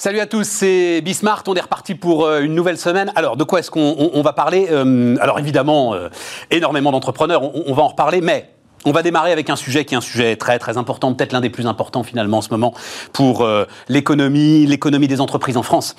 Salut 0.00 0.20
à 0.20 0.26
tous, 0.26 0.44
c'est 0.44 1.02
Bismart. 1.02 1.42
On 1.46 1.54
est 1.54 1.60
reparti 1.60 1.94
pour 1.94 2.24
euh, 2.24 2.40
une 2.40 2.54
nouvelle 2.54 2.78
semaine. 2.78 3.12
Alors, 3.16 3.36
de 3.36 3.44
quoi 3.44 3.58
est-ce 3.58 3.70
qu'on 3.70 4.22
va 4.22 4.32
parler 4.32 4.68
euh, 4.70 5.14
Alors, 5.20 5.38
évidemment, 5.38 5.92
euh, 5.92 6.08
énormément 6.50 6.90
d'entrepreneurs, 6.90 7.54
on, 7.54 7.74
va 7.74 7.82
en 7.82 7.88
reparler, 7.88 8.22
mais 8.22 8.48
on 8.86 8.92
va 8.92 9.02
démarrer 9.02 9.32
avec 9.32 9.50
un 9.50 9.56
sujet 9.56 9.84
qui 9.84 9.94
est 9.94 9.98
un 9.98 10.00
sujet 10.00 10.36
très 10.36 10.58
très 10.58 10.78
important, 10.78 11.12
peut-être 11.12 11.32
l'un 11.32 11.42
des 11.42 11.50
plus 11.50 11.66
importants 11.66 12.02
finalement 12.02 12.38
en 12.38 12.40
ce 12.40 12.48
moment 12.50 12.72
pour 13.12 13.42
euh, 13.42 13.66
l'économie, 13.88 14.64
l'économie 14.64 15.08
des 15.08 15.20
entreprises 15.20 15.58
en 15.58 15.62
France. 15.62 15.96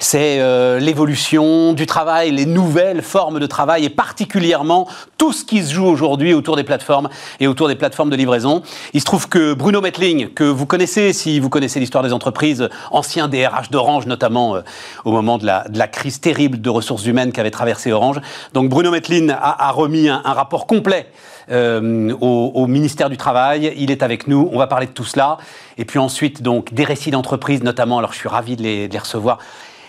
C'est 0.00 0.40
euh, 0.40 0.80
l'évolution 0.80 1.74
du 1.74 1.86
travail, 1.86 2.32
les 2.32 2.46
nouvelles 2.46 3.02
formes 3.02 3.38
de 3.38 3.46
travail 3.46 3.84
et 3.84 3.90
particulièrement 3.90 4.88
tout 5.16 5.32
ce 5.32 5.44
qui 5.44 5.62
se 5.62 5.72
joue 5.72 5.86
aujourd'hui 5.86 6.34
autour 6.34 6.56
des 6.56 6.64
plateformes 6.64 7.08
et 7.38 7.46
autour 7.46 7.68
des 7.68 7.76
plateformes 7.76 8.10
de 8.10 8.16
livraison. 8.16 8.62
Il 8.94 9.00
se 9.00 9.04
trouve 9.04 9.28
que 9.28 9.54
Bruno 9.54 9.80
Metling, 9.80 10.30
que 10.34 10.44
vous 10.44 10.66
connaissez 10.66 11.12
si 11.12 11.38
vous 11.38 11.48
connaissez 11.48 11.78
l'histoire 11.78 12.02
des 12.02 12.12
entreprises, 12.12 12.68
ancien 12.90 13.28
DRH 13.28 13.70
d'Orange 13.70 14.06
notamment 14.06 14.56
euh, 14.56 14.62
au 15.04 15.12
moment 15.12 15.38
de 15.38 15.46
la, 15.46 15.88
crise 15.88 16.20
terrible 16.20 16.60
de 16.60 16.70
ressources 16.70 17.06
humaines 17.06 17.30
qu'avait 17.30 17.52
traversé 17.52 17.92
Orange. 17.92 18.20
Donc 18.54 18.68
Bruno 18.68 18.90
Metling 18.90 19.30
a, 19.30 19.70
remis 19.70 20.08
un 20.08 20.20
rapport 20.24 20.66
complet 20.66 21.06
euh, 21.50 22.12
au, 22.20 22.66
ministère 22.66 23.10
du 23.10 23.16
Travail. 23.16 23.72
Il 23.76 23.90
est 23.90 24.02
avec 24.02 24.28
nous. 24.28 24.48
On 24.52 24.58
va 24.58 24.66
parler 24.66 24.86
de 24.86 24.92
tout 24.92 25.04
cela. 25.04 25.38
Et 25.78 25.84
puis 25.84 25.98
ensuite, 25.98 26.42
donc, 26.42 26.74
des 26.74 26.84
récits 26.84 27.10
d'entreprise, 27.10 27.62
notamment. 27.62 27.98
Alors, 27.98 28.12
je 28.12 28.18
suis 28.18 28.28
ravi 28.28 28.56
de 28.56 28.62
les, 28.62 28.98
recevoir. 28.98 29.38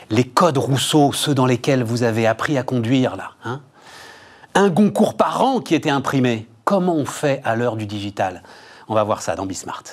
Les 0.10 0.24
codes 0.24 0.58
Rousseau, 0.58 1.12
ceux 1.14 1.34
dans 1.34 1.46
lesquels 1.46 1.84
vous 1.84 2.04
avez 2.04 2.28
appris 2.28 2.58
à 2.58 2.64
conduire, 2.64 3.16
là. 3.16 3.32
Hein 3.44 3.62
un 4.56 4.70
Goncourt 4.70 5.16
par 5.16 5.44
an 5.44 5.60
qui 5.60 5.76
était 5.76 5.90
imprimé. 5.90 6.48
Comment 6.64 6.96
on 6.96 7.06
fait 7.06 7.42
à 7.44 7.56
l'heure 7.56 7.76
du 7.76 7.86
digital? 7.86 8.42
On 8.88 8.96
va 8.96 9.04
voir 9.04 9.22
ça 9.22 9.36
dans 9.36 9.46
Bismart. 9.46 9.84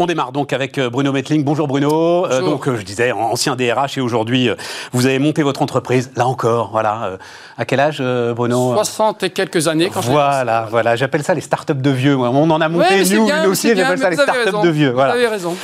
On 0.00 0.06
démarre 0.06 0.30
donc 0.30 0.52
avec 0.52 0.78
euh, 0.78 0.88
Bruno 0.88 1.10
Metling. 1.10 1.42
Bonjour 1.42 1.66
Bruno. 1.66 2.24
Euh, 2.24 2.40
donc 2.40 2.68
euh, 2.68 2.76
je 2.76 2.82
disais 2.82 3.10
ancien 3.10 3.56
DRH 3.56 3.98
et 3.98 4.00
aujourd'hui 4.00 4.48
vous 4.92 5.06
avez 5.06 5.18
monté 5.18 5.42
votre 5.42 5.60
entreprise. 5.60 6.12
Là 6.14 6.28
encore, 6.28 6.70
voilà. 6.70 7.18
à 7.56 7.64
quel 7.64 7.80
âge 7.80 8.00
Bruno? 8.36 8.74
60 8.74 9.24
et 9.24 9.30
quelques 9.30 9.66
années 9.66 9.90
quand 9.92 10.00
Voilà, 10.02 10.68
voilà. 10.70 10.94
J'appelle 10.94 11.24
ça 11.24 11.34
les 11.34 11.40
startups 11.40 11.74
de 11.74 11.90
vieux. 11.90 12.16
On 12.16 12.48
en 12.48 12.60
a 12.60 12.68
monté 12.68 13.02
nous, 13.12 13.28
nous 13.42 13.50
aussi. 13.50 13.74
J'appelle 13.74 13.98
ça 13.98 14.10
les 14.10 14.16
startups 14.16 14.62
de 14.62 14.68
vieux. 14.68 14.90
Voilà. 14.90 15.14
Vous 15.14 15.18
avez 15.18 15.26
raison. 15.26 15.56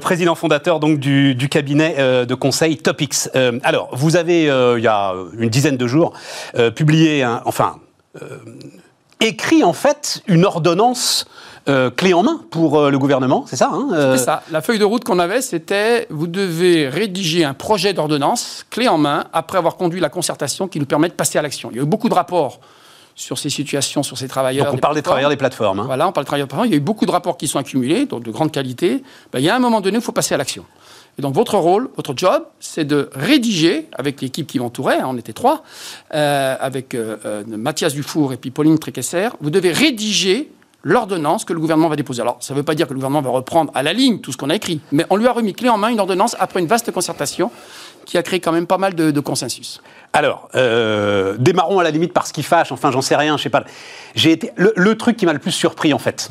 président 0.00 0.34
fondateur 0.36 0.80
donc 0.80 0.98
du, 0.98 1.48
cabinet 1.50 1.96
de 2.24 2.34
conseil 2.34 2.78
Topix. 2.78 3.28
alors 3.62 3.90
vous 3.92 4.16
avez 4.16 4.44
il 4.44 4.82
y 4.82 4.88
a 4.88 5.12
une 5.36 5.50
dizaine 5.50 5.76
de 5.76 5.86
jours 5.86 6.14
publié, 6.74 7.24
un, 7.24 7.42
enfin 7.44 7.76
écrit 9.20 9.62
en 9.62 9.72
fait 9.72 10.22
une 10.26 10.44
ordonnance 10.44 11.26
euh, 11.68 11.90
clé 11.90 12.12
en 12.12 12.24
main 12.24 12.40
pour 12.50 12.76
euh, 12.76 12.90
le 12.90 12.98
gouvernement, 12.98 13.44
c'est 13.46 13.54
ça 13.54 13.70
hein 13.72 13.88
euh 13.92 14.16
C'est 14.16 14.24
ça. 14.24 14.42
La 14.50 14.62
feuille 14.62 14.80
de 14.80 14.84
route 14.84 15.04
qu'on 15.04 15.20
avait, 15.20 15.40
c'était 15.40 16.08
vous 16.10 16.26
devez 16.26 16.88
rédiger 16.88 17.44
un 17.44 17.54
projet 17.54 17.92
d'ordonnance 17.92 18.66
clé 18.68 18.88
en 18.88 18.98
main 18.98 19.26
après 19.32 19.58
avoir 19.58 19.76
conduit 19.76 20.00
la 20.00 20.08
concertation 20.08 20.66
qui 20.66 20.80
nous 20.80 20.86
permet 20.86 21.08
de 21.08 21.12
passer 21.12 21.38
à 21.38 21.42
l'action. 21.42 21.68
Il 21.70 21.76
y 21.76 21.80
a 21.80 21.84
eu 21.84 21.86
beaucoup 21.86 22.08
de 22.08 22.14
rapports 22.14 22.58
sur 23.14 23.38
ces 23.38 23.48
situations, 23.48 24.02
sur 24.02 24.18
ces 24.18 24.26
travailleurs. 24.26 24.66
Donc 24.66 24.74
on 24.74 24.78
parle 24.78 24.96
des 24.96 25.02
travailleurs 25.02 25.30
des 25.30 25.36
plateformes. 25.36 25.78
Hein. 25.78 25.84
Voilà, 25.86 26.08
on 26.08 26.12
parle 26.12 26.24
des 26.24 26.28
travailleurs 26.28 26.48
des 26.48 26.50
plateformes. 26.50 26.68
Il 26.68 26.72
y 26.72 26.74
a 26.74 26.78
eu 26.78 26.80
beaucoup 26.80 27.06
de 27.06 27.12
rapports 27.12 27.36
qui 27.36 27.46
sont 27.46 27.60
accumulés, 27.60 28.06
donc 28.06 28.24
de 28.24 28.32
grande 28.32 28.50
qualité. 28.50 29.04
Ben, 29.32 29.38
il 29.38 29.44
y 29.44 29.48
a 29.48 29.54
un 29.54 29.60
moment 29.60 29.80
donné, 29.80 29.98
il 29.98 30.02
faut 30.02 30.10
passer 30.10 30.34
à 30.34 30.38
l'action. 30.38 30.64
Et 31.16 31.22
donc 31.22 31.34
votre 31.34 31.56
rôle, 31.58 31.90
votre 31.94 32.14
job, 32.16 32.42
c'est 32.58 32.86
de 32.86 33.08
rédiger, 33.14 33.86
avec 33.92 34.20
l'équipe 34.20 34.48
qui 34.48 34.58
m'entourait, 34.58 34.98
hein, 34.98 35.06
on 35.08 35.16
était 35.16 35.34
trois, 35.34 35.62
avec 36.10 36.96
Mathias 37.46 37.92
Dufour 37.92 38.32
et 38.32 38.36
puis 38.38 38.50
Pauline 38.50 38.78
Tréquesser, 38.78 39.28
vous 39.40 39.50
devez 39.50 39.72
rédiger 39.72 40.50
l'ordonnance 40.82 41.44
que 41.44 41.52
le 41.52 41.60
gouvernement 41.60 41.88
va 41.88 41.96
déposer. 41.96 42.22
Alors, 42.22 42.36
ça 42.40 42.54
ne 42.54 42.58
veut 42.58 42.64
pas 42.64 42.74
dire 42.74 42.86
que 42.86 42.92
le 42.92 42.98
gouvernement 42.98 43.22
va 43.22 43.30
reprendre 43.30 43.70
à 43.74 43.82
la 43.82 43.92
ligne 43.92 44.18
tout 44.18 44.32
ce 44.32 44.36
qu'on 44.36 44.50
a 44.50 44.54
écrit, 44.54 44.80
mais 44.90 45.06
on 45.10 45.16
lui 45.16 45.26
a 45.26 45.32
remis 45.32 45.52
clé 45.52 45.68
en 45.68 45.78
main 45.78 45.88
une 45.88 46.00
ordonnance 46.00 46.36
après 46.38 46.60
une 46.60 46.66
vaste 46.66 46.90
concertation 46.90 47.50
qui 48.04 48.18
a 48.18 48.22
créé 48.22 48.40
quand 48.40 48.52
même 48.52 48.66
pas 48.66 48.78
mal 48.78 48.94
de, 48.94 49.20
consensus. 49.20 49.80
Alors, 50.12 50.48
euh, 50.54 51.36
démarrons 51.38 51.78
à 51.78 51.84
la 51.84 51.90
limite 51.90 52.12
par 52.12 52.26
ce 52.26 52.32
qui 52.32 52.42
fâche, 52.42 52.72
enfin 52.72 52.90
j'en 52.90 53.02
sais 53.02 53.14
rien, 53.14 53.36
je 53.36 53.44
sais 53.44 53.50
pas. 53.50 53.64
J'ai 54.16 54.32
été, 54.32 54.50
le, 54.56 54.94
truc 54.96 55.16
qui 55.16 55.24
m'a 55.24 55.32
le 55.32 55.38
plus 55.38 55.52
surpris 55.52 55.94
en 55.94 55.98
fait, 55.98 56.30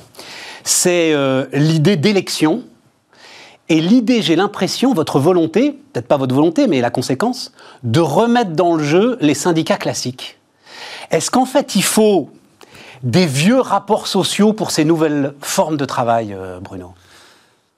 c'est 0.64 1.14
euh, 1.14 1.46
l'idée 1.54 1.96
d'élection 1.96 2.64
et 3.70 3.80
l'idée, 3.80 4.22
j'ai 4.22 4.36
l'impression, 4.36 4.94
votre 4.94 5.18
volonté, 5.18 5.80
peut-être 5.94 6.08
pas 6.08 6.18
votre 6.18 6.36
volonté, 6.36 6.68
mais 6.68 6.82
la 6.82 6.90
conséquence, 6.90 7.54
de 7.84 8.02
remettre 8.02 8.52
dans 8.52 8.76
le 8.76 8.84
jeu 8.84 9.18
les 9.22 9.34
syndicats 9.34 9.78
classiques. 9.78 10.38
Est-ce 11.10 11.32
qu'en 11.32 11.46
fait 11.46 11.76
il 11.76 11.84
faut 11.84 12.30
des 13.04 13.26
vieux 13.26 13.60
rapports 13.60 14.08
sociaux 14.08 14.54
pour 14.54 14.72
ces 14.72 14.86
nouvelles 14.86 15.34
formes 15.42 15.78
de 15.78 15.86
travail, 15.86 16.34
euh, 16.34 16.60
Bruno 16.60 16.94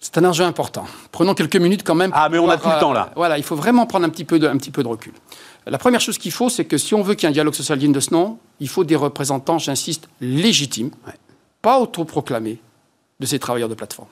c'est 0.04 0.18
un 0.18 0.26
enjeu 0.26 0.44
important. 0.44 0.86
Prenons 1.14 1.34
quelques 1.34 1.56
minutes 1.56 1.84
quand 1.84 1.96
même. 1.96 2.12
Ah, 2.14 2.28
mais 2.30 2.38
on 2.38 2.48
n'a 2.48 2.58
plus 2.58 2.70
le 2.70 2.80
temps 2.80 2.92
là. 2.92 3.08
Euh, 3.10 3.14
voilà, 3.16 3.38
il 3.38 3.44
faut 3.44 3.56
vraiment 3.56 3.86
prendre 3.86 4.06
un 4.06 4.10
petit 4.10 4.26
peu 4.26 4.38
de, 4.38 4.48
un 4.48 4.58
petit 4.58 4.70
peu 4.70 4.84
de 4.84 4.88
recul. 4.90 5.14
La 5.66 5.78
première 5.78 6.02
chose 6.02 6.18
qu'il 6.18 6.34
faut, 6.34 6.50
c'est 6.50 6.66
que 6.66 6.78
si 6.78 6.94
on 6.94 7.02
veut 7.02 7.14
qu'il 7.16 7.24
y 7.24 7.28
ait 7.28 7.30
un 7.30 7.34
dialogue 7.34 7.54
social 7.54 7.80
digne 7.80 7.94
de 7.94 8.02
ce 8.02 8.14
nom, 8.14 8.38
il 8.60 8.68
faut 8.68 8.84
des 8.84 8.98
représentants, 8.98 9.60
j'insiste, 9.60 10.10
légitimes, 10.20 10.92
pas 11.62 11.80
autoproclamés, 11.80 12.60
de 13.22 13.26
ces 13.26 13.40
travailleurs 13.40 13.70
de 13.70 13.76
plateforme. 13.76 14.10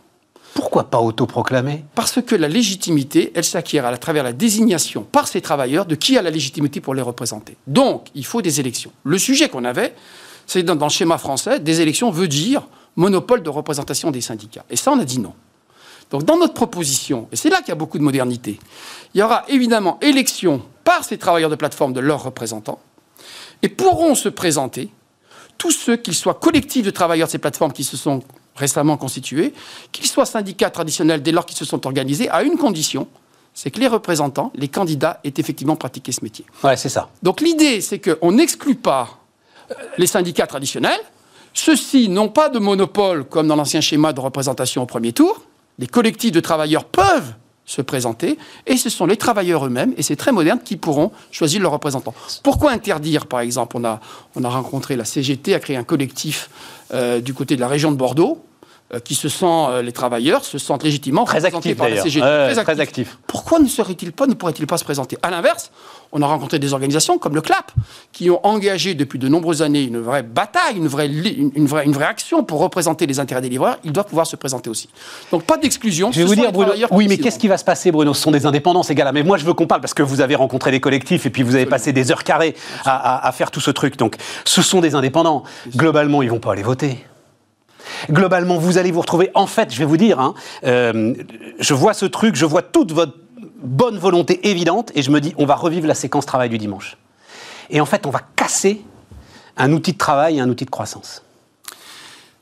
Pourquoi 0.53 0.85
pas 0.85 0.99
autoproclamés? 0.99 1.83
Parce 1.93 2.21
que 2.21 2.35
la 2.35 2.47
légitimité, 2.47 3.33
elle 3.35 3.43
s'acquiert 3.43 3.85
à 3.85 3.97
travers 3.97 4.23
la 4.23 4.31
désignation 4.31 5.03
par 5.03 5.27
ces 5.27 5.41
travailleurs 5.41 5.85
de 5.85 5.95
qui 5.95 6.17
a 6.17 6.21
la 6.21 6.29
légitimité 6.29 6.79
pour 6.79 6.93
les 6.93 7.01
représenter. 7.01 7.57
Donc, 7.67 8.07
il 8.15 8.25
faut 8.25 8.41
des 8.41 8.61
élections. 8.61 8.91
Le 9.03 9.17
sujet 9.17 9.49
qu'on 9.49 9.65
avait, 9.65 9.93
c'est 10.51 10.63
dans, 10.63 10.75
dans, 10.75 10.87
le 10.87 10.91
schéma 10.91 11.17
français, 11.17 11.59
des 11.59 11.79
élections 11.79 12.11
veut 12.11 12.27
dire 12.27 12.67
monopole 12.97 13.41
de 13.41 13.49
représentation 13.49 14.11
des 14.11 14.19
syndicats. 14.19 14.65
Et 14.69 14.75
ça, 14.75 14.91
on 14.91 14.99
a 14.99 15.05
dit 15.05 15.19
non. 15.19 15.33
Donc 16.09 16.25
dans 16.25 16.37
notre 16.37 16.53
proposition, 16.53 17.29
et 17.31 17.37
c'est 17.37 17.49
là 17.49 17.59
qu'il 17.59 17.69
y 17.69 17.71
a 17.71 17.75
beaucoup 17.75 17.97
de 17.97 18.03
modernité, 18.03 18.59
il 19.13 19.19
y 19.19 19.23
aura 19.23 19.45
évidemment 19.47 19.97
élection 20.01 20.61
par 20.83 21.05
ces 21.05 21.17
travailleurs 21.17 21.49
de 21.49 21.55
plateforme 21.55 21.93
de 21.93 22.01
leurs 22.01 22.23
représentants, 22.23 22.79
et 23.61 23.69
pourront 23.69 24.13
se 24.13 24.27
présenter 24.27 24.89
tous 25.57 25.71
ceux, 25.71 25.95
qu'ils 25.95 26.15
soient 26.15 26.33
collectifs 26.33 26.83
de 26.83 26.91
travailleurs 26.91 27.29
de 27.29 27.31
ces 27.31 27.37
plateformes 27.37 27.71
qui 27.71 27.85
se 27.85 27.95
sont 27.95 28.21
récemment 28.57 28.97
constitués, 28.97 29.53
qu'ils 29.93 30.07
soient 30.07 30.25
syndicats 30.25 30.69
traditionnels 30.69 31.23
dès 31.23 31.31
lors 31.31 31.45
qu'ils 31.45 31.57
se 31.57 31.65
sont 31.65 31.85
organisés, 31.85 32.27
à 32.29 32.43
une 32.43 32.57
condition, 32.57 33.07
c'est 33.53 33.71
que 33.71 33.79
les 33.79 33.87
représentants, 33.87 34.51
les 34.55 34.67
candidats, 34.67 35.21
aient 35.23 35.33
effectivement 35.37 35.77
pratiqué 35.77 36.11
ce 36.11 36.21
métier. 36.23 36.43
Ouais, 36.61 36.75
c'est 36.75 36.89
ça. 36.89 37.09
Donc 37.23 37.39
l'idée, 37.39 37.79
c'est 37.79 37.99
qu'on 37.99 38.33
n'exclut 38.33 38.75
pas 38.75 39.20
les 39.97 40.07
syndicats 40.07 40.47
traditionnels. 40.47 40.99
Ceux-ci 41.53 42.09
n'ont 42.09 42.29
pas 42.29 42.49
de 42.49 42.59
monopole 42.59 43.25
comme 43.25 43.47
dans 43.47 43.55
l'ancien 43.55 43.81
schéma 43.81 44.13
de 44.13 44.19
représentation 44.19 44.83
au 44.83 44.85
premier 44.85 45.13
tour. 45.13 45.41
Les 45.79 45.87
collectifs 45.87 46.31
de 46.31 46.39
travailleurs 46.39 46.85
peuvent 46.85 47.33
se 47.65 47.81
présenter 47.81 48.37
et 48.65 48.77
ce 48.77 48.89
sont 48.89 49.05
les 49.05 49.17
travailleurs 49.17 49.65
eux-mêmes, 49.65 49.93
et 49.97 50.03
c'est 50.03 50.15
très 50.15 50.31
moderne, 50.31 50.59
qui 50.63 50.77
pourront 50.77 51.11
choisir 51.31 51.61
leurs 51.61 51.71
représentants. 51.71 52.13
Pourquoi 52.43 52.71
interdire, 52.71 53.27
par 53.27 53.39
exemple, 53.39 53.77
on 53.77 53.83
a, 53.85 53.99
on 54.35 54.43
a 54.43 54.49
rencontré 54.49 54.95
la 54.95 55.05
CGT, 55.05 55.53
a 55.53 55.59
créé 55.59 55.77
un 55.77 55.83
collectif 55.83 56.49
euh, 56.93 57.21
du 57.21 57.33
côté 57.33 57.55
de 57.55 57.61
la 57.61 57.67
région 57.67 57.91
de 57.91 57.97
Bordeaux, 57.97 58.43
qui 58.99 59.15
se 59.15 59.29
sent, 59.29 59.45
euh, 59.45 59.81
les 59.81 59.91
travailleurs 59.91 60.43
se 60.43 60.57
sentent 60.57 60.83
légitimement 60.83 61.23
très 61.23 61.45
actifs 61.45 61.77
par 61.77 61.89
la 61.89 62.01
CGT. 62.01 62.25
très, 62.63 62.79
actifs. 62.79 63.17
Pourquoi 63.27 63.59
ne 63.59 63.67
serait-il 63.67 64.11
pas, 64.11 64.27
ne 64.27 64.33
pourrait-il 64.33 64.67
pas 64.67 64.77
se 64.77 64.83
présenter? 64.83 65.17
À 65.21 65.31
l'inverse, 65.31 65.71
on 66.11 66.21
a 66.21 66.27
rencontré 66.27 66.59
des 66.59 66.73
organisations 66.73 67.17
comme 67.17 67.35
le 67.35 67.41
CLAP, 67.41 67.71
qui 68.11 68.29
ont 68.29 68.45
engagé 68.45 68.93
depuis 68.93 69.19
de 69.19 69.27
nombreuses 69.27 69.61
années 69.61 69.83
une 69.83 69.99
vraie 69.99 70.23
bataille, 70.23 70.75
une 70.75 70.87
vraie, 70.87 71.07
une, 71.07 71.65
vraie, 71.65 71.85
une 71.85 71.93
vraie 71.93 72.05
action 72.05 72.43
pour 72.43 72.59
représenter 72.59 73.05
les 73.05 73.19
intérêts 73.19 73.41
des 73.41 73.49
livreurs. 73.49 73.77
Ils 73.83 73.93
doivent 73.93 74.07
pouvoir 74.07 74.27
se 74.27 74.35
présenter 74.35 74.69
aussi. 74.69 74.89
Donc 75.31 75.43
pas 75.43 75.57
d'exclusion. 75.57 76.11
Je 76.11 76.19
vais 76.19 76.25
vous 76.25 76.35
dire, 76.35 76.51
Bruno, 76.51 76.73
oui, 76.91 77.07
mais 77.07 77.17
qu'est-ce 77.17 77.39
qui 77.39 77.47
va 77.47 77.57
se 77.57 77.63
passer, 77.63 77.91
Bruno? 77.91 78.13
Ce 78.13 78.21
sont 78.21 78.31
des 78.31 78.45
indépendants, 78.45 78.83
ces 78.83 78.95
gars-là. 78.95 79.11
Mais 79.11 79.23
moi, 79.23 79.37
je 79.37 79.45
veux 79.45 79.53
qu'on 79.53 79.67
parle 79.67 79.81
parce 79.81 79.93
que 79.93 80.03
vous 80.03 80.21
avez 80.21 80.35
rencontré 80.35 80.71
des 80.71 80.79
collectifs 80.79 81.25
et 81.25 81.29
puis 81.29 81.43
vous 81.43 81.55
avez 81.55 81.65
passé 81.65 81.93
des 81.93 82.11
heures 82.11 82.23
carrées 82.23 82.55
à, 82.83 83.27
à 83.27 83.31
faire 83.31 83.51
tout 83.51 83.61
ce 83.61 83.71
truc. 83.71 83.97
Donc, 83.97 84.15
ce 84.43 84.61
sont 84.61 84.81
des 84.81 84.95
indépendants. 84.95 85.43
Globalement, 85.75 86.21
ils 86.21 86.29
vont 86.29 86.39
pas 86.39 86.51
aller 86.53 86.63
voter. 86.63 87.05
Globalement, 88.09 88.57
vous 88.57 88.77
allez 88.77 88.91
vous 88.91 89.01
retrouver. 89.01 89.31
En 89.33 89.47
fait, 89.47 89.73
je 89.73 89.79
vais 89.79 89.85
vous 89.85 89.97
dire, 89.97 90.19
hein, 90.19 90.33
euh, 90.65 91.13
je 91.59 91.73
vois 91.73 91.93
ce 91.93 92.05
truc, 92.05 92.35
je 92.35 92.45
vois 92.45 92.61
toute 92.61 92.91
votre 92.91 93.13
bonne 93.61 93.97
volonté 93.97 94.49
évidente, 94.49 94.91
et 94.95 95.01
je 95.01 95.11
me 95.11 95.21
dis, 95.21 95.33
on 95.37 95.45
va 95.45 95.55
revivre 95.55 95.87
la 95.87 95.95
séquence 95.95 96.25
travail 96.25 96.49
du 96.49 96.57
dimanche. 96.57 96.97
Et 97.69 97.79
en 97.79 97.85
fait, 97.85 98.05
on 98.05 98.09
va 98.09 98.21
casser 98.35 98.81
un 99.57 99.71
outil 99.71 99.93
de 99.93 99.97
travail 99.97 100.37
et 100.37 100.41
un 100.41 100.49
outil 100.49 100.65
de 100.65 100.69
croissance. 100.69 101.23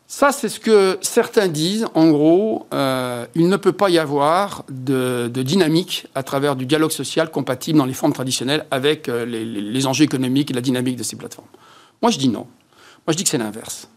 Ça, 0.07 0.31
c'est 0.31 0.49
ce 0.49 0.59
que 0.59 0.97
certains 1.01 1.47
disent. 1.47 1.85
En 1.93 2.09
gros, 2.09 2.65
euh, 2.73 3.27
il 3.35 3.47
ne 3.47 3.57
peut 3.57 3.73
pas 3.73 3.91
y 3.91 3.99
avoir 3.99 4.63
de, 4.67 5.27
dynamique 5.27 6.07
à 6.15 6.23
travers 6.23 6.55
du 6.55 6.65
dialogue 6.65 6.91
social 6.91 7.29
compatible 7.29 7.77
dans 7.77 7.85
les 7.85 7.93
formes 7.93 8.13
traditionnelles 8.13 8.65
avec 8.71 9.07
euh, 9.07 9.23
les, 9.23 9.45
les 9.45 9.85
enjeux 9.85 10.05
économiques 10.05 10.49
et 10.49 10.53
la 10.55 10.61
dynamique 10.61 10.95
de 10.95 11.03
ces 11.03 11.15
plateformes. 11.15 11.47
Moi, 12.01 12.09
je 12.09 12.17
dis 12.17 12.29
non. 12.29 12.47
Moi, 13.05 13.11
je 13.11 13.17
dis 13.17 13.23
que 13.23 13.29
c'est 13.29 13.37
l'inverse. 13.37 13.87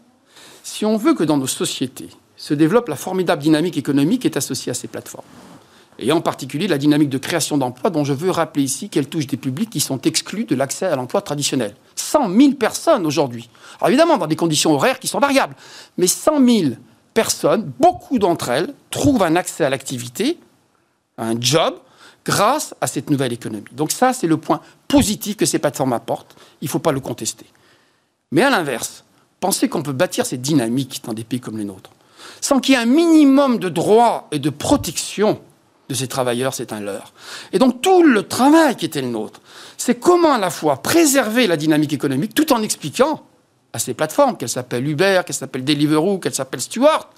Si 0.63 0.85
on 0.85 0.95
veut 0.95 1.13
que 1.13 1.23
dans 1.23 1.37
nos 1.37 1.47
sociétés 1.47 2.09
se 2.37 2.53
développe 2.53 2.87
la 2.87 2.95
formidable 2.95 3.41
dynamique 3.41 3.77
économique 3.77 4.21
qui 4.21 4.27
est 4.27 4.37
associée 4.37 4.71
à 4.71 4.73
ces 4.73 4.87
plateformes, 4.87 5.25
et 5.99 6.11
en 6.11 6.21
particulier 6.21 6.67
la 6.67 6.77
dynamique 6.77 7.09
de 7.09 7.17
création 7.17 7.57
d'emplois 7.57 7.89
dont 7.89 8.03
je 8.03 8.13
veux 8.13 8.31
rappeler 8.31 8.63
ici 8.63 8.89
qu'elle 8.89 9.07
touche 9.07 9.27
des 9.27 9.37
publics 9.37 9.69
qui 9.69 9.81
sont 9.81 10.01
exclus 10.01 10.45
de 10.45 10.55
l'accès 10.55 10.85
à 10.85 10.95
l'emploi 10.95 11.21
traditionnel. 11.21 11.75
100 11.95 12.35
000 12.35 12.53
personnes 12.53 13.05
aujourd'hui. 13.05 13.49
Évidemment, 13.85 14.17
dans 14.17 14.25
des 14.25 14.35
conditions 14.35 14.73
horaires 14.73 14.99
qui 14.99 15.07
sont 15.07 15.19
variables, 15.19 15.55
mais 15.97 16.07
100 16.07 16.45
000 16.45 16.71
personnes, 17.13 17.71
beaucoup 17.79 18.17
d'entre 18.17 18.49
elles, 18.49 18.73
trouvent 18.89 19.21
un 19.21 19.35
accès 19.35 19.65
à 19.65 19.69
l'activité, 19.69 20.39
un 21.17 21.39
job, 21.39 21.75
grâce 22.25 22.73
à 22.79 22.87
cette 22.87 23.09
nouvelle 23.09 23.33
économie. 23.33 23.65
Donc 23.73 23.91
ça, 23.91 24.13
c'est 24.13 24.27
le 24.27 24.37
point 24.37 24.61
positif 24.87 25.35
que 25.35 25.45
ces 25.45 25.59
plateformes 25.59 25.93
apportent. 25.93 26.35
Il 26.61 26.65
ne 26.65 26.69
faut 26.69 26.79
pas 26.79 26.93
le 26.93 27.01
contester. 27.01 27.45
Mais 28.31 28.41
à 28.41 28.49
l'inverse, 28.49 29.03
pensez 29.43 29.67
qu'on 29.67 29.83
peut 29.83 29.91
bâtir 29.91 30.25
cette 30.25 30.41
dynamique 30.41 31.01
dans 31.03 31.11
des 31.11 31.25
pays 31.25 31.41
comme 31.41 31.57
le 31.57 31.65
nôtre, 31.65 31.89
sans 32.39 32.61
qu'il 32.61 32.75
y 32.75 32.77
ait 32.77 32.81
un 32.81 32.85
minimum 32.85 33.59
de 33.59 33.67
droits 33.67 34.29
et 34.31 34.39
de 34.39 34.49
protection 34.49 35.41
de 35.89 35.93
ces 35.93 36.07
travailleurs, 36.07 36.53
c'est 36.53 36.71
un 36.71 36.79
leurre. 36.79 37.11
Et 37.51 37.59
donc 37.59 37.81
tout 37.81 38.03
le 38.03 38.23
travail 38.23 38.77
qui 38.77 38.85
était 38.85 39.01
le 39.01 39.09
nôtre, 39.09 39.41
c'est 39.75 39.99
comment 39.99 40.31
à 40.31 40.37
la 40.37 40.49
fois 40.49 40.81
préserver 40.81 41.45
la 41.45 41.57
dynamique 41.57 41.91
économique 41.91 42.33
tout 42.33 42.53
en 42.53 42.61
expliquant 42.61 43.21
à 43.73 43.79
ces 43.79 43.93
plateformes, 43.93 44.37
qu'elles 44.37 44.47
s'appellent 44.47 44.87
Uber, 44.87 45.23
qu'elles 45.25 45.35
s'appellent 45.35 45.65
Deliveroo, 45.65 46.19
qu'elles 46.19 46.33
s'appellent 46.33 46.61
Stewart, 46.61 47.09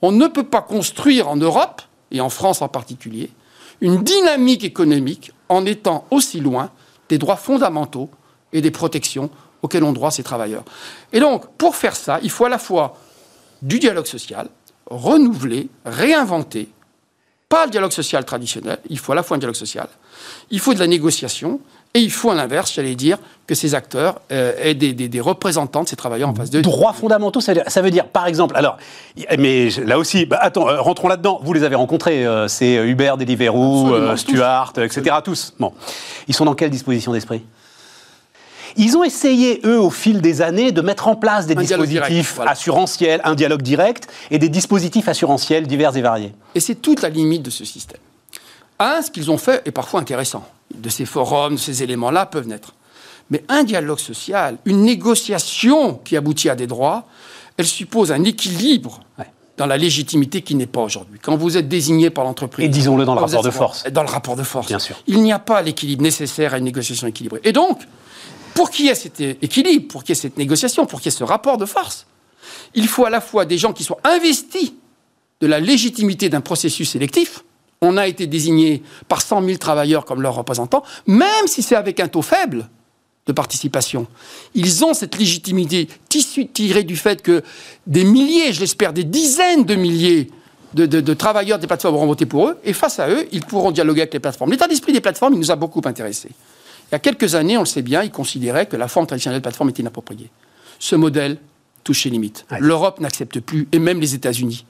on 0.00 0.12
ne 0.12 0.28
peut 0.28 0.46
pas 0.46 0.62
construire 0.62 1.28
en 1.28 1.36
Europe, 1.36 1.82
et 2.10 2.22
en 2.22 2.30
France 2.30 2.62
en 2.62 2.68
particulier, 2.68 3.28
une 3.82 4.02
dynamique 4.02 4.64
économique 4.64 5.32
en 5.50 5.66
étant 5.66 6.06
aussi 6.10 6.40
loin 6.40 6.70
des 7.10 7.18
droits 7.18 7.36
fondamentaux 7.36 8.08
et 8.54 8.62
des 8.62 8.70
protections 8.70 9.28
auxquelles 9.64 9.82
ont 9.82 9.94
droit 9.94 10.10
ces 10.10 10.22
travailleurs. 10.22 10.62
Et 11.12 11.20
donc, 11.20 11.46
pour 11.56 11.74
faire 11.74 11.96
ça, 11.96 12.18
il 12.22 12.30
faut 12.30 12.44
à 12.44 12.50
la 12.50 12.58
fois 12.58 12.98
du 13.62 13.78
dialogue 13.78 14.04
social, 14.04 14.48
renouveler, 14.84 15.68
réinventer, 15.86 16.68
pas 17.48 17.64
le 17.64 17.70
dialogue 17.70 17.92
social 17.92 18.26
traditionnel, 18.26 18.78
il 18.90 18.98
faut 18.98 19.12
à 19.12 19.14
la 19.14 19.22
fois 19.22 19.36
un 19.36 19.38
dialogue 19.38 19.56
social, 19.56 19.88
il 20.50 20.60
faut 20.60 20.74
de 20.74 20.78
la 20.80 20.86
négociation, 20.86 21.60
et 21.94 22.00
il 22.00 22.10
faut 22.10 22.30
à 22.30 22.34
l'inverse, 22.34 22.74
j'allais 22.74 22.94
dire, 22.94 23.16
que 23.46 23.54
ces 23.54 23.74
acteurs 23.74 24.20
euh, 24.32 24.52
aient 24.60 24.74
des, 24.74 25.20
représentants 25.20 25.84
de 25.84 25.88
ces 25.88 25.96
travailleurs 25.96 26.28
en 26.28 26.34
face 26.34 26.50
d'eux. 26.50 26.60
Droits 26.60 26.92
fondamentaux, 26.92 27.40
ça 27.40 27.54
veut, 27.54 27.90
dire, 27.90 28.08
par 28.08 28.26
exemple, 28.26 28.56
alors, 28.56 28.76
mais 29.38 29.70
là 29.82 29.98
aussi, 29.98 30.26
bah, 30.26 30.38
attends, 30.42 30.68
euh, 30.68 30.80
rentrons 30.80 31.08
là-dedans. 31.08 31.40
Vous 31.42 31.54
les 31.54 31.62
avez 31.62 31.76
rencontrés, 31.76 32.26
euh, 32.26 32.48
c'est 32.48 32.74
Uber, 32.74 33.14
Deliveroo, 33.18 34.16
Stuart, 34.16 34.74
etc. 34.76 35.16
Tous. 35.24 35.54
Bon, 35.58 35.72
ils 36.28 36.34
sont 36.34 36.44
dans 36.44 36.54
quelle 36.54 36.70
disposition 36.70 37.12
d'esprit? 37.12 37.44
Ils 38.76 38.96
ont 38.96 39.04
essayé, 39.04 39.60
eux, 39.64 39.80
au 39.80 39.90
fil 39.90 40.20
des 40.20 40.42
années, 40.42 40.72
de 40.72 40.80
mettre 40.80 41.08
en 41.08 41.16
place 41.16 41.46
des 41.46 41.54
dispositifs 41.54 42.40
assurantiels, 42.46 43.20
un 43.24 43.34
dialogue 43.34 43.62
direct, 43.62 44.08
et 44.30 44.38
des 44.38 44.48
dispositifs 44.48 45.08
assurantiels 45.08 45.66
divers 45.66 45.96
et 45.96 46.02
variés. 46.02 46.32
Et 46.54 46.60
c'est 46.60 46.76
toute 46.76 47.02
la 47.02 47.08
limite 47.08 47.42
de 47.42 47.50
ce 47.50 47.64
système. 47.64 48.00
Un, 48.78 49.02
ce 49.02 49.10
qu'ils 49.10 49.30
ont 49.30 49.38
fait 49.38 49.62
est 49.66 49.70
parfois 49.70 50.00
intéressant. 50.00 50.44
De 50.74 50.88
ces 50.88 51.04
forums, 51.04 51.54
de 51.54 51.60
ces 51.60 51.82
éléments-là 51.82 52.26
peuvent 52.26 52.48
naître. 52.48 52.74
Mais 53.30 53.44
un 53.48 53.62
dialogue 53.62 54.00
social, 54.00 54.58
une 54.64 54.82
négociation 54.82 55.94
qui 56.04 56.16
aboutit 56.16 56.50
à 56.50 56.54
des 56.54 56.66
droits, 56.66 57.04
elle 57.56 57.66
suppose 57.66 58.12
un 58.12 58.24
équilibre 58.24 59.00
dans 59.56 59.66
la 59.66 59.76
légitimité 59.76 60.42
qui 60.42 60.56
n'est 60.56 60.66
pas 60.66 60.80
aujourd'hui. 60.80 61.20
Quand 61.22 61.36
vous 61.36 61.56
êtes 61.56 61.68
désigné 61.68 62.10
par 62.10 62.24
l'entreprise... 62.24 62.66
Et 62.66 62.68
disons-le 62.68 63.04
dans 63.04 63.14
le 63.14 63.20
rapport 63.20 63.42
de 63.42 63.50
force. 63.50 63.84
Dans 63.90 64.02
le 64.02 64.08
rapport 64.08 64.34
de 64.36 64.42
force. 64.42 64.66
Bien 64.66 64.80
sûr. 64.80 64.96
Il 65.06 65.22
n'y 65.22 65.32
a 65.32 65.38
pas 65.38 65.62
l'équilibre 65.62 66.02
nécessaire 66.02 66.54
à 66.54 66.58
une 66.58 66.64
négociation 66.64 67.06
équilibrée. 67.06 67.40
Et 67.44 67.52
donc, 67.52 67.78
pour 68.54 68.70
qu'il 68.70 68.86
y 68.86 68.88
ait 68.88 68.94
cet 68.94 69.20
équilibre, 69.20 69.88
pour 69.88 70.04
qu'il 70.04 70.14
y 70.14 70.18
ait 70.18 70.20
cette 70.20 70.36
négociation, 70.36 70.86
pour 70.86 71.00
qu'il 71.00 71.12
y 71.12 71.14
ait 71.14 71.18
ce 71.18 71.24
rapport 71.24 71.58
de 71.58 71.66
force, 71.66 72.06
il 72.74 72.88
faut 72.88 73.04
à 73.04 73.10
la 73.10 73.20
fois 73.20 73.44
des 73.44 73.58
gens 73.58 73.72
qui 73.72 73.84
soient 73.84 74.00
investis 74.04 74.72
de 75.40 75.46
la 75.46 75.60
légitimité 75.60 76.28
d'un 76.28 76.40
processus 76.40 76.90
sélectif, 76.90 77.44
on 77.80 77.96
a 77.96 78.06
été 78.06 78.26
désigné 78.26 78.82
par 79.08 79.20
100 79.20 79.42
000 79.44 79.58
travailleurs 79.58 80.04
comme 80.04 80.22
leurs 80.22 80.34
représentants, 80.34 80.82
même 81.06 81.46
si 81.46 81.62
c'est 81.62 81.76
avec 81.76 82.00
un 82.00 82.08
taux 82.08 82.22
faible 82.22 82.68
de 83.26 83.32
participation. 83.32 84.06
Ils 84.54 84.84
ont 84.84 84.94
cette 84.94 85.18
légitimité 85.18 85.88
tirée 86.08 86.84
du 86.84 86.96
fait 86.96 87.22
que 87.22 87.42
des 87.86 88.04
milliers, 88.04 88.52
je 88.52 88.60
l'espère, 88.60 88.92
des 88.92 89.04
dizaines 89.04 89.64
de 89.64 89.74
milliers 89.74 90.30
de, 90.74 91.14
travailleurs 91.14 91.58
des 91.58 91.66
plateformes 91.66 91.94
auront 91.94 92.06
voté 92.06 92.26
pour 92.26 92.48
eux, 92.48 92.58
et 92.64 92.72
face 92.72 92.98
à 92.98 93.08
eux, 93.08 93.26
ils 93.32 93.44
pourront 93.44 93.70
dialoguer 93.70 94.02
avec 94.02 94.12
les 94.12 94.20
plateformes. 94.20 94.50
L'état 94.50 94.66
d'esprit 94.66 94.92
des 94.92 95.00
plateformes, 95.00 95.34
il 95.34 95.38
nous 95.38 95.50
a 95.50 95.56
beaucoup 95.56 95.80
intéressés. 95.84 96.30
Il 96.90 96.92
y 96.92 96.94
a 96.94 96.98
quelques 96.98 97.34
années, 97.34 97.56
on 97.56 97.60
le 97.60 97.66
sait 97.66 97.82
bien, 97.82 98.02
ils 98.02 98.10
considéraient 98.10 98.66
que 98.66 98.76
la 98.76 98.88
forme 98.88 99.06
traditionnelle 99.06 99.40
de 99.40 99.42
plateforme 99.42 99.70
était 99.70 99.82
inappropriée. 99.82 100.30
Ce 100.78 100.96
modèle 100.96 101.38
touche 101.82 102.02
ses 102.02 102.10
limites. 102.10 102.46
L'Europe 102.58 103.00
n'accepte 103.00 103.40
plus, 103.40 103.68
et 103.72 103.78
même 103.78 104.00
les 104.00 104.14
États-Unis. 104.14 104.64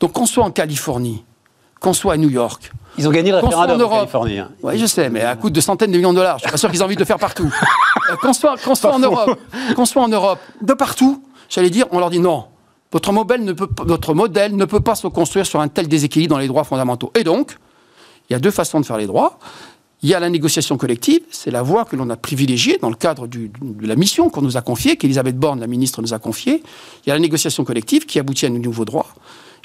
Donc 0.00 0.12
qu'on 0.12 0.26
soit 0.26 0.44
en 0.44 0.50
Californie, 0.50 1.24
qu'on 1.80 1.92
soit 1.92 2.14
à 2.14 2.16
New 2.16 2.30
York. 2.30 2.72
Ils 2.98 3.06
ont 3.06 3.10
gagné 3.10 3.30
le 3.30 3.38
référendum 3.38 3.80
en, 3.82 3.88
Californie. 3.88 4.38
Hein. 4.38 4.50
Oui, 4.62 4.78
je 4.78 4.86
sais, 4.86 5.10
mais 5.10 5.22
à 5.22 5.36
coût 5.36 5.50
de 5.50 5.60
centaines 5.60 5.92
de 5.92 5.96
millions 5.96 6.12
de 6.12 6.18
dollars. 6.18 6.38
Je 6.38 6.44
suis 6.44 6.50
pas 6.50 6.56
sûr 6.56 6.70
qu'ils 6.70 6.80
aient 6.80 6.84
envie 6.84 6.94
de 6.94 7.00
le 7.00 7.06
faire 7.06 7.18
partout. 7.18 7.52
Euh, 8.08 8.14
qu'on 8.14 8.32
soit, 8.32 8.54
en 8.94 9.00
Europe, 9.00 9.36
qu'on 9.74 9.84
soit 9.84 10.00
en 10.00 10.06
Europe, 10.06 10.38
de 10.62 10.74
partout, 10.74 11.24
j'allais 11.48 11.70
dire, 11.70 11.86
on 11.90 11.98
leur 11.98 12.08
dit 12.08 12.20
non. 12.20 12.44
Votre 12.92 13.10
modèle, 13.10 13.42
ne 13.42 13.52
peut, 13.52 13.66
votre 13.78 14.14
modèle 14.14 14.54
ne 14.54 14.64
peut 14.64 14.78
pas 14.78 14.94
se 14.94 15.08
construire 15.08 15.44
sur 15.44 15.60
un 15.60 15.66
tel 15.66 15.88
déséquilibre 15.88 16.36
dans 16.36 16.38
les 16.38 16.46
droits 16.46 16.62
fondamentaux. 16.62 17.10
Et 17.16 17.24
donc, 17.24 17.58
il 18.28 18.32
y 18.32 18.36
a 18.36 18.38
deux 18.38 18.52
façons 18.52 18.78
de 18.78 18.86
faire 18.86 18.96
les 18.96 19.08
droits. 19.08 19.40
Il 20.02 20.10
y 20.10 20.14
a 20.14 20.20
la 20.20 20.28
négociation 20.28 20.76
collective, 20.76 21.20
c'est 21.30 21.50
la 21.50 21.62
voie 21.62 21.86
que 21.86 21.96
l'on 21.96 22.10
a 22.10 22.16
privilégiée 22.16 22.78
dans 22.80 22.90
le 22.90 22.96
cadre 22.96 23.26
de 23.26 23.48
la 23.86 23.96
mission 23.96 24.28
qu'on 24.28 24.42
nous 24.42 24.56
a 24.56 24.60
confiée, 24.60 24.96
qu'Elisabeth 24.96 25.38
Borne, 25.38 25.58
la 25.60 25.66
ministre, 25.66 26.02
nous 26.02 26.12
a 26.12 26.18
confiée. 26.18 26.62
Il 27.04 27.08
y 27.08 27.12
a 27.12 27.14
la 27.14 27.20
négociation 27.20 27.64
collective 27.64 28.04
qui 28.04 28.18
aboutit 28.18 28.46
à 28.46 28.50
de 28.50 28.58
nouveaux 28.58 28.84
droits. 28.84 29.08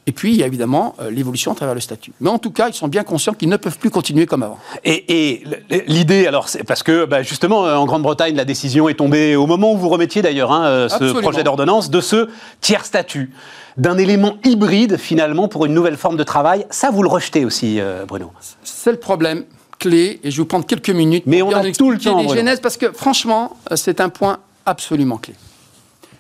Et 0.08 0.14
puis, 0.14 0.32
il 0.32 0.38
y 0.38 0.44
a 0.44 0.48
évidemment 0.48 0.96
euh, 1.00 1.12
l'évolution 1.12 1.52
à 1.52 1.56
travers 1.56 1.76
le 1.76 1.82
statut. 1.82 2.12
Mais 2.22 2.30
en 2.30 2.40
tout 2.40 2.50
cas, 2.50 2.70
ils 2.70 2.74
sont 2.74 2.88
bien 2.88 3.04
conscients 3.04 3.34
qu'ils 3.34 3.50
ne 3.50 3.58
peuvent 3.58 3.78
plus 3.78 3.92
continuer 3.92 4.26
comme 4.26 4.42
avant. 4.42 4.58
Et, 4.84 5.44
l'idée, 5.88 6.26
alors, 6.26 6.50
c'est 6.50 6.64
parce 6.64 6.82
que 6.82 7.06
bah, 7.06 7.22
justement, 7.22 7.68
euh, 7.68 7.76
en 7.76 7.86
Grande-Bretagne, 7.86 8.36
la 8.36 8.46
décision 8.46 8.90
est 8.90 8.96
tombée 8.96 9.36
au 9.36 9.46
moment 9.46 9.74
où 9.74 9.78
vous 9.78 9.90
remettiez 9.90 10.24
d'ailleurs 10.24 10.52
hein, 10.52 10.66
euh, 10.66 10.90
ce 10.90 11.20
projet 11.20 11.44
d'ordonnance 11.44 11.92
de 11.92 12.02
ce 12.02 12.30
tiers 12.62 12.86
statut, 12.86 13.32
d'un 13.78 13.98
élément 14.00 14.38
hybride 14.44 14.98
finalement 14.98 15.48
pour 15.48 15.66
une 15.66 15.74
nouvelle 15.74 15.98
forme 15.98 16.18
de 16.18 16.24
travail. 16.24 16.66
Ça, 16.72 16.90
vous 16.90 17.04
le 17.04 17.10
rejetez 17.10 17.46
aussi, 17.46 17.80
Bruno? 18.08 18.32
C'est 18.64 18.92
le 18.92 19.00
problème 19.00 19.46
clé, 19.82 20.20
et 20.24 20.32
je 20.32 20.38
vais 20.38 20.42
vous 20.44 20.46
prendre 20.46 20.66
quelques 20.66 20.92
minutes. 20.92 21.24
Mais 21.26 21.42
on 21.42 21.52
a 21.52 21.72
tout 21.72 21.92
le 21.92 21.98
temps. 21.98 22.22
Les 22.22 22.30
genèses, 22.30 22.62
parce 22.62 22.78
que 22.78 22.92
franchement, 22.92 23.58
c'est 23.76 24.00
un 24.00 24.10
point 24.10 24.40
absolument 24.66 25.18
clé. 25.18 25.34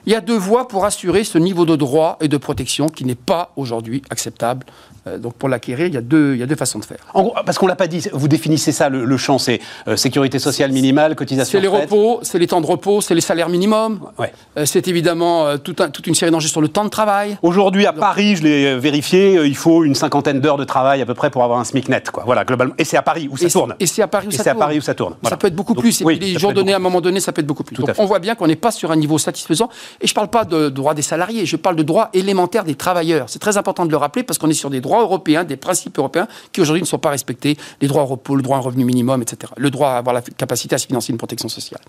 Il 0.06 0.12
y 0.12 0.16
a 0.16 0.22
deux 0.22 0.38
voies 0.38 0.68
pour 0.68 0.84
assurer 0.84 1.24
ce 1.24 1.38
niveau 1.38 1.66
de 1.66 1.75
droit 1.75 2.18
et 2.22 2.28
de 2.28 2.38
protection 2.38 2.88
qui 2.88 3.06
n'est 3.06 3.13
pas 3.13 3.54
aujourd'hui 3.56 4.02
acceptable 4.10 4.66
euh, 4.66 4.72
donc 5.18 5.33
pour 5.33 5.50
l'acquérir, 5.50 5.88
il, 5.88 5.94
y 5.94 5.98
a 5.98 6.01
deux, 6.01 6.33
il 6.36 6.39
y 6.39 6.44
a 6.44 6.45
deux 6.45 6.56
façons 6.56 6.80
de 6.80 6.86
faire. 6.86 7.00
En 7.13 7.24
gros, 7.24 7.33
parce 7.45 7.57
qu'on 7.57 7.65
ne 7.65 7.71
l'a 7.71 7.75
pas 7.75 7.88
dit, 7.88 8.07
vous 8.13 8.27
définissez 8.27 8.71
ça, 8.71 8.89
le, 8.89 9.18
champ, 9.18 9.38
c'est 9.38 9.59
euh, 9.88 9.95
sécurité 9.95 10.38
sociale 10.39 10.71
minimale, 10.71 11.15
cotisation 11.15 11.57
C'est 11.57 11.62
les 11.62 11.68
repos, 11.68 12.19
c'est 12.21 12.39
les 12.39 12.48
temps 12.48 12.62
de 12.62 12.68
repos, 12.68 13.01
c'est 13.01 13.15
les 13.15 13.21
salaires 13.21 13.50
minimums. 13.50 14.00
Ouais. 14.20 14.31
Euh, 14.58 14.65
c'est 14.65 14.88
évidemment 14.88 15.58
toute 15.58 16.08
une 16.08 16.15
série 16.15 16.31
d'enjeux 16.31 16.48
sur 16.48 16.62
le 16.62 16.67
temps 16.67 16.84
de 16.84 16.89
travail. 16.89 17.38
Aujourd'hui, 17.41 17.86
à 17.86 17.93
Paris, 17.93 18.36
je 18.36 18.43
l'ai 18.43 18.77
vérifié, 18.77 19.39
il 19.43 19.55
faut 19.55 19.84
une 19.84 19.96
cinquantaine 19.96 20.39
d'heures 20.39 20.58
de 20.58 20.63
travail 20.63 21.01
à 21.01 21.05
peu 21.05 21.13
près 21.13 21.29
pour 21.29 21.43
avoir 21.43 21.60
un 21.60 21.63
SMIC 21.63 21.89
net. 21.89 22.12
Quoi. 22.12 22.24
Voilà, 22.25 22.46
globalement. 22.46 22.74
Et 22.77 22.84
c'est 22.84 22.98
à 22.98 23.01
Paris 23.01 23.27
où 23.31 23.38
ça 23.38 23.50
tourne. 23.50 23.75
Et 23.79 23.88
c'est 23.88 24.01
à 24.01 24.08
Paris 24.08 24.27
où 24.27 24.31
ça 24.31 24.43
tourne. 24.43 24.58
à 24.58 24.60
Paris 24.60 24.77
où 24.77 24.81
ça 24.81 24.93
tourne. 24.93 25.15
Ça 25.24 25.38
peut 25.38 25.48
être 25.48 25.55
beaucoup 25.55 25.75
plus. 25.75 26.01
et 26.01 26.15
les 26.15 26.39
jours 26.39 26.53
donnés, 26.53 26.74
à 26.74 26.77
un 26.77 26.79
moment 26.79 27.01
donné, 27.01 27.20
ça 27.20 27.31
peut 27.31 27.41
être 27.41 27.48
beaucoup 27.48 27.63
plus. 27.63 27.75
Donc 27.75 27.89
on 27.98 28.05
voit 28.05 28.20
bien 28.20 28.36
qu'on 28.36 28.48
n'est 28.48 28.55
pas 28.55 28.72
sur 28.72 28.91
un 28.91 28.96
niveau 28.96 29.17
satisfaisant. 29.17 29.70
Et 30.00 30.08
je 30.08 30.12
ne 30.12 30.15
parle 30.15 30.27
pas 30.27 30.46
de 30.46 30.70
droit 30.70 30.93
des 30.93 31.01
salariés, 31.01 31.46
je 31.46 31.55
parle 31.55 31.75
de 31.75 31.84
droit 31.84 32.10
élémentaire 32.13 32.63
des 32.63 32.75
travailleurs. 32.75 33.29
C'est 33.29 33.39
très 33.39 33.58
important 33.58 33.86
de 33.86 33.91
le 33.91 33.98
rappeler 33.98 34.24
parce 34.24 34.38
qu'on 34.38 34.50
est 34.50 34.53
sur 34.53 34.70
des 34.70 34.81
droits 34.81 34.90
européens, 35.00 35.45
des 35.45 35.55
principes 35.55 35.98
européens 35.98 36.27
qui 36.51 36.60
aujourd'hui 36.60 36.81
ne 36.81 36.88
sont 36.88 37.00
pas 37.00 37.12
respectés, 37.12 37.57
les 37.79 37.88
droits 37.88 38.03
au 38.03 38.07
repos, 38.07 38.36
le 38.36 38.43
droit 38.43 38.57
à 38.57 38.60
un 38.60 38.63
revenu 38.63 38.83
minimum, 38.83 39.21
etc. 39.21 39.53
Le 39.55 39.69
droit 39.71 39.91
à 39.91 39.98
avoir 39.98 40.13
la 40.13 40.21
capacité 40.21 40.75
à 40.75 40.77
se 40.77 40.88
financer 40.88 41.12
une 41.12 41.17
protection 41.17 41.48
sociale. 41.48 41.81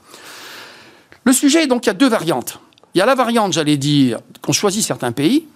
Le 1.24 1.32
sujet, 1.32 1.66
donc, 1.66 1.86
il 1.86 1.88
y 1.88 1.90
a 1.90 1.94
deux 1.94 2.08
variantes. 2.08 2.60
Il 2.94 2.98
y 2.98 3.00
a 3.00 3.06
la 3.06 3.14
variante, 3.14 3.52
j'allais 3.52 3.76
dire, 3.76 4.20
qu'on 4.40 4.52
choisit 4.52 4.84
certains 4.84 5.12
pays, 5.12 5.46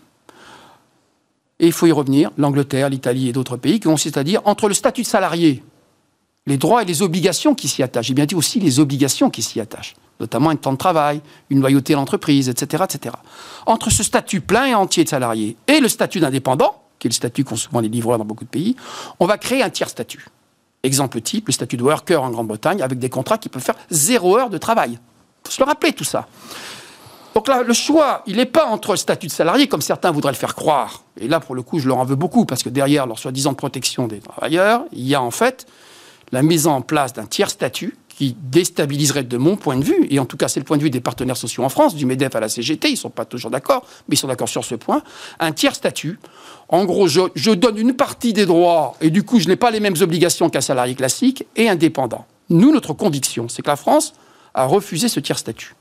et 1.59 1.67
il 1.67 1.73
faut 1.73 1.87
y 1.87 1.93
revenir, 1.93 2.31
l'Angleterre, 2.37 2.91
l'Italie 2.91 3.29
et 3.29 3.33
d'autres 3.33 3.57
pays, 3.57 3.81
qui 3.81 3.89
consiste 3.89 4.17
à 4.17 4.25
dire 4.25 4.41
entre 4.45 4.69
le 4.69 4.75
statut 4.75 5.03
de 5.03 5.07
salarié, 5.07 5.63
les 6.47 6.59
droits 6.59 6.83
et 6.83 6.85
les 6.85 7.03
obligations 7.03 7.55
qui 7.55 7.67
s'y 7.67 7.83
attachent, 7.83 8.07
j'ai 8.07 8.15
bien 8.15 8.27
dit 8.27 8.35
aussi 8.35 8.61
les 8.61 8.79
obligations 8.79 9.31
qui 9.31 9.43
s'y 9.43 9.61
attachent, 9.61 9.97
notamment 10.21 10.51
un 10.51 10.57
temps 10.57 10.73
de 10.73 10.79
travail, 10.79 11.21
une 11.51 11.61
loyauté 11.61 11.95
à 11.95 11.97
l'entreprise, 11.97 12.49
etc., 12.49 12.85
etc. 12.85 13.17
Entre 13.67 13.91
ce 13.91 14.03
statut 14.03 14.41
plein 14.41 14.67
et 14.67 14.75
entier 14.75 15.03
de 15.05 15.09
salarié 15.09 15.57
et 15.67 15.81
le 15.81 15.89
statut 15.89 16.21
d'indépendant, 16.21 16.83
qui 16.99 17.09
est 17.09 17.11
le 17.11 17.15
statut 17.15 17.45
qu'ont 17.45 17.57
souvent 17.57 17.81
les 17.81 17.89
livreurs 17.89 18.19
dans 18.19 18.25
beaucoup 18.25 18.45
de 18.45 18.51
pays, 18.51 18.77
on 19.21 19.27
va 19.27 19.39
créer 19.39 19.63
un 19.63 19.71
tiers 19.71 19.89
statut. 19.89 20.27
Exemple 20.83 21.21
type, 21.21 21.49
le 21.49 21.53
statut 21.53 21.77
de 21.77 21.83
worker 21.83 22.23
en 22.23 22.31
Grande-Bretagne, 22.31 22.83
avec 22.83 22.99
des 22.99 23.11
contrats 23.11 23.39
qui 23.39 23.49
peuvent 23.49 23.63
faire 23.63 23.77
zéro 23.91 24.37
heure 24.37 24.51
de 24.51 24.59
travail. 24.59 24.93
Il 24.93 25.49
faut 25.49 25.53
se 25.53 25.61
le 25.61 25.67
rappeler 25.67 25.93
tout 25.93 26.05
ça. 26.05 26.27
Donc 27.35 27.49
là, 27.49 27.63
le 27.63 27.75
choix, 27.75 28.23
il 28.27 28.37
n'est 28.37 28.47
pas 28.47 28.65
entre 28.67 28.93
le 28.93 28.97
statut 28.97 29.27
de 29.27 29.33
salarié, 29.33 29.69
comme 29.69 29.83
certains 29.83 30.11
voudraient 30.11 30.33
le 30.33 30.39
faire 30.39 30.55
croire. 30.55 31.03
Et 31.21 31.29
là, 31.29 31.39
pour 31.39 31.55
le 31.55 31.63
coup, 31.63 31.79
je 31.79 31.87
leur 31.87 31.99
en 31.99 32.05
veux 32.05 32.15
beaucoup, 32.15 32.47
parce 32.47 32.63
que 32.63 32.71
derrière 32.71 33.07
leur 33.07 33.19
soi-disant 33.19 33.53
protection 33.53 34.07
des 34.07 34.21
travailleurs, 34.21 34.85
il 34.93 35.07
y 35.07 35.15
a 35.15 35.21
en 35.21 35.31
fait 35.31 35.67
la 36.33 36.43
mise 36.43 36.67
en 36.67 36.81
place 36.81 37.13
d'un 37.13 37.27
tiers 37.27 37.51
statut 37.51 37.97
qui 38.17 38.35
déstabiliserait 38.41 39.25
de 39.25 39.37
mon 39.37 39.57
point 39.57 39.77
de 39.77 39.85
vue, 39.85 40.07
et 40.09 40.19
en 40.19 40.25
tout 40.25 40.39
cas 40.39 40.49
c'est 40.49 40.59
le 40.59 40.65
point 40.65 40.79
de 40.79 40.83
vue 40.83 40.91
des 40.91 41.01
partenaires 41.01 41.37
sociaux 41.37 41.65
en 41.65 41.69
France, 41.69 41.95
du 41.95 42.07
MEDEF 42.07 42.35
à 42.35 42.41
la 42.41 42.49
CGT, 42.49 42.89
ils 42.89 42.93
ne 42.93 42.97
sont 42.97 43.11
pas 43.11 43.27
toujours 43.27 43.51
d'accord, 43.51 43.85
mais 44.09 44.15
ils 44.15 44.19
sont 44.19 44.29
d'accord 44.29 44.49
sur 44.49 44.65
ce 44.65 44.75
point, 44.75 45.03
un 45.39 45.53
tiers 45.53 45.75
statut. 45.75 46.19
En 46.69 46.87
gros, 46.87 47.09
je, 47.09 47.51
donne 47.53 47.77
une 47.77 47.93
partie 47.93 48.33
des 48.33 48.47
droits, 48.47 48.97
et 49.03 49.11
du 49.11 49.23
coup 49.23 49.39
je 49.39 49.49
n'ai 49.49 49.57
pas 49.57 49.71
les 49.71 49.81
mêmes 49.81 49.97
obligations 50.01 50.49
qu'un 50.49 50.63
salarié 50.63 50.95
classique 50.95 51.47
et 51.57 51.69
indépendant. 51.69 52.25
Nous, 52.49 52.73
notre 52.73 52.95
conviction, 52.95 53.49
c'est 53.49 53.63
que 53.63 53.69
la 53.69 53.77
France 53.77 54.15
a 54.55 54.65
refusé 54.65 55.09
ce 55.09 55.21
tiers 55.21 55.39
statut. 55.39 55.75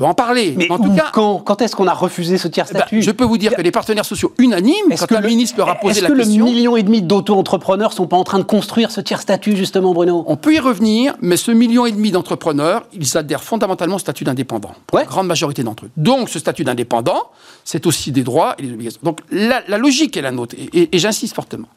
Peut 0.00 0.06
en 0.06 0.14
parler. 0.14 0.54
Mais 0.56 0.70
en 0.70 0.78
tout 0.78 0.92
cas, 0.94 1.10
quand, 1.12 1.38
quand 1.38 1.60
est-ce 1.62 1.76
qu'on 1.76 1.86
a 1.86 1.92
refusé 1.94 2.38
ce 2.38 2.48
tiers 2.48 2.66
eh 2.70 2.72
ben, 2.72 2.80
statut 2.80 3.02
je 3.02 3.10
peux 3.10 3.24
vous 3.24 3.38
dire 3.38 3.54
que 3.54 3.60
les 3.62 3.70
partenaires 3.70 4.04
sociaux 4.04 4.32
unanimes, 4.38 4.74
Est-ce 4.90 5.02
quand 5.02 5.06
que 5.06 5.14
le 5.14 5.20
le- 5.20 5.28
ministre 5.28 5.58
leur 5.58 5.68
a 5.68 5.74
posé 5.76 5.92
Est-ce 5.98 6.02
la 6.02 6.08
que 6.08 6.16
question, 6.16 6.44
le 6.46 6.50
million 6.52 6.76
et 6.76 6.82
demi 6.82 7.02
d'auto-entrepreneurs 7.02 7.92
sont 7.92 8.06
pas 8.06 8.16
en 8.16 8.24
train 8.24 8.38
de 8.38 8.44
construire 8.44 8.90
ce 8.90 9.00
tiers 9.00 9.20
statut 9.20 9.56
justement, 9.56 9.92
Bruno? 9.92 10.24
On 10.26 10.36
peut 10.36 10.54
y 10.54 10.58
revenir, 10.58 11.14
mais 11.20 11.36
ce 11.36 11.50
million 11.52 11.86
et 11.86 11.92
demi 11.92 12.10
d'entrepreneurs, 12.10 12.84
ils 12.92 13.16
adhèrent 13.16 13.44
fondamentalement 13.44 13.96
au 13.96 13.98
statut 14.00 14.24
d'indépendant. 14.24 14.72
Ouais. 14.92 15.02
La 15.02 15.06
grande 15.06 15.26
majorité 15.26 15.62
d'entre 15.62 15.84
eux. 15.84 15.90
Donc, 15.96 16.28
ce 16.30 16.38
statut 16.38 16.64
d'indépendant, 16.64 17.22
c'est 17.64 17.86
aussi 17.86 18.10
des 18.10 18.22
droits 18.22 18.54
et 18.58 18.62
des 18.62 18.72
obligations. 18.72 19.00
Donc, 19.02 19.20
la, 19.30 19.62
la 19.68 19.78
logique 19.78 20.16
est 20.16 20.22
la 20.22 20.30
nôtre, 20.32 20.54
et, 20.58 20.80
et- 20.80 20.96
et 20.96 20.98
j'insiste 20.98 21.34
fortement. 21.34 21.68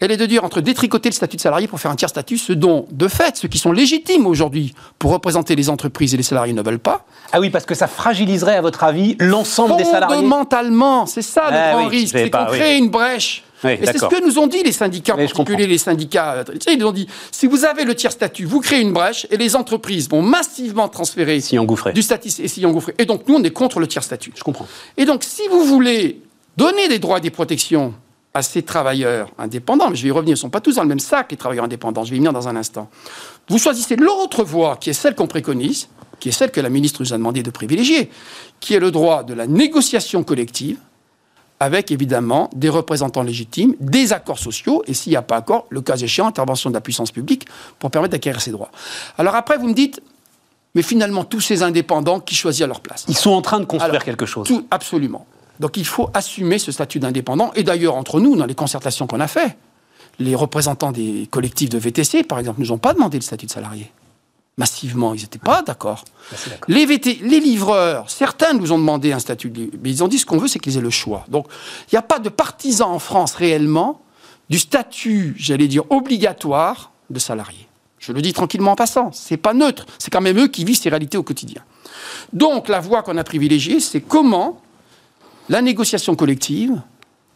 Elle 0.00 0.12
est 0.12 0.16
de 0.16 0.26
dire 0.26 0.44
entre 0.44 0.60
détricoter 0.60 1.08
le 1.08 1.14
statut 1.14 1.36
de 1.36 1.40
salarié 1.40 1.66
pour 1.66 1.80
faire 1.80 1.90
un 1.90 1.96
tiers 1.96 2.08
statut, 2.08 2.38
ce 2.38 2.52
dont, 2.52 2.86
de 2.92 3.08
fait, 3.08 3.36
ceux 3.36 3.48
qui 3.48 3.58
sont 3.58 3.72
légitimes 3.72 4.26
aujourd'hui 4.26 4.74
pour 4.98 5.10
représenter 5.10 5.56
les 5.56 5.68
entreprises 5.70 6.14
et 6.14 6.16
les 6.16 6.22
salariés 6.22 6.52
ne 6.52 6.62
veulent 6.62 6.78
pas, 6.78 7.04
Ah 7.32 7.40
oui, 7.40 7.50
parce 7.50 7.66
que 7.66 7.74
ça 7.74 7.88
fragiliserait, 7.88 8.56
à 8.56 8.60
votre 8.60 8.84
avis, 8.84 9.16
l'ensemble 9.18 9.76
des 9.76 9.84
salariés. 9.84 10.16
Fondamentalement, 10.16 11.06
c'est 11.06 11.22
ça 11.22 11.50
le 11.50 11.56
Ah 11.56 11.72
grand 11.72 11.88
oui, 11.88 11.98
risque, 11.98 12.16
c'est 12.16 12.30
qu'on 12.30 12.46
oui. 12.50 12.58
crée 12.58 12.76
une 12.78 12.90
brèche. 12.90 13.42
Oui, 13.64 13.72
et 13.72 13.86
c'est 13.86 13.98
ce 13.98 14.04
que 14.04 14.24
nous 14.24 14.38
ont 14.38 14.46
dit 14.46 14.62
les 14.62 14.70
syndicats, 14.70 15.14
en 15.14 15.16
particulier 15.16 15.66
les 15.66 15.78
syndicats. 15.78 16.44
Ils 16.70 16.78
nous 16.78 16.86
ont 16.86 16.92
dit, 16.92 17.08
si 17.32 17.48
vous 17.48 17.64
avez 17.64 17.84
le 17.84 17.96
tiers 17.96 18.12
statut, 18.12 18.44
vous 18.44 18.60
créez 18.60 18.80
une 18.80 18.92
brèche 18.92 19.26
et 19.32 19.36
les 19.36 19.56
entreprises 19.56 20.08
vont 20.08 20.22
massivement 20.22 20.88
transférer 20.88 21.40
Si 21.40 21.58
du 21.92 22.02
statut 22.02 22.28
et 22.38 22.46
s'y 22.46 22.64
engouffrer. 22.64 22.94
Et 22.98 23.04
donc 23.04 23.26
nous, 23.26 23.34
on 23.34 23.42
est 23.42 23.50
contre 23.50 23.80
le 23.80 23.88
tiers 23.88 24.04
statut. 24.04 24.32
Je 24.36 24.44
comprends. 24.44 24.68
Et 24.96 25.04
donc, 25.04 25.24
si 25.24 25.42
vous 25.50 25.64
voulez 25.64 26.22
donner 26.56 26.86
des 26.86 27.00
droits 27.00 27.18
et 27.18 27.20
des 27.20 27.30
protections 27.30 27.94
à 28.34 28.42
ces 28.42 28.62
travailleurs 28.62 29.30
indépendants, 29.38 29.90
mais 29.90 29.96
je 29.96 30.02
vais 30.02 30.08
y 30.08 30.12
revenir, 30.12 30.30
ils 30.30 30.32
ne 30.32 30.36
sont 30.36 30.50
pas 30.50 30.60
tous 30.60 30.76
dans 30.76 30.82
le 30.82 30.88
même 30.88 31.00
sac, 31.00 31.30
les 31.30 31.36
travailleurs 31.36 31.64
indépendants, 31.64 32.04
je 32.04 32.10
vais 32.10 32.16
y 32.16 32.18
venir 32.18 32.32
dans 32.32 32.48
un 32.48 32.56
instant. 32.56 32.90
Vous 33.48 33.58
choisissez 33.58 33.96
l'autre 33.96 34.44
voie, 34.44 34.76
qui 34.76 34.90
est 34.90 34.94
celle 34.94 35.14
qu'on 35.14 35.26
préconise, 35.26 35.88
qui 36.20 36.28
est 36.28 36.32
celle 36.32 36.50
que 36.50 36.60
la 36.60 36.68
ministre 36.68 37.02
nous 37.02 37.12
a 37.12 37.16
demandé 37.16 37.42
de 37.42 37.50
privilégier, 37.50 38.10
qui 38.60 38.74
est 38.74 38.80
le 38.80 38.90
droit 38.90 39.22
de 39.22 39.34
la 39.34 39.46
négociation 39.46 40.24
collective, 40.24 40.78
avec 41.60 41.90
évidemment 41.90 42.50
des 42.54 42.68
représentants 42.68 43.22
légitimes, 43.22 43.74
des 43.80 44.12
accords 44.12 44.38
sociaux, 44.38 44.82
et 44.86 44.94
s'il 44.94 45.10
n'y 45.10 45.16
a 45.16 45.22
pas 45.22 45.36
accord, 45.36 45.66
le 45.70 45.80
cas 45.80 45.96
échéant, 45.96 46.26
intervention 46.26 46.70
de 46.70 46.74
la 46.74 46.80
puissance 46.80 47.10
publique 47.10 47.46
pour 47.78 47.90
permettre 47.90 48.12
d'acquérir 48.12 48.40
ces 48.40 48.52
droits. 48.52 48.70
Alors 49.16 49.34
après, 49.34 49.58
vous 49.58 49.66
me 49.66 49.74
dites, 49.74 50.00
mais 50.74 50.82
finalement, 50.82 51.24
tous 51.24 51.40
ces 51.40 51.62
indépendants 51.62 52.20
qui 52.20 52.34
choisissent 52.34 52.62
à 52.62 52.66
leur 52.66 52.80
place? 52.80 53.04
Ils 53.08 53.16
sont 53.16 53.30
en 53.30 53.42
train 53.42 53.58
de 53.58 53.64
construire 53.64 53.90
Alors, 53.90 54.04
quelque 54.04 54.26
chose. 54.26 54.46
Tout, 54.46 54.66
absolument. 54.70 55.26
Donc 55.60 55.76
il 55.76 55.86
faut 55.86 56.10
assumer 56.14 56.58
ce 56.58 56.72
statut 56.72 56.98
d'indépendant. 56.98 57.52
Et 57.54 57.62
d'ailleurs, 57.62 57.96
entre 57.96 58.20
nous, 58.20 58.36
dans 58.36 58.46
les 58.46 58.54
concertations 58.54 59.06
qu'on 59.06 59.20
a 59.20 59.28
fait, 59.28 59.56
les 60.18 60.34
représentants 60.34 60.92
des 60.92 61.28
collectifs 61.30 61.68
de 61.68 61.78
VTC, 61.78 62.24
par 62.24 62.38
exemple, 62.38 62.60
nous 62.60 62.72
ont 62.72 62.78
pas 62.78 62.94
demandé 62.94 63.18
le 63.18 63.22
statut 63.22 63.46
de 63.46 63.50
salarié. 63.50 63.90
Massivement, 64.56 65.14
ils 65.14 65.20
n'étaient 65.20 65.38
pas 65.38 65.62
d'accord. 65.62 66.04
Bah. 66.32 66.36
Les, 66.66 66.84
VT 66.84 67.20
les 67.22 67.38
livreurs, 67.38 68.10
certains 68.10 68.54
nous 68.54 68.72
ont 68.72 68.78
demandé 68.78 69.12
un 69.12 69.20
statut 69.20 69.50
de 69.50 69.70
mais 69.82 69.90
ils 69.90 70.02
ont 70.02 70.08
dit 70.08 70.18
ce 70.18 70.26
qu'on 70.26 70.38
veut, 70.38 70.48
c'est 70.48 70.58
qu'ils 70.58 70.76
aient 70.76 70.80
le 70.80 70.90
choix. 70.90 71.24
Donc 71.28 71.46
il 71.86 71.94
n'y 71.94 71.98
a 71.98 72.02
pas 72.02 72.18
de 72.18 72.28
partisans 72.28 72.90
en 72.90 72.98
France 72.98 73.34
réellement 73.34 74.00
du 74.50 74.58
statut, 74.58 75.34
j'allais 75.38 75.68
dire, 75.68 75.84
obligatoire 75.90 76.90
de 77.10 77.18
salarié. 77.20 77.68
Je 77.98 78.12
le 78.12 78.22
dis 78.22 78.32
tranquillement 78.32 78.72
en 78.72 78.76
passant, 78.76 79.12
c'est 79.12 79.36
pas 79.36 79.54
neutre, 79.54 79.86
c'est 79.98 80.10
quand 80.10 80.20
même 80.20 80.38
eux 80.38 80.48
qui 80.48 80.64
vivent 80.64 80.78
ces 80.78 80.88
réalités 80.88 81.18
au 81.18 81.22
quotidien. 81.22 81.62
Donc 82.32 82.68
la 82.68 82.80
voie 82.80 83.02
qu'on 83.02 83.16
a 83.16 83.24
privilégiée, 83.24 83.80
c'est 83.80 84.00
comment 84.00 84.60
la 85.48 85.62
négociation 85.62 86.14
collective, 86.14 86.80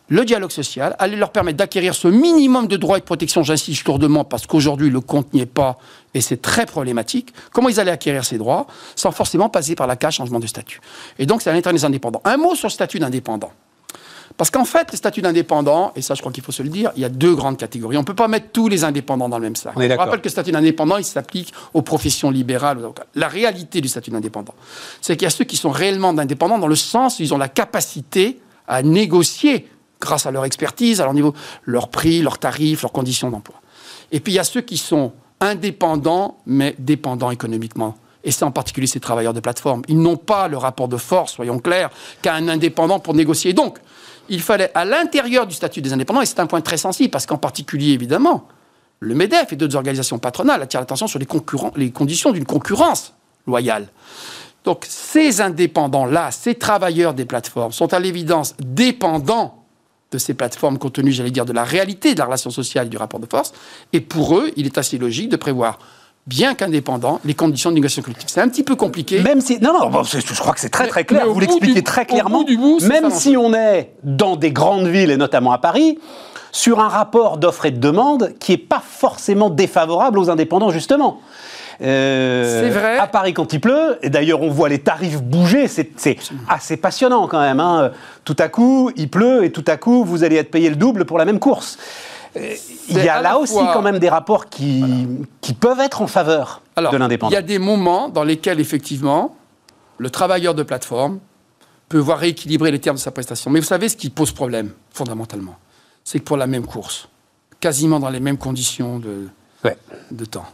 le 0.08 0.24
dialogue 0.24 0.50
social, 0.50 0.94
allait 0.98 1.16
leur 1.16 1.30
permettre 1.32 1.56
d'acquérir 1.56 1.94
ce 1.94 2.08
minimum 2.08 2.66
de 2.66 2.76
droits 2.76 2.98
et 2.98 3.00
de 3.00 3.04
protection, 3.06 3.42
j'insiste 3.42 3.86
lourdement, 3.86 4.24
parce 4.24 4.46
qu'aujourd'hui 4.46 4.90
le 4.90 5.00
compte 5.00 5.32
n'y 5.32 5.40
est 5.40 5.46
pas, 5.46 5.78
et 6.12 6.20
c'est 6.20 6.42
très 6.42 6.66
problématique, 6.66 7.32
comment 7.52 7.68
ils 7.68 7.80
allaient 7.80 7.92
acquérir 7.92 8.24
ces 8.24 8.36
droits 8.36 8.66
sans 8.94 9.10
forcément 9.10 9.48
passer 9.48 9.74
par 9.74 9.86
la 9.86 9.96
case 9.96 10.14
changement 10.14 10.40
de 10.40 10.46
statut? 10.46 10.80
Et 11.18 11.24
donc 11.24 11.40
c'est 11.40 11.50
à 11.50 11.54
l'intérieur 11.54 11.78
des 11.78 11.84
indépendants. 11.86 12.20
Un 12.24 12.36
mot 12.36 12.54
sur 12.54 12.68
le 12.68 12.72
statut 12.72 12.98
d'indépendant. 12.98 13.52
Parce 14.42 14.50
qu'en 14.50 14.64
fait, 14.64 14.90
le 14.90 14.96
statut 14.96 15.22
d'indépendant, 15.22 15.92
et 15.94 16.02
ça 16.02 16.16
je 16.16 16.20
crois 16.20 16.32
qu'il 16.32 16.42
faut 16.42 16.50
se 16.50 16.64
le 16.64 16.68
dire, 16.68 16.90
il 16.96 17.02
y 17.02 17.04
a 17.04 17.08
deux 17.08 17.32
grandes 17.32 17.56
catégories. 17.56 17.96
On 17.96 18.00
ne 18.00 18.04
peut 18.04 18.12
pas 18.12 18.26
mettre 18.26 18.46
tous 18.52 18.66
les 18.66 18.82
indépendants 18.82 19.28
dans 19.28 19.38
le 19.38 19.44
même 19.44 19.54
sac. 19.54 19.72
On 19.76 19.80
Je 19.80 19.92
rappelle 19.92 20.18
que 20.18 20.24
le 20.24 20.30
statut 20.30 20.50
d'indépendant, 20.50 20.96
il 20.96 21.04
s'applique 21.04 21.54
aux 21.74 21.82
professions 21.82 22.28
libérales. 22.28 22.80
La 23.14 23.28
réalité 23.28 23.80
du 23.80 23.86
statut 23.86 24.10
d'indépendant, 24.10 24.52
c'est 25.00 25.16
qu'il 25.16 25.26
y 25.26 25.28
a 25.28 25.30
ceux 25.30 25.44
qui 25.44 25.56
sont 25.56 25.70
réellement 25.70 26.08
indépendants 26.08 26.58
dans 26.58 26.66
le 26.66 26.74
sens 26.74 27.20
où 27.20 27.22
ils 27.22 27.32
ont 27.32 27.38
la 27.38 27.46
capacité 27.46 28.40
à 28.66 28.82
négocier, 28.82 29.68
grâce 30.00 30.26
à 30.26 30.32
leur 30.32 30.44
expertise, 30.44 31.00
à 31.00 31.04
leur 31.04 31.14
niveau, 31.14 31.34
leur 31.62 31.86
prix, 31.86 32.20
leurs 32.20 32.38
tarifs, 32.38 32.82
leurs 32.82 32.90
conditions 32.90 33.30
d'emploi. 33.30 33.60
Et 34.10 34.18
puis 34.18 34.32
il 34.32 34.36
y 34.36 34.40
a 34.40 34.44
ceux 34.44 34.62
qui 34.62 34.76
sont 34.76 35.12
indépendants, 35.38 36.38
mais 36.46 36.74
dépendants 36.80 37.30
économiquement. 37.30 37.96
Et 38.24 38.32
c'est 38.32 38.44
en 38.44 38.50
particulier 38.50 38.88
ces 38.88 38.98
travailleurs 38.98 39.34
de 39.34 39.40
plateforme. 39.40 39.82
Ils 39.86 40.00
n'ont 40.00 40.16
pas 40.16 40.48
le 40.48 40.56
rapport 40.56 40.88
de 40.88 40.96
force, 40.96 41.34
soyons 41.34 41.60
clairs, 41.60 41.90
qu'à 42.22 42.34
un 42.34 42.48
indépendant 42.48 42.98
pour 42.98 43.14
négocier. 43.14 43.52
Donc, 43.52 43.78
il 44.28 44.40
fallait, 44.42 44.70
à 44.74 44.84
l'intérieur 44.84 45.46
du 45.46 45.54
statut 45.54 45.82
des 45.82 45.92
indépendants, 45.92 46.20
et 46.20 46.26
c'est 46.26 46.40
un 46.40 46.46
point 46.46 46.60
très 46.60 46.76
sensible, 46.76 47.10
parce 47.10 47.26
qu'en 47.26 47.38
particulier, 47.38 47.92
évidemment, 47.92 48.46
le 49.00 49.14
MEDEF 49.14 49.52
et 49.52 49.56
d'autres 49.56 49.76
organisations 49.76 50.18
patronales 50.18 50.62
attirent 50.62 50.80
l'attention 50.80 51.06
sur 51.06 51.18
les, 51.18 51.26
les 51.76 51.90
conditions 51.90 52.30
d'une 52.30 52.44
concurrence 52.44 53.14
loyale. 53.46 53.88
Donc, 54.64 54.86
ces 54.88 55.40
indépendants-là, 55.40 56.30
ces 56.30 56.54
travailleurs 56.54 57.14
des 57.14 57.24
plateformes, 57.24 57.72
sont 57.72 57.92
à 57.92 57.98
l'évidence 57.98 58.54
dépendants 58.60 59.64
de 60.12 60.18
ces 60.18 60.34
plateformes 60.34 60.78
compte 60.78 60.92
tenu, 60.92 61.10
j'allais 61.10 61.30
dire, 61.30 61.46
de 61.46 61.52
la 61.52 61.64
réalité 61.64 62.14
de 62.14 62.18
la 62.18 62.26
relation 62.26 62.50
sociale 62.50 62.86
et 62.86 62.90
du 62.90 62.96
rapport 62.96 63.18
de 63.18 63.26
force. 63.26 63.52
Et 63.92 64.00
pour 64.00 64.36
eux, 64.38 64.52
il 64.56 64.66
est 64.66 64.78
assez 64.78 64.98
logique 64.98 65.30
de 65.30 65.36
prévoir, 65.36 65.78
bien 66.26 66.54
qu'indépendants, 66.54 67.20
les 67.24 67.34
conditions 67.34 67.70
de 67.70 67.74
négociation 67.74 68.02
collective. 68.02 68.28
C'est 68.28 68.40
un 68.40 68.48
petit 68.48 68.62
peu 68.62 68.76
compliqué. 68.76 69.20
Même 69.20 69.40
si. 69.40 69.58
Non, 69.60 69.72
non, 69.78 69.90
bon, 69.90 70.02
je 70.04 70.40
crois 70.40 70.54
que 70.54 70.60
c'est 70.60 70.68
très 70.68 70.86
très 70.86 71.04
clair. 71.04 71.26
Vous 71.26 71.40
l'expliquez 71.40 71.82
très 71.82 72.02
au 72.02 72.06
clairement. 72.06 72.38
bout 72.38 72.44
du 72.44 72.56
bout, 72.56 72.78
c'est 72.80 72.88
Même 72.88 73.10
si 73.10 73.36
on 73.36 73.52
est 73.54 73.92
dans 74.04 74.36
des 74.36 74.52
grandes 74.52 74.86
villes, 74.86 75.10
et 75.10 75.16
notamment 75.16 75.52
à 75.52 75.58
Paris, 75.58 75.98
sur 76.52 76.80
un 76.80 76.88
rapport 76.88 77.38
d'offre 77.38 77.66
et 77.66 77.70
de 77.70 77.78
demande 77.80 78.34
qui 78.38 78.52
n'est 78.52 78.58
pas 78.58 78.82
forcément 78.86 79.50
défavorable 79.50 80.18
aux 80.18 80.30
indépendants, 80.30 80.70
justement. 80.70 81.20
Euh, 81.80 82.60
C'est 82.62 82.70
vrai. 82.70 82.98
À 82.98 83.06
Paris, 83.06 83.32
quand 83.34 83.52
il 83.52 83.60
pleut, 83.60 83.98
et 84.02 84.10
d'ailleurs 84.10 84.42
on 84.42 84.50
voit 84.50 84.68
les 84.68 84.78
tarifs 84.78 85.20
bouger, 85.22 85.66
c'est 85.66 85.90
c'est 85.96 86.16
assez 86.48 86.76
passionnant 86.76 87.26
quand 87.26 87.40
même. 87.40 87.58
hein. 87.58 87.90
Tout 88.24 88.36
à 88.38 88.48
coup, 88.48 88.92
il 88.94 89.08
pleut, 89.08 89.44
et 89.44 89.50
tout 89.50 89.64
à 89.66 89.76
coup, 89.76 90.04
vous 90.04 90.22
allez 90.22 90.36
être 90.36 90.50
payé 90.50 90.68
le 90.70 90.76
double 90.76 91.04
pour 91.06 91.18
la 91.18 91.24
même 91.24 91.40
course. 91.40 91.78
Il 92.34 92.96
y 93.02 93.08
a 93.08 93.20
là 93.20 93.38
aussi 93.38 93.54
quand 93.54 93.82
même 93.82 93.98
des 93.98 94.08
rapports 94.08 94.46
qui, 94.48 94.82
qui 95.40 95.52
peuvent 95.54 95.80
être 95.80 96.00
en 96.02 96.06
faveur 96.06 96.62
Alors, 96.76 96.92
de 96.92 96.96
il 96.96 97.00
l'indépendant. 97.00 97.32
y 97.32 97.36
a 97.36 97.42
des 97.42 97.58
moments 97.58 98.08
dans 98.08 98.24
lesquels, 98.24 98.58
effectivement, 98.60 99.36
le 99.98 100.08
travailleur 100.10 100.54
de 100.54 100.62
plateforme 100.62 101.18
peut 101.88 101.98
voir 101.98 102.18
rééquilibrer 102.18 102.70
les 102.70 102.78
termes 102.80 102.96
de 102.96 103.00
sa 103.00 103.10
prestation. 103.10 103.50
Mais 103.50 103.60
vous 103.60 103.66
savez 103.66 103.88
ce 103.88 103.96
qui 103.96 104.08
pose 104.08 104.32
problème, 104.32 104.70
fondamentalement? 104.92 105.56
C'est 106.04 106.18
que 106.20 106.24
pour 106.24 106.36
la 106.38 106.46
même 106.46 106.64
course, 106.66 107.08
quasiment 107.60 108.00
dans 108.00 108.08
les 108.10 108.20
mêmes 108.20 108.38
conditions 108.38 108.98
de, 108.98 109.28
Ouais. 109.62 109.76
de 110.10 110.24
temps, 110.24 110.46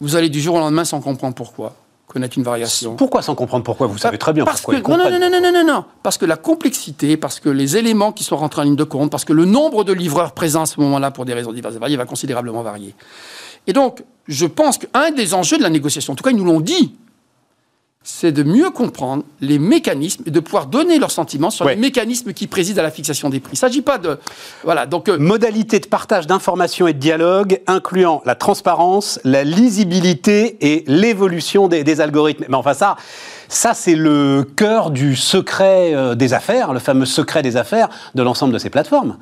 vous 0.00 0.16
allez 0.16 0.28
du 0.30 0.40
jour 0.40 0.54
au 0.54 0.58
lendemain, 0.60 0.84
sans 0.84 1.00
comprendre 1.00 1.34
pourquoi, 1.34 1.74
connaître 2.10 2.36
une 2.36 2.44
variation. 2.44 2.96
Pourquoi 2.96 3.22
sans 3.22 3.34
comprendre 3.34 3.64
pourquoi 3.64 3.86
Vous 3.86 3.98
savez 3.98 4.18
très 4.18 4.32
bien 4.32 4.44
parce 4.44 4.60
pourquoi 4.60 4.80
que, 4.80 4.86
ils 4.86 4.90
non, 4.90 5.10
non, 5.10 5.30
non, 5.30 5.40
non, 5.40 5.52
non, 5.52 5.64
non, 5.64 5.84
parce 6.02 6.18
que 6.18 6.26
la 6.26 6.36
complexité, 6.36 7.16
parce 7.16 7.40
que 7.40 7.48
les 7.48 7.76
éléments 7.76 8.12
qui 8.12 8.24
sont 8.24 8.36
rentrés 8.36 8.62
en 8.62 8.64
ligne 8.64 8.76
de 8.76 8.84
compte, 8.84 9.10
parce 9.10 9.24
que 9.24 9.32
le 9.32 9.44
nombre 9.44 9.84
de 9.84 9.92
livreurs 9.92 10.32
présents 10.32 10.62
à 10.62 10.66
ce 10.66 10.80
moment-là, 10.80 11.10
pour 11.10 11.24
des 11.24 11.34
raisons 11.34 11.52
diverses 11.52 11.76
et 11.76 11.78
variées, 11.78 11.96
va 11.96 12.06
considérablement 12.06 12.62
varier. 12.62 12.94
Et 13.66 13.72
donc, 13.72 14.02
je 14.26 14.46
pense 14.46 14.78
qu'un 14.78 15.10
des 15.12 15.34
enjeux 15.34 15.58
de 15.58 15.62
la 15.62 15.70
négociation, 15.70 16.12
en 16.12 16.16
tout 16.16 16.24
cas, 16.24 16.30
ils 16.30 16.36
nous 16.36 16.44
l'ont 16.44 16.60
dit, 16.60 16.94
c'est 18.02 18.32
de 18.32 18.42
mieux 18.42 18.70
comprendre 18.70 19.24
les 19.42 19.58
mécanismes 19.58 20.22
et 20.26 20.30
de 20.30 20.40
pouvoir 20.40 20.66
donner 20.66 20.98
leurs 20.98 21.10
sentiments 21.10 21.50
sur 21.50 21.66
Ouais. 21.66 21.74
les 21.74 21.80
mécanismes 21.80 22.32
qui 22.32 22.46
président 22.46 22.80
à 22.80 22.82
la 22.82 22.90
fixation 22.90 23.28
des 23.28 23.40
prix. 23.40 23.52
Il 23.52 23.56
ne 23.56 23.58
s'agit 23.58 23.82
pas 23.82 23.98
de... 23.98 24.18
Voilà, 24.64 24.86
donc... 24.86 25.08
euh, 25.10 25.18
Modalité 25.18 25.80
de 25.80 25.86
partage 25.86 26.26
d'informations 26.26 26.86
et 26.88 26.94
de 26.94 26.98
dialogue 26.98 27.60
incluant 27.66 28.22
la 28.24 28.34
transparence, 28.34 29.20
la 29.24 29.44
lisibilité 29.44 30.56
et 30.62 30.84
l'évolution 30.86 31.68
des, 31.68 31.84
des 31.84 32.00
algorithmes. 32.00 32.46
Mais 32.48 32.54
enfin 32.56 32.72
ça, 32.72 32.96
ça 33.48 33.74
c'est 33.74 33.96
le 33.96 34.44
cœur 34.56 34.90
du 34.90 35.14
secret 35.14 35.92
euh, 35.94 36.14
des 36.14 36.32
affaires, 36.32 36.72
le 36.72 36.78
fameux 36.80 37.04
secret 37.06 37.42
des 37.42 37.58
affaires 37.58 37.90
de 38.14 38.22
l'ensemble 38.22 38.54
de 38.54 38.58
ces 38.58 38.70
plateformes. 38.70 39.18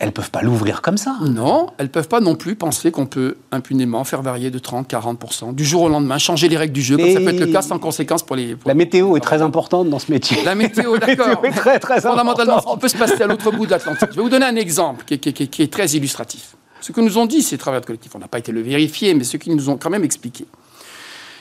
Elles 0.00 0.12
peuvent 0.12 0.30
pas 0.30 0.42
l'ouvrir 0.42 0.80
comme 0.80 0.96
ça. 0.96 1.16
Non, 1.22 1.70
elles 1.78 1.86
ne 1.86 1.90
peuvent 1.90 2.06
pas 2.06 2.20
non 2.20 2.36
plus 2.36 2.54
penser 2.54 2.92
qu'on 2.92 3.06
peut 3.06 3.36
impunément 3.50 4.04
faire 4.04 4.22
varier 4.22 4.48
de 4.50 4.58
30-40% 4.60 5.54
du 5.56 5.64
jour 5.64 5.82
au 5.82 5.88
lendemain, 5.88 6.18
changer 6.18 6.48
les 6.48 6.56
règles 6.56 6.72
du 6.72 6.82
jeu, 6.82 6.96
comme 6.96 7.12
ça 7.12 7.18
peut 7.20 7.30
être 7.30 7.40
le 7.40 7.46
cas 7.52 7.62
sans 7.62 7.80
conséquence 7.80 8.22
pour 8.22 8.36
les... 8.36 8.54
pour- 8.54 8.68
La 8.68 8.74
météo 8.74 9.16
est 9.16 9.20
très 9.20 9.42
importante 9.42 9.90
dans 9.90 9.98
ce 9.98 10.12
métier. 10.12 10.44
La 10.44 10.54
météo, 10.54 10.96
d'accord. 10.98 11.44
est 11.44 11.50
très 11.50 11.80
très 11.80 12.00
Fondamentalement, 12.00 12.62
on 12.66 12.76
peut 12.78 12.86
se 12.86 12.96
passer 12.96 13.22
à 13.22 13.26
l'autre 13.26 13.50
bout 13.50 13.66
de 13.66 13.72
l'Atlantique. 13.72 14.10
Je 14.12 14.16
vais 14.16 14.22
vous 14.22 14.28
donner 14.28 14.46
un 14.46 14.54
exemple 14.56 15.04
qui 15.04 15.14
est, 15.14 15.18
qui 15.18 15.30
est- 15.30 15.32
qui 15.32 15.42
est- 15.42 15.46
qui 15.48 15.62
est 15.62 15.72
très 15.72 15.86
illustratif. 15.88 16.54
Ce 16.80 16.92
que 16.92 17.00
nous 17.00 17.18
ont 17.18 17.26
dit 17.26 17.42
ces 17.42 17.58
travailleurs 17.58 17.80
de 17.80 17.86
collectif, 17.86 18.12
on 18.14 18.20
n'a 18.20 18.28
pas 18.28 18.38
été 18.38 18.52
le 18.52 18.60
vérifier, 18.62 19.14
mais 19.14 19.24
ce 19.24 19.36
qu'ils 19.36 19.56
nous 19.56 19.68
ont 19.68 19.76
quand 19.78 19.90
même 19.90 20.04
expliqué, 20.04 20.46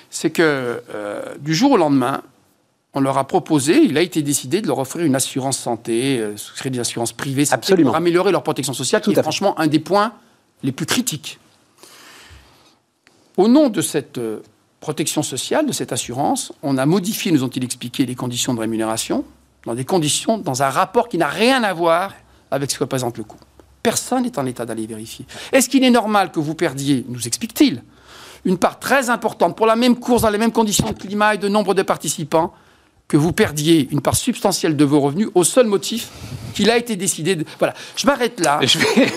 c'est 0.10 0.32
que 0.32 0.82
euh, 0.96 1.22
du 1.40 1.54
jour 1.54 1.74
au 1.74 1.78
lendemain, 1.78 2.22
on 2.94 3.00
leur 3.00 3.18
a 3.18 3.28
proposé, 3.28 3.78
il 3.78 3.98
a 3.98 4.02
été 4.02 4.22
décidé 4.22 4.62
de 4.62 4.68
leur 4.68 4.80
offrir 4.80 5.06
une 5.06 5.16
assurance 5.16 5.58
santé, 5.58 6.20
euh, 6.20 6.38
souscrire 6.38 6.72
des 6.72 6.80
assurances 6.80 7.14
privées 7.14 7.46
Absolument. 7.52 7.90
pour 7.90 7.96
améliorer 7.96 8.32
leur 8.32 8.44
protection 8.44 8.74
sociale, 8.74 9.02
Tout 9.02 9.10
qui 9.10 9.14
est 9.14 9.16
fait. 9.16 9.22
franchement 9.22 9.60
un 9.60 9.68
des 9.68 9.80
points 9.80 10.14
les 10.64 10.72
plus 10.72 10.86
critiques. 10.86 11.40
Au 13.36 13.48
nom 13.48 13.70
de 13.70 13.82
cette 13.82 14.18
euh, 14.18 14.42
protection 14.80 15.22
sociale 15.22 15.66
de 15.68 15.72
cette 15.72 15.92
assurance, 15.92 16.54
on 16.64 16.78
a 16.78 16.86
modifié, 16.86 17.32
nous 17.32 17.44
ont-ils 17.44 17.64
expliqué, 17.64 18.06
les 18.06 18.16
conditions 18.16 18.54
de 18.54 18.60
rémunération 18.60 19.26
dans 19.66 19.76
des 19.76 19.86
conditions, 19.86 20.38
dans 20.38 20.64
un 20.64 20.70
rapport 20.70 21.10
qui 21.10 21.18
n'a 21.18 21.28
rien 21.28 21.62
à 21.64 21.74
voir 21.74 22.14
avec 22.52 22.72
ce 22.72 22.78
que 22.78 22.84
représente 22.86 23.18
le 23.18 23.26
coût. 23.26 23.38
Personne 23.84 24.24
n'est 24.24 24.40
en 24.40 24.46
état 24.46 24.66
d'aller 24.66 24.88
vérifier. 24.88 25.26
Est-ce 25.52 25.68
qu'il 25.68 25.84
est 25.84 25.90
normal 25.90 26.32
que 26.32 26.40
vous 26.40 26.56
perdiez, 26.56 27.06
nous 27.10 27.28
explique-t-il, 27.28 27.84
une 28.46 28.58
part 28.58 28.80
très 28.80 29.10
importante 29.10 29.58
pour 29.58 29.66
la 29.66 29.76
même 29.76 29.98
course, 29.98 30.22
dans 30.22 30.30
les 30.30 30.38
mêmes 30.38 30.54
conditions 30.54 30.88
de 30.90 30.98
climat 30.98 31.36
et 31.36 31.38
de 31.38 31.50
nombre 31.50 31.74
de 31.74 31.82
participants, 31.82 32.54
que 33.08 33.16
vous 33.16 33.32
perdiez 33.32 33.88
une 33.92 34.02
part 34.02 34.16
substantielle 34.16 34.76
de 34.76 34.84
vos 34.84 35.00
revenus 35.00 35.30
au 35.34 35.46
seul 35.46 35.66
motif 35.66 36.10
qu'il 36.54 36.72
a 36.72 36.78
été 36.78 36.96
décidé 36.96 37.36
de... 37.36 37.46
Voilà, 37.60 37.76
je 37.96 38.08
m'arrête 38.08 38.40
là. 38.40 38.60
Je 38.64 38.80
vais, 38.80 38.86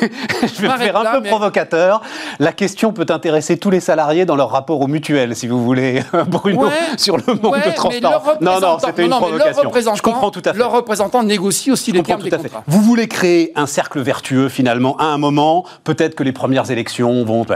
je 0.42 0.60
vais 0.60 0.68
me 0.68 0.76
faire 0.76 0.96
un 0.96 1.20
peu 1.20 1.22
provocateur. 1.22 2.02
La 2.38 2.52
question 2.52 2.92
peut 2.92 3.06
intéresser 3.08 3.56
tous 3.56 3.70
les 3.70 3.80
salariés 3.80 4.26
dans 4.26 4.36
leur 4.36 4.50
rapport 4.50 4.80
aux 4.80 4.86
mutuelles, 4.86 5.34
si 5.34 5.48
vous 5.48 5.64
voulez, 5.64 6.02
Bruno, 6.28 6.68
sur 6.98 7.16
le 7.16 7.24
manque 7.42 7.64
de 7.64 7.74
transparence. 7.74 8.40
Non, 8.42 8.60
non, 8.60 8.78
c'était 8.78 9.06
une 9.06 9.10
provocation. 9.10 9.94
Je 9.94 10.02
comprends 10.02 10.30
tout 10.30 10.42
à 10.44 10.52
fait. 10.52 10.58
Leurs 10.58 10.70
représentants 10.70 11.22
négocient 11.22 11.72
aussi 11.72 11.92
les 11.92 12.02
termes 12.02 12.22
des 12.22 12.30
contrats. 12.30 12.62
Vous 12.66 12.82
voulez 12.82 13.08
créer 13.08 13.52
un 13.56 13.66
cercle 13.66 14.00
vertueux, 14.00 14.50
finalement, 14.50 14.96
à 14.98 15.06
un 15.06 15.18
moment, 15.18 15.64
peut-être 15.82 16.14
que 16.14 16.22
les 16.22 16.32
premières 16.32 16.70
élections 16.70 17.24
vont... 17.24 17.46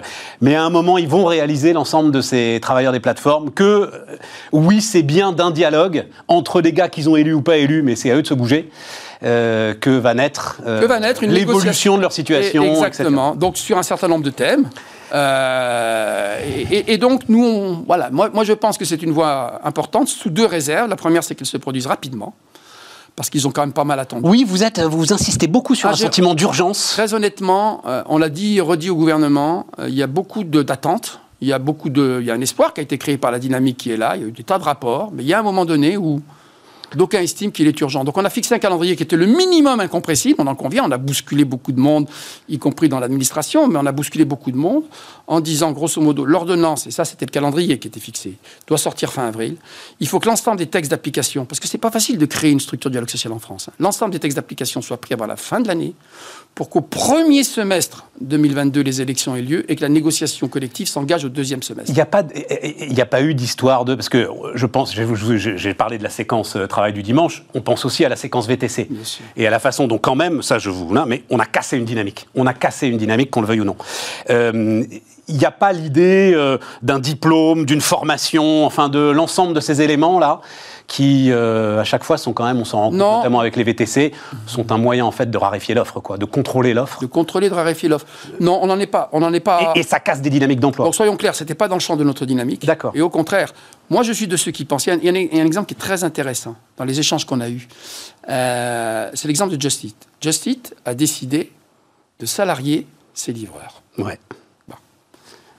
Mais 0.41 0.57
à 0.57 0.65
un 0.65 0.71
moment, 0.71 0.97
ils 0.97 1.09
vont 1.09 1.27
réaliser, 1.27 1.75
l'ensemble 1.75 2.11
de 2.11 2.23
ces 2.23 2.59
travailleurs 2.63 2.93
des 2.93 3.01
plateformes, 3.01 3.51
que 3.51 3.65
euh, 3.65 4.17
oui, 4.51 4.81
c'est 4.81 5.03
bien 5.03 5.33
d'un 5.33 5.51
dialogue 5.51 6.07
entre 6.29 6.63
des 6.63 6.73
gars 6.73 6.89
qu'ils 6.89 7.09
ont 7.09 7.17
élus 7.17 7.35
ou 7.35 7.43
pas 7.43 7.57
élus, 7.57 7.83
mais 7.83 7.97
c'est 7.97 8.11
à 8.11 8.17
eux 8.17 8.23
de 8.23 8.27
se 8.27 8.35
bouger. 8.35 8.71
Euh, 9.25 9.73
que 9.73 9.89
va 9.89 10.13
naître, 10.13 10.61
euh, 10.67 10.87
l'évolution 11.23 11.97
de 11.97 12.03
leur 12.03 12.13
situation. 12.13 12.75
exactement. 12.75 13.35
Donc 13.35 13.57
sur 13.57 13.79
un 13.79 13.83
certain 13.83 14.09
nombre 14.09 14.25
de 14.25 14.31
thèmes. 14.31 14.69
Euh, 15.15 16.39
et, 16.71 16.99
donc 16.99 17.23
nous, 17.29 17.85
voilà, 17.87 18.11
moi, 18.11 18.29
moi 18.35 18.45
je 18.45 18.53
pense 18.53 18.77
que 18.77 18.85
c'est 18.85 19.03
une 19.03 19.13
voie 19.13 19.61
importante 19.65 20.09
sous 20.09 20.29
deux 20.29 20.45
réserves. 20.45 20.91
La 20.91 20.97
première, 20.97 21.25
c'est 21.25 21.35
qu'elle 21.35 21.47
se 21.47 21.57
produise 21.57 21.87
rapidement 21.87 22.35
parce 23.17 23.31
qu'ils 23.31 23.47
ont 23.47 23.51
quand 23.51 23.63
même 23.63 23.73
pas 23.73 23.85
mal 23.85 23.99
attendu. 24.01 24.29
Oui, 24.29 24.45
vous 24.47 24.63
êtes, 24.63 24.81
vous 24.81 25.13
insistez 25.13 25.47
beaucoup 25.47 25.75
sur 25.75 25.89
ah, 25.89 25.93
un 25.93 25.97
sentiment 25.97 26.35
d'urgence. 26.35 26.91
Très 26.95 27.15
honnêtement, 27.15 27.83
on 28.09 28.19
l'a 28.19 28.29
dit, 28.29 28.61
redit 28.61 28.91
au 28.91 28.97
gouvernement, 28.97 29.67
il 29.87 29.95
y 29.95 30.03
a 30.03 30.09
beaucoup 30.09 30.45
d'attentes. 30.45 31.21
Il 31.45 31.49
y 31.49 31.53
a 31.53 31.59
beaucoup 31.59 31.91
de, 31.91 32.21
il 32.23 32.27
y 32.27 32.31
a 32.31 32.35
un 32.35 32.41
espoir 32.41 32.73
qui 32.73 32.81
a 32.81 32.83
été 32.83 32.97
créé 32.97 33.19
par 33.19 33.31
la 33.31 33.39
dynamique 33.39 33.77
qui 33.77 33.91
est 33.91 33.99
là. 33.99 34.17
Il 34.17 34.23
y 34.23 34.25
a 34.25 34.29
eu 34.29 34.33
des 34.33 34.45
tas 34.45 34.59
de 34.59 34.65
rapports, 34.65 35.13
mais 35.13 35.23
il 35.23 35.27
y 35.27 35.35
a 35.35 35.39
un 35.39 35.43
moment 35.43 35.67
donné 35.67 35.99
où 35.99 36.23
D'aucuns 36.97 37.21
estiment 37.21 37.51
qu'il 37.51 37.67
est 37.67 37.81
urgent. 37.81 38.05
Donc 38.05 38.17
on 38.17 38.25
a 38.25 38.31
fixé 38.31 38.55
un 38.55 38.59
calendrier 38.59 38.97
qui 38.97 39.03
était 39.03 39.17
le 39.17 39.27
minimum 39.27 39.81
incompressible, 39.81 40.37
on 40.39 40.47
en 40.47 40.55
convient, 40.55 40.85
on 40.85 40.91
a 40.91 40.99
bousculé 40.99 41.45
beaucoup 41.45 41.73
de 41.73 41.81
monde, 41.81 42.09
y 42.49 42.59
compris 42.59 42.89
dans 42.89 43.01
l'administration, 43.01 43.67
mais 43.69 43.79
on 43.79 43.87
a 43.87 43.93
bousculé 43.93 44.25
beaucoup 44.25 44.51
de 44.51 44.57
monde 44.57 44.85
en 45.27 45.41
disant 45.41 45.73
grosso 45.73 46.01
modo 46.01 46.25
l'ordonnance, 46.25 46.87
et 46.87 46.91
ça 46.91 47.05
c'était 47.05 47.27
le 47.27 47.31
calendrier 47.31 47.79
qui 47.79 47.89
était 47.89 48.01
fixé, 48.01 48.35
doit 48.67 48.79
sortir 48.79 49.13
fin 49.13 49.27
avril. 49.27 49.57
Il 50.01 50.09
faut 50.09 50.21
que 50.21 50.29
l'ensemble 50.29 50.59
des 50.59 50.67
textes 50.67 50.91
d'application, 50.91 51.47
parce 51.47 51.61
que 51.61 51.69
c'est 51.69 51.79
pas 51.79 51.91
facile 51.91 52.19
de 52.19 52.27
créer 52.27 52.51
une 52.51 52.61
structure 52.61 52.91
de 52.91 52.95
dialogue 52.95 53.11
social 53.11 53.33
en 53.33 53.39
France, 53.39 53.69
hein, 53.69 53.75
l'ensemble 53.79 54.13
des 54.13 54.19
textes 54.19 54.37
d'application 54.37 54.83
soient 54.83 55.01
pris 55.01 55.15
avant 55.15 55.27
la 55.27 55.37
fin 55.37 55.61
de 55.61 55.69
l'année 55.69 55.95
pour 56.55 56.71
qu'au 56.71 56.81
premier 56.81 57.43
semestre 57.43 58.07
2022, 58.21 58.81
les 58.81 59.01
élections 59.01 59.35
aient 59.35 59.43
lieu 59.43 59.71
et 59.71 59.75
que 59.75 59.81
la 59.81 59.89
négociation 59.89 60.47
collective 60.49 60.87
s'engage 60.87 61.25
au 61.25 61.29
deuxième 61.29 61.63
semestre. 61.63 61.91
Il 61.91 61.95
n'y 61.95 62.01
a, 62.01 62.07
pas, 62.07 62.23
a 62.23 63.07
pas 63.07 63.23
eu 63.23 63.35
d'histoire 63.35 63.85
de... 63.85 63.97
Parce 63.97 64.09
que 64.09 64.29
je 64.55 64.67
pense, 64.67 64.95
j'ai 64.95 65.75
parlé 65.75 65.99
de 65.99 66.05
la 66.05 66.11
séquence 66.11 66.55
euh, 66.55 66.67
travail 66.85 66.93
du 66.93 67.03
dimanche, 67.03 67.45
on 67.55 67.63
pense 67.63 67.87
aussi 67.87 68.05
à 68.05 68.11
la 68.11 68.17
séquence 68.17 68.47
VTC. 68.47 68.89
Et 69.39 69.47
à 69.47 69.51
la 69.51 69.59
façon 69.59 69.87
dont 69.87 69.97
quand 69.97 70.15
même, 70.15 70.43
ça 70.43 70.59
je 70.59 70.69
vous... 70.69 70.93
Là, 70.93 71.07
mais 71.07 71.23
on 71.31 71.39
a 71.39 71.47
cassé 71.47 71.79
une 71.79 71.87
dynamique. 71.87 72.29
On 72.35 72.47
a 72.47 72.53
cassé 72.53 72.89
une 72.89 72.99
dynamique, 72.99 73.31
qu'on 73.31 73.41
le 73.41 73.47
veuille 73.47 73.63
ou 73.63 73.65
non. 73.65 73.77
Euh, 74.29 74.85
il 75.27 75.37
n'y 75.39 75.47
a 75.47 75.51
pas 75.51 75.73
l'idée 75.73 76.33
euh, 76.35 76.59
d'un 76.83 76.99
diplôme, 76.99 77.65
d'une 77.65 77.81
formation, 77.81 78.67
enfin 78.67 78.91
de 78.91 78.99
l'ensemble 78.99 79.55
de 79.55 79.61
ces 79.61 79.81
éléments-là 79.81 80.43
qui, 80.87 81.31
euh, 81.31 81.81
à 81.81 81.85
chaque 81.85 82.05
fois, 82.05 82.19
sont 82.19 82.33
quand 82.33 82.45
même, 82.45 82.61
on 82.61 82.65
s'en 82.65 82.79
rend 82.79 82.91
compte, 82.91 82.99
notamment 82.99 83.41
avec 83.41 83.57
les 83.57 83.65
VTC, 83.65 84.13
sont 84.47 84.71
un 84.71 84.79
moyen 84.79 85.05
en 85.05 85.11
fait 85.11 85.31
de 85.31 85.39
raréfier 85.39 85.75
l'offre, 85.75 86.01
quoi, 86.01 86.19
de 86.19 86.25
contrôler 86.25 86.75
l'offre. 86.75 87.01
De 87.01 87.07
contrôler, 87.07 87.49
de 87.49 87.55
raréfier 87.55 87.89
l'offre. 87.89 88.07
Non, 88.41 88.59
on 88.63 88.67
n'en 88.67 88.79
est 88.79 88.87
pas. 88.87 89.09
On 89.13 89.21
n'en 89.21 89.33
est 89.33 89.41
pas. 89.41 89.73
Et, 89.75 89.83
ça 89.83 90.01
casse 90.01 90.21
des 90.21 90.31
dynamiques 90.31 90.61
d'emploi. 90.61 90.85
Donc 90.85 90.95
soyons 90.95 91.17
clairs, 91.17 91.35
c'était 91.35 91.55
pas 91.55 91.69
dans 91.69 91.77
le 91.77 91.81
champ 91.81 91.97
de 91.97 92.05
notre 92.05 92.27
dynamique. 92.27 92.65
D'accord. 92.67 92.93
Et 92.95 93.01
au 93.01 93.11
contraire, 93.11 93.53
moi 93.91 94.03
je 94.03 94.13
suis 94.13 94.29
de 94.29 94.37
ceux 94.37 94.51
qui 94.51 94.65
pensent. 94.65 94.87
Il 94.87 95.05
y 95.05 95.09
a 95.09 95.13
un, 95.13 95.47
exemple 95.47 95.67
qui 95.67 95.75
est 95.75 95.79
très 95.79 96.05
intéressant 96.05 96.57
dans 96.77 96.85
les 96.85 96.99
échanges 96.99 97.25
qu'on 97.25 97.41
a 97.41 97.49
eus. 97.49 97.67
Euh, 98.29 99.11
c'est 99.15 99.29
l'exemple 99.29 99.57
de 99.57 99.61
Just 99.61 99.85
Eat. 99.85 99.97
Just 100.21 100.47
Eat 100.47 100.75
a 100.85 100.95
décidé 100.95 101.53
de 102.21 102.27
salarier 102.27 102.87
ses 103.15 103.33
livreurs. 103.33 103.83
Ouais. 103.99 104.19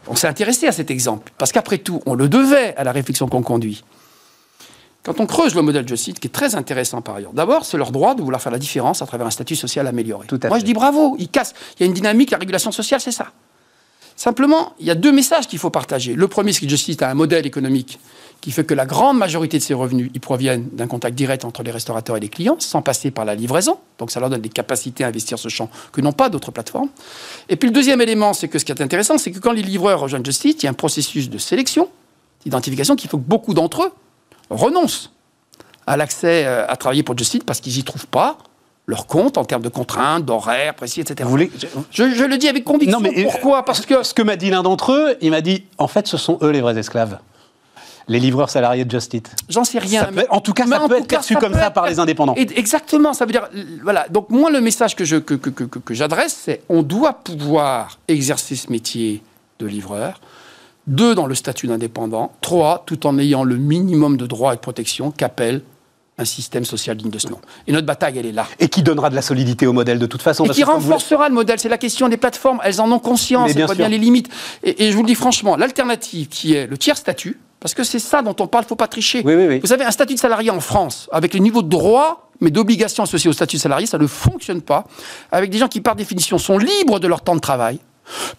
On 0.07 0.15
s'est 0.15 0.27
intéressé 0.27 0.67
à 0.67 0.71
cet 0.71 0.91
exemple, 0.91 1.31
parce 1.37 1.51
qu'après 1.51 1.79
tout, 1.79 2.01
on 2.05 2.13
le 2.13 2.29
devait 2.29 2.75
à 2.77 2.83
la 2.83 2.91
réflexion 2.91 3.27
qu'on 3.27 3.41
conduit. 3.41 3.83
Quand 5.05 5.19
on 5.19 5.27
creuse 5.27 5.53
le 5.53 5.61
modèle 5.61 5.85
de 5.85 5.95
site, 5.95 6.19
qui 6.19 6.27
est 6.27 6.31
très 6.31 6.55
intéressant 6.55 6.99
par 7.01 7.15
ailleurs, 7.15 7.31
d'abord, 7.31 7.63
c'est 7.63 7.77
leur 7.77 7.91
droit 7.91 8.15
de 8.15 8.23
vouloir 8.23 8.41
faire 8.41 8.51
la 8.51 8.57
différence 8.57 9.03
à 9.03 9.05
travers 9.05 9.27
un 9.27 9.31
statut 9.31 9.55
social 9.55 9.85
amélioré. 9.85 10.25
Moi, 10.47 10.57
je 10.57 10.65
dis 10.65 10.73
bravo, 10.73 11.15
ils 11.19 11.29
cassent. 11.29 11.53
Il 11.77 11.81
y 11.81 11.83
a 11.83 11.85
une 11.85 11.93
dynamique, 11.93 12.31
la 12.31 12.39
régulation 12.39 12.71
sociale, 12.71 12.99
c'est 12.99 13.11
ça. 13.11 13.27
Simplement, 14.15 14.73
il 14.79 14.87
y 14.87 14.91
a 14.91 14.95
deux 14.95 15.11
messages 15.11 15.47
qu'il 15.47 15.59
faut 15.59 15.69
partager. 15.69 16.15
Le 16.15 16.27
premier, 16.27 16.53
c'est 16.53 16.65
que 16.65 16.69
Just 16.69 17.01
a 17.03 17.09
un 17.09 17.13
modèle 17.13 17.45
économique 17.45 17.99
qui 18.41 18.51
fait 18.51 18.63
que 18.63 18.73
la 18.73 18.85
grande 18.87 19.17
majorité 19.17 19.59
de 19.59 19.63
ses 19.63 19.75
revenus, 19.75 20.09
ils 20.13 20.19
proviennent 20.19 20.69
d'un 20.71 20.87
contact 20.87 21.15
direct 21.15 21.45
entre 21.45 21.61
les 21.61 21.71
restaurateurs 21.71 22.17
et 22.17 22.19
les 22.19 22.29
clients, 22.29 22.55
sans 22.59 22.81
passer 22.81 23.11
par 23.11 23.25
la 23.25 23.35
livraison. 23.35 23.77
Donc 23.99 24.09
ça 24.09 24.19
leur 24.19 24.29
donne 24.29 24.41
des 24.41 24.49
capacités 24.49 25.03
à 25.03 25.07
investir 25.07 25.37
ce 25.37 25.49
champ 25.49 25.69
que 25.91 26.01
n'ont 26.01 26.13
pas 26.13 26.29
d'autres 26.29 26.51
plateformes. 26.51 26.89
Et 27.49 27.57
puis 27.57 27.69
le 27.69 27.73
deuxième 27.73 28.01
élément, 28.01 28.33
c'est 28.33 28.47
que 28.47 28.57
ce 28.57 28.65
qui 28.65 28.71
est 28.71 28.81
intéressant, 28.81 29.17
c'est 29.19 29.31
que 29.31 29.39
quand 29.39 29.51
les 29.51 29.61
livreurs 29.61 29.99
rejoignent 29.99 30.25
Just 30.25 30.45
il 30.45 30.63
y 30.63 30.67
a 30.67 30.69
un 30.71 30.73
processus 30.73 31.29
de 31.29 31.37
sélection, 31.37 31.89
d'identification, 32.43 32.95
qui 32.95 33.07
fait 33.07 33.17
que 33.17 33.21
beaucoup 33.21 33.53
d'entre 33.53 33.83
eux 33.83 33.91
renoncent 34.49 35.11
à 35.87 35.97
l'accès 35.97 36.45
euh, 36.45 36.65
à 36.67 36.75
travailler 36.75 37.03
pour 37.03 37.17
Just 37.17 37.43
parce 37.43 37.59
qu'ils 37.59 37.75
n'y 37.75 37.83
trouvent 37.83 38.07
pas 38.07 38.37
leur 38.87 39.07
compte 39.07 39.37
en 39.37 39.45
termes 39.45 39.63
de 39.63 39.69
contraintes, 39.69 40.25
d'horaires 40.25 40.75
précis, 40.75 41.01
etc. 41.01 41.21
Vous 41.23 41.29
voulez... 41.29 41.51
je, 41.91 42.23
le 42.23 42.37
dis 42.37 42.47
avec 42.47 42.63
conviction. 42.63 42.99
Non, 42.99 43.09
mais 43.09 43.23
Pourquoi? 43.23 43.65
Parce 43.65 43.85
que 43.85 44.03
ce 44.03 44.13
que 44.13 44.21
m'a 44.21 44.35
dit 44.35 44.51
l'un 44.51 44.61
d'entre 44.61 44.91
eux, 44.91 45.17
il 45.21 45.31
m'a 45.31 45.41
dit 45.41 45.63
en 45.77 45.87
fait, 45.87 46.07
ce 46.07 46.17
sont 46.17 46.37
eux 46.43 46.51
les 46.51 46.61
vrais 46.61 46.77
esclaves. 46.77 47.17
Les 48.07 48.19
livreurs 48.19 48.51
salariés 48.51 48.85
de 48.85 48.91
Just 48.91 49.15
J'en 49.49 49.63
sais 49.63 49.79
rien. 49.79 50.11
en 50.29 50.39
tout 50.39 50.53
cas, 50.53 50.67
ça 50.67 50.87
peut 50.87 50.97
être 50.97 51.07
perçu 51.07 51.35
comme 51.37 51.55
ça 51.55 51.71
par 51.71 51.87
les 51.87 51.97
indépendants. 51.97 52.35
Exactement. 52.35 53.13
Ça 53.13 53.25
veut 53.25 53.31
dire, 53.31 53.49
voilà. 53.81 54.05
Donc 54.09 54.29
moi, 54.29 54.51
le 54.51 54.61
message 54.61 54.95
que 54.95 55.03
je 55.03 55.15
que, 55.15 55.33
que, 55.33 55.49
que, 55.49 55.79
que 55.79 55.93
j'adresse, 55.95 56.39
c'est 56.45 56.61
on 56.69 56.83
doit 56.83 57.13
pouvoir 57.13 57.97
exercer 58.07 58.55
ce 58.55 58.71
métier 58.71 59.23
de 59.57 59.65
livreur 59.65 60.21
deux, 60.87 61.15
dans 61.15 61.25
le 61.25 61.35
statut 61.35 61.67
d'indépendant, 61.67 62.31
trois, 62.41 62.83
tout 62.85 63.07
en 63.07 63.17
ayant 63.17 63.43
le 63.43 63.57
minimum 63.57 64.17
de 64.17 64.27
droits 64.27 64.53
et 64.53 64.55
de 64.55 64.61
protection 64.61 65.11
qu'appelle 65.11 65.61
un 66.17 66.25
système 66.25 66.63
social 66.63 66.95
digne 66.95 67.09
de 67.09 67.19
ce 67.19 67.27
nom. 67.27 67.39
Et 67.67 67.71
notre 67.71 67.85
bataille, 67.85 68.17
elle 68.17 68.25
est 68.25 68.31
là. 68.31 68.47
Et 68.59 68.69
qui 68.69 68.83
donnera 68.83 69.09
de 69.09 69.15
la 69.15 69.21
solidité 69.21 69.67
au 69.67 69.73
modèle 69.73 69.99
de 69.99 70.05
toute 70.05 70.21
façon. 70.21 70.45
Et 70.45 70.49
qui 70.49 70.63
renforcera 70.63 71.27
le 71.27 71.35
modèle. 71.35 71.59
C'est 71.59 71.69
la 71.69 71.77
question 71.77 72.07
des 72.07 72.17
plateformes. 72.17 72.61
Elles 72.63 72.79
en 72.79 72.89
ont 72.91 72.99
conscience. 72.99 73.51
Elles 73.53 73.65
voient 73.65 73.75
bien 73.75 73.89
les 73.89 73.97
limites. 73.97 74.29
Et, 74.63 74.91
je 74.91 74.95
vous 74.95 75.03
le 75.03 75.07
dis 75.07 75.15
franchement, 75.15 75.57
l'alternative 75.57 76.27
qui 76.29 76.53
est 76.53 76.67
le 76.67 76.77
tiers 76.77 76.97
statut, 76.97 77.39
parce 77.59 77.73
que 77.73 77.83
c'est 77.83 77.99
ça 77.99 78.21
dont 78.21 78.35
on 78.39 78.47
parle, 78.47 78.63
il 78.63 78.67
ne 78.67 78.69
faut 78.69 78.75
pas 78.75 78.87
tricher. 78.87 79.23
Vous 79.23 79.67
savez, 79.67 79.83
un 79.83 79.91
statut 79.91 80.13
de 80.13 80.19
salarié 80.19 80.51
en 80.51 80.61
France, 80.61 81.09
avec 81.11 81.33
les 81.33 81.39
niveaux 81.39 81.63
de 81.63 81.69
droits, 81.69 82.29
mais 82.39 82.51
d'obligations 82.51 83.03
associées 83.03 83.29
au 83.29 83.33
statut 83.33 83.57
de 83.57 83.61
salarié, 83.61 83.85
ça 83.85 83.97
ne 83.97 84.07
fonctionne 84.07 84.61
pas. 84.61 84.85
Avec 85.31 85.49
des 85.49 85.57
gens 85.57 85.67
qui, 85.67 85.81
par 85.81 85.95
définition, 85.95 86.37
sont 86.37 86.57
libres 86.57 86.99
de 86.99 87.07
leur 87.07 87.21
temps 87.21 87.35
de 87.35 87.41
travail, 87.41 87.79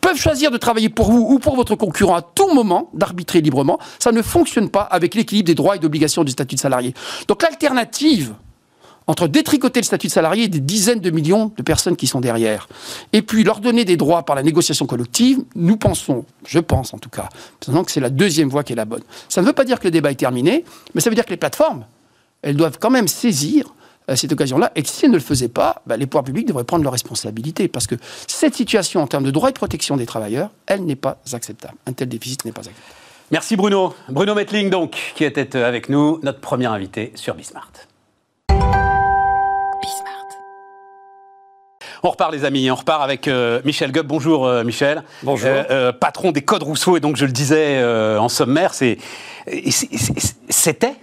peuvent 0.01 0.19
choisir 0.19 0.51
de 0.51 0.57
travailler 0.57 0.89
pour 0.89 1.11
vous 1.11 1.27
ou 1.31 1.39
pour 1.39 1.57
votre 1.57 1.75
concurrent 1.75 2.17
à 2.17 2.23
tout 2.23 2.53
moment, 2.53 2.91
d'arbitrer 2.95 3.41
librement. 3.41 3.79
Ça 3.99 4.13
ne 4.13 4.23
fonctionne 4.23 4.71
pas 4.71 4.83
avec 4.83 5.15
l'équilibre 5.15 5.47
des 5.47 5.55
droits 5.55 5.77
et 5.77 5.79
d'obligations 5.79 6.25
du 6.25 6.33
statut 6.33 6.55
de 6.55 6.61
salarié. 6.61 6.95
Donc 7.29 7.43
l'alternative 7.43 8.35
entre 9.07 9.29
détricoter 9.29 9.81
le 9.81 9.85
statut 9.85 10.09
de 10.09 10.13
salarié 10.13 10.49
des 10.49 10.61
dizaines 10.61 11.01
de 11.01 11.11
millions 11.11 11.53
de 11.57 11.63
personnes 11.63 11.97
qui 11.97 12.07
sont 12.07 12.21
derrière, 12.21 12.69
et 13.13 13.23
puis 13.23 13.45
leur 13.45 13.61
donner 13.61 13.85
des 13.85 13.97
droits 13.97 14.25
par 14.25 14.35
la 14.35 14.43
négociation 14.43 14.87
collective, 14.87 15.39
nous 15.55 15.77
pensons, 15.77 16.25
je 16.45 16.59
pense 16.59 16.93
en 16.93 16.99
tout 16.99 17.09
cas, 17.09 17.29
que 17.61 17.91
c'est 17.91 18.01
la 18.01 18.11
deuxième 18.11 18.49
voie 18.49 18.65
qui 18.65 18.73
est 18.73 18.77
la 18.77 18.85
bonne. 18.85 19.03
Ça 19.29 19.43
ne 19.43 19.47
veut 19.47 19.53
pas 19.53 19.65
dire 19.65 19.79
que 19.79 19.85
le 19.85 19.93
débat 19.93 20.11
est 20.11 20.17
terminé, 20.17 20.65
mais 20.95 21.01
ça 21.01 21.11
veut 21.11 21.15
dire 21.15 21.25
que 21.25 21.31
les 21.31 21.37
plateformes, 21.37 21.85
elles 22.43 22.57
doivent 22.57 22.79
quand 22.81 22.91
même 22.91 23.09
saisir 23.09 23.73
cette 24.15 24.33
occasion-là, 24.33 24.71
et 24.77 24.83
que 24.83 24.89
si 24.89 25.05
elle 25.05 25.11
ne 25.11 25.17
le 25.17 25.23
faisait 25.23 25.49
pas, 25.49 25.83
bah, 25.87 25.97
les 25.97 26.07
pouvoirs 26.07 26.25
publics 26.25 26.47
devraient 26.47 26.65
prendre 26.65 26.85
leurs 26.85 26.93
responsabilités, 26.93 27.67
parce 27.67 27.87
que 27.87 27.97
cette 28.27 28.55
situation 28.55 29.03
en 29.03 29.07
termes 29.07 29.25
de 29.25 29.31
droit 29.31 29.49
et 29.49 29.53
de 29.53 29.59
protection 29.59 29.97
des 29.97 30.07
travailleurs, 30.07 30.51
elle 30.67 30.85
n'est 30.85 30.97
pas 30.97 31.19
acceptable. 31.33 31.75
Un 31.87 31.93
tel 31.93 32.09
déficit 32.09 32.45
n'est 32.45 32.53
pas 32.53 32.61
acceptable. 32.61 32.87
Merci 33.33 33.57
Bruno. 33.57 33.95
Bruno 34.09 34.35
Metling, 34.37 34.71
donc, 34.71 35.13
qui 35.17 35.25
était 35.25 35.57
avec 35.57 35.89
nous, 35.89 36.21
notre 36.23 36.41
premier 36.41 36.67
invité 36.67 37.13
sur 37.17 37.35
Bismart. 37.35 37.73
On 42.03 42.11
repart 42.11 42.31
les 42.31 42.45
amis, 42.45 42.71
on 42.71 42.77
repart 42.77 43.03
avec 43.03 43.27
euh, 43.27 43.61
Michel 43.65 43.91
Gubb. 43.91 44.07
Bonjour 44.07 44.47
euh, 44.47 44.63
Michel. 44.63 45.03
Bonjour. 45.25 45.51
Euh, 45.51 45.91
patron 45.93 46.31
des 46.31 46.43
codes 46.43 46.63
Rousseau 46.63 46.97
et 46.97 47.01
donc 47.01 47.17
je 47.17 47.25
le 47.25 47.33
disais 47.33 47.83
en 47.83 48.29
sommaire, 48.29 48.75
c'était 50.49 50.95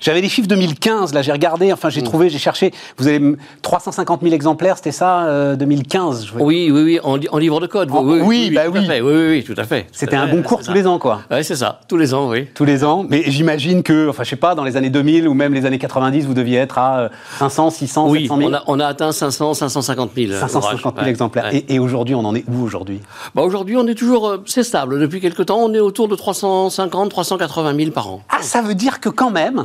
J'avais 0.00 0.20
les 0.20 0.28
chiffres 0.28 0.48
2015, 0.48 1.14
là, 1.14 1.22
j'ai 1.22 1.32
regardé, 1.32 1.72
enfin, 1.72 1.88
j'ai 1.88 2.00
mm. 2.00 2.04
trouvé, 2.04 2.30
j'ai 2.30 2.38
cherché. 2.38 2.72
Vous 2.98 3.08
avez 3.08 3.20
350 3.62 4.22
000 4.22 4.34
exemplaires, 4.34 4.76
c'était 4.76 4.92
ça, 4.92 5.56
2015 5.56 6.32
Oui, 6.38 6.70
oui, 6.72 6.82
oui, 6.82 7.00
en, 7.02 7.38
livre 7.38 7.60
de 7.60 7.66
code. 7.66 7.90
oui, 7.90 8.20
oui, 8.22 8.50
bah 8.54 8.62
oui. 8.72 8.80
oui, 8.88 9.28
oui, 9.28 9.44
tout 9.44 9.54
à 9.56 9.64
fait. 9.64 9.86
C'était 9.92 10.16
un 10.16 10.28
concours 10.28 10.62
tous 10.62 10.72
les 10.72 10.86
ans, 10.86 10.98
quoi. 10.98 11.22
Oui, 11.30 11.44
c'est 11.44 11.56
ça, 11.56 11.80
tous 11.88 11.96
les 11.96 12.14
ans, 12.14 12.28
oui. 12.28 12.46
Tous 12.54 12.64
les 12.64 12.84
ans, 12.84 13.04
mais 13.08 13.24
j'imagine 13.26 13.82
que, 13.82 14.08
enfin, 14.08 14.24
je 14.24 14.30
sais 14.30 14.36
pas, 14.36 14.54
dans 14.54 14.64
les 14.64 14.76
années 14.76 14.90
2000 14.90 15.28
ou 15.28 15.34
même 15.34 15.54
les 15.54 15.66
années 15.66 15.78
90, 15.78 16.26
vous 16.26 16.34
deviez 16.34 16.58
être 16.58 16.78
à 16.78 17.10
500, 17.38 17.70
600, 17.70 18.12
700 18.12 18.36
000 18.38 18.50
on 18.50 18.54
a, 18.54 18.62
on 18.66 18.80
a 18.80 18.86
atteint 18.86 19.12
500, 19.12 19.54
550 19.54 20.10
000. 20.16 20.32
550 20.32 20.96
000 20.96 21.06
exemplaires. 21.08 21.50
Et, 21.52 21.78
aujourd'hui, 21.78 22.14
on 22.14 22.24
en 22.24 22.34
est 22.34 22.44
où 22.48 22.62
aujourd'hui? 22.62 23.00
Bah 23.34 23.42
Aujourd'hui, 23.42 23.76
on 23.76 23.86
est 23.86 23.94
toujours, 23.94 24.28
euh, 24.28 24.42
c'est 24.46 24.62
stable. 24.62 24.98
Depuis 24.98 25.20
quelques 25.20 25.46
temps, 25.46 25.58
on 25.58 25.72
est 25.74 25.80
autour 25.80 26.08
de 26.08 26.16
350, 26.16 27.10
380 27.10 27.76
000 27.76 27.90
par 27.90 28.08
an. 28.08 28.22
Ah, 28.28 28.42
ça 28.42 28.62
veut 28.62 28.74
dire 28.74 29.00
que 29.00 29.08
quand 29.08 29.30
même, 29.30 29.55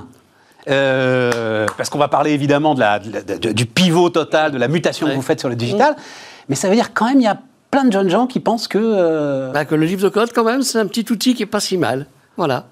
euh, 0.69 1.65
parce 1.77 1.89
qu'on 1.89 1.97
va 1.97 2.07
parler 2.07 2.31
évidemment 2.31 2.75
de 2.75 2.79
la, 2.79 2.99
du 2.99 3.65
pivot 3.65 4.09
total, 4.09 4.51
de 4.51 4.57
la 4.57 4.67
mutation 4.67 5.07
que 5.07 5.13
vous 5.13 5.21
faites 5.21 5.39
sur 5.39 5.49
le 5.49 5.55
digital, 5.55 5.93
mmh. 5.93 6.01
mais 6.49 6.55
ça 6.55 6.69
veut 6.69 6.75
dire 6.75 6.93
quand 6.93 7.05
même 7.05 7.19
il 7.19 7.23
y 7.23 7.27
a 7.27 7.39
plein 7.71 7.85
de 7.85 7.91
jeunes 7.91 8.09
gens 8.09 8.27
qui 8.27 8.39
pensent 8.39 8.67
que... 8.67 8.77
Euh, 8.79 9.51
bah, 9.51 9.65
que 9.65 9.75
le 9.75 9.85
livre 9.85 10.03
de 10.03 10.09
code, 10.09 10.31
quand 10.33 10.43
même, 10.43 10.61
c'est 10.61 10.77
un 10.77 10.85
petit 10.85 11.09
outil 11.11 11.33
qui 11.33 11.43
est 11.43 11.47
pas 11.47 11.61
si 11.61 11.77
mal. 11.77 12.05
Voilà. 12.37 12.65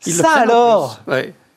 ça 0.00 0.30
alors. 0.34 1.00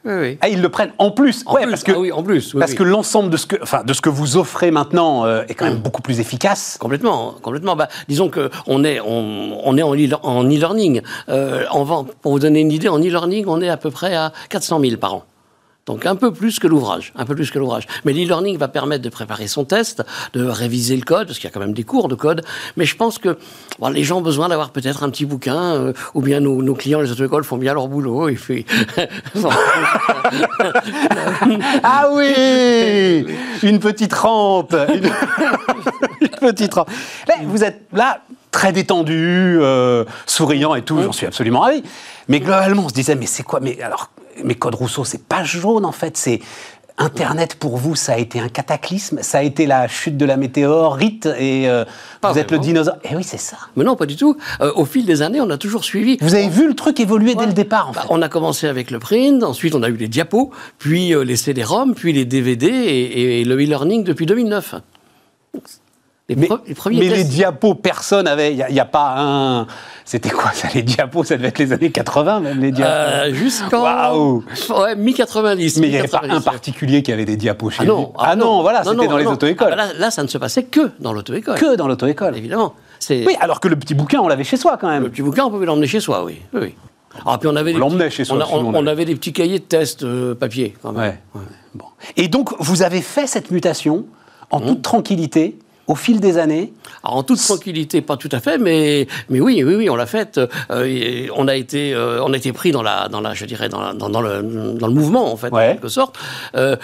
Oui, 0.05 0.13
oui. 0.13 0.37
Ah, 0.41 0.49
ils 0.49 0.61
le 0.61 0.69
prennent 0.69 0.91
en 0.99 1.11
plus. 1.11 1.43
En 1.45 1.55
plus. 1.55 1.69
Parce 1.69 1.83
que, 1.83 1.91
ah 1.91 1.99
oui, 1.99 2.11
en 2.11 2.21
plus. 2.21 2.53
parce 2.53 2.73
que 2.75 2.83
l'ensemble 2.83 3.31
de 3.31 3.37
ce 3.37 3.47
que, 3.47 3.55
enfin, 3.61 3.83
de 3.83 3.93
ce 3.93 4.01
que 4.01 4.09
vous 4.09 4.37
offrez 4.37 4.69
maintenant 4.69 5.25
euh, 5.25 5.43
est 5.49 5.55
quand 5.55 5.65
même 5.65 5.75
mmh. 5.75 5.81
beaucoup 5.81 6.01
plus 6.01 6.19
efficace. 6.19 6.77
Complètement, 6.79 7.35
complètement. 7.41 7.75
Bah, 7.75 7.87
disons 8.07 8.29
que 8.29 8.51
on 8.67 8.83
est, 8.83 8.99
on, 8.99 9.67
on 9.67 9.77
est 9.77 9.81
en 9.81 9.93
e-learning. 9.95 11.01
Euh, 11.29 11.63
pour 12.21 12.31
vous 12.31 12.39
donner 12.39 12.61
une 12.61 12.71
idée, 12.71 12.87
en 12.87 12.99
e-learning, 12.99 13.45
on 13.47 13.61
est 13.61 13.69
à 13.69 13.77
peu 13.77 13.89
près 13.89 14.15
à 14.15 14.31
400 14.49 14.79
000 14.79 14.97
par 14.97 15.15
an. 15.15 15.23
Donc 15.85 16.07
un 16.07 16.15
peu 16.15 16.33
plus 16.33 16.57
que 16.59 16.65
l'ouvrage, 16.65 17.13
un 17.15 17.25
peu 17.25 17.35
plus 17.35 17.51
que 17.51 17.59
l'ouvrage. 17.59 17.85
Mais 18.05 18.13
l'e-learning 18.13 18.57
va 18.57 18.67
permettre 18.67 19.03
de 19.03 19.09
préparer 19.09 19.47
son 19.47 19.65
test, 19.65 20.03
de 20.33 20.43
réviser 20.43 20.95
le 20.95 21.03
code, 21.03 21.27
parce 21.27 21.37
qu'il 21.37 21.47
y 21.47 21.51
a 21.51 21.53
quand 21.53 21.59
même 21.59 21.73
des 21.73 21.83
cours 21.83 22.07
de 22.07 22.15
code. 22.15 22.43
Mais 22.75 22.85
je 22.85 22.95
pense 22.95 23.19
que 23.19 23.37
les 23.91 24.03
gens 24.03 24.17
ont 24.17 24.21
besoin 24.21 24.49
d'avoir 24.49 24.71
peut-être 24.71 25.03
un 25.03 25.11
petit 25.11 25.25
bouquin, 25.25 25.75
euh, 25.75 25.93
ou 26.15 26.21
bien 26.21 26.39
nos, 26.39 26.73
clients, 26.73 27.01
les 27.01 27.11
auto-écoles, 27.11 27.43
font 27.43 27.57
bien 27.57 27.75
leur 27.75 27.87
boulot. 27.87 28.29
Ah 31.83 32.09
oui 32.11 33.25
Une 33.61 33.79
petite 33.79 34.13
rampe 34.13 34.75
Une, 36.21 36.29
petite 36.39 36.73
rampe. 36.73 36.89
vous 37.43 37.63
êtes 37.63 37.81
là, 37.93 38.21
très 38.49 38.71
détendu, 38.71 39.59
euh, 39.61 40.03
souriant 40.25 40.73
et 40.73 40.81
tout, 40.81 40.99
j'en 41.03 41.11
suis 41.11 41.27
absolument 41.27 41.59
ravi. 41.59 41.83
Mais 42.27 42.39
globalement, 42.39 42.85
on 42.85 42.89
se 42.89 42.93
disait, 42.93 43.15
mais 43.15 43.27
c'est 43.27 43.43
quoi? 43.43 43.59
Mais 43.59 43.79
alors, 43.81 44.09
mais 44.43 44.55
Code 44.55 44.75
Rousseau, 44.75 45.03
c'est 45.05 45.23
pas 45.23 45.43
jaune 45.43 45.85
en 45.85 45.91
fait, 45.91 46.17
c'est 46.17 46.41
Internet 46.97 47.55
pour 47.55 47.75
vous, 47.75 47.95
ça 47.95 48.13
a 48.13 48.17
été 48.17 48.39
un 48.39 48.47
cataclysme, 48.47 49.19
ça 49.21 49.39
a 49.39 49.41
été 49.41 49.65
la 49.65 49.89
chute 49.89 50.15
de 50.15 50.25
la 50.25 50.37
météorite 50.37 51.25
et 51.37 51.67
euh, 51.67 51.83
vous 52.23 52.37
êtes 52.37 52.51
le 52.51 52.59
dinosaure. 52.59 52.95
Eh 53.03 53.17
oui, 53.17 53.23
c'est 53.23 53.39
ça. 53.39 53.57
Mais 53.75 53.83
non, 53.83 53.97
pas 53.97 54.05
du 54.05 54.15
tout. 54.15 54.37
Euh, 54.61 54.71
au 54.75 54.85
fil 54.85 55.05
des 55.05 55.21
années, 55.21 55.41
on 55.41 55.49
a 55.49 55.57
toujours 55.57 55.83
suivi. 55.83 56.17
Vous 56.21 56.35
avez 56.35 56.47
vu 56.47 56.67
le 56.67 56.73
truc 56.73 57.01
évoluer 57.01 57.35
dès 57.35 57.47
le 57.47 57.53
départ, 57.53 57.89
en 57.89 57.91
bah, 57.91 58.01
fait. 58.03 58.07
On 58.11 58.21
a 58.21 58.29
commencé 58.29 58.67
avec 58.67 58.91
le 58.91 58.99
print, 58.99 59.43
ensuite 59.43 59.75
on 59.75 59.83
a 59.83 59.89
eu 59.89 59.97
les 59.97 60.07
diapos, 60.07 60.51
puis 60.79 61.13
euh, 61.13 61.25
les 61.25 61.35
CD-ROM, 61.35 61.95
puis 61.95 62.13
les 62.13 62.23
DVD 62.23 62.67
et, 62.67 63.43
le 63.43 63.55
e-learning 63.55 64.05
depuis 64.05 64.25
2009. 64.25 64.75
Les, 66.27 66.35
mais, 66.35 66.49
les 66.65 66.73
premiers 66.73 66.99
mais 67.01 67.09
les 67.09 67.23
diapos, 67.23 67.75
personne 67.75 68.27
avait. 68.27 68.51
Il 68.51 68.65
n'y 68.73 68.79
a, 68.79 68.85
pas 68.85 69.13
un. 69.19 69.67
C'était 70.05 70.31
quoi 70.31 70.51
ça, 70.53 70.67
les 70.73 70.81
diapos 70.81 71.23
Ça 71.23 71.37
devait 71.37 71.49
être 71.49 71.59
les 71.59 71.71
années 71.71 71.91
80, 71.91 72.39
même, 72.39 72.59
les 72.61 72.71
diapos 72.71 72.91
euh, 72.91 73.31
Jusqu'en. 73.31 73.83
Waouh 73.83 74.43
Ouais, 74.69 74.95
mi-90. 74.95 75.79
Mais 75.79 75.87
il 75.87 75.91
n'y 75.91 75.97
avait 75.99 76.07
pas 76.07 76.23
un 76.27 76.41
particulier 76.41 77.03
qui 77.03 77.11
avait 77.11 77.25
des 77.25 77.37
diapos 77.37 77.69
chez 77.69 77.83
ah 77.83 77.85
non, 77.85 78.11
ah, 78.17 78.29
ah, 78.29 78.35
non, 78.35 78.63
voilà, 78.63 78.83
c'était 78.83 79.07
dans 79.07 79.17
les 79.17 79.27
auto-écoles. 79.27 79.69
Ah, 79.71 79.75
bah 79.75 79.93
là, 79.99 80.09
ça 80.09 80.23
ne 80.23 80.27
se 80.27 80.39
passait 80.39 80.63
que 80.63 80.89
dans 80.99 81.13
l'auto-école. 81.13 81.59
Que 81.59 81.75
dans 81.75 81.87
l'auto-école. 81.87 82.35
Évidemment. 82.35 82.73
Oui, 83.11 83.35
alors 83.39 83.59
que 83.59 83.67
le 83.67 83.75
petit 83.75 83.93
bouquin, 83.93 84.19
on 84.19 84.27
l'avait 84.27 84.43
chez 84.43 84.57
soi 84.57 84.77
quand 84.81 84.89
même. 84.89 85.03
Le 85.03 85.09
petit 85.09 85.21
bouquin, 85.21 85.45
on 85.45 85.51
pouvait 85.51 85.67
l'emmener 85.67 85.85
chez 85.85 85.99
soi, 85.99 86.23
oui. 86.23 86.41
oui, 86.53 86.73
Alors, 87.23 87.37
puis 87.37 87.47
on 87.47 87.55
avait 87.55 87.75
on 87.75 88.09
chez 88.09 88.25
soi. 88.25 88.39
On, 88.51 88.87
avait 88.87 89.05
des 89.05 89.13
petits 89.13 89.33
cahiers 89.33 89.59
de 89.59 89.63
test 89.63 90.01
euh, 90.01 90.33
papier, 90.33 90.75
quand 90.81 90.91
même. 90.91 91.17
Ouais. 91.35 91.41
Bon. 91.75 91.85
Et 92.17 92.29
donc, 92.29 92.49
vous 92.59 92.81
avez 92.81 93.01
fait 93.01 93.27
cette 93.27 93.51
mutation 93.51 94.05
en 94.49 94.59
toute 94.59 94.81
tranquillité 94.81 95.59
au 95.87 95.95
fil 95.95 96.19
des 96.19 96.37
années 96.37 96.73
En 97.03 97.23
toute 97.23 97.39
tranquillité, 97.39 98.01
pas 98.01 98.17
tout 98.17 98.29
à 98.31 98.39
fait, 98.39 98.57
mais, 98.57 99.07
mais 99.29 99.39
oui, 99.39 99.63
oui, 99.63 99.75
oui, 99.75 99.89
on 99.89 99.95
l'a 99.95 100.05
fait. 100.05 100.39
Euh, 100.71 101.27
on, 101.35 101.47
a 101.47 101.55
été, 101.55 101.93
euh, 101.93 102.23
on 102.23 102.33
a 102.33 102.37
été 102.37 102.51
pris 102.53 102.71
dans, 102.71 102.83
la, 102.83 103.07
dans, 103.07 103.21
la, 103.21 103.33
je 103.33 103.45
dirais, 103.45 103.69
dans, 103.69 103.93
dans, 103.93 104.21
le, 104.21 104.41
dans 104.73 104.87
le 104.87 104.93
mouvement, 104.93 105.31
en 105.31 105.37
fait, 105.37 105.53
en 105.53 105.57
quelque 105.57 105.87
sorte. 105.87 106.17
Euh, 106.55 106.75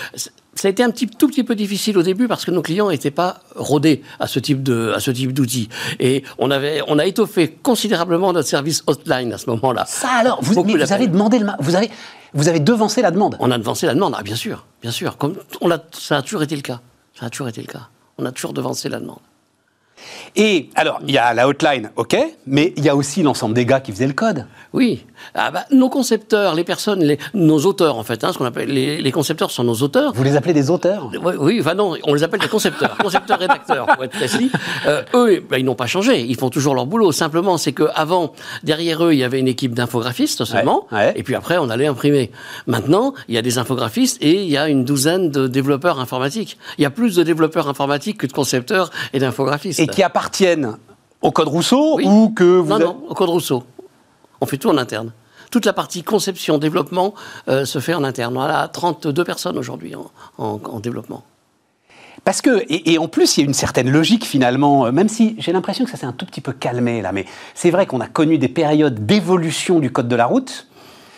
ça 0.54 0.68
a 0.68 0.72
été 0.72 0.84
un 0.84 0.92
petit, 0.92 1.08
tout 1.08 1.28
petit 1.28 1.44
peu 1.44 1.56
difficile 1.56 1.98
au 1.98 2.04
début 2.04 2.28
parce 2.28 2.44
que 2.44 2.52
nos 2.52 2.62
clients 2.62 2.90
n'étaient 2.90 3.10
pas 3.10 3.40
rodés 3.56 4.02
à 4.20 4.28
ce 4.28 4.38
type 4.38 4.62
de, 4.62 4.92
à 4.94 5.00
ce 5.00 5.10
type 5.10 5.34
d'outils. 5.34 5.70
Et 6.00 6.24
on 6.38 6.52
avait, 6.52 6.82
on 6.88 7.00
a 7.00 7.06
étoffé 7.06 7.48
considérablement 7.48 8.34
notre 8.34 8.50
service 8.50 8.84
hotline 8.86 9.34
à 9.34 9.38
ce 9.38 9.50
moment-là. 9.50 9.86
Ça 9.88 10.10
alors, 10.10 10.40
vous, 10.42 10.62
vous 10.62 10.94
avez 10.94 11.08
demandé 11.08 11.40
le, 11.40 11.48
vous 11.60 11.76
avez, 11.76 11.90
vous 12.34 12.50
avez 12.50 12.60
devancé 12.60 13.02
la 13.02 13.12
demande. 13.12 13.38
On 13.40 13.50
a 13.50 13.58
devancé 13.58 13.88
la 13.88 13.94
demande, 13.94 14.14
ah, 14.18 14.24
bien 14.24 14.36
sûr, 14.36 14.66
bien 14.82 14.92
sûr. 14.92 15.18
Comme 15.18 15.36
on 15.62 15.72
a, 15.72 15.80
ça 15.94 16.18
a 16.18 16.22
toujours 16.22 16.44
été 16.44 16.56
le 16.56 16.62
cas. 16.62 16.82
Ça 17.18 17.28
a 17.28 17.30
toujours 17.30 17.48
été 17.48 17.62
le 17.62 17.68
cas 17.68 17.88
on 18.22 18.26
a 18.26 18.32
toujours 18.32 18.54
devancé 18.54 18.88
la 18.90 19.00
demande. 19.00 19.20
Et 20.36 20.70
alors, 20.76 21.00
il 21.06 21.12
y 21.12 21.18
a 21.18 21.34
la 21.34 21.48
hotline, 21.48 21.92
ok, 21.96 22.16
mais 22.48 22.74
il 22.78 22.86
y 22.86 22.90
a 22.90 22.96
aussi 22.96 23.22
l'ensemble 23.22 23.54
des 23.54 23.66
gars 23.66 23.82
qui 23.82 23.92
faisaient 23.92 24.08
le 24.08 24.14
code. 24.14 24.48
Oui, 24.74 25.06
ah 25.36 25.52
bah, 25.52 25.66
nos 25.72 25.90
concepteurs, 25.90 26.56
les 26.56 26.64
personnes, 26.64 27.04
les, 27.04 27.18
nos 27.34 27.60
auteurs 27.60 27.98
en 27.98 28.04
fait, 28.04 28.24
hein, 28.24 28.32
ce 28.34 28.38
qu'on 28.38 28.46
appelle 28.46 28.70
les, 28.70 29.12
concepteurs 29.12 29.52
sont 29.52 29.64
nos 29.64 29.76
auteurs. 29.76 30.14
Vous 30.14 30.24
les 30.24 30.36
appelez 30.36 30.54
des 30.54 30.70
auteurs? 30.70 31.10
Oui, 31.24 31.34
oui 31.40 31.58
enfin 31.60 31.74
non, 31.74 31.96
on 32.04 32.14
les 32.14 32.24
appelle 32.24 32.40
des 32.40 32.48
concepteurs, 32.48 32.98
concepteurs 33.02 33.40
rédacteurs 33.40 33.88
pour 33.88 34.04
être 34.04 34.12
précis. 34.12 34.52
Euh, 34.88 35.04
eux, 35.14 35.44
bah, 35.50 35.60
ils 35.60 35.66
n'ont 35.66 35.76
pas 35.76 35.88
changé, 35.88 36.22
ils 36.22 36.38
font 36.38 36.50
toujours 36.50 36.76
leur 36.76 36.86
boulot. 36.86 37.12
Simplement, 37.12 37.58
c'est 37.58 37.74
qu'avant, 37.74 38.34
derrière 38.64 39.04
eux, 39.06 39.14
il 39.14 39.20
y 39.20 39.24
avait 39.24 39.40
une 39.40 39.48
équipe 39.48 39.74
d'infographistes 39.74 40.46
seulement, 40.46 40.88
et 41.16 41.24
puis 41.24 41.36
après, 41.36 41.58
on 41.58 41.70
allait 41.70 41.88
imprimer. 41.88 42.32
Maintenant, 42.68 43.14
il 43.28 43.36
y 43.36 43.38
a 43.38 43.42
des 43.42 43.58
infographistes 43.58 44.18
et 44.22 44.44
il 44.44 44.50
y 44.50 44.58
a 44.58 44.68
une 44.70 44.86
douzaine 44.86 45.30
de 45.30 45.48
développeurs 45.48 46.00
informatiques. 46.00 46.58
Il 46.78 46.82
y 46.82 46.86
a 46.86 46.90
plus 46.90 47.16
de 47.16 47.24
développeurs 47.24 47.68
informatiques 47.68 48.18
que 48.18 48.28
de 48.28 48.34
concepteurs 48.34 48.92
et 49.14 49.20
d'infographistes. 49.20 49.80
Et 49.80 49.88
qui 49.88 50.04
appartiennent 50.04 50.78
au 51.22 51.32
Code 51.32 51.48
Rousseau 51.48 52.00
ou 52.04 52.30
que 52.30 52.44
vous 52.44 52.70
Non, 52.70 52.80
non, 52.80 53.04
au 53.10 53.14
Code 53.14 53.30
Rousseau. 53.30 53.64
On 54.42 54.46
fait 54.46 54.58
tout 54.58 54.70
en 54.70 54.78
interne. 54.78 55.12
Toute 55.52 55.66
la 55.66 55.74
partie 55.74 56.04
conception, 56.04 56.58
développement 56.58 57.14
euh, 57.48 57.66
se 57.66 57.80
fait 57.80 57.94
en 57.94 58.04
interne. 58.04 58.38
On 58.38 58.42
a 58.42 58.68
32 58.68 59.24
personnes 59.24 59.58
aujourd'hui 59.58 59.94
en, 60.38 60.80
développement. 60.80 61.24
Parce 62.24 62.42
que, 62.42 62.64
et, 62.70 62.98
en 62.98 63.08
plus, 63.08 63.38
il 63.38 63.42
y 63.42 63.44
a 63.44 63.48
une 63.48 63.54
certaine 63.54 63.90
logique 63.90 64.26
finalement, 64.26 64.86
euh, 64.86 64.92
même 64.92 65.10
si 65.10 65.36
j'ai 65.40 65.52
l'impression 65.52 65.86
que 65.86 65.92
ça 65.92 65.98
s'est 65.98 66.06
un 66.06 66.14
tout 66.14 66.26
petit 66.26 66.42
peu 66.42 66.54
calmé 66.54 67.02
là, 67.02 67.12
mais 67.12 67.26
c'est 67.56 67.72
vrai 67.72 67.86
qu'on 67.86 68.00
a 68.00 68.08
connu 68.08 68.38
des 68.38 68.48
périodes 68.48 69.06
d'évolution 69.06 69.80
du 69.80 69.92
code 69.92 70.08
de 70.08 70.16
la 70.16 70.26
route. 70.26 70.68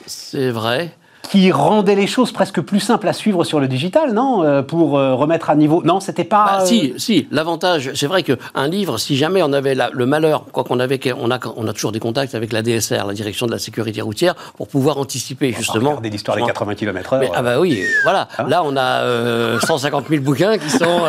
C'est 0.06 0.50
vrai 0.50 0.96
qui 1.34 1.52
rendait 1.52 1.96
les 1.96 2.06
choses 2.06 2.32
presque 2.32 2.62
plus 2.62 2.80
simples 2.80 3.08
à 3.08 3.14
suivre 3.14 3.44
sur 3.44 3.60
le 3.60 3.68
digital, 3.68 4.14
non 4.14 4.44
euh, 4.44 4.62
Pour 4.62 5.00
euh, 5.00 5.16
remettre 5.16 5.50
à 5.50 5.56
niveau. 5.56 5.82
Non, 5.84 6.00
c'était 6.00 6.26
pas. 6.26 6.60
Bah, 6.60 6.66
si, 6.68 6.92
euh, 6.92 7.00
si. 7.00 7.28
L'avantage, 7.32 7.90
c'est 7.96 8.06
vrai 8.06 8.22
qu'un 8.22 8.68
livre, 8.68 9.00
si 9.00 9.18
jamais 9.18 9.42
on 9.42 9.52
avait 9.52 9.74
le 9.74 10.06
malheur, 10.06 10.46
quoi 10.52 10.64
qu'on 10.64 10.80
avait, 10.80 11.00
on 11.18 11.32
a, 11.32 11.40
on 11.56 11.68
a 11.68 11.74
toujours 11.74 11.92
des 11.92 12.00
contacts 12.00 12.36
avec 12.36 12.54
la 12.54 12.62
DSR, 12.62 13.08
la 13.08 13.16
Direction 13.16 13.48
de 13.48 13.52
la 13.52 13.58
Sécurité 13.58 14.00
routière, 14.02 14.36
pour 14.58 14.68
pouvoir 14.68 15.00
anticiper 15.00 15.52
justement. 15.54 15.90
Regardez 15.90 16.12
l'histoire 16.12 16.38
des 16.38 16.44
80 16.44 16.76
km/h. 16.76 17.28
ah 17.34 17.42
bah 17.42 17.60
oui, 17.60 17.82
voilà. 18.04 18.28
Hein 18.38 18.46
Là, 18.48 18.62
on 18.64 18.78
a 18.78 19.60
150 19.60 20.10
000 20.10 20.22
bouquins 20.22 20.60
qui 20.60 20.70
sont. 20.70 20.86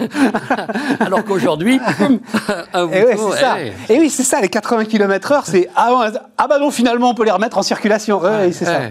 Alors 1.00 1.22
qu'aujourd'hui, 1.22 1.78
Et 1.78 3.04
oui, 3.04 3.18
c'est 3.18 3.40
ça. 3.40 3.56
Et 3.90 3.98
oui, 3.98 4.08
c'est 4.08 4.24
ça. 4.24 4.40
Les 4.40 4.48
80 4.48 4.86
km/h, 4.86 5.42
c'est 5.44 5.68
ah, 5.76 6.10
ah, 6.38 6.46
bah 6.48 6.58
non, 6.58 6.70
finalement, 6.70 7.10
on 7.10 7.14
peut 7.14 7.24
les 7.24 7.30
remettre 7.30 7.58
en 7.58 7.62
circulation. 7.62 8.22
oui, 8.22 8.54
c'est 8.54 8.64
ça. 8.64 8.85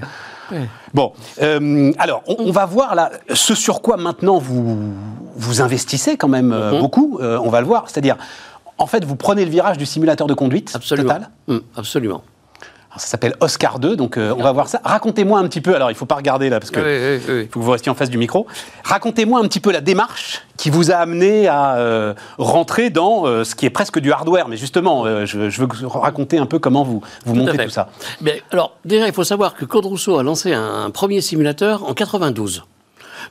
Bon, 0.94 1.14
euh, 1.42 1.92
alors 1.98 2.24
on, 2.28 2.52
va 2.52 2.66
voir 2.66 2.96
là 2.96 3.12
ce 3.34 3.56
sur 3.56 3.82
quoi 3.82 3.98
maintenant 3.98 4.38
vous 4.38 4.94
vous 5.36 5.62
investissez 5.62 6.18
quand 6.18 6.28
même 6.28 6.54
euh, 6.54 6.74
mhm. 6.74 6.80
beaucoup. 6.80 7.20
Euh, 7.22 7.40
on 7.44 7.50
va 7.50 7.62
le 7.62 7.68
voir, 7.68 7.90
c'est-à-dire 7.90 8.18
en 8.78 8.88
fait 8.88 9.04
vous 9.04 9.16
prenez 9.16 9.46
le 9.46 9.52
virage 9.52 9.78
du 9.78 9.86
simulateur 9.86 10.28
de 10.28 10.34
conduite 10.34 10.72
absolument. 10.76 11.14
total. 11.14 11.30
Mm, 11.48 11.58
absolument 11.76 12.24
ça 12.98 13.08
s'appelle 13.08 13.36
Oscar 13.40 13.80
2, 13.80 13.96
donc 13.96 14.18
euh, 14.18 14.34
on 14.38 14.44
va 14.44 14.52
voir 14.52 14.68
ça. 14.68 14.82
Racontez-moi 14.84 15.40
un 15.40 15.48
petit 15.48 15.62
peu, 15.62 15.76
alors 15.76 15.90
il 15.90 15.94
ne 15.94 15.98
faut 15.98 16.06
pas 16.06 16.16
regarder 16.16 16.50
là, 16.50 16.60
parce 16.60 16.72
que 16.72 17.20
faut 17.52 17.60
que 17.60 17.66
vous 17.66 17.72
restiez 17.72 17.92
en 17.92 17.96
face 17.96 18.10
du 18.10 18.18
micro. 18.18 18.48
Racontez-moi 18.84 19.40
un 19.40 19.44
petit 19.44 19.60
peu 19.60 19.72
la 19.72 19.82
démarche 19.82 20.42
qui 20.58 20.70
vous 20.70 20.92
a 20.92 20.96
amené 20.96 21.48
à 21.48 21.76
euh, 21.76 22.14
rentrer 22.38 22.90
dans 22.90 23.26
euh, 23.26 23.44
ce 23.44 23.56
qui 23.56 23.66
est 23.66 23.70
presque 23.70 24.00
du 24.00 24.12
hardware. 24.12 24.48
Mais 24.48 24.58
justement, 24.58 25.06
je, 25.26 25.38
veux 25.38 25.68
raconter 25.88 26.38
un 26.38 26.46
peu 26.46 26.60
comment 26.60 26.84
vous, 26.84 27.02
vous 27.26 27.36
montez 27.36 27.58
tout 27.58 27.70
ça. 27.70 27.90
Mais, 28.22 28.42
alors, 28.52 28.78
déjà, 28.86 29.08
il 29.08 29.14
faut 29.14 29.24
savoir 29.24 29.56
que 29.56 29.66
Code 29.66 29.86
Rousseau 29.86 30.18
a 30.18 30.24
lancé 30.24 30.54
un 30.54 30.90
premier 30.90 31.22
simulateur 31.22 31.84
en 31.84 31.94
92. 31.94 32.64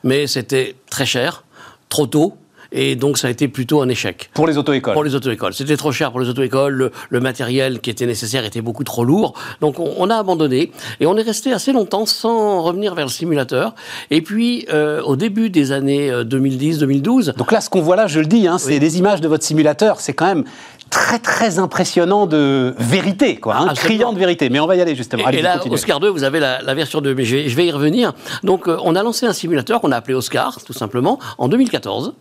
Mais 0.03 0.27
c'était 0.27 0.77
très 0.91 1.07
cher, 1.07 1.45
trop 1.89 2.07
tôt, 2.07 2.37
Et 2.75 2.97
donc, 2.97 3.19
ça 3.19 3.29
a 3.29 3.31
été 3.31 3.49
plutôt 3.49 3.81
un 3.81 3.89
échec. 3.89 4.31
Pour 4.35 4.47
les 4.47 4.59
auto-écoles 4.59 4.93
Pour 4.93 5.05
les 5.05 5.15
auto-écoles. 5.15 5.55
C'était 5.55 5.77
trop 5.77 5.93
cher 5.93 6.11
pour 6.11 6.21
les 6.21 6.29
auto-écoles. 6.29 6.75
Le, 6.75 6.93
le 7.09 7.21
matériel 7.21 7.81
qui 7.81 7.89
était 7.89 8.05
nécessaire 8.05 8.45
était 8.45 8.61
beaucoup 8.61 8.85
trop 8.85 9.05
lourd. 9.05 9.35
Donc, 9.61 9.79
on, 9.79 9.95
on 9.97 10.11
a 10.11 10.17
abandonné. 10.17 10.73
Et 11.01 11.07
on 11.07 11.17
est 11.17 11.23
resté 11.23 11.53
assez 11.53 11.73
longtemps 11.73 12.05
sans 12.05 12.63
revenir 12.63 12.95
vers 12.95 13.07
le 13.07 13.11
simulateur. 13.11 13.75
Et 14.11 14.21
puis, 14.21 14.67
euh, 14.73 15.01
au 15.03 15.17
début 15.17 15.51
des 15.51 15.73
années 15.73 16.11
euh, 16.11 16.25
2010-2012, 16.25 17.37
Donc 17.37 17.53
là, 17.53 17.61
ce 17.61 17.71
qu'on 17.71 17.81
voit 17.81 17.97
là, 17.97 18.09
je 18.09 18.19
le 18.19 18.27
dis, 18.27 18.49
hein, 18.49 18.59
c'est 18.59 18.81
des 18.81 18.99
images 18.99 19.21
de 19.21 19.29
votre 19.29 19.45
simulateur. 19.45 20.01
C'est 20.01 20.13
quand 20.13 20.27
même 20.27 20.45
très 20.95 21.19
très 21.19 21.59
impressionnant 21.59 22.27
de 22.27 22.73
vérité, 22.79 23.37
quoi, 23.37 23.57
hein, 23.57 23.75
criant 23.75 24.13
de 24.13 24.19
vérité. 24.19 24.49
Mais 24.49 24.61
on 24.61 24.67
va 24.67 24.77
y 24.77 24.81
aller 24.81 24.95
justement. 24.95 25.25
Et, 25.25 25.27
Allez, 25.27 25.39
et 25.39 25.43
là, 25.43 25.55
continuez. 25.55 25.75
Oscar 25.75 25.99
2, 25.99 26.09
vous 26.09 26.23
avez 26.23 26.39
la, 26.39 26.63
la 26.63 26.75
version 26.75 27.01
2, 27.01 27.15
mais 27.17 27.25
je 27.25 27.35
vais, 27.37 27.49
je 27.49 27.57
vais 27.57 27.67
y 27.67 27.73
revenir. 27.73 28.13
Donc, 28.45 28.69
euh, 28.69 28.77
on 28.85 28.95
a 28.95 29.03
lancé 29.03 29.27
un 29.27 29.33
simulateur 29.33 29.81
qu'on 29.81 29.91
a 29.91 29.97
appelé 29.97 30.15
Oscar, 30.15 30.57
tout 30.65 30.73
simplement, 30.73 31.19
en 31.39 31.49
2014. 31.49 32.15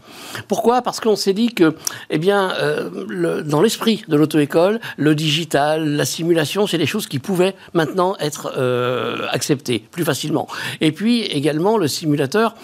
Pourquoi? 0.48 0.82
Parce 0.82 1.00
qu'on 1.00 1.16
s'est 1.16 1.34
dit 1.34 1.54
que, 1.54 1.76
eh 2.10 2.18
bien, 2.18 2.52
euh, 2.60 2.90
le- 3.08 3.44
dans 3.44 3.62
l'esprit 3.62 4.04
de 4.08 4.16
l'auto-école, 4.18 4.80
le 4.98 5.14
digital, 5.14 5.88
la 5.96 6.06
simulation, 6.06 6.66
c'est 6.66 6.80
des 6.80 6.88
choses 6.88 7.06
qui 7.06 7.20
pouvaient 7.20 7.54
maintenant 7.74 8.16
être 8.20 8.54
euh, 8.58 9.28
acceptées 9.32 9.86
plus 9.92 10.04
facilement. 10.04 10.48
Et 10.82 10.92
puis, 10.92 11.22
également, 11.26 11.78
le 11.78 11.88
simulateur 11.88 12.56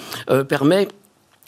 permet 0.47 0.87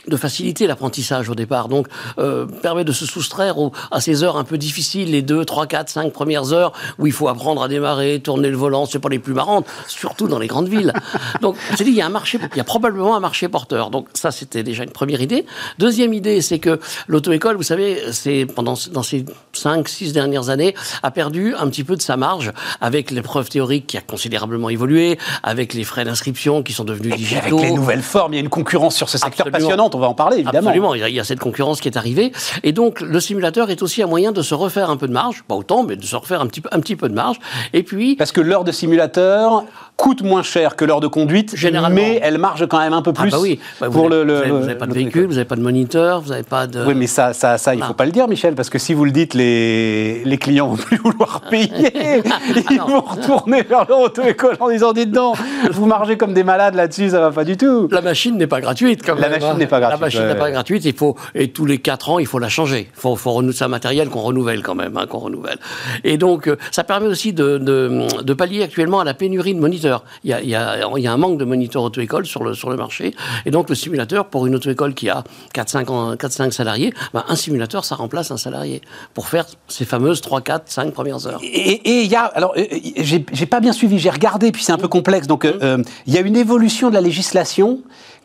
de 0.07 0.17
faciliter 0.17 0.67
l'apprentissage 0.67 1.29
au 1.29 1.35
départ. 1.35 1.67
Donc, 1.67 1.87
euh, 2.17 2.45
permet 2.45 2.83
de 2.83 2.91
se 2.91 3.05
soustraire 3.05 3.57
aux- 3.59 3.71
à 3.91 4.01
ces 4.01 4.23
heures 4.23 4.37
un 4.37 4.43
peu 4.43 4.57
difficiles, 4.57 5.11
les 5.11 5.21
2, 5.21 5.45
3, 5.45 5.67
4, 5.67 5.89
5 5.89 6.11
premières 6.11 6.53
heures 6.53 6.73
où 6.99 7.07
il 7.07 7.13
faut 7.13 7.27
apprendre 7.27 7.61
à 7.63 7.67
démarrer, 7.67 8.19
tourner 8.19 8.49
le 8.49 8.57
volant, 8.57 8.85
c'est 8.85 8.99
pas 8.99 9.09
les 9.09 9.19
plus 9.19 9.33
marrantes, 9.33 9.65
surtout 9.87 10.27
dans 10.27 10.39
les 10.39 10.47
grandes 10.47 10.67
villes. 10.69 10.93
Donc, 11.41 11.55
c'est 11.77 11.83
dit, 11.83 11.91
il 11.91 11.95
y 11.97 12.01
a 12.01 12.05
un 12.05 12.09
marché, 12.09 12.39
il 12.53 12.57
y 12.57 12.61
a 12.61 12.63
probablement 12.63 13.15
un 13.15 13.19
marché 13.19 13.47
porteur. 13.47 13.89
Donc, 13.89 14.07
ça, 14.13 14.31
c'était 14.31 14.63
déjà 14.63 14.83
une 14.83 14.89
première 14.91 15.21
idée. 15.21 15.45
Deuxième 15.77 16.13
idée, 16.13 16.41
c'est 16.41 16.59
que 16.59 16.79
l'auto-école, 17.07 17.55
vous 17.57 17.63
savez, 17.63 18.01
c'est 18.11 18.45
pendant, 18.45 18.73
dans 18.91 19.03
ces 19.03 19.25
5, 19.53 19.87
6 19.87 20.13
dernières 20.13 20.49
années, 20.49 20.73
a 21.03 21.11
perdu 21.11 21.53
un 21.55 21.67
petit 21.69 21.83
peu 21.83 21.95
de 21.95 22.01
sa 22.01 22.17
marge 22.17 22.51
avec 22.79 23.11
l'épreuve 23.11 23.49
théorique 23.49 23.87
qui 23.87 23.97
a 23.97 24.01
considérablement 24.01 24.69
évolué, 24.69 25.17
avec 25.43 25.73
les 25.73 25.83
frais 25.83 26.05
d'inscription 26.05 26.63
qui 26.63 26.73
sont 26.73 26.83
devenus 26.83 27.15
digitaux. 27.15 27.57
avec 27.57 27.69
les 27.69 27.75
nouvelles 27.75 28.01
formes, 28.01 28.33
il 28.33 28.37
y 28.37 28.39
a 28.39 28.41
une 28.43 28.49
concurrence 28.49 28.95
sur 28.95 29.09
ce 29.09 29.17
secteur 29.17 29.47
Absolument. 29.47 29.69
On 29.95 29.99
va 29.99 30.07
en 30.09 30.13
parler 30.13 30.37
évidemment. 30.37 30.67
Absolument, 30.69 30.93
il 30.95 31.01
y, 31.01 31.03
a, 31.03 31.09
il 31.09 31.15
y 31.15 31.19
a 31.19 31.23
cette 31.23 31.39
concurrence 31.39 31.81
qui 31.81 31.87
est 31.87 31.97
arrivée. 31.97 32.31
Et 32.63 32.71
donc, 32.71 33.01
le 33.01 33.19
simulateur 33.19 33.69
est 33.69 33.81
aussi 33.81 34.01
un 34.03 34.07
moyen 34.07 34.31
de 34.31 34.41
se 34.41 34.53
refaire 34.53 34.89
un 34.89 34.97
peu 34.97 35.07
de 35.07 35.13
marge, 35.13 35.43
pas 35.47 35.55
autant, 35.55 35.83
mais 35.83 35.95
de 35.95 36.03
se 36.05 36.15
refaire 36.15 36.41
un 36.41 36.47
petit, 36.47 36.61
peu- 36.61 36.69
un 36.71 36.79
petit 36.79 36.95
peu 36.95 37.09
de 37.09 37.13
marge. 37.13 37.37
Et 37.73 37.83
puis, 37.83 38.15
Parce 38.15 38.31
que 38.31 38.41
l'heure 38.41 38.63
de 38.63 38.71
simulateur 38.71 39.63
coûte 40.01 40.23
moins 40.23 40.41
cher 40.41 40.75
que 40.75 40.83
l'heure 40.83 40.99
de 40.99 41.05
conduite, 41.07 41.55
Généralement. 41.55 41.95
mais 42.01 42.19
elle 42.23 42.39
marge 42.39 42.65
quand 42.67 42.79
même 42.79 42.93
un 42.93 43.03
peu 43.03 43.11
ah 43.15 43.21
plus 43.21 43.29
bah 43.31 43.37
oui, 43.39 43.59
Bah, 43.79 43.87
vous 43.87 43.99
pour 44.01 44.09
n'avez 44.09 44.23
le, 44.23 44.43
le- 44.45 44.49
vous 44.51 44.63
avez 44.65 44.73
pas 44.75 44.85
de 44.87 44.89
le- 44.91 44.95
véhicule, 44.95 45.25
vous 45.27 45.33
n'avez 45.33 45.45
pas 45.45 45.55
de 45.55 45.61
moniteur, 45.61 46.21
vous 46.21 46.29
n'avez 46.31 46.41
pas 46.43 46.65
de... 46.65 46.83
Oui, 46.85 46.95
mais 46.95 47.05
ça, 47.05 47.33
ça, 47.33 47.59
ça, 47.59 47.75
il 47.75 47.79
Non. 47.81 47.85
faut 47.85 47.93
pas 47.93 48.05
le 48.05 48.11
dire, 48.11 48.27
Michel, 48.27 48.55
parce 48.55 48.71
que 48.71 48.79
si 48.79 48.95
vous 48.95 49.05
le 49.05 49.11
dites, 49.11 49.35
les, 49.35 50.23
les 50.25 50.37
clients 50.39 50.67
vont 50.69 50.75
plus 50.75 50.97
vouloir 51.03 51.41
payer. 51.41 51.69
Ils 52.71 52.77
non. 52.77 52.87
vont 52.87 53.01
retourner 53.01 53.61
vers 53.61 53.85
leur 53.87 53.99
auto-école 53.99 54.57
en 54.59 54.69
disant, 54.69 54.91
dites 54.93 55.11
donc, 55.11 55.37
vous 55.71 55.85
margez 55.85 56.17
comme 56.17 56.33
des 56.33 56.43
malades 56.43 56.73
là-dessus, 56.73 57.11
ça 57.11 57.19
va 57.21 57.29
pas 57.31 57.43
du 57.43 57.55
tout. 57.55 57.87
La 57.91 58.01
machine 58.01 58.37
n'est 58.37 58.47
pas 58.47 58.59
gratuite 58.61 59.01
quand 59.05 59.13
La 59.15 59.29
même. 59.29 59.31
machine 59.39 59.49
hein. 59.53 59.57
n'est 59.59 59.67
pas 59.67 59.79
gratuite, 59.79 59.99
La 60.01 60.05
machine 60.07 60.21
ouais, 60.21 60.27
n'est 60.33 60.39
pas 60.39 60.49
gratuite. 60.51 60.83
Il 60.85 60.93
faut 60.95 61.15
et 61.35 61.49
tous 61.49 61.65
les 61.65 61.77
quatre 61.77 62.09
ans, 62.09 62.17
il 62.17 62.25
faut 62.25 62.39
la 62.39 62.49
changer. 62.49 62.89
Il 62.95 62.99
faut, 62.99 63.15
faut 63.15 63.31
renouveler- 63.31 63.55
c'est 63.55 63.65
un 63.65 63.67
matériel 63.67 64.09
qu'on 64.09 64.21
renouvelle 64.21 64.63
quand 64.63 64.75
même, 64.75 64.97
hein, 64.97 65.05
qu'on 65.07 65.19
renouvelle. 65.19 65.57
Et 66.03 66.17
donc, 66.17 66.47
euh, 66.47 66.55
ça 66.71 66.83
permet 66.83 67.07
aussi 67.07 67.33
de, 67.33 67.57
de, 67.59 68.07
de 68.23 68.33
pallier 68.33 68.63
actuellement 68.63 68.99
à 68.99 69.03
la 69.03 69.13
pénurie 69.13 69.53
de 69.53 69.59
moniteurs. 69.59 69.90
Il 70.23 70.29
y 70.29 70.33
a, 70.33 70.41
il 70.41 70.49
y 70.49 70.55
a, 70.55 70.87
il 70.97 71.03
y 71.03 71.07
a 71.07 71.13
un 71.13 71.17
manque 71.17 71.37
de 71.37 71.45
moniteurs 71.45 71.83
auto-école 71.83 72.25
sur 72.25 72.43
le, 72.43 72.53
sur 72.53 72.69
le 72.69 72.75
marché. 72.75 73.13
Et 73.45 73.51
donc, 73.51 73.69
le 73.69 73.75
simulateur, 73.75 74.25
pour 74.25 74.47
une 74.47 74.55
auto-école 74.55 74.93
qui 74.93 75.09
a 75.09 75.23
4-5 75.55 76.51
salariés, 76.51 76.93
ben, 77.13 77.23
un 77.27 77.35
simulateur, 77.35 77.85
ça 77.85 77.95
remplace 77.95 78.31
un 78.31 78.37
salarié 78.37 78.81
pour 79.13 79.27
faire 79.27 79.45
ces 79.67 79.85
fameuses 79.85 80.21
3, 80.21 80.41
4, 80.41 80.63
5 80.65 80.93
premières 80.93 81.27
heures. 81.27 81.39
Et 81.43 82.03
il 82.03 82.11
y 82.11 82.15
a, 82.15 82.23
alors, 82.23 82.53
euh, 82.57 82.65
j'ai 82.97 83.25
j'ai 83.31 83.45
pas 83.45 83.59
bien 83.59 83.73
suivi, 83.73 83.99
j'ai 83.99 84.09
regardé, 84.09 84.51
puis 84.51 84.63
c'est 84.63 84.71
un 84.71 84.77
peu 84.77 84.87
complexe. 84.87 85.27
Donc, 85.27 85.45
euh, 85.45 85.57
euh, 85.61 85.83
il 86.05 86.13
y 86.13 86.17
a 86.17 86.21
une 86.21 86.35
évolution 86.35 86.89
de 86.89 86.93
la 86.93 87.01
législation 87.01 87.79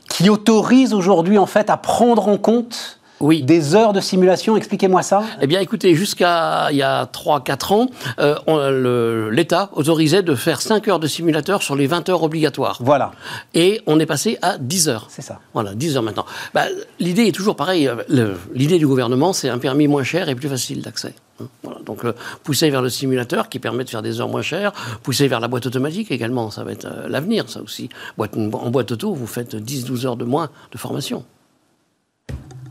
qui 0.09 0.31
autorise 0.31 0.95
aujourd'hui, 0.95 1.39
en 1.39 1.47
fait, 1.47 1.71
à 1.71 1.77
prendre 1.77 2.29
en 2.29 2.39
compte 2.39 3.01
Oui. 3.21 3.43
des 3.43 3.75
heures 3.75 3.93
de 3.93 4.01
simulation. 4.01 4.57
Expliquez-moi 4.57 5.03
ça. 5.03 5.23
Eh 5.41 5.47
bien, 5.47 5.61
écoutez, 5.61 5.95
jusqu'à 5.95 6.69
il 6.71 6.77
y 6.77 6.83
a 6.83 7.05
3-4 7.07 7.73
ans, 7.73 7.89
euh, 8.19 9.31
l'État 9.31 9.71
autorisait 9.73 10.23
de 10.23 10.35
faire 10.35 10.61
5 10.61 10.87
heures 10.89 10.99
de 11.01 11.07
simulateur 11.07 11.63
sur 11.63 11.77
les 11.77 11.87
20 11.87 12.09
heures 12.09 12.23
obligatoires. 12.23 12.79
Voilà, 12.81 13.13
Et 13.55 13.81
on 13.87 13.99
est 14.01 14.07
passé 14.07 14.39
à 14.43 14.59
10 14.59 14.89
heures. 14.89 15.07
c'est 15.09 15.23
ça. 15.23 15.41
Voilà, 15.55 15.75
10 15.75 15.97
heures 15.97 16.03
maintenant. 16.03 16.27
Bah, 16.55 16.65
L'idée 17.01 17.27
est 17.27 17.33
toujours 17.33 17.57
pareille. 17.57 17.89
euh, 17.89 18.35
L'idée 18.55 18.79
du 18.79 18.87
gouvernement, 18.87 19.33
c'est 19.33 19.49
un 19.49 19.59
permis 19.59 19.89
moins 19.89 20.05
cher 20.05 20.29
et 20.29 20.35
plus 20.35 20.49
facile 20.49 20.83
d'accès. 20.83 21.15
hein. 21.41 21.47
Voilà, 21.63 21.81
donc, 21.85 22.05
euh, 22.05 22.13
pousser 22.45 22.71
vers 22.71 22.83
le 22.83 22.89
simulateur 22.89 23.49
qui 23.49 23.59
permet 23.59 23.85
de 23.85 23.91
faire 23.91 24.03
des 24.03 24.21
heures 24.21 24.29
moins 24.29 24.43
chères, 24.43 24.73
pousser 25.03 25.29
vers 25.29 25.41
la 25.41 25.49
boîte 25.49 25.67
automatique 25.67 26.11
également, 26.11 26.51
ça 26.51 26.65
va 26.65 26.73
être 26.73 26.87
euh, 26.87 27.09
l'avenir, 27.09 27.49
ça 27.49 27.61
aussi. 27.63 27.89
Boîte- 28.19 28.37
en 28.37 28.71
boîte 28.71 28.93
auto, 28.93 29.15
vous 29.15 29.27
faites 29.27 29.55
10-12 29.57 30.07
heures 30.07 30.17
de 30.17 30.25
moins 30.25 30.51
de 30.73 30.79
formation. 30.79 31.25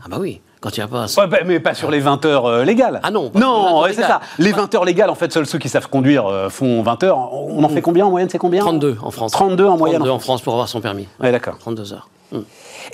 Ah 0.06 0.08
bah 0.08 0.18
oui, 0.20 0.40
quand 0.60 0.76
il 0.76 0.78
n'y 0.78 0.84
a 0.84 0.86
pas... 0.86 1.06
Ouais, 1.16 1.26
bah, 1.26 1.38
mais 1.44 1.58
pas 1.58 1.74
sur 1.74 1.90
les 1.90 1.98
20 1.98 2.24
heures 2.26 2.46
euh, 2.46 2.64
légales. 2.64 3.00
Ah 3.02 3.10
non, 3.10 3.28
pas 3.28 3.40
sur 3.40 3.48
les 3.48 3.54
20 3.56 3.70
Non, 3.70 3.82
ouais, 3.82 3.92
c'est 3.92 4.02
ça. 4.02 4.20
Les 4.38 4.52
20 4.52 4.72
heures 4.76 4.84
légales, 4.84 5.10
en 5.10 5.16
fait, 5.16 5.32
seuls 5.32 5.46
ceux 5.46 5.58
qui 5.58 5.68
savent 5.68 5.88
conduire 5.88 6.26
euh, 6.28 6.48
font 6.48 6.80
20 6.82 7.02
heures. 7.02 7.32
On 7.32 7.64
en 7.64 7.68
fait 7.68 7.82
combien 7.82 8.06
en 8.06 8.10
moyenne 8.10 8.28
C'est 8.30 8.38
combien? 8.38 8.60
32 8.60 8.98
en 9.02 9.10
France. 9.10 9.32
32 9.32 9.66
en 9.66 9.76
moyenne. 9.76 9.98
32 9.98 10.12
en 10.12 10.20
France 10.20 10.42
pour 10.42 10.52
avoir 10.52 10.68
son 10.68 10.80
permis. 10.80 11.08
Ouais, 11.18 11.32
d'accord. 11.32 11.58
32 11.58 11.92
heures. 11.92 12.08
Hmm. 12.30 12.42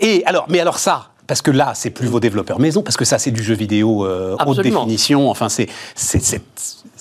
Et 0.01 0.23
alors, 0.25 0.47
mais 0.49 0.59
alors 0.59 0.79
ça, 0.79 1.11
parce 1.27 1.43
que 1.43 1.51
là, 1.51 1.73
c'est 1.75 1.91
plus 1.91 2.07
vos 2.07 2.19
développeurs 2.19 2.59
maison, 2.59 2.83
parce 2.83 2.97
que 2.97 3.05
ça, 3.05 3.19
c'est 3.19 3.31
du 3.31 3.43
jeu 3.43 3.55
vidéo 3.55 4.07
euh, 4.07 4.37
haute 4.47 4.61
définition. 4.61 5.29
Enfin, 5.29 5.51
c'est 5.51 5.69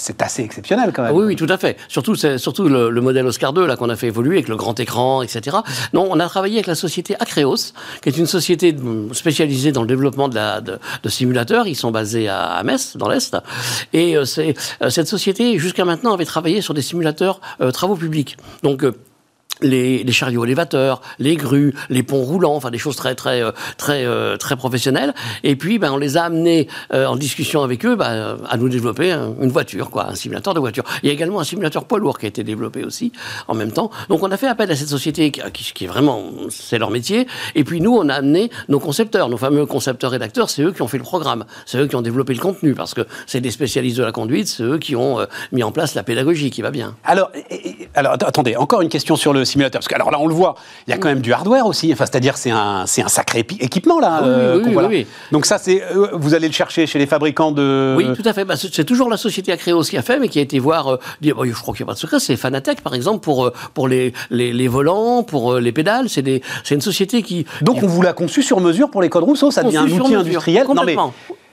c'est- 0.01 0.21
assez 0.21 0.43
exceptionnel 0.43 0.91
quand 0.93 1.03
même. 1.03 1.11
Ah 1.13 1.15
oui, 1.17 1.25
oui, 1.25 1.35
tout 1.35 1.47
à 1.49 1.57
fait. 1.57 1.77
Surtout, 1.87 2.15
surtout 2.15 2.67
le, 2.67 2.89
le 2.89 3.01
modèle 3.01 3.25
Oscar 3.25 3.53
2 3.53 3.65
là 3.65 3.75
qu'on 3.75 3.89
a 3.89 3.95
fait 3.95 4.07
évoluer 4.07 4.35
avec 4.37 4.47
le 4.49 4.55
grand 4.55 4.79
écran, 4.79 5.21
etc. 5.21 5.57
Non, 5.93 6.07
on 6.09 6.19
a 6.19 6.27
travaillé 6.27 6.55
avec 6.55 6.67
la 6.67 6.75
société 6.75 7.15
Acreos, 7.19 7.55
qui 8.01 8.09
est 8.09 8.17
une 8.17 8.25
société 8.27 8.71
de- 8.73 9.07
spécialisée 9.13 9.71
dans 9.71 9.81
le 9.81 9.87
développement 9.87 10.27
de, 10.27 10.39
de, 11.03 11.09
simulateurs. 11.09 11.67
Ils 11.67 11.75
sont 11.75 11.91
basés 11.91 12.27
à, 12.29 12.61
Metz, 12.63 12.97
dans 12.97 13.09
l'est. 13.09 13.35
Et 13.93 14.15
euh, 14.17 14.25
euh, 14.37 14.89
cette 14.89 15.07
société 15.07 15.57
jusqu'à 15.57 15.85
maintenant 15.85 16.13
avait 16.13 16.25
travaillé 16.25 16.61
sur 16.61 16.73
des 16.73 16.81
simulateurs 16.81 17.39
euh, 17.61 17.71
travaux 17.71 17.95
publics. 17.95 18.37
Donc 18.63 18.83
les, 19.61 20.11
chariots 20.11 20.43
élévateurs, 20.45 21.01
les 21.19 21.35
grues, 21.35 21.73
les 21.89 22.03
ponts 22.03 22.21
roulants, 22.23 22.55
enfin 22.55 22.71
des 22.71 22.77
choses 22.77 22.95
très 22.95 23.15
très 23.15 23.41
euh, 23.41 23.51
très 23.77 24.05
euh, 24.05 24.37
très 24.37 24.55
professionnelles. 24.55 25.13
Et 25.43 25.55
puis, 25.55 25.79
ben, 25.79 25.91
on 25.91 25.97
les 25.97 26.17
a 26.17 26.23
amenés 26.23 26.67
euh, 26.93 27.05
en 27.05 27.15
discussion 27.15 27.63
avec 27.63 27.85
eux 27.85 27.95
ben, 27.95 28.37
à 28.49 28.57
nous 28.57 28.69
développer 28.69 29.11
un- 29.11 29.33
une 29.41 29.49
voiture, 29.51 29.89
quoi, 29.89 30.07
un 30.09 30.15
simulateur 30.15 30.53
de 30.53 30.59
voiture. 30.59 30.83
Il 31.03 31.07
y 31.07 31.09
a 31.09 31.13
également 31.13 31.39
un 31.39 31.43
simulateur 31.43 31.85
poids 31.85 31.99
lourd 31.99 32.17
qui 32.19 32.25
a 32.25 32.29
été 32.29 32.43
développé 32.43 32.83
aussi 32.83 33.11
en 33.47 33.53
même 33.53 33.71
temps. 33.71 33.91
Donc, 34.09 34.23
on 34.23 34.31
a 34.31 34.37
fait 34.37 34.47
appel 34.47 34.69
à 34.71 34.75
cette 34.75 34.89
société 34.89 35.31
qui, 35.31 35.83
est 35.83 35.87
vraiment 35.87 36.23
c'est 36.49 36.77
leur 36.79 36.89
métier. 36.91 37.27
Et 37.55 37.63
puis 37.63 37.81
nous, 37.81 37.95
on 37.95 38.09
a 38.09 38.15
amené 38.15 38.49
nos 38.69 38.79
concepteurs, 38.79 39.29
nos 39.29 39.37
fameux 39.37 39.65
concepteurs 39.65 40.11
rédacteurs. 40.11 40.49
C'est 40.49 40.61
eux 40.63 40.71
qui 40.71 40.81
ont 40.81 40.87
fait 40.87 40.97
le 40.97 41.03
programme, 41.03 41.45
c'est 41.65 41.77
eux 41.77 41.87
qui 41.87 41.95
ont 41.95 42.01
développé 42.01 42.33
le 42.33 42.39
contenu 42.39 42.73
parce 42.73 42.93
que 42.93 43.01
c'est 43.27 43.41
des 43.41 43.51
spécialistes 43.51 43.97
de 43.97 44.03
la 44.03 44.11
conduite, 44.11 44.47
c'est 44.47 44.63
eux 44.63 44.77
qui 44.77 44.95
ont 44.95 45.19
euh, 45.19 45.25
mis 45.51 45.63
en 45.63 45.71
place 45.71 45.95
la 45.95 46.03
pédagogie 46.03 46.51
qui 46.51 46.61
va 46.61 46.71
bien. 46.71 46.95
Alors, 47.03 47.31
alors 47.95 48.13
att- 48.13 48.23
attendez, 48.23 48.55
encore 48.55 48.81
une 48.81 48.89
question 48.89 49.15
sur 49.15 49.33
le 49.33 49.45
simulateur. 49.51 49.79
Parce 49.79 49.87
que 49.87 49.95
alors 49.95 50.11
là, 50.11 50.19
on 50.19 50.27
le 50.27 50.33
voit, 50.33 50.55
il 50.87 50.91
y 50.91 50.93
a 50.93 50.97
quand 50.97 51.07
même 51.07 51.21
du 51.21 51.33
hardware 51.33 51.65
aussi. 51.65 51.91
Enfin, 51.93 52.05
c'est-à-dire, 52.05 52.37
c'est 52.37 52.51
un, 52.51 52.85
c'est 52.87 53.01
un 53.03 53.07
sacré 53.07 53.39
équipement 53.59 53.99
là. 53.99 54.21
Euh, 54.23 54.55
oui, 54.57 54.61
qu'on 54.61 54.67
oui, 54.67 54.73
voit 54.73 54.81
là. 54.83 54.87
oui. 54.89 55.05
Donc 55.31 55.45
ça, 55.45 55.57
c'est 55.57 55.81
euh, 55.83 56.07
vous 56.13 56.33
allez 56.33 56.47
le 56.47 56.53
chercher 56.53 56.87
chez 56.87 56.99
les 56.99 57.05
fabricants 57.07 57.51
de. 57.51 57.95
Oui, 57.97 58.05
tout 58.15 58.27
à 58.27 58.33
fait. 58.33 58.45
Bah, 58.45 58.55
c'est 58.57 58.85
toujours 58.85 59.09
la 59.09 59.17
société 59.17 59.51
Acreos 59.51 59.83
qui 59.83 59.97
a 59.97 60.01
fait, 60.01 60.19
mais 60.19 60.29
qui 60.29 60.39
a 60.39 60.41
été 60.41 60.59
voir. 60.59 60.87
euh, 60.93 60.97
dire, 61.21 61.35
bah, 61.35 61.43
je 61.45 61.53
crois 61.53 61.73
qu'il 61.73 61.83
n'y 61.83 61.87
a 61.89 61.91
pas 61.91 61.95
de 61.95 61.99
secret. 61.99 62.19
C'est 62.19 62.35
Fanatec, 62.35 62.81
par 62.81 62.93
exemple, 62.95 63.19
pour 63.23 63.51
pour 63.73 63.87
les, 63.87 64.13
les, 64.29 64.53
les 64.53 64.67
volants, 64.67 65.23
pour 65.23 65.55
les 65.55 65.71
pédales. 65.71 66.09
C'est 66.09 66.21
des 66.21 66.41
c'est 66.63 66.75
une 66.75 66.81
société 66.81 67.21
qui. 67.21 67.45
Donc 67.61 67.83
on 67.83 67.87
vous 67.87 68.01
l'a 68.01 68.13
conçu 68.13 68.41
sur 68.43 68.59
mesure 68.61 68.89
pour 68.89 69.01
les 69.01 69.09
codes 69.09 69.23
Rousseau. 69.23 69.51
Ça 69.51 69.63
devient 69.63 69.77
un 69.77 69.85
outil 69.85 69.99
mesure. 69.99 70.19
industriel. 70.19 70.65
Non 70.73 70.83
mais 70.83 70.95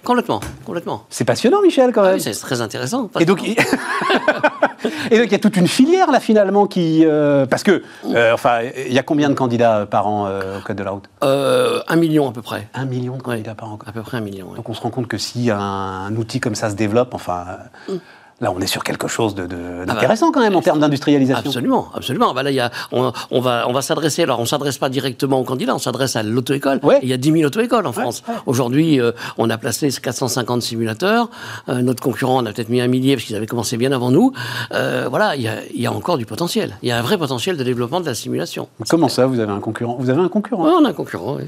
Complètement, 0.04 0.40
complètement, 0.64 1.04
c'est 1.10 1.24
passionnant, 1.24 1.60
Michel, 1.60 1.92
quand 1.92 2.02
Ah 2.02 2.06
même. 2.06 2.14
oui, 2.14 2.20
c'est 2.22 2.32
très 2.32 2.60
intéressant. 2.60 3.10
Et 3.20 3.24
donc, 3.26 3.42
il... 3.42 3.50
et 5.10 5.18
donc 5.18 5.26
il 5.26 5.32
y 5.32 5.34
a 5.34 5.38
toute 5.38 5.56
une 5.56 5.66
filière 5.68 6.10
là 6.10 6.20
finalement 6.20 6.66
qui 6.66 7.04
euh, 7.04 7.46
parce 7.46 7.62
que 7.62 7.82
euh, 8.06 8.32
enfin 8.32 8.60
il 8.86 8.92
y 8.92 8.98
a 8.98 9.02
combien 9.02 9.28
de 9.28 9.34
candidats 9.34 9.86
par 9.86 10.06
an 10.06 10.26
euh, 10.26 10.58
au 10.58 10.62
code 10.62 10.76
de 10.76 10.82
la 10.84 10.92
route? 10.92 11.04
Euh, 11.24 11.80
un 11.88 11.96
million 11.96 12.28
à 12.28 12.32
peu 12.32 12.42
près. 12.42 12.68
Un 12.74 12.84
million 12.86 13.14
de 13.14 13.18
Ouais. 13.18 13.24
candidats 13.24 13.54
par 13.54 13.72
an. 13.72 13.78
À 13.86 13.92
peu 13.92 14.02
près 14.02 14.16
un 14.18 14.20
million. 14.20 14.48
ouais. 14.50 14.56
Donc 14.56 14.68
on 14.68 14.74
se 14.74 14.80
rend 14.80 14.90
compte 14.90 15.08
que 15.08 15.18
si 15.18 15.50
un, 15.50 15.58
un 15.58 16.14
outil 16.16 16.38
comme 16.40 16.54
ça 16.54 16.70
se 16.70 16.74
développe, 16.76 17.12
enfin, 17.12 17.44
euh, 17.90 17.96
Là, 18.40 18.52
on 18.54 18.60
est 18.60 18.68
sur 18.68 18.84
quelque 18.84 19.08
chose 19.08 19.34
de- 19.34 19.46
de- 19.46 19.84
d'intéressant 19.84 20.30
quand 20.30 20.38
même 20.40 20.54
en 20.54 20.62
termes 20.62 20.78
d'industrialisation. 20.78 21.44
Absolument, 21.48 21.88
absolument. 21.92 22.34
Bah 22.34 22.44
là, 22.44 22.50
il 22.52 22.54
y 22.54 22.60
a, 22.60 22.70
on, 22.92 23.12
on 23.32 23.40
va, 23.40 23.64
on 23.68 23.72
va 23.72 23.82
s'adresser. 23.82 24.22
Alors, 24.22 24.38
on 24.38 24.46
s'adresse 24.46 24.78
pas 24.78 24.88
directement 24.88 25.40
aux 25.40 25.44
candidats, 25.44 25.74
on 25.74 25.78
s'adresse 25.80 26.14
à 26.14 26.22
l'auto-école. 26.22 26.78
Ouais. 26.84 27.00
Il 27.02 27.08
y 27.08 27.12
a 27.12 27.16
10 27.16 27.32
000 27.32 27.44
auto-écoles 27.46 27.84
en 27.86 27.92
France. 27.92 28.22
Aujourd'hui, 28.46 29.00
euh, 29.00 29.10
on 29.38 29.50
a 29.50 29.58
placé 29.58 29.90
450 29.90 30.62
simulateurs. 30.62 31.28
Euh, 31.68 31.82
notre 31.82 32.00
concurrent 32.00 32.36
en 32.36 32.46
a 32.46 32.52
peut-être 32.52 32.68
mis 32.68 32.80
un 32.80 32.86
millier 32.86 33.16
parce 33.16 33.26
qu'ils 33.26 33.34
avaient 33.34 33.46
commencé 33.46 33.76
bien 33.76 33.90
avant 33.90 34.12
nous. 34.12 34.32
Euh, 34.72 35.08
voilà, 35.10 35.34
il 35.34 35.42
y, 35.42 35.48
a, 35.48 35.54
il 35.74 35.80
y 35.80 35.86
a 35.86 35.92
encore 35.92 36.16
du 36.16 36.24
potentiel. 36.26 36.76
Il 36.82 36.88
y 36.88 36.92
a 36.92 36.98
un 36.98 37.02
vrai 37.02 37.18
potentiel 37.18 37.56
de 37.56 37.64
développement 37.64 38.00
de 38.00 38.06
la 38.06 38.14
simulation. 38.14 38.68
Comment 38.88 39.08
ça, 39.08 39.26
vous 39.26 39.40
avez 39.40 39.50
un 39.52 39.58
concurrent? 39.58 39.96
Vous 39.98 40.10
avez 40.10 40.22
un 40.22 40.28
concurrent? 40.28 40.64
On 40.64 40.84
a 40.84 40.90
un 40.90 40.92
concurrent. 40.92 41.38
oui. 41.40 41.46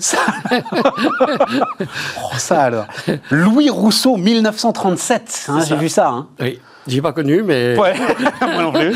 Oh, 2.22 2.36
ça 2.38 2.62
alors. 2.62 2.86
Louis 3.30 3.70
Rousseau, 3.70 4.16
1937. 4.16 5.46
hein, 5.48 5.60
J'ai 5.60 5.66
ça. 5.66 5.74
vu 5.76 5.88
ça. 5.88 6.08
hein. 6.08 6.26
Oui, 6.40 6.58
j'ai 6.86 7.02
pas 7.02 7.12
connu, 7.12 7.42
mais 7.42 7.76
Ouais, 7.78 7.94
moi 8.40 8.62
non 8.62 8.72
plus. 8.72 8.94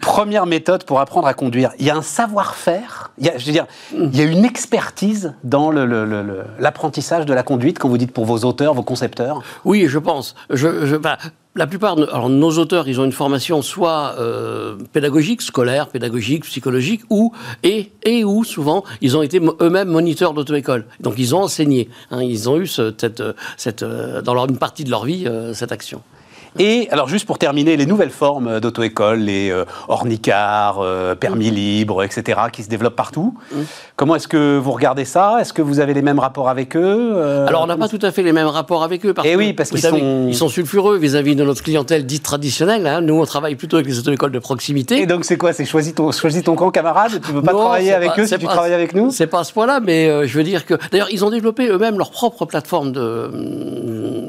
Première 0.00 0.46
méthode 0.46 0.84
pour 0.84 1.00
apprendre 1.00 1.26
à 1.26 1.34
conduire. 1.34 1.70
Il 1.78 1.86
y 1.86 1.90
a 1.90 1.96
un 1.96 2.02
savoir-faire, 2.02 3.10
il 3.18 3.26
y 3.26 3.28
a, 3.30 3.38
je 3.38 3.46
veux 3.46 3.52
dire, 3.52 3.66
il 3.96 4.16
y 4.16 4.20
a 4.20 4.24
une 4.24 4.44
expertise 4.44 5.34
dans 5.44 5.70
le- 5.70 5.86
le- 5.86 6.04
le- 6.04 6.22
le- 6.22 6.44
l'apprentissage 6.58 7.26
de 7.26 7.34
la 7.34 7.42
conduite, 7.42 7.78
quand 7.78 7.88
vous 7.88 7.98
dites 7.98 8.12
pour 8.12 8.24
vos 8.24 8.38
auteurs, 8.38 8.74
vos 8.74 8.82
concepteurs. 8.82 9.42
Oui, 9.64 9.86
je 9.88 9.98
pense. 9.98 10.34
Je, 10.50 10.86
je- 10.86 10.96
bah, 10.96 11.18
la 11.54 11.66
plupart 11.66 11.96
de 11.96 12.04
alors, 12.04 12.30
nos 12.30 12.52
auteurs, 12.58 12.88
ils 12.88 12.98
ont 13.00 13.04
une 13.04 13.12
formation 13.12 13.60
soit 13.60 14.14
euh, 14.18 14.76
pédagogique, 14.92 15.42
scolaire, 15.42 15.88
pédagogique, 15.88 16.44
psychologique, 16.44 17.02
ou 17.10 17.32
et, 17.62 17.92
et 18.04 18.24
ou 18.24 18.42
souvent 18.44 18.84
ils 19.02 19.16
ont 19.18 19.22
été 19.22 19.38
eux-mêmes 19.60 19.88
moniteurs 19.88 20.32
d'auto-école. 20.32 20.86
Donc 21.00 21.14
ils 21.18 21.34
ont 21.34 21.42
enseigné. 21.42 21.90
hein, 22.10 22.22
ils 22.22 22.48
ont 22.48 22.58
eu 22.58 22.66
ce- 22.66 22.94
cette, 22.96 23.20
euh, 23.20 23.34
cette, 23.58 23.82
euh, 23.82 24.22
dans 24.22 24.32
leur, 24.32 24.48
une 24.48 24.56
partie 24.56 24.84
de 24.84 24.90
leur 24.90 25.04
vie 25.04 25.24
euh, 25.26 25.52
cette 25.52 25.72
action. 25.72 26.00
Et 26.58 26.88
alors 26.90 27.08
juste 27.08 27.26
pour 27.26 27.38
terminer, 27.38 27.76
les 27.76 27.86
nouvelles 27.86 28.10
formes 28.10 28.60
d'auto-école, 28.60 29.20
les 29.20 29.50
euh, 29.50 29.64
ornicars, 29.88 30.78
euh, 30.80 31.14
permis 31.14 31.50
libres, 31.50 32.02
etc., 32.02 32.40
qui 32.52 32.62
se 32.62 32.68
développent 32.68 32.96
partout. 32.96 33.34
Comment 33.96 34.16
est-ce 34.16 34.28
que 34.28 34.58
vous 34.58 34.72
regardez 34.72 35.04
ça? 35.04 35.38
Est-ce 35.40 35.52
que 35.52 35.62
vous 35.62 35.80
avez 35.80 35.94
les 35.94 36.02
mêmes 36.02 36.18
rapports 36.18 36.48
avec 36.50 36.76
eux 36.76 37.12
Euh, 37.14 37.46
Alors 37.46 37.62
on 37.62 37.66
n'a 37.66 37.76
pas 37.76 37.88
tout 37.88 37.98
à 38.02 38.10
fait 38.10 38.22
les 38.22 38.32
mêmes 38.32 38.46
rapports 38.48 38.82
avec 38.82 39.04
eux. 39.06 39.14
Parce 39.14 39.26
Eh 39.28 39.32
que, 39.32 39.38
oui, 39.38 39.52
parce 39.52 39.70
qu'ils 39.70 39.80
sont- 39.80 40.26
ils 40.28 40.34
sont 40.34 40.48
sulfureux 40.48 40.96
vis-à-vis 40.98 41.36
de 41.36 41.44
notre 41.44 41.62
clientèle 41.62 42.04
dite 42.06 42.22
traditionnelle. 42.22 42.86
hein. 42.86 43.00
Nous, 43.00 43.14
on 43.14 43.24
travaille 43.24 43.54
plutôt 43.54 43.76
avec 43.76 43.86
les 43.86 43.98
auto-écoles 43.98 44.32
de 44.32 44.38
proximité. 44.38 45.00
Et 45.00 45.06
donc 45.06 45.24
c'est 45.24 45.36
quoi? 45.38 45.52
C'est 45.52 45.64
choisis 45.64 45.94
ton, 45.94 46.12
choisis 46.12 46.42
ton 46.42 46.54
camp 46.54 46.70
camarade? 46.70 47.20
Tu 47.24 47.32
veux 47.32 47.42
pas 47.42 47.52
Non, 47.52 47.60
travailler 47.60 47.92
avec 47.94 48.10
pas- 48.14 48.20
eux 48.20 48.24
si 48.24 48.28
c'est 48.30 48.38
tu 48.38 48.46
pas- 48.46 48.52
travailles 48.52 48.74
avec 48.74 48.94
nous? 48.94 49.10
C'est 49.10 49.26
pas 49.26 49.40
à 49.40 49.44
ce 49.44 49.52
point-là, 49.52 49.80
mais 49.80 50.08
euh, 50.08 50.26
je 50.26 50.36
veux 50.36 50.44
dire 50.44 50.66
que. 50.66 50.74
D'ailleurs, 50.90 51.08
ils 51.10 51.24
ont 51.24 51.30
développé 51.30 51.68
eux-mêmes 51.68 51.96
leur 51.98 52.10
propre 52.10 52.44
plateforme 52.44 52.92
de, 52.92 53.30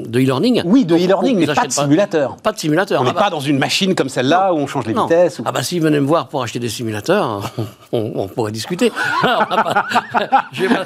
de 0.06 0.18
e-learning. 0.20 0.62
Oui, 0.64 0.84
de 0.84 0.94
e-learning, 0.96 1.38
mais 1.38 1.46
pas 1.46 1.66
de 1.66 1.72
simulateur. 1.72 2.13
Pas 2.42 2.52
de 2.52 2.58
simulateur. 2.58 3.00
On 3.00 3.04
n'est 3.04 3.10
Ah 3.10 3.14
bah, 3.14 3.20
pas 3.24 3.30
dans 3.30 3.40
une 3.40 3.58
machine 3.58 3.94
comme 3.94 4.08
celle-là 4.08 4.52
où 4.52 4.56
on 4.58 4.66
change 4.66 4.86
les 4.86 4.94
non. 4.94 5.02
vitesses. 5.04 5.38
ou- 5.38 5.42
Ah 5.46 5.52
bah 5.52 5.62
s'ils 5.62 5.80
venaient 5.82 6.00
me 6.00 6.06
voir 6.06 6.28
pour 6.28 6.42
acheter 6.42 6.58
des 6.58 6.68
simulateurs, 6.68 7.50
on, 7.92 8.12
on 8.14 8.28
pourrait 8.28 8.52
discuter. 8.52 8.92
Alors, 9.22 9.46
on 9.50 9.56
va 9.56 9.62
pas- 9.64 9.84
je 10.52 10.62
vais 10.64 10.74
pas- 10.74 10.84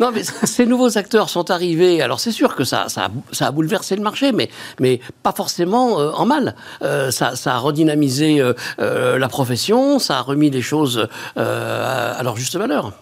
non 0.00 0.10
mais 0.12 0.22
ces 0.24 0.66
nouveaux 0.66 0.96
acteurs 0.98 1.28
sont 1.28 1.50
arrivés. 1.50 2.02
Alors 2.02 2.20
c'est 2.20 2.32
sûr 2.32 2.54
que 2.54 2.64
ça, 2.64 2.88
ça, 2.88 3.04
a, 3.04 3.08
ça 3.32 3.46
a 3.46 3.50
bouleversé 3.50 3.96
le 3.96 4.02
marché, 4.02 4.32
mais, 4.32 4.48
mais 4.80 5.00
pas 5.22 5.32
forcément 5.32 6.00
euh, 6.00 6.10
en 6.12 6.26
mal. 6.26 6.54
Euh, 6.82 7.10
ça, 7.10 7.36
ça 7.36 7.54
a 7.54 7.58
redynamisé 7.58 8.40
euh, 8.40 8.52
euh, 8.80 9.18
la 9.18 9.28
profession, 9.28 9.98
ça 9.98 10.18
a 10.18 10.20
remis 10.22 10.50
les 10.50 10.62
choses 10.62 11.08
euh, 11.36 12.12
à, 12.14 12.18
à 12.18 12.22
leur 12.22 12.36
juste 12.36 12.56
valeur. 12.56 12.92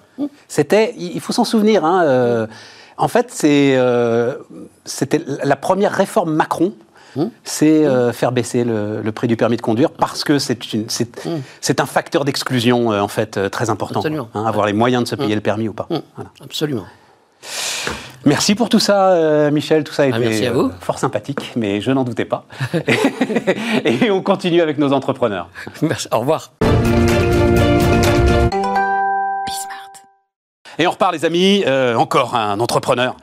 C'était, 0.47 0.95
il 0.99 1.21
faut 1.21 1.33
s'en 1.33 1.45
souvenir. 1.45 1.85
hein, 1.85 2.05
euh, 2.05 2.47
en 2.99 3.09
fait, 3.09 3.29
c'est, 3.31 3.75
euh, 3.77 4.35
c'était 4.85 5.21
la 5.43 5.57
première 5.57 5.93
réforme 5.93 6.33
Macron. 6.35 6.73
Hum. 7.17 7.31
C'est 7.45 7.85
euh, 7.85 8.13
faire 8.13 8.33
baisser 8.33 8.65
le, 8.65 9.03
le 9.03 9.13
prix 9.13 9.29
du 9.29 9.37
permis 9.37 9.57
de 9.57 9.63
conduire 9.63 9.91
parce 9.91 10.25
que 10.25 10.39
c'est, 10.39 10.59
c'est 11.61 11.81
un 11.81 11.87
facteur 11.87 12.25
d'exclusion 12.25 12.93
euh, 12.93 13.01
en 13.01 13.09
fait 13.09 13.37
euh, 13.37 13.49
très 13.49 13.69
important. 13.71 14.01
Absolument. 14.01 14.29
Hein, 14.35 14.45
avoir 14.47 14.67
les 14.67 14.73
moyens 14.73 15.03
de 15.05 15.09
se 15.09 15.15
payer 15.15 15.35
le 15.35 15.41
permis 15.41 15.69
ou 15.69 15.73
pas. 15.75 15.87
Voilà. 15.89 16.31
Absolument. 16.43 16.85
Merci 18.25 18.55
pour 18.55 18.69
tout 18.69 18.79
ça, 18.79 19.11
euh, 19.11 19.51
Michel. 19.51 19.83
Tout 19.85 19.93
ça 19.93 20.05
a 20.05 20.07
été 20.07 20.17
Ah, 20.17 20.21
merci 20.21 20.47
à 20.47 20.53
vous. 20.53 20.71
fort 20.81 20.99
sympathique, 20.99 21.53
mais 21.57 21.81
je 21.81 21.91
n'en 21.91 22.05
doutais 22.05 22.25
pas. 22.25 22.47
Et 23.85 24.11
on 24.11 24.23
continue 24.23 24.61
avec 24.61 24.79
nos 24.79 24.93
entrepreneurs. 24.93 25.49
Merci. 25.83 26.09
Au 26.13 26.21
revoir. 26.21 26.53
Et 30.83 30.87
on 30.89 30.91
repart, 30.91 31.13
les 31.13 31.25
amis, 31.25 31.63
euh, 31.65 31.95
encore 31.95 32.35
un 32.35 32.59
entrepreneur. 32.59 33.15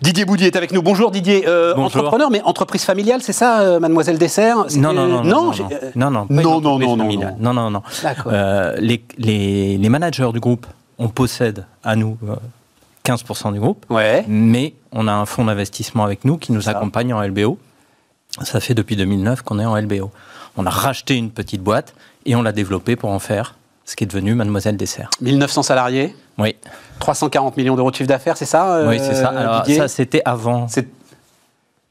Didier 0.00 0.24
Boudy 0.24 0.46
est 0.46 0.56
avec 0.56 0.72
nous. 0.72 0.80
Bonjour 0.80 1.10
Didier, 1.10 1.44
Euh, 1.46 1.74
Bonjour. 1.74 1.84
entrepreneur, 2.00 2.30
mais 2.30 2.40
entreprise 2.40 2.84
familiale, 2.84 3.20
c'est 3.20 3.34
ça, 3.34 3.60
euh, 3.60 3.78
Mademoiselle 3.80 4.16
Dessert? 4.16 4.64
Non, 4.76 4.94
non, 4.94 5.06
non, 5.06 5.22
non, 5.22 5.52
non, 5.52 5.52
non, 5.94 6.10
non, 6.10 6.10
non, 6.10 6.26
non, 6.30 6.78
non, 6.78 6.96
non, 6.96 7.06
non, 7.06 7.36
non, 7.38 7.52
non, 7.52 7.70
non. 7.70 7.82
D'accord. 8.02 8.32
Les, 8.78 9.04
les, 9.18 9.76
les 9.76 9.88
managers 9.90 10.30
du 10.32 10.40
groupe, 10.40 10.66
on 10.98 11.08
possède 11.08 11.66
à 11.84 11.96
nous 11.96 12.16
euh, 12.26 12.34
15% 13.04 13.52
du 13.52 13.60
groupe, 13.60 13.84
Ouais. 13.90 14.24
mais 14.26 14.72
on 14.90 15.06
a 15.06 15.12
un 15.12 15.26
fonds 15.26 15.44
d'investissement 15.44 16.04
avec 16.04 16.24
nous 16.24 16.38
qui 16.38 16.52
nous 16.52 16.70
accompagne 16.70 17.12
en 17.12 17.20
LBO. 17.22 17.58
Ça 18.42 18.58
fait 18.60 18.72
depuis 18.72 18.96
2009 18.96 19.42
qu'on 19.42 19.58
est 19.58 19.66
en 19.66 19.76
LBO. 19.76 20.10
On 20.56 20.64
a 20.64 20.70
racheté 20.70 21.16
une 21.16 21.30
petite 21.30 21.60
boîte 21.62 21.92
et 22.24 22.34
on 22.36 22.42
l'a 22.42 22.52
développée 22.52 22.96
pour 22.96 23.10
en 23.10 23.18
faire 23.18 23.56
ce 23.84 23.96
qui 23.96 24.04
est 24.04 24.06
devenu 24.06 24.34
Mademoiselle 24.34 24.78
Dessert. 24.78 25.10
1900 25.20 25.62
salariés, 25.64 26.16
Oui, 26.38 26.56
340 27.02 27.56
millions 27.56 27.74
d'euros 27.76 27.90
de 27.90 27.96
chiffre 27.96 28.08
d'affaires, 28.08 28.36
c'est 28.36 28.44
ça 28.46 28.76
euh, 28.76 28.88
oui 28.88 28.98
c'est 28.98 29.14
ça. 29.14 29.28
Alors, 29.28 29.66
ça, 29.66 29.88
c'était 29.88 30.22
avant, 30.24 30.66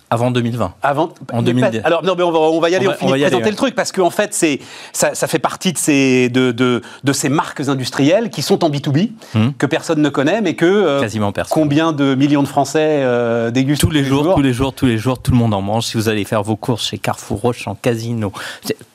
avant 0.09 0.29
2020. 0.31 0.73
avant. 0.83 1.13
En 1.31 1.37
mais 1.37 1.43
2010. 1.53 1.79
pas- 1.81 1.87
Alors 1.87 2.03
non, 2.03 2.15
mais 2.17 2.23
on 2.23 2.31
va, 2.31 2.39
on 2.39 2.59
va 2.59 2.69
y 2.69 2.75
aller. 2.75 2.85
On 2.85 2.89
On, 2.89 2.91
va- 2.91 2.97
finit 2.97 3.09
de 3.11 3.13
aller, 3.15 3.23
présenter 3.23 3.43
ouais. 3.45 3.49
le 3.51 3.55
truc 3.55 3.75
parce 3.75 3.93
qu'en 3.93 4.09
fait, 4.09 4.33
c'est 4.33 4.59
ça, 4.91 5.15
ça 5.15 5.27
fait 5.27 5.39
partie 5.39 5.71
de 5.71 5.77
ces 5.77 6.27
de, 6.29 6.51
de, 6.51 6.81
de 7.03 7.13
ces 7.13 7.29
marques 7.29 7.61
industrielles 7.61 8.29
qui 8.29 8.41
sont 8.41 8.63
en 8.65 8.69
B2B 8.69 9.11
Hmm. 9.33 9.51
que 9.57 9.65
personne 9.65 10.01
ne 10.01 10.09
connaît, 10.09 10.41
mais 10.41 10.55
que 10.55 10.65
euh, 10.65 10.99
Quasiment 10.99 11.31
personne. 11.31 11.53
combien 11.53 11.93
de 11.93 12.13
millions 12.15 12.43
de 12.43 12.47
Français 12.49 13.01
euh, 13.03 13.51
dégustent 13.51 13.81
Tous 13.81 13.89
les 13.89 14.03
jours, 14.03 14.35
tous 14.35 14.41
les 14.41 14.51
jours, 14.53 14.73
tous 14.73 14.85
les 14.85 14.97
jours, 14.97 15.19
tout 15.19 15.31
le 15.31 15.37
monde 15.37 15.53
en 15.53 15.61
mange. 15.61 15.85
Si 15.85 15.95
vous 15.97 16.09
allez 16.09 16.25
faire 16.25 16.43
vos 16.43 16.57
courses 16.57 16.87
chez 16.89 16.97
Carrefour, 16.97 17.39
Roche, 17.39 17.67
en 17.67 17.75
casino, 17.75 18.33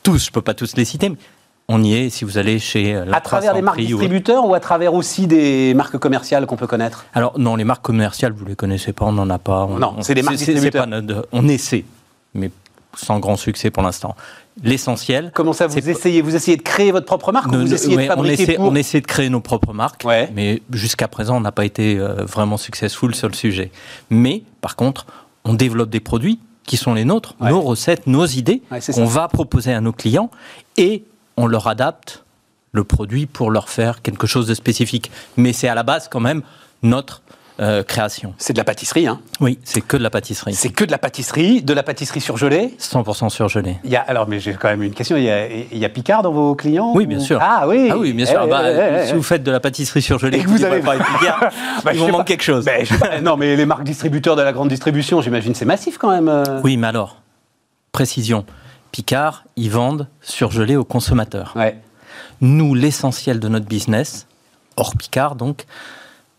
tous, 0.03 0.25
je 0.25 0.31
peux 0.31 0.41
pas 0.41 0.53
tous 0.53 0.75
les 0.75 0.85
citer, 0.85 1.09
mais 1.09 1.15
on 1.69 1.83
y 1.83 1.93
est. 1.95 2.09
Si 2.09 2.23
vous 2.25 2.37
allez 2.37 2.59
chez 2.59 2.95
euh, 2.95 3.05
la 3.05 3.17
À 3.17 3.21
travers 3.21 3.53
des 3.53 3.61
marques 3.61 3.79
ou- 3.79 3.81
distributeurs 3.81 4.45
ou 4.45 4.53
à 4.53 4.59
travers 4.59 4.93
aussi 4.93 5.27
des 5.27 5.73
marques 5.73 5.97
commerciales 5.97 6.45
qu'on 6.45 6.55
peut 6.55 6.67
connaître? 6.67 7.05
Alors 7.13 7.37
non, 7.37 7.55
les 7.55 7.63
marques 7.65 7.83
commerciales, 7.83 8.33
vous 8.33 8.45
les 8.45 8.55
connaissez 8.55 8.93
pas, 8.93 9.05
on 9.05 9.11
n'en 9.11 9.29
a 9.29 9.37
pas. 9.39 9.65
On- 9.65 9.77
Non, 9.79 9.95
on- 9.97 10.01
c'est 10.01 10.13
des 10.15 10.21
marques 10.21 10.37
distributeurs. 10.37 10.83
pas 10.83 10.89
notre- 10.89 11.27
on 11.31 11.47
essaie, 11.47 11.83
mais 12.33 12.51
sans 12.95 13.19
grand 13.19 13.35
succès 13.35 13.69
pour 13.69 13.83
l'instant. 13.83 14.15
L'essentiel. 14.63 15.31
Comment 15.35 15.53
ça, 15.53 15.67
vous 15.67 15.77
essayez 15.89 16.21
Vous 16.23 16.35
essayez 16.35 16.57
de 16.57 16.63
créer 16.63 16.91
votre 16.91 17.05
propre 17.05 17.31
marque 17.31 17.47
ou 17.49 17.51
Ne- 17.51 17.57
vous 17.57 17.67
ne- 17.67 17.73
essayez 17.73 17.95
ouais, 17.95 18.07
de 18.07 18.11
on, 18.11 18.15
fabriquer 18.15 18.41
essaie, 18.43 18.53
pour 18.55 18.65
on 18.65 18.75
essaie 18.75 19.01
de 19.01 19.05
créer 19.05 19.29
nos 19.29 19.39
propres 19.41 19.73
marques, 19.73 20.03
Ouais. 20.03 20.29
mais 20.33 20.63
jusqu'à 20.71 21.07
présent, 21.07 21.37
on 21.37 21.41
n'a 21.41 21.51
pas 21.51 21.65
été 21.65 21.99
euh, 21.99 22.23
vraiment 22.25 22.57
successful 22.57 23.13
sur 23.13 23.27
le 23.27 23.35
sujet. 23.35 23.71
Mais 24.09 24.41
par 24.61 24.75
contre, 24.75 25.05
on 25.45 25.53
développe 25.53 25.89
des 25.91 25.99
produits 25.99 26.39
qui 26.65 26.75
sont 26.75 26.95
les 26.95 27.05
nôtres, 27.05 27.35
Ouais. 27.39 27.51
nos 27.51 27.61
recettes, 27.61 28.07
nos 28.07 28.25
idées, 28.25 28.63
qu'on 28.93 29.05
va 29.05 29.27
proposer 29.27 29.73
à 29.73 29.79
nos 29.79 29.91
clients, 29.93 30.31
et 30.75 31.03
on 31.37 31.47
leur 31.47 31.67
adapte 31.67 32.23
le 32.73 32.83
produit 32.83 33.25
pour 33.25 33.49
leur 33.51 33.69
faire 33.69 34.01
quelque 34.01 34.27
chose 34.27 34.47
de 34.47 34.53
spécifique. 34.53 35.11
Mais 35.37 35.53
c'est 35.53 35.67
à 35.67 35.75
la 35.75 35.83
base 35.83 36.07
quand 36.09 36.19
même 36.19 36.41
notre 36.83 37.21
euh, 37.59 37.81
création. 37.81 38.35
C'est 38.37 38.53
de 38.53 38.59
la 38.59 38.63
pâtisserie, 38.63 39.07
hein 39.07 39.19
Oui, 39.39 39.57
c'est 39.63 39.81
que 39.81 39.97
de 39.97 40.03
la 40.03 40.11
pâtisserie. 40.11 40.53
C'est 40.53 40.69
que 40.69 40.83
de 40.85 40.91
la 40.91 40.99
pâtisserie, 40.99 41.63
de 41.63 41.73
la 41.73 41.81
pâtisserie 41.81 42.21
surgelée. 42.21 42.75
100% 42.79 43.29
surgelé. 43.29 43.77
Il 43.83 43.89
y 43.89 43.95
a, 43.95 44.01
alors, 44.01 44.27
mais 44.27 44.39
j'ai 44.39 44.53
quand 44.53 44.67
même 44.67 44.83
une 44.83 44.93
question. 44.93 45.17
Il 45.17 45.23
y 45.23 45.29
a, 45.31 45.47
il 45.47 45.77
y 45.77 45.83
a 45.85 45.89
Picard 45.89 46.21
dans 46.21 46.31
vos 46.31 46.53
clients 46.53 46.91
Oui, 46.93 47.07
bien 47.07 47.17
ou- 47.17 47.23
sûr. 47.23 47.39
Ah 47.41 47.67
oui. 47.67 47.89
Ah 47.91 47.97
oui, 47.97 48.13
bien 48.13 48.27
sûr. 48.27 48.41
Eh, 48.45 48.47
Bah, 48.49 48.61
eh, 48.63 48.99
eh, 49.03 49.07
si 49.07 49.13
vous 49.13 49.23
faites 49.23 49.41
de 49.41 49.49
la 49.49 49.59
pâtisserie 49.59 50.03
surgelée, 50.03 50.37
Et 50.37 50.43
que 50.43 50.47
vous 50.49 50.57
dites 50.57 50.65
avez- 50.67 50.81
pas 50.81 50.97
Bah, 51.83 51.93
il 51.93 51.99
vous 51.99 52.07
manque 52.09 52.17
pas. 52.17 52.23
quelque 52.25 52.43
chose. 52.43 52.65
Pas. 52.65 53.21
non, 53.21 53.37
mais 53.37 53.55
les 53.55 53.65
marques 53.65 53.83
distributeurs 53.85 54.35
de 54.35 54.43
la 54.43 54.53
grande 54.53 54.69
distribution, 54.69 55.21
j'imagine, 55.21 55.55
c'est 55.55 55.65
massif 55.65 55.97
quand 55.97 56.11
même. 56.11 56.27
euh. 56.29 56.61
Oui, 56.63 56.77
mais 56.77 56.85
alors, 56.87 57.21
précision. 57.91 58.45
Picard, 58.97 59.43
ils 59.55 59.69
vendent 59.69 60.07
surgelé 60.21 60.75
aux 60.75 60.83
consommateurs. 60.83 61.53
Ouais. 61.55 61.79
Nous, 62.41 62.73
l'essentiel 62.73 63.39
de 63.39 63.47
notre 63.47 63.67
business, 63.67 64.25
hors 64.75 64.95
Picard 64.95 65.35
donc, 65.35 65.67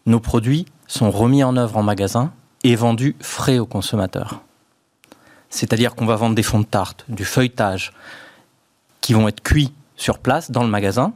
nos 0.07 0.19
produits 0.19 0.67
sont 0.89 1.13
remis 1.13 1.45
en 1.45 1.57
œuvre 1.57 1.77
en 1.77 1.85
magasin 1.85 2.33
et 2.65 2.75
vendus 2.75 3.15
frais 3.21 3.61
aux 3.61 3.65
consommateurs. 3.65 4.41
C'est-à-dire 5.51 5.95
qu'on 5.95 6.05
va 6.05 6.17
vendre 6.17 6.35
des 6.35 6.43
fonds 6.43 6.59
de 6.59 6.65
tarte, 6.65 7.05
du 7.09 7.25
feuilletage, 7.25 7.93
qui 9.03 9.13
vont 9.13 9.29
être 9.29 9.41
cuits 9.41 9.73
sur 9.95 10.19
place 10.19 10.51
dans 10.51 10.65
le 10.65 10.69
magasin. 10.69 11.13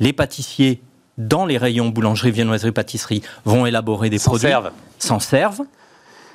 Les 0.00 0.12
pâtissiers, 0.12 0.82
dans 1.16 1.46
les 1.46 1.58
rayons 1.58 1.90
boulangerie, 1.90 2.32
viennoiserie, 2.32 2.72
pâtisserie, 2.72 3.22
vont 3.44 3.66
élaborer 3.66 4.10
des 4.10 4.18
S'en 4.18 4.30
produits, 4.30 4.48
servent. 4.48 4.72
s'en 4.98 5.20
servent, 5.20 5.62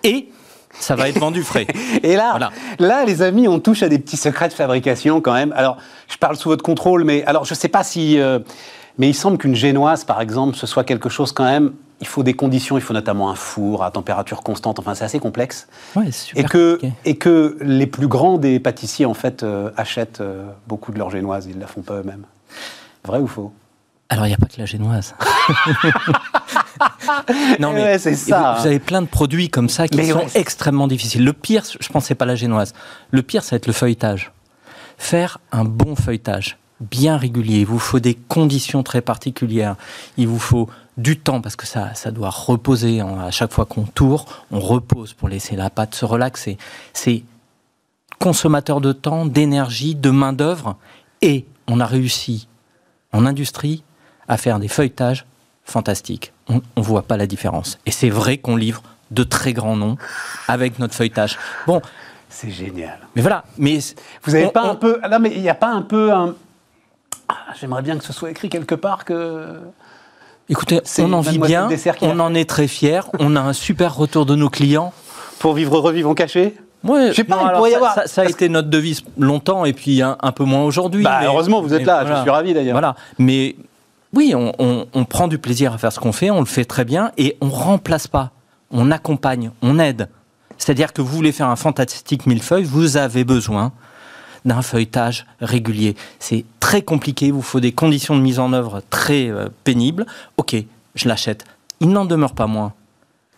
et 0.05 0.29
ça 0.79 0.95
va 0.95 1.09
être 1.09 1.19
vendu 1.19 1.43
frais. 1.43 1.67
Et 2.03 2.15
là, 2.15 2.31
Voilà. 2.31 2.51
là, 2.79 3.05
les 3.05 3.21
amis, 3.21 3.47
on 3.47 3.59
touche 3.59 3.83
à 3.83 3.89
des 3.89 3.99
petits 3.99 4.17
secrets 4.17 4.47
de 4.47 4.53
fabrication 4.53 5.21
quand 5.21 5.33
même. 5.33 5.53
Alors, 5.55 5.77
je 6.09 6.17
parle 6.17 6.35
sous 6.35 6.49
votre 6.49 6.63
contrôle, 6.63 7.03
mais 7.03 7.23
alors, 7.25 7.45
je 7.45 7.53
sais 7.53 7.67
pas 7.69 7.83
si. 7.83 8.19
euh, 8.19 8.39
Mais 8.97 9.09
il 9.09 9.13
semble 9.13 9.37
qu'une 9.37 9.55
génoise, 9.55 10.03
par 10.03 10.21
exemple, 10.21 10.55
ce 10.55 10.67
soit 10.67 10.83
quelque 10.83 11.09
chose 11.09 11.31
quand 11.31 11.45
même. 11.45 11.73
Il 12.01 12.07
faut 12.07 12.23
des 12.23 12.33
conditions, 12.33 12.77
il 12.77 12.81
faut 12.81 12.93
notamment 12.95 13.29
un 13.29 13.35
four 13.35 13.83
à 13.83 13.91
température 13.91 14.41
constante. 14.41 14.79
Enfin, 14.79 14.95
c'est 14.95 15.05
assez 15.05 15.19
complexe. 15.19 15.67
Ouais, 15.95 16.05
c'est 16.07 16.29
super 16.29 16.43
Et 16.43 16.47
que, 16.47 16.71
compliqué. 16.73 16.93
et 17.05 17.15
que 17.17 17.57
les 17.61 17.85
plus 17.85 18.07
grands 18.07 18.37
des 18.39 18.59
pâtissiers, 18.59 19.05
en 19.05 19.13
fait, 19.13 19.43
euh, 19.43 19.69
achètent 19.77 20.19
euh, 20.21 20.45
beaucoup 20.67 20.91
de 20.91 20.97
leur 20.97 21.11
génoise. 21.11 21.45
Ils 21.47 21.55
ne 21.57 21.61
la 21.61 21.67
font 21.67 21.81
pas 21.81 21.93
eux-mêmes. 21.99 22.25
Vrai 23.05 23.19
ou 23.19 23.27
faux? 23.27 23.53
Alors, 24.09 24.25
il 24.25 24.29
n'y 24.29 24.33
a 24.35 24.37
pas 24.37 24.47
que 24.47 24.59
la 24.59 24.65
génoise. 24.65 25.13
non, 27.59 27.73
mais 27.73 27.83
Ouais, 27.83 27.99
c'est 27.99 28.15
ça. 28.15 28.55
Vous, 28.55 28.61
vous 28.61 28.67
avez 28.67 28.79
plein 28.79 29.01
de 29.01 29.07
produits 29.07 29.49
comme 29.49 29.69
ça 29.69 29.87
qui 29.87 29.97
Mais 29.97 30.09
sont 30.09 30.19
ouais, 30.19 30.27
extrêmement 30.35 30.87
difficiles. 30.87 31.23
Le 31.23 31.33
pire, 31.33 31.63
je 31.79 31.87
pense, 31.89 32.05
c'est 32.05 32.15
pas 32.15 32.25
la 32.25 32.35
génoise. 32.35 32.73
Le 33.11 33.21
pire, 33.21 33.43
ça 33.43 33.51
va 33.51 33.57
être 33.57 33.67
le 33.67 33.73
feuilletage. 33.73 34.31
Faire 34.97 35.39
un 35.51 35.65
bon 35.65 35.95
feuilletage, 35.95 36.57
bien 36.79 37.17
régulier. 37.17 37.59
Il 37.59 37.65
vous 37.65 37.79
faut 37.79 37.99
des 37.99 38.15
conditions 38.15 38.83
très 38.83 39.01
particulières. 39.01 39.75
Il 40.17 40.27
vous 40.27 40.39
faut 40.39 40.69
du 40.97 41.17
temps 41.17 41.41
parce 41.41 41.55
que 41.55 41.65
ça, 41.65 41.93
ça 41.95 42.11
doit 42.11 42.29
reposer. 42.29 43.01
À 43.01 43.31
chaque 43.31 43.51
fois 43.51 43.65
qu'on 43.65 43.83
tourne, 43.83 44.25
on 44.51 44.59
repose 44.59 45.13
pour 45.13 45.29
laisser 45.29 45.55
la 45.55 45.69
pâte 45.69 45.95
se 45.95 46.05
relaxer. 46.05 46.57
C'est 46.93 47.23
consommateur 48.19 48.81
de 48.81 48.93
temps, 48.93 49.25
d'énergie, 49.25 49.95
de 49.95 50.11
main-d'œuvre. 50.11 50.77
Et 51.21 51.45
on 51.67 51.79
a 51.79 51.85
réussi 51.85 52.47
en 53.11 53.25
industrie 53.25 53.83
à 54.27 54.37
faire 54.37 54.59
des 54.59 54.67
feuilletages 54.67 55.25
fantastiques. 55.63 56.33
On 56.75 56.81
ne 56.81 56.85
voit 56.85 57.03
pas 57.03 57.17
la 57.17 57.27
différence. 57.27 57.77
Et 57.85 57.91
c'est 57.91 58.09
vrai 58.09 58.37
qu'on 58.37 58.55
livre 58.55 58.81
de 59.11 59.23
très 59.23 59.53
grands 59.53 59.75
noms 59.75 59.97
avec 60.47 60.79
notre 60.79 60.93
feuilletage. 60.93 61.37
Bon, 61.67 61.81
C'est 62.29 62.49
génial. 62.51 62.99
mais 63.15 63.21
voilà. 63.21 63.43
Mais 63.57 63.79
Vous 64.23 64.31
n'avez 64.33 64.47
pas 64.49 64.65
on- 64.65 64.71
un 64.71 64.75
peu. 64.75 64.99
Non, 65.09 65.19
mais 65.19 65.31
il 65.35 65.41
n'y 65.41 65.49
a 65.49 65.55
pas 65.55 65.69
un 65.69 65.81
peu 65.81 66.11
un. 66.13 66.35
Ah, 67.29 67.35
J'aimerais 67.59 67.81
bien 67.81 67.97
que 67.97 68.03
ce 68.03 68.13
soit 68.13 68.29
écrit 68.31 68.49
quelque 68.49 68.75
part 68.75 69.05
que. 69.05 69.59
Écoutez, 70.49 70.81
on 70.99 71.13
en 71.13 71.21
vit 71.21 71.39
bien, 71.39 71.69
on 72.01 72.19
en 72.19 72.33
est 72.35 72.49
très 72.49 72.67
fiers, 72.67 73.01
on 73.19 73.35
a 73.37 73.39
un 73.41 73.53
super 73.53 73.95
retour 73.95 74.25
de 74.25 74.35
nos 74.35 74.49
clients. 74.49 74.91
Pour 75.39 75.53
vivre 75.53 75.77
heureux, 75.77 75.93
vivons 75.93 76.13
cachés 76.13 76.55
Ouais, 76.83 77.09
Je 77.09 77.13
sais 77.13 77.23
pas, 77.23 77.35
non, 77.35 77.49
il 77.51 77.55
pourrait 77.55 77.69
y 77.69 77.73
ça, 77.73 77.77
avoir- 77.77 77.93
Ça, 77.93 78.07
ça 78.07 78.21
a 78.21 78.25
été 78.25 78.49
notre 78.49 78.67
devise 78.69 79.03
longtemps 79.17 79.65
et 79.65 79.71
puis 79.73 80.01
un, 80.01 80.17
un 80.19 80.31
peu 80.31 80.43
moins 80.43 80.63
aujourd'hui. 80.63 81.03
Bah, 81.03 81.19
mais- 81.21 81.27
heureusement, 81.27 81.61
vous 81.61 81.73
êtes 81.75 81.85
là, 81.85 82.03
je 82.07 82.21
suis 82.21 82.29
ravi, 82.29 82.53
d'ailleurs. 82.55 82.73
Voilà, 82.73 82.95
mais 83.19 83.55
oui, 84.13 84.33
on, 84.35 85.05
prend 85.05 85.27
du 85.27 85.37
plaisir 85.37 85.73
à 85.73 85.77
faire 85.77 85.93
ce 85.93 85.99
qu'on 85.99 86.11
fait, 86.11 86.29
on 86.31 86.39
le 86.39 86.45
fait 86.45 86.65
très 86.65 86.83
bien 86.83 87.11
et 87.17 87.37
on 87.39 87.49
remplace 87.49 88.07
pas, 88.07 88.31
on 88.69 88.91
accompagne, 88.91 89.51
on 89.61 89.79
aide. 89.79 90.09
C'est-à-dire 90.57 90.93
que 90.93 91.01
vous 91.01 91.15
voulez 91.15 91.31
faire 91.31 91.47
un 91.47 91.55
fantastique 91.55 92.25
millefeuille, 92.25 92.65
vous 92.65 92.97
avez 92.97 93.23
besoin 93.23 93.71
d'un 94.43 94.61
feuilletage 94.61 95.25
régulier. 95.39 95.95
C'est 96.19 96.45
très 96.59 96.81
compliqué, 96.81 97.31
vous 97.31 97.41
faut 97.41 97.59
des 97.59 97.71
conditions 97.71 98.15
de 98.15 98.21
mise 98.21 98.39
en 98.39 98.53
œuvre 98.53 98.81
très 98.89 99.29
euh, 99.29 99.47
pénibles. 99.63 100.05
Ok, 100.37 100.55
je 100.95 101.07
l'achète. 101.07 101.45
Il 101.79 101.89
n'en 101.89 102.05
demeure 102.05 102.33
pas 102.33 102.47
moins 102.47 102.73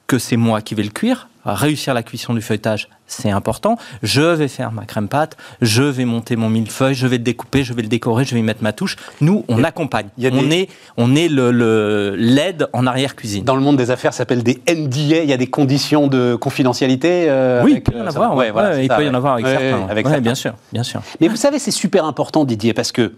que 0.07 0.17
c'est 0.17 0.37
moi 0.37 0.61
qui 0.61 0.75
vais 0.75 0.83
le 0.83 0.89
cuire. 0.89 1.27
Réussir 1.45 1.93
la 1.93 2.03
cuisson 2.03 2.33
du 2.33 2.41
feuilletage, 2.41 2.87
c'est 3.05 3.29
important. 3.29 3.77
Je 4.01 4.21
vais 4.21 4.47
faire 4.47 4.71
ma 4.71 4.85
crème 4.85 5.09
pâte, 5.09 5.35
je 5.61 5.83
vais 5.83 6.05
monter 6.05 6.35
mon 6.37 6.49
millefeuille, 6.49 6.95
je 6.95 7.05
vais 7.05 7.17
le 7.17 7.23
découper, 7.23 7.63
je 7.63 7.73
vais 7.73 7.81
le 7.81 7.87
décorer, 7.89 8.23
je 8.23 8.33
vais 8.33 8.39
y 8.39 8.43
mettre 8.43 8.63
ma 8.63 8.71
touche. 8.71 8.95
Nous, 9.21 9.43
on 9.49 9.63
accompagne. 9.63 10.07
il 10.17 10.23
y 10.23 10.27
a 10.27 10.31
on, 10.31 10.41
des- 10.43 10.55
est, 10.61 10.69
on 10.97 11.15
est 11.15 11.27
le 11.27 12.15
l'aide 12.17 12.67
en 12.73 12.87
arrière-cuisine. 12.87 13.43
Dans 13.43 13.55
le 13.55 13.61
monde 13.61 13.75
des 13.77 13.91
affaires, 13.91 14.13
ça 14.13 14.19
s'appelle 14.19 14.41
des 14.43 14.61
NDA. 14.67 15.23
Il 15.23 15.29
y 15.29 15.33
a 15.33 15.37
des 15.37 15.47
conditions 15.47 16.07
de 16.07 16.35
confidentialité. 16.35 17.25
euh, 17.29 17.61
Oui, 17.63 17.71
avec, 17.73 17.87
il 17.87 17.91
peut 17.91 17.97
y 17.97 18.01
en 18.01 18.05
euh, 18.05 18.09
avoir. 18.09 18.35
ouais, 18.35 18.51
voilà, 18.51 18.81
il 18.81 18.87
ça, 18.87 18.95
peut 18.95 19.05
y 19.05 19.09
en 19.09 19.13
avoir 19.13 19.33
avec 19.33 19.45
Ouais, 19.45 19.51
certains. 19.51 19.87
avec 19.89 20.05
certains. 20.07 20.21
bien 20.21 20.35
sûr, 20.35 20.53
bien 20.71 20.83
sûr. 20.83 21.01
Mais 21.19 21.27
vous 21.27 21.35
savez, 21.35 21.59
c'est 21.59 21.71
super 21.71 22.05
important, 22.05 22.45
Didier, 22.45 22.73
parce 22.73 22.91
que 22.91 23.13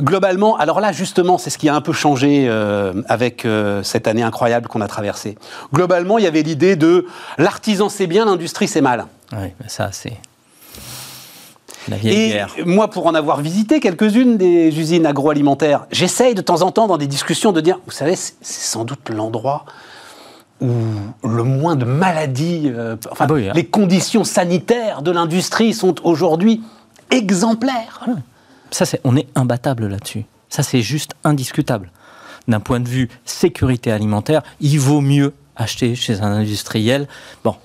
globalement, 0.00 0.56
alors 0.56 0.80
là, 0.80 0.92
justement, 0.92 1.38
c'est 1.38 1.50
ce 1.50 1.58
qui 1.58 1.68
a 1.68 1.74
un 1.74 1.80
peu 1.80 1.92
changé 1.92 2.46
euh, 2.48 3.02
avec 3.08 3.44
euh, 3.44 3.82
cette 3.82 4.06
année 4.06 4.22
incroyable 4.22 4.68
qu'on 4.68 4.80
a 4.80 4.88
traversée. 4.88 5.36
Globalement, 5.72 6.18
il 6.18 6.24
y 6.24 6.26
avait 6.26 6.42
l'idée 6.42 6.76
de 6.76 7.06
l'artisan 7.38 7.88
c'est 7.88 8.06
bien, 8.06 8.24
l'industrie 8.24 8.68
c'est 8.68 8.80
mal. 8.80 9.06
Mais 9.32 9.52
ça, 9.66 9.90
c'est 9.92 10.12
la 11.88 11.96
vieille 11.96 12.30
Et 12.30 12.32
guerre. 12.32 12.54
moi, 12.64 12.88
pour 12.90 13.06
en 13.06 13.14
avoir 13.14 13.40
visité 13.40 13.80
quelques-unes 13.80 14.36
des 14.36 14.78
usines 14.78 15.06
agroalimentaires, 15.06 15.86
j'essaye 15.90 16.34
de 16.34 16.42
temps 16.42 16.62
en 16.62 16.70
temps 16.70 16.86
dans 16.86 16.98
des 16.98 17.06
discussions 17.06 17.52
de 17.52 17.60
dire, 17.60 17.78
vous 17.86 17.92
savez, 17.92 18.16
c'est 18.16 18.36
sans 18.42 18.84
doute 18.84 19.08
l'endroit 19.10 19.64
où 20.60 20.70
le 21.22 21.42
moins 21.42 21.76
de 21.76 21.84
maladies, 21.84 22.72
euh, 22.74 22.96
enfin, 23.10 23.24
Ah 23.24 23.28
bah 23.28 23.34
oui, 23.34 23.48
hein. 23.48 23.52
les 23.54 23.66
conditions 23.66 24.24
sanitaires 24.24 25.02
de 25.02 25.10
l'industrie 25.10 25.74
sont 25.74 25.94
aujourd'hui 26.02 26.62
exemplaires. 27.10 28.06
Ça, 28.70 28.84
c'est, 28.84 29.00
on 29.04 29.16
est 29.16 29.28
imbattable 29.34 29.86
là-dessus. 29.86 30.24
Ça, 30.48 30.62
c'est 30.62 30.82
juste 30.82 31.12
indiscutable. 31.24 31.90
D'un 32.48 32.60
point 32.60 32.80
de 32.80 32.88
vue 32.88 33.08
sécurité 33.24 33.90
alimentaire, 33.90 34.42
il 34.60 34.78
vaut 34.78 35.00
mieux 35.00 35.34
acheter 35.56 35.94
chez 35.94 36.20
un 36.20 36.32
industriel. 36.32 37.08
Bon, 37.42 37.56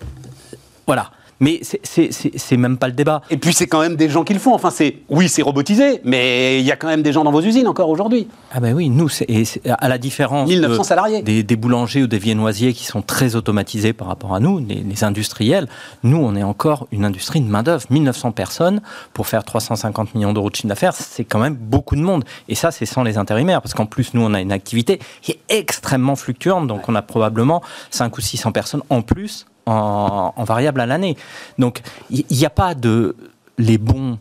voilà. 0.87 1.11
Mais 1.41 1.59
c'est, 1.63 2.55
même 2.57 2.77
pas 2.77 2.87
le 2.87 2.93
débat. 2.93 3.21
Et 3.29 3.37
puis 3.37 3.51
c'est 3.51 3.67
quand 3.67 3.81
même 3.81 3.95
des 3.97 4.07
gens 4.09 4.23
qui 4.23 4.33
le 4.33 4.39
font. 4.39 4.53
Enfin, 4.53 4.69
c'est 4.69 4.97
oui, 5.09 5.27
c'est 5.27 5.41
robotisé, 5.41 5.99
mais 6.05 6.59
il 6.59 6.65
y 6.65 6.71
a 6.71 6.75
quand 6.75 6.87
même 6.87 7.01
des 7.01 7.11
gens 7.11 7.23
dans 7.23 7.31
vos 7.31 7.41
usines 7.41 7.67
encore 7.67 7.89
aujourd'hui. 7.89 8.27
Ah 8.53 8.59
ben 8.59 8.73
oui, 8.75 8.89
nous, 8.89 9.09
et 9.27 9.43
à 9.67 9.89
la 9.89 9.97
différence 9.97 10.47
1900 10.47 10.81
de- 10.81 10.87
salariés. 10.87 11.21
Des, 11.23 11.41
des 11.43 11.55
boulangers 11.55 12.03
ou 12.03 12.07
des 12.07 12.19
viennoisiers 12.19 12.73
qui 12.73 12.85
sont 12.85 13.01
très 13.01 13.35
automatisés 13.35 13.91
par 13.93 14.07
rapport 14.07 14.33
à 14.35 14.39
nous, 14.39 14.59
les, 14.59 14.75
les 14.75 15.03
industriels, 15.03 15.67
nous, 16.03 16.17
on 16.17 16.35
est 16.35 16.43
encore 16.43 16.87
une 16.91 17.05
industrie 17.05 17.41
de 17.41 17.47
main-d'œuvre. 17.49 17.85
1900 17.89 18.31
personnes 18.31 18.81
pour 19.13 19.27
faire 19.27 19.43
350 19.43 20.13
millions 20.15 20.33
d'euros 20.33 20.49
de 20.51 20.55
chiffre 20.55 20.67
d'affaires, 20.67 20.93
c'est 20.93 21.23
quand 21.25 21.39
même 21.39 21.55
beaucoup 21.55 21.95
de 21.95 22.01
monde. 22.01 22.23
Et 22.49 22.55
ça, 22.55 22.69
c'est 22.71 22.85
sans 22.85 23.01
les 23.03 23.17
intérimaires, 23.17 23.61
parce 23.63 23.73
qu'en 23.73 23.87
plus, 23.87 24.13
nous, 24.13 24.21
on 24.21 24.33
a 24.35 24.41
une 24.41 24.51
activité 24.51 24.99
qui 25.23 25.31
est 25.31 25.39
extrêmement 25.49 26.15
fluctuante, 26.15 26.67
donc 26.67 26.87
on 26.87 26.93
a 26.95 27.01
probablement 27.01 27.63
5 27.89 28.15
ou 28.15 28.21
600 28.21 28.51
personnes 28.51 28.83
en 28.91 29.01
plus 29.01 29.47
en, 29.65 30.43
variable 30.43 30.81
à 30.81 30.85
l'année. 30.85 31.17
Donc, 31.59 31.81
il 32.09 32.25
n'y 32.29 32.45
a 32.45 32.49
pas 32.49 32.75
de 32.75 33.15
les 33.57 33.77
bons 33.77 34.17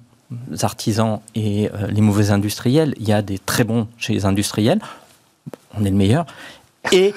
artisans 0.62 1.20
et 1.34 1.70
euh, 1.70 1.86
les 1.88 2.00
mauvais 2.00 2.30
industriels. 2.30 2.94
Il 2.98 3.08
y 3.08 3.12
a 3.12 3.22
des 3.22 3.38
très 3.38 3.64
bons 3.64 3.88
chez 3.98 4.12
les 4.12 4.26
industriels. 4.26 4.80
On 5.74 5.84
est 5.84 5.90
le 5.90 5.96
meilleur. 5.96 6.26
Et, 6.92 7.14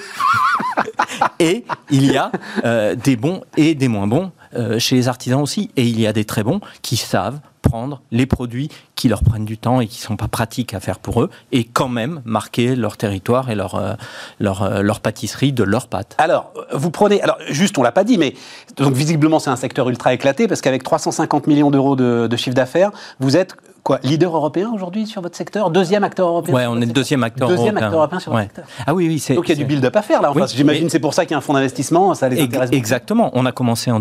et 1.38 1.64
il 1.90 2.10
y 2.10 2.16
a 2.16 2.30
euh, 2.64 2.94
des 2.94 3.16
bons 3.16 3.42
et 3.56 3.74
des 3.74 3.88
moins 3.88 4.06
bons 4.06 4.32
euh, 4.56 4.78
chez 4.78 4.96
les 4.96 5.08
artisans 5.08 5.40
aussi. 5.40 5.70
Et 5.76 5.84
il 5.84 6.00
y 6.00 6.06
a 6.06 6.12
des 6.12 6.24
très 6.24 6.42
bons 6.42 6.60
qui 6.82 6.96
savent 6.96 7.38
prendre 7.62 8.02
les 8.12 8.26
produits 8.26 8.68
qui 8.94 9.08
leur 9.08 9.22
prennent 9.22 9.46
du 9.46 9.56
temps 9.56 9.80
et 9.80 9.86
qui 9.86 9.98
sont 9.98 10.16
pas 10.16 10.28
pratiques 10.28 10.74
à 10.74 10.80
faire 10.80 10.98
pour 10.98 11.22
eux 11.22 11.30
et 11.50 11.64
quand 11.64 11.88
même 11.88 12.20
marquer 12.26 12.76
leur 12.76 12.98
territoire 12.98 13.50
et 13.50 13.54
leur, 13.54 13.74
euh, 13.76 13.94
leur, 14.38 14.62
euh, 14.62 14.82
leur 14.82 15.00
pâtisserie 15.00 15.52
de 15.54 15.64
leurs 15.64 15.86
pâtes. 15.88 16.14
Alors, 16.18 16.52
vous 16.74 16.90
prenez, 16.90 17.22
alors 17.22 17.38
juste, 17.48 17.78
on 17.78 17.82
l'a 17.82 17.90
pas 17.92 18.04
dit, 18.04 18.18
mais 18.18 18.34
donc 18.76 18.92
visiblement 18.92 19.38
c'est 19.38 19.48
un 19.50 19.56
secteur 19.56 19.88
ultra 19.88 20.12
éclaté 20.12 20.46
parce 20.46 20.60
qu'avec 20.60 20.82
350 20.82 21.46
millions 21.46 21.70
d'euros 21.70 21.96
de, 21.96 22.26
de 22.30 22.36
chiffre 22.36 22.54
d'affaires, 22.54 22.90
vous 23.18 23.34
êtes 23.36 23.56
quoi, 23.82 23.98
leader 24.02 24.34
européen 24.36 24.70
aujourd'hui 24.74 25.06
sur 25.06 25.20
votre 25.22 25.36
secteur, 25.36 25.70
deuxième 25.70 26.04
acteur 26.04 26.28
européen. 26.28 26.54
Ouais, 26.54 26.66
on 26.66 26.80
est 26.80 26.86
le 26.86 26.92
deuxième 26.92 27.22
acteur 27.24 27.48
Deuxième 27.48 27.68
européen. 27.76 27.86
acteur 27.86 27.98
européen 28.00 28.18
sur 28.20 28.32
votre 28.32 28.44
secteur. 28.44 28.64
Ah 28.86 28.94
oui, 28.94 29.06
oui, 29.08 29.18
c'est. 29.18 29.34
Donc 29.34 29.46
il 29.46 29.50
y 29.50 29.52
a 29.52 29.56
du 29.56 29.64
build-up 29.64 29.94
à 29.96 30.02
faire 30.02 30.20
là. 30.22 30.30
Enfin, 30.30 30.40
Oui, 30.42 30.46
j'imagine 30.54 30.84
mais- 30.84 30.90
c'est 30.90 31.00
pour 31.00 31.12
ça 31.14 31.24
qu'il 31.24 31.32
y 31.32 31.34
a 31.34 31.38
un 31.38 31.42
fonds 31.42 31.52
d'investissement, 31.54 32.14
ça 32.14 32.28
les 32.28 32.46
beaucoup. 32.46 32.62
Exactement. 32.72 33.30
On 33.34 33.44
a 33.46 33.52
commencé 33.52 33.90
en 33.90 34.00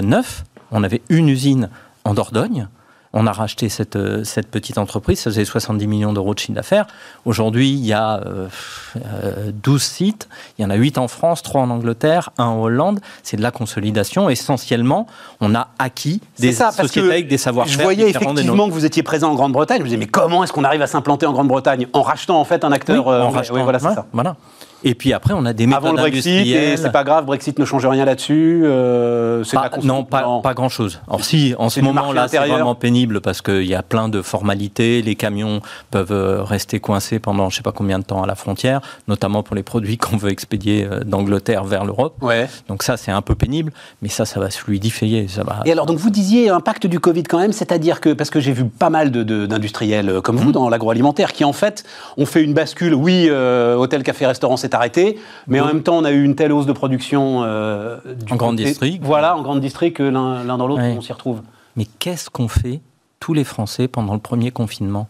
2009. 0.00 0.44
On 0.70 0.82
avait 0.84 1.02
une 1.08 1.28
usine 1.28 1.68
en 2.04 2.14
Dordogne. 2.14 2.68
On 3.14 3.26
a 3.26 3.32
racheté 3.32 3.68
cette, 3.68 3.96
euh, 3.96 4.24
cette 4.24 4.50
petite 4.50 4.78
entreprise, 4.78 5.20
ça 5.20 5.28
faisait 5.28 5.44
70 5.44 5.86
millions 5.86 6.14
d'euros 6.14 6.32
de 6.32 6.38
chiffre 6.38 6.54
d'affaires. 6.54 6.86
Aujourd'hui, 7.26 7.68
il 7.68 7.84
y 7.84 7.92
a 7.92 8.20
euh, 8.24 8.48
euh, 8.96 9.50
12 9.52 9.82
sites, 9.82 10.28
il 10.58 10.62
y 10.62 10.64
en 10.64 10.70
a 10.70 10.76
8 10.76 10.96
en 10.96 11.08
France, 11.08 11.42
3 11.42 11.60
en 11.60 11.68
Angleterre, 11.68 12.30
1 12.38 12.44
en 12.44 12.62
Hollande. 12.62 13.00
C'est 13.22 13.36
de 13.36 13.42
la 13.42 13.50
consolidation. 13.50 14.30
Essentiellement, 14.30 15.06
on 15.42 15.54
a 15.54 15.68
acquis 15.78 16.22
des 16.38 16.52
ça, 16.52 16.66
parce 16.74 16.88
sociétés 16.88 17.10
avec 17.10 17.28
des 17.28 17.36
savoir-faire 17.36 17.76
Je 17.76 17.82
voyais 17.82 18.08
effectivement 18.08 18.66
que 18.66 18.72
vous 18.72 18.86
étiez 18.86 19.02
présent 19.02 19.30
en 19.30 19.34
Grande-Bretagne. 19.34 19.76
Je 19.80 19.82
me 19.82 19.88
disais, 19.88 19.98
mais 19.98 20.06
comment 20.06 20.42
est-ce 20.42 20.54
qu'on 20.54 20.64
arrive 20.64 20.80
à 20.80 20.86
s'implanter 20.86 21.26
en 21.26 21.32
Grande-Bretagne 21.34 21.88
En 21.92 22.00
rachetant 22.00 22.40
en 22.40 22.44
fait 22.44 22.64
un 22.64 22.72
acteur. 22.72 23.06
Oui, 23.06 23.12
euh, 23.12 23.20
en 23.20 23.26
anglais. 23.26 23.40
rachetant. 23.40 23.62
Voilà, 23.62 23.78
Ouais, 23.78 23.94
ça. 23.94 24.06
voilà. 24.14 24.36
Et 24.84 24.94
puis 24.94 25.12
après, 25.12 25.34
on 25.34 25.44
a 25.46 25.52
des 25.52 25.66
méthodes 25.66 25.84
Avant 25.84 25.92
le 25.92 25.98
Brexit, 25.98 26.46
et 26.46 26.76
c'est 26.76 26.90
pas 26.92 27.04
grave, 27.04 27.24
Brexit 27.24 27.58
ne 27.58 27.64
change 27.64 27.86
rien 27.86 28.04
là-dessus. 28.04 28.62
euh, 28.64 29.44
c'est 29.44 29.56
Pas- 29.56 29.70
non, 29.82 30.04
pas, 30.04 30.40
pas 30.42 30.54
grand-chose. 30.54 31.00
Alors 31.08 31.24
si, 31.24 31.54
en 31.58 31.68
ce 31.68 31.76
C'est 31.76 31.82
moment-là, 31.82 32.28
c'est 32.28 32.38
vraiment 32.38 32.74
pénible 32.74 33.20
parce 33.20 33.42
qu'il 33.42 33.64
y 33.66 33.74
a 33.74 33.82
plein 33.82 34.08
de 34.08 34.22
formalités. 34.22 35.02
Les 35.02 35.14
camions 35.14 35.60
peuvent 35.90 36.12
euh, 36.12 36.42
rester 36.42 36.80
coincés 36.80 37.18
pendant 37.18 37.48
je 37.50 37.56
sais 37.56 37.62
pas 37.62 37.72
combien 37.72 37.98
de 37.98 38.04
temps 38.04 38.22
à 38.22 38.26
la 38.26 38.34
frontière, 38.34 38.80
notamment 39.08 39.42
pour 39.42 39.54
les 39.56 39.62
produits 39.62 39.98
qu'on 39.98 40.16
veut 40.16 40.30
expédier 40.30 40.86
euh, 40.90 41.00
d'Angleterre 41.04 41.64
vers 41.64 41.84
l'Europe. 41.84 42.16
Ouais. 42.20 42.48
Donc 42.68 42.82
ça, 42.82 42.96
c'est 42.96 43.12
un 43.12 43.22
peu 43.22 43.34
pénible, 43.34 43.72
mais 44.02 44.08
ça, 44.08 44.24
ça 44.24 44.40
va 44.40 44.50
se 44.50 44.58
fluidifier. 44.58 45.28
Ça 45.28 45.44
va... 45.44 45.60
Et 45.64 45.72
alors, 45.72 45.86
donc 45.86 45.98
vous 45.98 46.10
disiez 46.10 46.48
impact 46.48 46.86
du 46.86 46.98
Covid 47.00 47.22
quand 47.24 47.38
même, 47.38 47.52
c'est-à-dire 47.52 48.00
que, 48.00 48.12
parce 48.12 48.30
que 48.30 48.40
j'ai 48.40 48.52
vu 48.52 48.64
pas 48.64 48.90
mal 48.90 49.10
de- 49.10 49.22
de- 49.22 49.46
d'industriels 49.46 50.08
euh, 50.08 50.20
comme 50.20 50.32
Mmh. 50.36 50.38
vous 50.44 50.52
dans 50.52 50.68
l'agroalimentaire 50.70 51.32
qui 51.34 51.44
en 51.44 51.52
fait 51.52 51.84
ont 52.16 52.24
fait 52.26 52.42
une 52.42 52.54
bascule, 52.54 52.94
oui, 52.94 53.26
euh, 53.28 53.74
hôtel, 53.76 54.02
café, 54.02 54.26
restaurant 54.26 54.56
s'est 54.72 54.76
arrêté, 54.76 55.18
mais 55.46 55.60
en 55.60 55.66
même 55.66 55.82
temps 55.82 55.96
on 55.98 56.04
a 56.04 56.10
eu 56.10 56.24
une 56.24 56.34
telle 56.34 56.52
hausse 56.52 56.66
de 56.66 56.72
production 56.72 57.42
euh, 57.44 57.98
du 58.24 58.32
En 58.32 58.36
grande 58.36 58.56
district. 58.56 59.02
Voilà, 59.04 59.36
en 59.36 59.42
grande 59.42 59.60
district 59.60 59.96
que 59.96 60.02
l'un 60.02 60.44
dans 60.56 60.66
l'autre 60.66 60.82
Ouais. 60.82 60.94
on 60.98 61.00
s'y 61.00 61.12
retrouve. 61.12 61.40
Mais 61.76 61.86
qu'est-ce 61.98 62.28
qu'ont 62.30 62.48
fait 62.48 62.80
tous 63.20 63.34
les 63.34 63.44
Français 63.44 63.88
pendant 63.88 64.14
le 64.14 64.20
premier 64.20 64.50
confinement? 64.50 65.08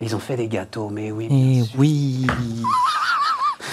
Ils 0.00 0.16
ont 0.16 0.18
fait 0.18 0.36
des 0.36 0.48
gâteaux, 0.48 0.88
mais 0.90 1.12
oui. 1.12 1.28
Et 1.30 1.62
oui. 1.78 2.26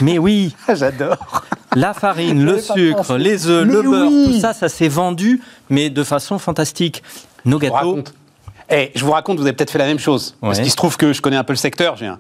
Mais 0.02 0.18
oui, 0.18 0.56
J'adore. 0.74 1.44
la 1.76 1.94
farine, 1.94 2.46
le 2.46 2.60
sucre, 2.60 3.18
les 3.18 3.48
œufs, 3.48 3.66
Mais 3.68 3.74
le 3.74 3.82
beurre, 3.82 4.08
oui. 4.12 4.26
tout 4.34 4.40
ça, 4.40 4.54
ça 4.54 4.70
s'est 4.70 4.88
vendu, 4.88 5.42
mais 5.70 5.90
de 5.90 6.04
façon 6.04 6.38
fantastique. 6.40 7.04
Nos 7.46 7.58
gâteaux, 7.60 8.00
raconte. 8.70 8.90
Eh, 8.94 8.98
je 8.98 9.04
vous 9.06 9.12
raconte, 9.12 9.38
vous 9.38 9.44
avez 9.44 9.54
peut-être 9.54 9.72
fait 9.72 9.80
la 9.80 9.86
même 9.86 10.00
chose. 10.00 10.36
Parce 10.42 10.60
qu'il 10.60 10.70
se 10.72 10.76
trouve 10.76 10.98
que 10.98 11.14
je 11.14 11.22
connais 11.22 11.38
un 11.38 11.44
peu 11.44 11.54
le 11.54 11.58
secteur. 11.58 11.96
J'ai 11.98 12.08
un, 12.08 12.18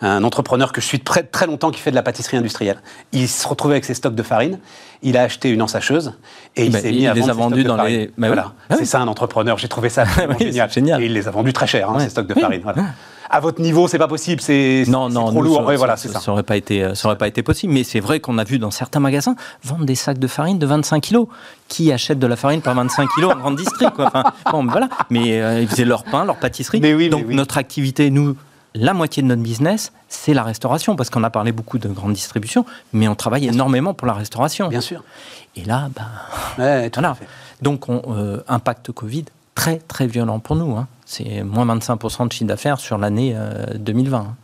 un 0.00 0.22
entrepreneur 0.24 0.72
que 0.72 0.80
je 0.80 0.86
suis 0.86 1.00
très, 1.00 1.22
très 1.22 1.46
longtemps 1.46 1.70
qui 1.70 1.80
fait 1.80 1.90
de 1.90 1.96
la 1.96 2.02
pâtisserie 2.02 2.36
industrielle. 2.36 2.78
Il 3.12 3.28
se 3.28 3.46
retrouvait 3.48 3.74
avec 3.74 3.84
ses 3.84 3.94
stocks 3.94 4.14
de 4.14 4.22
farine. 4.22 4.58
Il 5.02 5.16
a 5.16 5.22
acheté 5.22 5.50
une 5.50 5.62
ensacheuse 5.62 6.12
et 6.56 6.64
il 6.66 6.72
Ben, 6.72 6.80
s'est 6.82 6.90
mis 6.92 7.06
à 7.06 7.14
les 7.14 7.20
vendre 7.20 7.30
a 7.30 7.34
ses 7.34 7.38
vendus 7.40 7.64
dans 7.64 7.76
farine. 7.76 7.96
les- 7.98 8.06
oui. 8.18 8.26
voilà. 8.26 8.52
Ah 8.70 8.74
c'est 8.78 8.84
ça 8.84 9.00
un 9.00 9.08
entrepreneur. 9.08 9.56
J'ai 9.58 9.68
trouvé 9.68 9.88
ça 9.88 10.04
Oui, 10.28 10.36
génial. 10.46 10.70
génial. 10.70 11.02
Et 11.02 11.06
il 11.06 11.12
les 11.12 11.28
a 11.28 11.30
vendus 11.30 11.52
très 11.52 11.66
cher, 11.66 11.88
hein, 11.90 11.94
Ouais. 11.96 12.04
ces 12.04 12.10
stocks 12.10 12.26
de 12.26 12.34
Oui. 12.34 12.40
farine. 12.40 12.60
Voilà. 12.62 12.82
À 13.30 13.40
votre 13.40 13.60
niveau, 13.60 13.88
c'est 13.88 13.98
pas 13.98 14.08
possible. 14.08 14.40
C'est 14.40 14.84
Non, 14.88 15.08
non, 15.08 15.26
trop 15.26 15.32
nous, 15.34 15.42
lourd. 15.42 15.56
ça, 15.58 15.64
Ouais, 15.64 15.76
voilà, 15.76 15.96
ça- 15.96 16.08
ça. 16.08 16.20
ça 16.20 16.32
aurait 16.32 16.42
pas 16.42 16.56
été, 16.56 16.82
euh, 16.82 16.94
ça 16.94 17.08
aurait 17.08 17.18
pas 17.18 17.28
été 17.28 17.42
possible. 17.42 17.72
Mais 17.72 17.84
c'est 17.84 18.00
vrai 18.00 18.20
qu'on 18.20 18.38
a 18.38 18.44
vu 18.44 18.58
dans 18.58 18.70
certains 18.70 19.00
magasins 19.00 19.34
vendre 19.64 19.84
des 19.84 19.94
sacs 19.94 20.18
de 20.18 20.26
farine 20.26 20.58
de 20.58 20.66
25 20.66 21.00
kilos. 21.02 21.26
Qui 21.68 21.92
achète 21.92 22.18
de 22.18 22.26
la 22.26 22.36
farine 22.36 22.62
par 22.62 22.74
25 22.74 23.08
kilos 23.14 23.32
en 23.34 23.38
grande 23.38 23.56
district 23.56 23.92
quoi 23.94 24.06
Enfin, 24.06 24.24
bon, 24.50 24.64
voilà. 24.66 24.88
Mais 25.10 25.40
euh, 25.42 25.60
ils 25.60 25.68
faisaient 25.68 25.84
leur 25.84 26.04
pain, 26.04 26.24
leur 26.24 26.36
pâtisserie. 26.36 26.80
Mais 26.80 26.94
oui, 26.94 27.04
mais 27.04 27.08
Donc 27.10 27.24
oui. 27.28 27.34
notre 27.34 27.58
activité, 27.58 28.08
nous, 28.10 28.36
la 28.74 28.94
moitié 28.94 29.22
de 29.22 29.28
notre 29.28 29.42
business, 29.42 29.92
c'est 30.08 30.32
la 30.32 30.42
restauration, 30.44 30.96
parce 30.96 31.10
qu'on 31.10 31.24
a 31.24 31.30
parlé 31.30 31.52
beaucoup 31.52 31.78
de 31.78 31.88
grande 31.88 32.14
distribution, 32.14 32.64
mais 32.94 33.08
on 33.08 33.14
travaille 33.14 33.46
énormément 33.48 33.92
pour 33.92 34.06
la 34.06 34.14
restauration. 34.14 34.68
Bien 34.68 34.80
sûr. 34.80 35.02
Et 35.56 35.64
là, 35.64 35.88
ben, 35.94 36.06
Ouais, 36.64 36.88
tout 36.90 37.00
voilà. 37.00 37.14
fait. 37.14 37.26
Donc, 37.60 37.88
on, 37.90 38.00
euh, 38.10 38.38
impact 38.48 38.92
Covid 38.92 39.24
très 39.58 39.78
très 39.78 40.06
violent 40.06 40.38
pour 40.38 40.54
nous. 40.54 40.76
hein. 40.76 40.86
C'est 41.04 41.42
moins 41.42 41.66
25% 41.66 42.28
de 42.28 42.32
chiffre 42.32 42.46
d'affaires 42.46 42.78
sur 42.78 42.96
l'année 42.96 43.32
euh, 43.34 43.64
2020. 43.76 44.18
hein. 44.18 44.36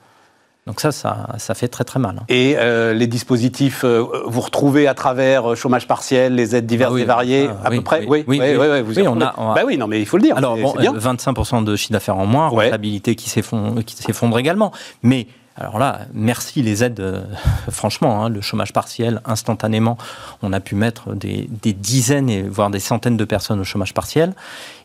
Donc 0.66 0.80
ça, 0.80 0.90
ça, 0.92 1.28
ça 1.38 1.54
fait 1.54 1.68
très 1.68 1.84
très 1.84 2.00
mal. 2.00 2.16
hein. 2.20 2.24
Et 2.30 2.54
euh, 2.58 2.94
les 2.94 3.06
dispositifs, 3.06 3.84
euh, 3.84 4.02
vous 4.26 4.40
retrouvez 4.40 4.88
à 4.88 4.94
travers 4.94 5.52
euh, 5.52 5.54
chômage 5.54 5.86
partiel, 5.86 6.34
les 6.34 6.56
aides 6.56 6.66
diverses 6.66 6.90
Ah 6.92 6.94
oui, 6.96 7.02
et 7.02 7.04
variées, 7.04 7.48
ah, 7.62 7.66
à 7.66 7.70
oui, 7.70 7.76
peu 7.76 7.82
près? 7.84 7.98
oui, 8.08 8.24
Oui, 8.26 8.40
oui, 8.40 8.56
oui, 8.58 8.80
vous 8.82 8.98
on 9.08 9.20
a- 9.20 9.34
on 9.36 9.50
a- 9.50 9.54
Bah 9.54 9.62
oui, 9.66 9.76
non, 9.76 9.86
mais 9.86 10.00
il 10.00 10.06
faut 10.06 10.16
le 10.16 10.22
dire. 10.22 10.36
Alors 10.36 10.56
bon, 10.56 10.74
bien. 10.80 10.94
euh, 10.94 10.98
25% 10.98 11.62
de 11.62 11.76
chiffre 11.76 11.92
d'affaires 11.92 12.16
en 12.16 12.26
moins, 12.26 12.50
Ouais. 12.50 12.64
rentabilité 12.64 13.14
qui 13.14 13.28
s'effondre 13.30 14.38
également. 14.38 14.72
Mais 15.02 15.26
alors 15.56 15.78
là, 15.78 16.00
merci 16.12 16.62
les 16.62 16.82
aides. 16.82 17.00
euh, 17.00 17.24
franchement, 17.70 18.24
hein, 18.24 18.28
le 18.28 18.40
chômage 18.40 18.72
partiel, 18.72 19.20
instantanément, 19.24 19.96
on 20.42 20.52
a 20.52 20.60
pu 20.60 20.74
mettre 20.74 21.14
des, 21.14 21.48
des 21.62 21.72
dizaines 21.72 22.28
et 22.28 22.42
voire 22.42 22.70
des 22.70 22.80
centaines 22.80 23.16
de 23.16 23.24
personnes 23.24 23.60
au 23.60 23.64
chômage 23.64 23.94
partiel. 23.94 24.34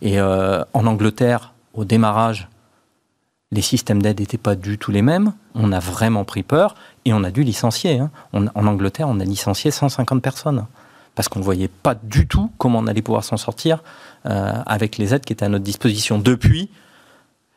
Et 0.01 0.19
euh, 0.19 0.63
en 0.73 0.85
Angleterre, 0.85 1.53
au 1.73 1.85
démarrage, 1.85 2.47
les 3.51 3.61
systèmes 3.63 4.01
d'aide 4.01 4.19
n'étaient 4.19 4.37
pas 4.37 4.55
du 4.55 4.77
tout 4.77 4.91
les 4.91 5.01
mêmes. 5.01 5.33
On 5.55 5.71
a 5.71 5.79
vraiment 5.79 6.23
pris 6.23 6.43
peur 6.43 6.75
et 7.05 7.13
on 7.13 7.23
a 7.23 7.31
dû 7.31 7.43
licencier. 7.43 7.99
hein. 7.99 8.11
En 8.33 8.67
Angleterre, 8.67 9.07
on 9.09 9.19
a 9.19 9.23
licencié 9.23 9.71
150 9.71 10.21
personnes 10.21 10.65
parce 11.15 11.27
qu'on 11.29 11.39
ne 11.39 11.43
voyait 11.43 11.67
pas 11.67 11.95
du 11.95 12.27
tout 12.27 12.51
comment 12.59 12.79
on 12.79 12.85
allait 12.87 13.01
pouvoir 13.01 13.23
s'en 13.23 13.37
sortir 13.37 13.81
euh, 14.27 14.53
avec 14.67 14.97
les 14.99 15.15
aides 15.15 15.25
qui 15.25 15.33
étaient 15.33 15.45
à 15.45 15.49
notre 15.49 15.63
disposition. 15.63 16.19
Depuis, 16.19 16.69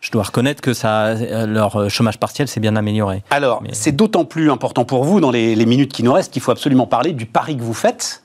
je 0.02 0.10
dois 0.10 0.24
reconnaître 0.24 0.60
que 0.60 0.74
ça, 0.74 1.06
euh, 1.06 1.46
leur 1.46 1.88
chômage 1.88 2.18
partiel 2.18 2.48
s'est 2.48 2.60
bien 2.60 2.76
amélioré. 2.76 3.22
Alors, 3.30 3.62
Mais- 3.62 3.70
c'est 3.72 3.92
d'autant 3.92 4.24
plus 4.24 4.50
important 4.50 4.84
pour 4.84 5.04
vous, 5.04 5.20
dans 5.20 5.30
les, 5.30 5.54
les 5.54 5.66
minutes 5.66 5.92
qui 5.92 6.02
nous 6.02 6.12
restent, 6.12 6.32
qu'il 6.32 6.42
faut 6.42 6.50
absolument 6.50 6.86
parler 6.86 7.12
du 7.12 7.24
pari 7.24 7.56
que 7.56 7.62
vous 7.62 7.72
faites 7.72 8.22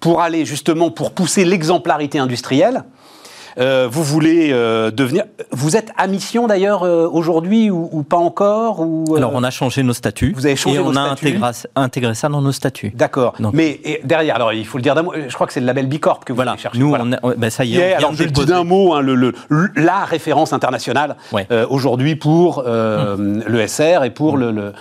pour 0.00 0.20
aller 0.20 0.44
justement, 0.44 0.90
pour 0.90 1.12
pousser 1.12 1.44
l'exemplarité 1.44 2.18
industrielle. 2.18 2.84
Euh, 3.58 3.88
vous 3.90 4.04
voulez 4.04 4.50
euh, 4.52 4.90
devenir. 4.90 5.24
Vous 5.50 5.76
êtes 5.76 5.90
à 5.96 6.06
mission 6.06 6.46
d'ailleurs 6.46 6.82
euh, 6.84 7.08
aujourd'hui 7.10 7.70
ou, 7.70 7.88
ou 7.92 8.02
pas 8.02 8.16
encore 8.16 8.80
ou, 8.80 9.16
Alors, 9.16 9.32
on 9.34 9.42
a 9.42 9.50
changé 9.50 9.82
nos 9.82 9.92
statuts 9.92 10.32
Vous 10.36 10.46
avez 10.46 10.56
changé 10.56 10.76
et 10.76 10.78
on 10.80 10.94
a 10.96 11.00
intégré, 11.00 11.40
intégré 11.76 12.14
ça 12.14 12.28
dans 12.28 12.40
nos 12.42 12.52
statuts. 12.52 12.92
D'accord. 12.94 13.34
Mais 13.52 13.80
et 13.84 14.00
derrière, 14.04 14.36
alors 14.36 14.52
il 14.52 14.64
faut 14.66 14.78
le 14.78 14.82
dire 14.82 14.94
d'un 14.94 15.02
mot, 15.02 15.12
je 15.28 15.34
crois 15.34 15.46
que 15.46 15.52
c'est 15.52 15.60
le 15.60 15.66
label 15.66 15.86
Bicorp 15.86 16.20
que 16.24 16.32
vous 16.32 16.36
Voilà, 16.36 16.52
allez 16.52 16.60
chercher. 16.60 16.78
nous, 16.78 16.88
Voilà. 16.88 17.04
on 17.06 17.12
a- 17.12 17.26
ouais, 17.26 17.34
ben, 17.36 17.50
ça 17.50 17.64
y 17.64 17.74
est, 17.74 17.78
Yeah, 17.78 17.84
on 17.84 17.88
vient 17.88 17.98
alors 17.98 18.14
je 18.14 18.22
le 18.24 18.30
dis 18.30 18.46
d'un 18.46 18.64
mot, 18.64 18.94
hein, 18.94 19.00
le, 19.00 19.32
la 19.76 20.04
référence 20.04 20.52
internationale 20.52 21.16
Ouais. 21.32 21.46
aujourd'hui 21.68 22.16
pour 22.16 22.62
euh, 22.66 23.16
le 23.46 23.66
SR 23.66 24.04
et 24.04 24.10
pour 24.10 24.36
le- 24.36 24.72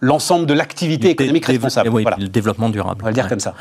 l'ensemble 0.00 0.46
de 0.46 0.54
l'activité 0.54 1.10
économique 1.10 1.46
responsable. 1.46 1.88
oui, 1.90 2.02
Voilà. 2.02 2.16
le 2.18 2.28
développement 2.28 2.68
durable. 2.70 3.00
On 3.02 3.04
va 3.04 3.10
le 3.10 3.14
dire 3.14 3.24
Ouais. 3.24 3.30
comme 3.30 3.40
ça. 3.40 3.54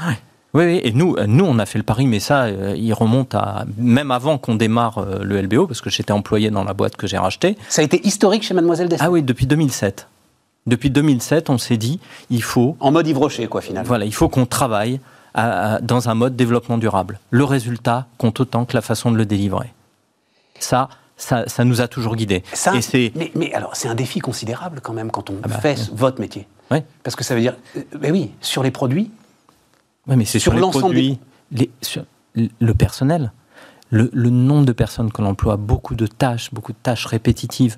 Oui, 0.54 0.66
oui, 0.66 0.82
et 0.84 0.92
nous, 0.92 1.16
euh, 1.18 1.28
nous, 1.28 1.46
on 1.46 1.60
a 1.60 1.66
fait 1.66 1.78
le 1.80 1.84
pari, 1.84 2.08
mais 2.08 2.20
ça, 2.20 2.44
euh, 2.44 2.76
il 2.78 2.94
remonte 2.94 3.34
à 3.36 3.66
même 3.78 4.12
avant 4.12 4.38
qu'on 4.38 4.56
démarre 4.56 4.98
euh, 4.98 5.20
le 5.24 5.42
LBO, 5.42 5.66
parce 5.66 5.80
que 5.82 5.90
j'étais 5.90 6.12
employé 6.12 6.50
dans 6.50 6.64
la 6.66 6.74
boîte 6.74 6.98
que 6.98 7.08
j'ai 7.08 7.18
rachetée. 7.18 7.58
Ça 7.70 7.82
a 7.82 7.86
été 7.86 8.06
historique 8.06 8.44
chez 8.44 8.54
Mademoiselle 8.54 8.90
Destin. 8.90 9.06
Ah 9.08 9.12
oui, 9.12 9.24
depuis 9.24 9.46
2007. 9.46 10.08
Depuis 10.68 10.90
2007, 10.90 11.50
on 11.50 11.58
s'est 11.58 11.78
dit, 11.78 12.00
il 12.30 12.44
faut, 12.44 12.76
En 12.82 12.92
mode 12.92 13.08
Yves 13.08 13.18
Rocher, 13.18 13.48
quoi, 13.48 13.62
finalement. 13.62 13.88
voilà, 13.88 14.04
il 14.06 14.14
faut 14.14 14.28
qu'on 14.30 14.46
travaille 14.46 15.00
à- 15.34 15.76
à- 15.76 15.80
dans 15.80 16.10
un 16.10 16.14
mode 16.16 16.36
développement 16.36 16.78
durable. 16.78 17.20
Le 17.30 17.46
résultat 17.46 18.08
compte 18.18 18.40
autant 18.42 18.66
que 18.66 18.74
la 18.76 18.82
façon 18.82 19.12
de 19.12 19.18
le 19.18 19.26
délivrer. 19.26 19.72
Ça, 20.60 20.90
ça, 21.18 21.48
ça 21.48 21.64
nous 21.64 21.80
a 21.82 21.88
toujours 21.88 22.16
guidés. 22.18 22.44
Ça, 22.54 22.74
Et 22.94 23.12
mais, 23.16 23.32
mais 23.36 23.54
alors, 23.54 23.76
c'est 23.76 23.88
un 23.88 23.96
défi 23.96 24.20
considérable 24.20 24.82
quand 24.84 24.94
même 24.94 25.10
quand 25.12 25.30
on 25.30 25.36
Ah 25.44 25.48
bah, 25.48 25.60
fait 25.60 25.90
votre 25.94 26.20
métier. 26.20 26.46
ouais. 26.72 26.84
Parce 27.04 27.16
que 27.16 27.24
ça 27.24 27.34
veut 27.36 27.42
dire, 27.42 27.56
ben 27.98 28.12
oui, 28.12 28.32
sur 28.42 28.62
les 28.64 28.72
produits, 28.72 29.10
Ouais, 30.08 30.16
mais 30.16 30.26
c'est 30.26 30.40
Sur 30.40 30.54
l'ensemble 30.62 30.96
les- 31.52 31.70
sur 31.82 32.06
le 32.60 32.74
personnel, 32.74 33.32
le, 33.90 34.10
le 34.14 34.30
nombre 34.30 34.66
de 34.66 34.72
personnes 34.72 35.12
que 35.12 35.22
l'on 35.22 35.30
emploie, 35.30 35.58
beaucoup 35.58 35.96
de 35.96 36.08
tâches, 36.08 36.54
beaucoup 36.54 36.72
de 36.72 36.78
tâches 36.82 37.06
répétitives. 37.06 37.78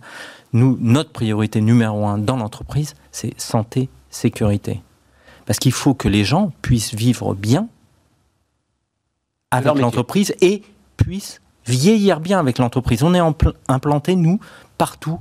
Nous, 0.53 0.77
notre 0.79 1.11
priorité 1.11 1.59
numéro 1.59 2.05
un 2.05 2.17
dans 2.19 2.37
l'entreprise, 2.37 2.93
c'est 3.11 3.33
santé, 3.39 3.89
sécurité. 4.11 4.81
Parce 5.45 5.59
qu'il 5.59 5.71
faut 5.71 5.93
que 5.95 6.07
les 6.07 6.23
gens 6.23 6.51
puissent 6.61 6.93
vivre 6.93 7.33
bien 7.33 7.67
avec 9.51 9.65
l'entreprise 9.81 10.33
et 10.41 10.61
puissent 10.97 11.41
vieillir 11.65 12.19
bien 12.19 12.39
avec 12.39 12.57
l'entreprise. 12.59 13.03
On 13.03 13.13
est 13.13 13.19
impl- 13.19 13.53
implanté, 13.67 14.15
nous, 14.15 14.39
partout 14.77 15.19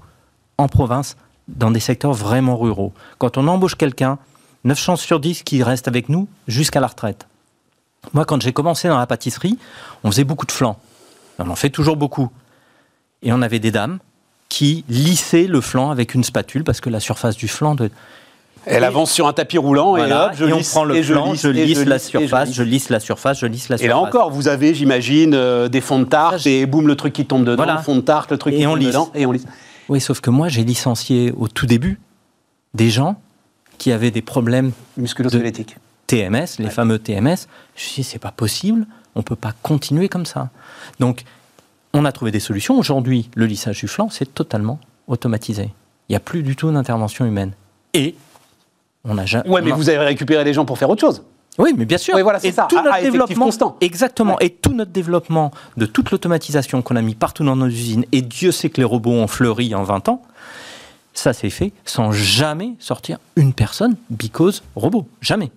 en 0.59 0.69
province, 0.69 1.17
dans 1.49 1.71
des 1.71 1.81
secteurs 1.81 2.13
vraiment 2.13 2.57
ruraux. 2.57 2.93
Quand 3.19 3.37
on 3.39 3.47
embauche 3.49 3.75
quelqu'un, 3.77 4.19
9 4.65 4.79
chances 4.79 5.01
sur 5.01 5.21
10 5.21 5.43
qu'il 5.43 5.63
reste 5.63 5.89
avec 5.89 6.09
nous 6.09 6.29
jusqu'à 6.49 6.81
la 6.81 6.87
retraite. 6.87 7.27
Moi, 8.15 8.25
quand 8.25 8.41
j'ai 8.43 8.53
commencé 8.53 8.89
dans 8.89 8.99
la 8.99 9.07
pâtisserie, 9.07 9.59
on 10.05 10.11
faisait 10.11 10.25
beaucoup 10.25 10.47
de 10.47 10.53
flan. 10.53 10.77
On 11.39 11.49
en 11.49 11.55
fait 11.57 11.71
toujours 11.71 11.97
beaucoup. 11.97 12.31
Et 13.23 13.33
on 13.33 13.43
avait 13.43 13.59
des 13.61 13.71
dames 13.71 13.99
qui 14.49 14.85
lissaient 14.89 15.47
le 15.47 15.61
flan 15.61 15.91
avec 15.91 16.15
une 16.15 16.25
spatule 16.25 16.65
parce 16.65 16.81
que 16.81 16.91
la 16.91 17.01
surface 17.01 17.37
du 17.37 17.49
flan 17.49 17.75
doit... 17.75 17.87
elle 18.67 18.83
Et- 18.83 18.87
avance 18.87 19.11
sur 19.13 19.27
un 19.29 19.33
tapis 19.33 19.57
roulant 19.59 19.97
et 19.97 20.13
hop, 20.13 20.33
je 20.35 20.45
et 20.45 20.53
on 20.53 20.59
lisse, 20.59 20.71
prend 20.71 20.85
le 20.85 20.97
et 20.97 21.03
je 21.03 21.15
lisse, 21.15 21.43
je 21.43 21.49
et 21.49 21.53
la 21.53 21.65
lisse, 21.65 21.79
et 21.79 21.85
je 21.85 22.01
surface, 22.19 22.53
je 22.53 22.63
lisse 22.63 22.89
la 22.91 23.01
surface, 23.01 23.39
je 23.39 23.47
lisse 23.47 23.69
la 23.69 23.77
Et 23.77 23.79
surface. 23.79 23.89
là 23.89 23.99
encore, 23.99 24.31
vous 24.31 24.49
avez, 24.49 24.75
j'imagine, 24.75 25.33
euh, 25.35 25.69
des 25.69 25.81
fonds 25.81 26.01
de 26.01 26.05
tarte 26.05 26.47
et 26.47 26.67
boum, 26.67 26.87
le 26.87 26.97
truc 26.97 27.13
qui 27.13 27.25
tombe 27.25 27.45
dedans, 27.45 27.57
Voilà. 27.57 27.77
le 27.77 27.83
fond 27.83 27.97
de 27.97 28.01
tarte, 28.03 28.31
le 28.33 28.39
truc 28.39 28.55
Et 28.55 28.59
qui 28.59 28.65
tombe 28.65 28.79
lisse. 28.79 28.89
dedans, 28.89 29.11
et 29.15 29.25
on 29.27 29.33
lisse. 29.33 29.47
Oui, 29.89 30.01
sauf 30.01 30.21
que 30.21 30.31
moi, 30.31 30.49
j'ai 30.49 30.65
licencié 30.65 31.33
au 31.37 31.49
tout 31.49 31.67
début 31.67 31.99
des 32.75 32.91
gens 32.91 33.17
qui 33.83 33.91
avaient 33.91 34.13
des 34.13 34.23
problèmes 34.23 34.71
Musculo-squelettique. 34.97 35.77
TMS, 36.07 36.61
les 36.61 36.71
fameux 36.71 37.01
TMS. 37.01 37.19
Je 37.25 37.25
me 37.25 37.37
suis 37.75 37.95
dit, 37.97 38.05
c'est 38.05 38.21
pas 38.21 38.31
possible, 38.31 38.87
on 39.17 39.23
peut 39.23 39.35
pas 39.35 39.51
continuer 39.65 40.09
comme 40.09 40.25
ça. 40.25 40.51
Donc, 41.01 41.25
on 41.93 42.05
a 42.05 42.13
trouvé 42.13 42.31
des 42.31 42.39
solutions. 42.39 42.79
Aujourd'hui, 42.79 43.29
le 43.35 43.45
lissage 43.45 43.81
du 43.81 43.89
flanc, 43.89 44.09
c'est 44.09 44.33
totalement 44.33 44.79
automatisé. 45.09 45.71
Il 46.09 46.13
n'y 46.13 46.17
a 46.17 46.21
plus 46.21 46.45
du 46.45 46.55
tout 46.55 46.71
d'intervention 46.71 47.25
humaine. 47.27 47.55
Et 47.93 48.15
on 49.03 49.19
a 49.19 49.27
jamais. 49.27 49.49
Ouais, 49.49 49.63
mais 49.63 49.73
vous 49.73 49.89
avez 49.89 49.99
récupéré 49.99 50.45
les 50.45 50.55
gens 50.55 50.65
pour 50.65 50.79
faire 50.79 50.89
autre 50.89 51.01
chose. 51.01 51.25
Oui, 51.59 51.75
mais 51.77 51.85
bien 51.85 51.99
sûr. 51.99 52.15
Oui, 52.15 52.23
voilà, 52.23 52.39
c'est 52.39 52.49
et 52.49 52.53
ça, 52.53 52.69
Tout 52.71 52.79
à- 52.79 52.83
notre 52.83 52.95
à 52.95 53.01
effectif 53.01 53.13
développement, 53.21 53.45
constant. 53.47 53.77
Exactement. 53.81 54.39
Et 54.39 54.51
tout 54.51 54.75
notre 54.75 54.93
développement 54.93 55.51
de 55.77 55.87
toute 55.87 56.13
l'automatisation 56.13 56.83
qu'on 56.83 56.95
a 56.95 57.03
mis 57.03 57.17
partout 57.17 57.43
dans 57.45 57.57
nos 57.57 57.67
usines, 57.67 58.05
et 58.13 58.23
Dieu 58.23 58.53
sait 58.53 58.71
que 58.71 58.81
les 58.81 58.85
robots 58.85 59.11
ont 59.11 59.27
fleuri 59.27 59.75
en 59.75 59.83
20 59.83 60.09
ans, 60.09 60.23
ça 61.15 61.33
s'est 61.33 61.51
fait 61.51 61.73
sans 61.85 62.13
jamais 62.13 62.75
sortir 62.79 63.19
une 63.37 63.53
personne 63.53 63.97
because 64.11 64.63
robot. 64.77 65.07
Jamais. 65.21 65.51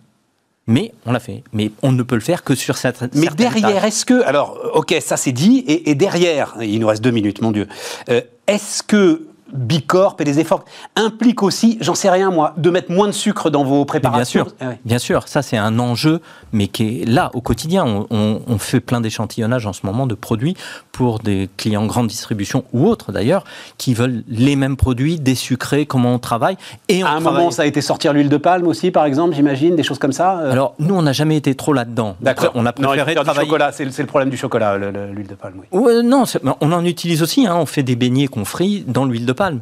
Mais 0.68 0.94
on 1.06 1.12
l'a 1.12 1.20
fait. 1.20 1.44
Mais 1.54 1.72
on 1.84 1.92
ne 1.92 2.02
peut 2.02 2.16
le 2.16 2.22
faire 2.22 2.44
que 2.44 2.56
sur 2.56 2.78
cette. 2.78 3.14
Mais 3.16 3.28
derrière, 3.28 3.86
est-ce 3.86 4.04
que. 4.06 4.24
Alors, 4.24 4.60
ok, 4.74 4.96
ça 5.00 5.16
c'est 5.16 5.32
dit, 5.32 5.60
et, 5.68 5.92
et 5.92 5.96
derrière, 5.96 6.56
il 6.60 6.80
nous 6.80 6.88
reste 6.88 7.04
deux 7.04 7.12
minutes, 7.12 7.42
mon 7.42 7.52
Dieu. 7.52 7.68
euh, 8.10 8.22
est-ce 8.48 8.82
que 8.82 9.28
Bicorp 9.54 10.16
et 10.20 10.24
les 10.24 10.40
efforts 10.40 10.66
impliquent 10.96 11.44
aussi, 11.44 11.78
j'en 11.82 11.94
sais 11.96 12.10
rien 12.10 12.32
moi, 12.32 12.54
de 12.58 12.70
mettre 12.70 12.92
moins 12.92 13.08
de 13.08 13.12
sucre 13.14 13.50
dans 13.50 13.64
vos 13.64 13.80
Mais 13.82 13.86
préparations 13.86 14.44
bien 14.44 14.50
sûr, 14.50 14.58
Ah 14.62 14.68
ouais. 14.70 14.80
bien 14.86 14.98
sûr, 14.98 15.28
ça 15.28 15.42
c'est 15.42 15.58
un 15.58 15.78
enjeu, 15.80 16.20
mais 16.52 16.68
qui 16.68 17.02
est 17.02 17.06
là 17.06 17.30
au 17.34 17.42
quotidien. 17.42 17.86
On, 17.86 18.08
on- 18.10 18.42
on 18.48 18.58
fait 18.58 18.80
plein 18.80 19.02
d'échantillonnages 19.02 19.66
en 19.68 19.74
ce 19.74 19.86
moment 19.86 20.08
de 20.08 20.16
produits 20.16 20.56
pour 20.92 21.20
des 21.20 21.50
clients 21.58 21.86
grande 21.86 22.08
distribution 22.08 22.64
ou 22.74 22.88
autres 22.88 23.12
d'ailleurs, 23.12 23.44
qui 23.78 23.94
veulent 23.94 24.24
les 24.28 24.56
mêmes 24.56 24.78
produits, 24.78 25.20
des 25.20 25.36
sucrés, 25.36 25.86
comment 25.86 26.14
on 26.14 26.20
travaille. 26.20 26.58
Et 26.90 27.04
on 27.04 27.08
À 27.08 27.12
un 27.12 27.22
travaille- 27.22 27.40
moment, 27.40 27.52
ça 27.52 27.62
a 27.64 27.66
été 27.66 27.82
sortir 27.82 28.14
l'huile 28.14 28.30
de 28.30 28.38
palme 28.38 28.66
aussi, 28.68 28.92
par 28.92 29.06
exemple, 29.06 29.36
j'imagine, 29.36 29.76
des 29.76 29.84
choses 29.84 30.00
comme 30.00 30.14
ça 30.14 30.40
euh, 30.40 30.52
Alors 30.52 30.74
nous, 30.80 30.96
on 30.96 31.02
n'a 31.04 31.14
jamais 31.14 31.38
été 31.38 31.54
trop 31.56 31.74
là-dedans. 31.74 32.16
D'accord. 32.22 32.52
On 32.56 32.66
a 32.66 32.74
Non, 32.80 32.88
préféré 32.90 33.14
du 33.16 33.22
travailler. 33.22 33.48
chocolat, 33.48 33.72
c'est 33.72 33.86
le, 33.86 34.06
problème 34.06 34.30
du 34.30 34.38
chocolat, 34.38 34.78
le- 34.78 34.92
le- 34.92 35.12
l'huile 35.12 35.28
de 35.28 35.36
palme. 35.36 35.62
Oui. 35.72 35.80
Ouais, 35.80 36.02
non, 36.02 36.24
on 36.62 36.72
en 36.72 36.84
utilise 36.86 37.22
aussi. 37.22 37.46
hein. 37.46 37.56
on 37.58 37.66
fait 37.66 37.84
des 37.84 37.96
beignets 37.96 38.28
qu'on 38.28 38.46
frit 38.46 38.84
dans 38.88 39.06
l'huile 39.06 39.26
de 39.26 39.34
palme. 39.36 39.62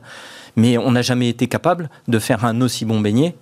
mais 0.56 0.78
on 0.78 0.92
n'a 0.92 1.02
jamais 1.02 1.30
été 1.30 1.48
capable 1.48 1.90
de 2.08 2.20
faire 2.20 2.46
un 2.46 2.62
aussi 2.62 2.86
bon 2.86 3.00
beignet 3.02 3.36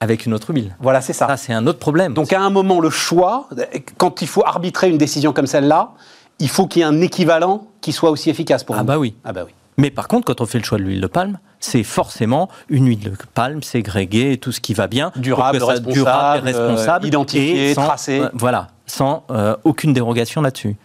avec 0.00 0.26
une 0.26 0.34
autre 0.34 0.52
huile. 0.52 0.76
Voilà, 0.80 1.00
c'est 1.00 1.12
ça. 1.12 1.26
Ça, 1.28 1.36
c'est 1.36 1.52
un 1.52 1.66
autre 1.66 1.78
problème. 1.78 2.14
Donc 2.14 2.32
à 2.32 2.40
un 2.40 2.50
moment, 2.50 2.80
le 2.80 2.90
choix, 2.90 3.48
quand 3.96 4.22
il 4.22 4.28
faut 4.28 4.44
arbitrer 4.44 4.90
une 4.90 4.98
décision 4.98 5.32
comme 5.32 5.46
celle-là, 5.46 5.92
il 6.40 6.48
faut 6.48 6.66
qu'il 6.66 6.80
y 6.80 6.82
ait 6.82 6.88
un 6.88 7.00
équivalent 7.00 7.68
qui 7.80 7.92
soit 7.92 8.10
aussi 8.10 8.28
efficace 8.30 8.64
pour 8.64 8.74
ah 8.76 8.80
vous. 8.80 8.84
bah 8.84 8.98
oui. 8.98 9.14
Ah 9.24 9.32
bah 9.32 9.42
oui. 9.46 9.52
Mais 9.76 9.90
par 9.90 10.08
contre, 10.08 10.26
quand 10.26 10.40
on 10.40 10.46
fait 10.46 10.58
le 10.58 10.64
choix 10.64 10.78
de 10.78 10.84
l'huile 10.84 11.00
de 11.00 11.06
palme, 11.06 11.38
c'est 11.58 11.82
forcément 11.82 12.48
une 12.68 12.86
huile 12.86 13.00
de 13.00 13.12
palme 13.34 13.62
ségrégée, 13.62 14.36
tout 14.38 14.52
ce 14.52 14.60
qui 14.60 14.74
va 14.74 14.86
bien. 14.86 15.10
Durable, 15.16 15.58
responsable, 15.58 15.92
durable, 15.92 16.48
et 16.48 16.52
responsable, 16.52 17.04
euh, 17.04 17.08
identifié, 17.08 17.70
et 17.70 17.74
sans- 17.74 17.84
tracé. 17.84 18.20
euh, 18.20 18.28
voilà, 18.34 18.68
sans 18.86 19.24
euh, 19.30 19.56
aucune 19.64 19.92
dérogation 19.92 20.42
là-dessus. 20.42 20.76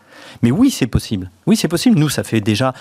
Mais 0.41 0.51
oui, 0.51 0.69
c'est 0.71 0.87
possible. 0.87 1.29
Oui, 1.47 1.55
c'est 1.55 1.67
possible. 1.67 1.97
Nous, 1.99 2.09
ça 2.09 2.23
fait 2.23 2.41
déjà 2.41 2.73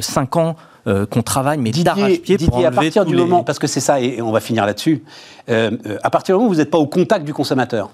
5 0.00 0.36
ans 0.36 0.56
euh, 0.86 1.06
qu'on 1.06 1.22
travaille, 1.22 1.56
mais 1.58 1.70
d'arrache-pied 1.70 2.36
pour 2.36 2.48
Didier, 2.48 2.66
à 2.66 2.68
enlever 2.68 2.74
partir 2.86 3.04
tous 3.04 3.08
du 3.10 3.14
les- 3.16 3.22
moment, 3.22 3.42
parce 3.42 3.58
que 3.58 3.66
c'est 3.66 3.80
ça, 3.80 4.00
et 4.02 4.16
et 4.18 4.22
on 4.22 4.32
va 4.32 4.40
finir 4.40 4.66
là-dessus, 4.66 5.02
euh, 5.48 5.70
euh, 5.86 5.96
à 6.02 6.10
partir 6.10 6.34
du 6.34 6.38
moment 6.38 6.50
où 6.50 6.52
vous 6.52 6.58
n'êtes 6.60 6.70
pas 6.70 6.76
au 6.78 6.86
contact 6.86 7.24
du 7.24 7.32
consommateur, 7.32 7.90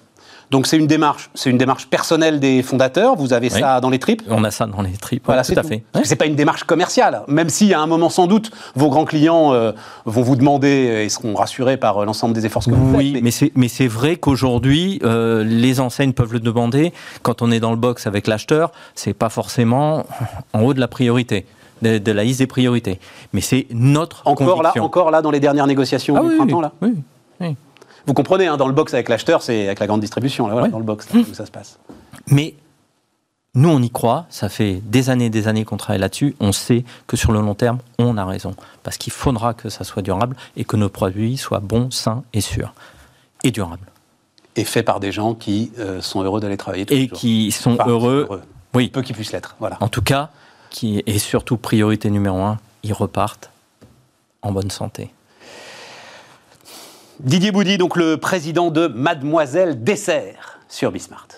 donc 0.50 0.66
c'est 0.66 0.76
une 0.76 0.86
démarche, 0.86 1.30
c'est 1.34 1.50
une 1.50 1.58
démarche 1.58 1.86
personnelle 1.86 2.40
des 2.40 2.62
fondateurs, 2.62 3.14
vous 3.16 3.32
avez 3.32 3.52
Oui. 3.52 3.60
ça 3.60 3.80
dans 3.80 3.90
les 3.90 3.98
tripes? 3.98 4.22
On 4.28 4.42
a 4.44 4.50
ça 4.50 4.66
dans 4.66 4.82
les 4.82 4.92
tripes. 4.92 5.22
Voilà, 5.24 5.40
ouais, 5.40 5.44
c'est 5.44 5.54
tout 5.54 5.60
à 5.60 5.62
fait. 5.62 5.84
Que 5.92 6.06
C'est 6.06 6.16
pas 6.16 6.26
une 6.26 6.34
démarche 6.34 6.64
commerciale, 6.64 7.22
même 7.28 7.48
si 7.48 7.72
à 7.74 7.80
un 7.80 7.86
moment 7.86 8.10
sans 8.10 8.26
doute 8.26 8.50
vos 8.74 8.88
grands 8.88 9.04
clients 9.04 9.52
euh, 9.52 9.72
vont 10.06 10.22
vous 10.22 10.36
demander 10.36 11.02
et 11.04 11.08
seront 11.08 11.34
rassurés 11.34 11.76
par 11.76 11.98
euh, 11.98 12.04
l'ensemble 12.04 12.34
des 12.34 12.46
efforts 12.46 12.64
que 12.64 12.70
vous 12.70 12.96
Oui, 12.96 13.12
faites. 13.22 13.32
c'est 13.32 13.52
mais 13.54 13.68
c'est 13.68 13.86
vrai 13.86 14.16
qu'aujourd'hui 14.16 15.00
euh, 15.04 15.44
les 15.44 15.80
enseignes 15.80 16.12
peuvent 16.12 16.32
le 16.32 16.40
demander. 16.40 16.92
Quand 17.22 17.42
on 17.42 17.50
est 17.50 17.60
dans 17.60 17.70
le 17.70 17.76
box 17.76 18.06
avec 18.06 18.26
l'acheteur, 18.26 18.72
c'est 18.94 19.14
pas 19.14 19.28
forcément 19.28 20.04
en 20.52 20.62
haut 20.62 20.74
de 20.74 20.80
la 20.80 20.88
priorité, 20.88 21.46
de, 21.82 21.98
de 21.98 22.12
la 22.12 22.24
liste 22.24 22.40
des 22.40 22.46
priorités. 22.46 22.98
Mais 23.32 23.40
c'est 23.40 23.66
notre 23.70 24.22
encore 24.26 24.62
là, 24.62 24.72
encore 24.80 25.10
là 25.10 25.22
dans 25.22 25.30
les 25.30 25.40
dernières 25.40 25.66
négociations 25.66 26.16
Ah 26.16 26.22
du 26.22 26.28
oui, 26.28 26.36
printemps 26.36 26.60
là? 26.60 26.72
oui, 26.82 26.94
oui. 27.40 27.56
Vous 28.06 28.14
comprenez, 28.14 28.46
hein, 28.46 28.56
dans 28.56 28.66
le 28.66 28.72
box 28.74 28.94
avec 28.94 29.08
l'acheteur, 29.08 29.42
c'est 29.42 29.66
avec 29.66 29.78
la 29.80 29.86
grande 29.86 30.00
distribution, 30.00 30.46
là, 30.46 30.52
voilà, 30.54 30.66
Ouais. 30.66 30.72
dans 30.72 30.78
le 30.78 30.84
box 30.84 31.12
là, 31.12 31.20
où 31.20 31.34
ça 31.34 31.46
se 31.46 31.50
passe. 31.50 31.78
Mais 32.28 32.54
nous, 33.54 33.68
on 33.68 33.80
y 33.82 33.90
croit. 33.90 34.26
Ça 34.30 34.48
fait 34.48 34.80
des 34.84 35.10
années 35.10 35.26
et 35.26 35.30
des 35.30 35.48
années 35.48 35.64
qu'on 35.64 35.76
travaille 35.76 36.00
là-dessus. 36.00 36.36
On 36.40 36.52
sait 36.52 36.84
que 37.06 37.16
sur 37.16 37.32
le 37.32 37.40
long 37.40 37.54
terme, 37.54 37.78
on 37.98 38.16
a 38.16 38.24
raison. 38.24 38.54
Parce 38.82 38.96
qu'il 38.96 39.12
faudra 39.12 39.54
que 39.54 39.68
ça 39.68 39.84
soit 39.84 40.02
durable 40.02 40.36
et 40.56 40.64
que 40.64 40.76
nos 40.76 40.88
produits 40.88 41.36
soient 41.36 41.60
bons, 41.60 41.90
sains 41.90 42.22
et 42.32 42.40
sûrs. 42.40 42.72
Et 43.42 43.50
durables. 43.50 43.86
Et 44.56 44.64
fait 44.64 44.82
par 44.82 45.00
des 45.00 45.12
gens 45.12 45.34
qui 45.34 45.72
euh, 45.78 46.00
sont 46.00 46.22
heureux 46.22 46.40
d'aller 46.40 46.56
travailler 46.56 46.86
tous 46.86 46.94
les 46.94 47.02
Et 47.02 47.08
qui 47.08 47.50
sont 47.52 47.74
Enfin, 47.74 47.86
heureux. 47.88 48.28
Oui. 48.74 48.88
Peu 48.88 49.02
qu'ils 49.02 49.14
puissent 49.16 49.32
l'être, 49.32 49.56
voilà. 49.58 49.78
En 49.80 49.88
tout 49.88 50.02
cas, 50.02 50.30
qui 50.70 51.02
est 51.06 51.18
surtout 51.18 51.56
priorité 51.56 52.10
numéro 52.10 52.38
un, 52.38 52.58
ils 52.82 52.92
repartent 52.92 53.50
en 54.42 54.52
bonne 54.52 54.70
santé. 54.70 55.10
Didier 57.22 57.52
Boudy, 57.52 57.76
donc 57.76 57.96
le 57.96 58.16
président 58.16 58.70
de 58.70 58.86
Mademoiselle 58.86 59.84
Dessert 59.84 60.58
sur 60.68 60.90
Bismart. 60.90 61.28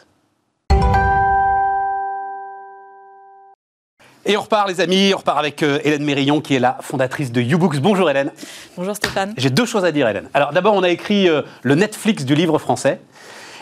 Et 4.24 4.36
on 4.36 4.42
repart, 4.42 4.68
les 4.68 4.80
amis, 4.80 5.10
on 5.12 5.18
repart 5.18 5.40
avec 5.40 5.64
euh, 5.64 5.80
Hélène 5.82 6.04
Mérillon, 6.04 6.40
qui 6.40 6.54
est 6.54 6.60
la 6.60 6.78
fondatrice 6.82 7.32
de 7.32 7.40
YouBooks. 7.40 7.80
Bonjour 7.80 8.08
Hélène. 8.08 8.30
Bonjour 8.76 8.94
Stéphane. 8.94 9.34
J'ai 9.36 9.50
deux 9.50 9.66
choses 9.66 9.84
à 9.84 9.90
dire, 9.90 10.08
Hélène. 10.08 10.28
Alors 10.34 10.52
d'abord, 10.52 10.74
on 10.74 10.84
a 10.84 10.88
écrit 10.88 11.28
euh, 11.28 11.42
le 11.62 11.74
Netflix 11.74 12.24
du 12.24 12.36
livre 12.36 12.60
français. 12.60 13.00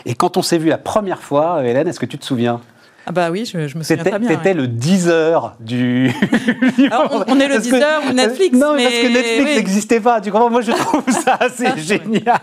Et 0.05 0.13
quand 0.13 0.37
on 0.37 0.43
s'est 0.43 0.59
vu 0.59 0.69
la 0.69 0.77
première 0.77 1.23
fois, 1.23 1.57
euh, 1.57 1.63
Hélène, 1.63 1.87
est-ce 1.87 1.99
que 1.99 2.05
tu 2.05 2.19
te 2.19 2.25
souviens? 2.25 2.61
Ah 3.07 3.11
bah 3.11 3.31
oui, 3.31 3.45
je, 3.45 3.67
je 3.67 3.77
me 3.77 3.83
souviens 3.83 4.03
très 4.03 4.19
bien. 4.19 4.29
c'était 4.29 4.49
ouais. 4.49 4.53
le 4.53 4.67
10 4.67 5.07
heures 5.09 5.55
du. 5.59 6.13
Alors, 6.91 7.25
on- 7.27 7.33
on 7.33 7.39
est 7.39 7.47
le 7.47 7.55
Parce 7.55 7.63
10 7.63 7.73
heures 7.73 8.01
ou 8.09 8.13
Netflix, 8.13 8.57
Non, 8.57 8.75
mais 8.75 8.83
parce 8.83 8.95
que 8.95 9.07
Netflix 9.07 9.43
oui. 9.49 9.55
n'existait 9.55 9.99
pas. 9.99 10.21
Tu 10.21 10.31
comprends 10.31 10.49
Moi, 10.51 10.61
je 10.61 10.71
trouve 10.71 11.03
ça 11.23 11.37
assez 11.39 11.65
Ah, 11.65 11.75
génial. 11.77 12.39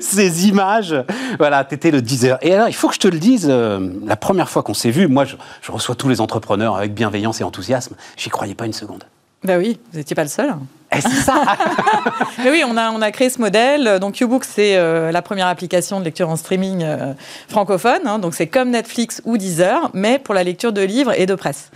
Ces 0.00 0.48
images. 0.48 0.94
Voilà, 1.38 1.64
t'étais 1.64 1.90
le 1.90 2.00
10 2.00 2.24
heures. 2.24 2.38
Et 2.42 2.54
alors, 2.54 2.68
il 2.68 2.74
faut 2.74 2.88
que 2.88 2.94
je 2.94 3.00
te 3.00 3.08
le 3.08 3.18
dise, 3.18 3.46
euh, 3.50 3.90
la 4.06 4.16
première 4.16 4.48
fois 4.48 4.62
qu'on 4.62 4.74
s'est 4.74 4.90
vu, 4.90 5.06
moi, 5.06 5.24
je, 5.26 5.36
je 5.62 5.70
reçois 5.70 5.94
tous 5.94 6.08
les 6.08 6.20
entrepreneurs 6.20 6.76
avec 6.76 6.94
bienveillance 6.94 7.40
et 7.40 7.44
enthousiasme. 7.44 7.94
J'y 8.16 8.30
croyais 8.30 8.54
pas 8.54 8.66
une 8.66 8.72
seconde. 8.72 9.04
Bah 9.44 9.58
oui, 9.58 9.78
vous 9.92 9.98
n'étiez 9.98 10.16
pas 10.16 10.22
le 10.22 10.30
seul. 10.30 10.54
Et 10.96 11.00
c'est 11.00 11.08
ça 11.22 11.42
Mais 12.44 12.50
oui, 12.50 12.62
on 12.66 12.76
a, 12.76 12.90
on 12.90 13.00
a 13.02 13.10
créé 13.10 13.30
ce 13.30 13.40
modèle. 13.40 13.98
Donc 14.00 14.18
YouBook, 14.20 14.44
c'est 14.44 14.76
euh, 14.76 15.10
la 15.12 15.22
première 15.22 15.46
application 15.46 15.98
de 16.00 16.04
lecture 16.04 16.28
en 16.28 16.36
streaming 16.36 16.82
euh, 16.82 17.12
francophone. 17.48 18.00
hein. 18.06 18.18
donc 18.18 18.34
c'est 18.34 18.46
comme 18.46 18.70
Netflix 18.70 19.22
ou 19.24 19.36
Deezer, 19.38 19.90
mais 19.94 20.18
pour 20.18 20.34
la 20.34 20.44
lecture 20.44 20.72
de 20.72 20.82
livres 20.82 21.12
et 21.18 21.26
de 21.26 21.34
presse. 21.34 21.70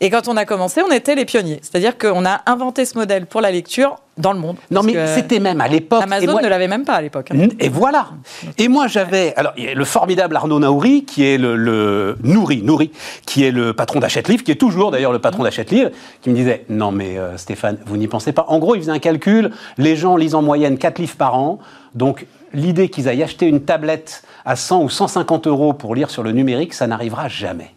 Et 0.00 0.10
quand 0.10 0.28
on 0.28 0.36
a 0.36 0.44
commencé, 0.44 0.82
on 0.86 0.90
était 0.92 1.14
les 1.14 1.24
pionniers. 1.24 1.60
C'est-à-dire 1.62 1.98
qu'on 1.98 2.24
a 2.24 2.40
inventé 2.46 2.84
ce 2.84 2.96
modèle 2.98 3.26
pour 3.26 3.40
la 3.40 3.50
lecture 3.50 3.96
dans 4.16 4.32
le 4.32 4.38
monde. 4.38 4.56
Non, 4.70 4.84
mais 4.84 4.94
c'était 5.08 5.40
même 5.40 5.60
à 5.60 5.66
l'époque. 5.66 6.00
Amazon 6.04 6.32
moi- 6.32 6.42
ne 6.42 6.46
l'avait 6.46 6.68
même 6.68 6.84
pas 6.84 6.92
à 6.92 7.02
l'époque. 7.02 7.30
hein. 7.32 7.48
Et 7.58 7.68
voilà. 7.68 8.10
Et 8.58 8.68
moi, 8.68 8.86
j'avais 8.86 9.34
alors 9.34 9.52
il 9.56 9.64
y 9.64 9.68
a 9.68 9.74
le 9.74 9.84
formidable 9.84 10.36
Arnaud 10.36 10.60
Naouri, 10.60 11.04
qui 11.04 11.24
est 11.26 11.36
le, 11.36 11.56
le 11.56 12.16
Nouri, 12.22 12.62
Nouri, 12.62 12.92
qui 13.26 13.42
est 13.44 13.50
le 13.50 13.72
patron 13.72 13.98
d'Achète 13.98 14.28
Livre, 14.28 14.44
qui 14.44 14.52
est 14.52 14.56
toujours 14.56 14.92
d'ailleurs 14.92 15.10
le 15.10 15.18
patron 15.18 15.42
d'Achète 15.42 15.72
Livre, 15.72 15.90
qui 16.22 16.30
me 16.30 16.36
disait 16.36 16.64
non 16.68 16.92
mais 16.92 17.18
euh, 17.18 17.36
Stéphane, 17.36 17.78
vous 17.86 17.96
n'y 17.96 18.06
pensez 18.06 18.30
pas. 18.32 18.44
En 18.46 18.60
gros, 18.64 18.74
il 18.74 18.80
faisait 18.80 18.90
un 18.92 18.98
calcul. 18.98 19.50
Les 19.78 19.94
gens 19.96 20.16
lisent 20.16 20.34
en 20.34 20.42
moyenne 20.42 20.76
4 20.78 20.98
livres 20.98 21.16
par 21.16 21.36
an, 21.38 21.58
donc 21.94 22.26
l'idée 22.52 22.88
qu'ils 22.88 23.08
aillent 23.08 23.22
acheter 23.22 23.46
une 23.46 23.60
tablette 23.62 24.22
à 24.44 24.56
100 24.56 24.82
ou 24.82 24.88
150 24.88 25.46
euros 25.46 25.72
pour 25.72 25.94
lire 25.94 26.10
sur 26.10 26.22
le 26.22 26.32
numérique, 26.32 26.74
ça 26.74 26.86
n'arrivera 26.86 27.28
jamais. 27.28 27.70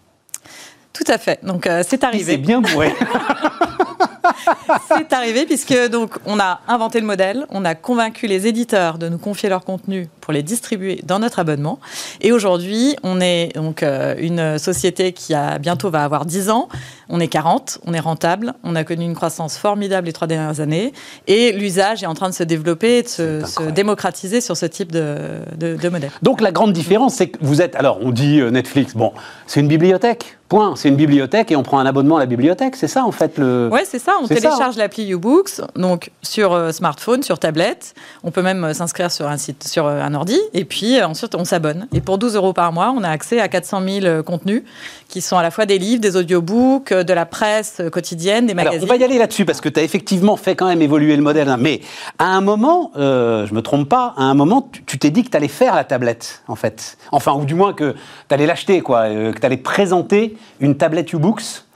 Tout 0.94 1.04
à 1.12 1.18
fait. 1.18 1.40
Donc 1.46 1.68
euh, 1.68 1.84
c'est 1.84 1.90
C'est 2.02 2.04
arrivé. 2.04 2.38
bien 2.38 2.62
bourré. 2.62 2.92
C'est 4.88 5.14
arrivé 5.14 5.46
puisque 5.46 5.90
donc 5.90 6.16
on 6.26 6.40
a 6.40 6.62
inventé 6.68 7.00
le 7.00 7.06
modèle, 7.06 7.46
on 7.50 7.66
a 7.66 7.76
convaincu 7.76 8.28
les 8.28 8.48
éditeurs 8.48 8.98
de 8.98 9.10
nous 9.10 9.18
confier 9.18 9.50
leur 9.50 9.64
contenu 9.64 10.08
pour 10.22 10.34
les 10.34 10.44
distribuer 10.44 11.02
dans 11.04 11.20
notre 11.20 11.40
abonnement. 11.40 11.80
Et 12.22 12.32
aujourd'hui, 12.32 12.96
on 13.04 13.22
est 13.22 13.56
donc 13.56 13.84
euh, 13.84 14.16
une 14.18 14.58
société 14.60 15.14
qui 15.14 15.34
a 15.34 15.58
bientôt 15.58 15.90
va 15.90 16.04
avoir 16.04 16.26
10 16.26 16.50
ans. 16.50 16.68
On 17.10 17.20
est 17.20 17.28
40, 17.28 17.80
on 17.86 17.94
est 17.94 18.00
rentable, 18.00 18.54
on 18.64 18.76
a 18.76 18.84
connu 18.84 19.06
une 19.06 19.16
croissance 19.16 19.58
formidable 19.58 20.08
les 20.08 20.14
trois 20.14 20.28
dernières 20.28 20.60
années 20.60 20.92
et 21.28 21.54
l'usage 21.54 22.04
est 22.04 22.08
en 22.08 22.14
train 22.14 22.30
de 22.30 22.34
se 22.34 22.44
développer 22.44 22.98
et 22.98 23.04
de 23.04 23.08
se, 23.08 23.70
démocratiser 23.72 24.42
sur 24.42 24.58
ce 24.58 24.66
type 24.66 24.92
de, 24.92 25.40
de, 25.58 25.76
de 25.76 25.90
modèle. 25.90 26.12
Donc 26.22 26.42
la 26.42 26.52
grande 26.52 26.74
différence, 26.74 27.16
c'est 27.16 27.30
que 27.30 27.38
vous 27.42 27.62
êtes. 27.62 27.76
Alors, 27.76 28.00
on 28.02 28.12
dit 28.12 28.40
euh, 28.40 28.52
Netflix, 28.52 28.96
bon, 28.96 29.14
c'est 29.46 29.60
une 29.60 29.68
bibliothèque, 29.68 30.38
point. 30.48 30.76
C'est 30.76 30.90
une 30.90 30.96
bibliothèque 30.96 31.52
et 31.52 31.56
on 31.56 31.64
prend 31.64 31.80
un 31.80 31.86
abonnement 31.86 32.18
à 32.18 32.20
la 32.20 32.26
bibliothèque, 32.26 32.76
c'est 32.76 32.88
ça 32.88 33.04
en 33.06 33.12
fait 33.12 33.38
le. 33.38 33.70
Ouais, 33.72 33.84
c'est 33.86 34.00
ça. 34.00 34.14
On 34.22 34.28
télécharge 34.28 34.78
l'appli 34.78 35.04
YouBooks, 35.04 35.62
donc 35.76 36.12
sur 36.22 36.54
euh, 36.54 36.72
smartphone, 36.72 37.24
sur 37.24 37.40
tablette. 37.40 37.94
On 38.24 38.32
peut 38.32 38.42
même 38.42 38.64
euh, 38.64 38.74
s'inscrire 38.74 39.12
sur 39.12 39.28
un 39.28 39.38
site, 39.38 39.68
sur 39.68 39.86
euh, 39.86 40.02
un 40.02 40.14
ordi, 40.14 40.40
et 40.54 40.66
puis 40.66 41.02
ensuite 41.04 41.36
on 41.36 41.46
s'abonne. 41.46 41.88
Et 41.94 42.02
pour 42.02 42.18
12 42.18 42.36
euros 42.36 42.54
par 42.54 42.72
mois, 42.74 42.94
on 42.96 43.04
a 43.04 43.10
accès 43.10 43.40
à 43.40 43.48
400 43.48 43.82
000 43.88 44.06
euh, 44.06 44.24
contenus 44.24 44.64
qui 45.08 45.22
sont 45.22 45.38
à 45.38 45.44
la 45.44 45.52
fois 45.52 45.66
des 45.66 45.78
livres, 45.80 46.02
des 46.02 46.18
audiobooks, 46.18 46.94
de 46.94 47.14
la 47.14 47.26
presse 47.26 47.82
quotidienne, 47.92 48.46
des 48.46 48.52
Alors, 48.54 48.66
magazines. 48.66 48.84
on 48.84 48.94
va 48.94 48.98
y 49.00 49.04
aller 49.04 49.18
là-dessus 49.18 49.46
parce 49.46 49.62
que 49.62 49.70
tu 49.70 49.80
as 49.80 49.84
effectivement 49.84 50.36
fait 50.36 50.56
quand 50.56 50.68
même 50.68 50.82
évoluer 50.82 51.16
le 51.16 51.22
modèle. 51.22 51.48
hein. 51.50 51.58
Mais 51.60 51.80
à 52.20 52.26
un 52.26 52.42
moment, 52.42 52.92
je 52.96 53.54
me 53.54 53.62
trompe 53.62 53.88
pas, 53.88 54.14
à 54.18 54.24
un 54.24 54.34
moment, 54.34 54.70
tu- 54.86 55.00
t'es 55.00 55.10
dit 55.10 55.24
que 55.24 55.30
tu 55.30 55.38
allais 55.38 55.48
faire 55.48 55.76
la 55.76 55.86
tablette, 55.86 56.42
en 56.50 56.56
fait. 56.56 56.98
Enfin, 57.14 57.34
ou 57.34 57.46
du 57.46 57.56
moins 57.56 57.72
que 57.74 57.94
tu 58.28 58.34
allais 58.36 58.46
l'acheter, 58.46 58.82
quoi. 58.82 59.08
que 59.08 59.40
tu 59.40 59.46
allais 59.46 59.56
présenter 59.58 60.37
une 60.60 60.78
tablette 60.78 61.14
U-Books. 61.14 61.67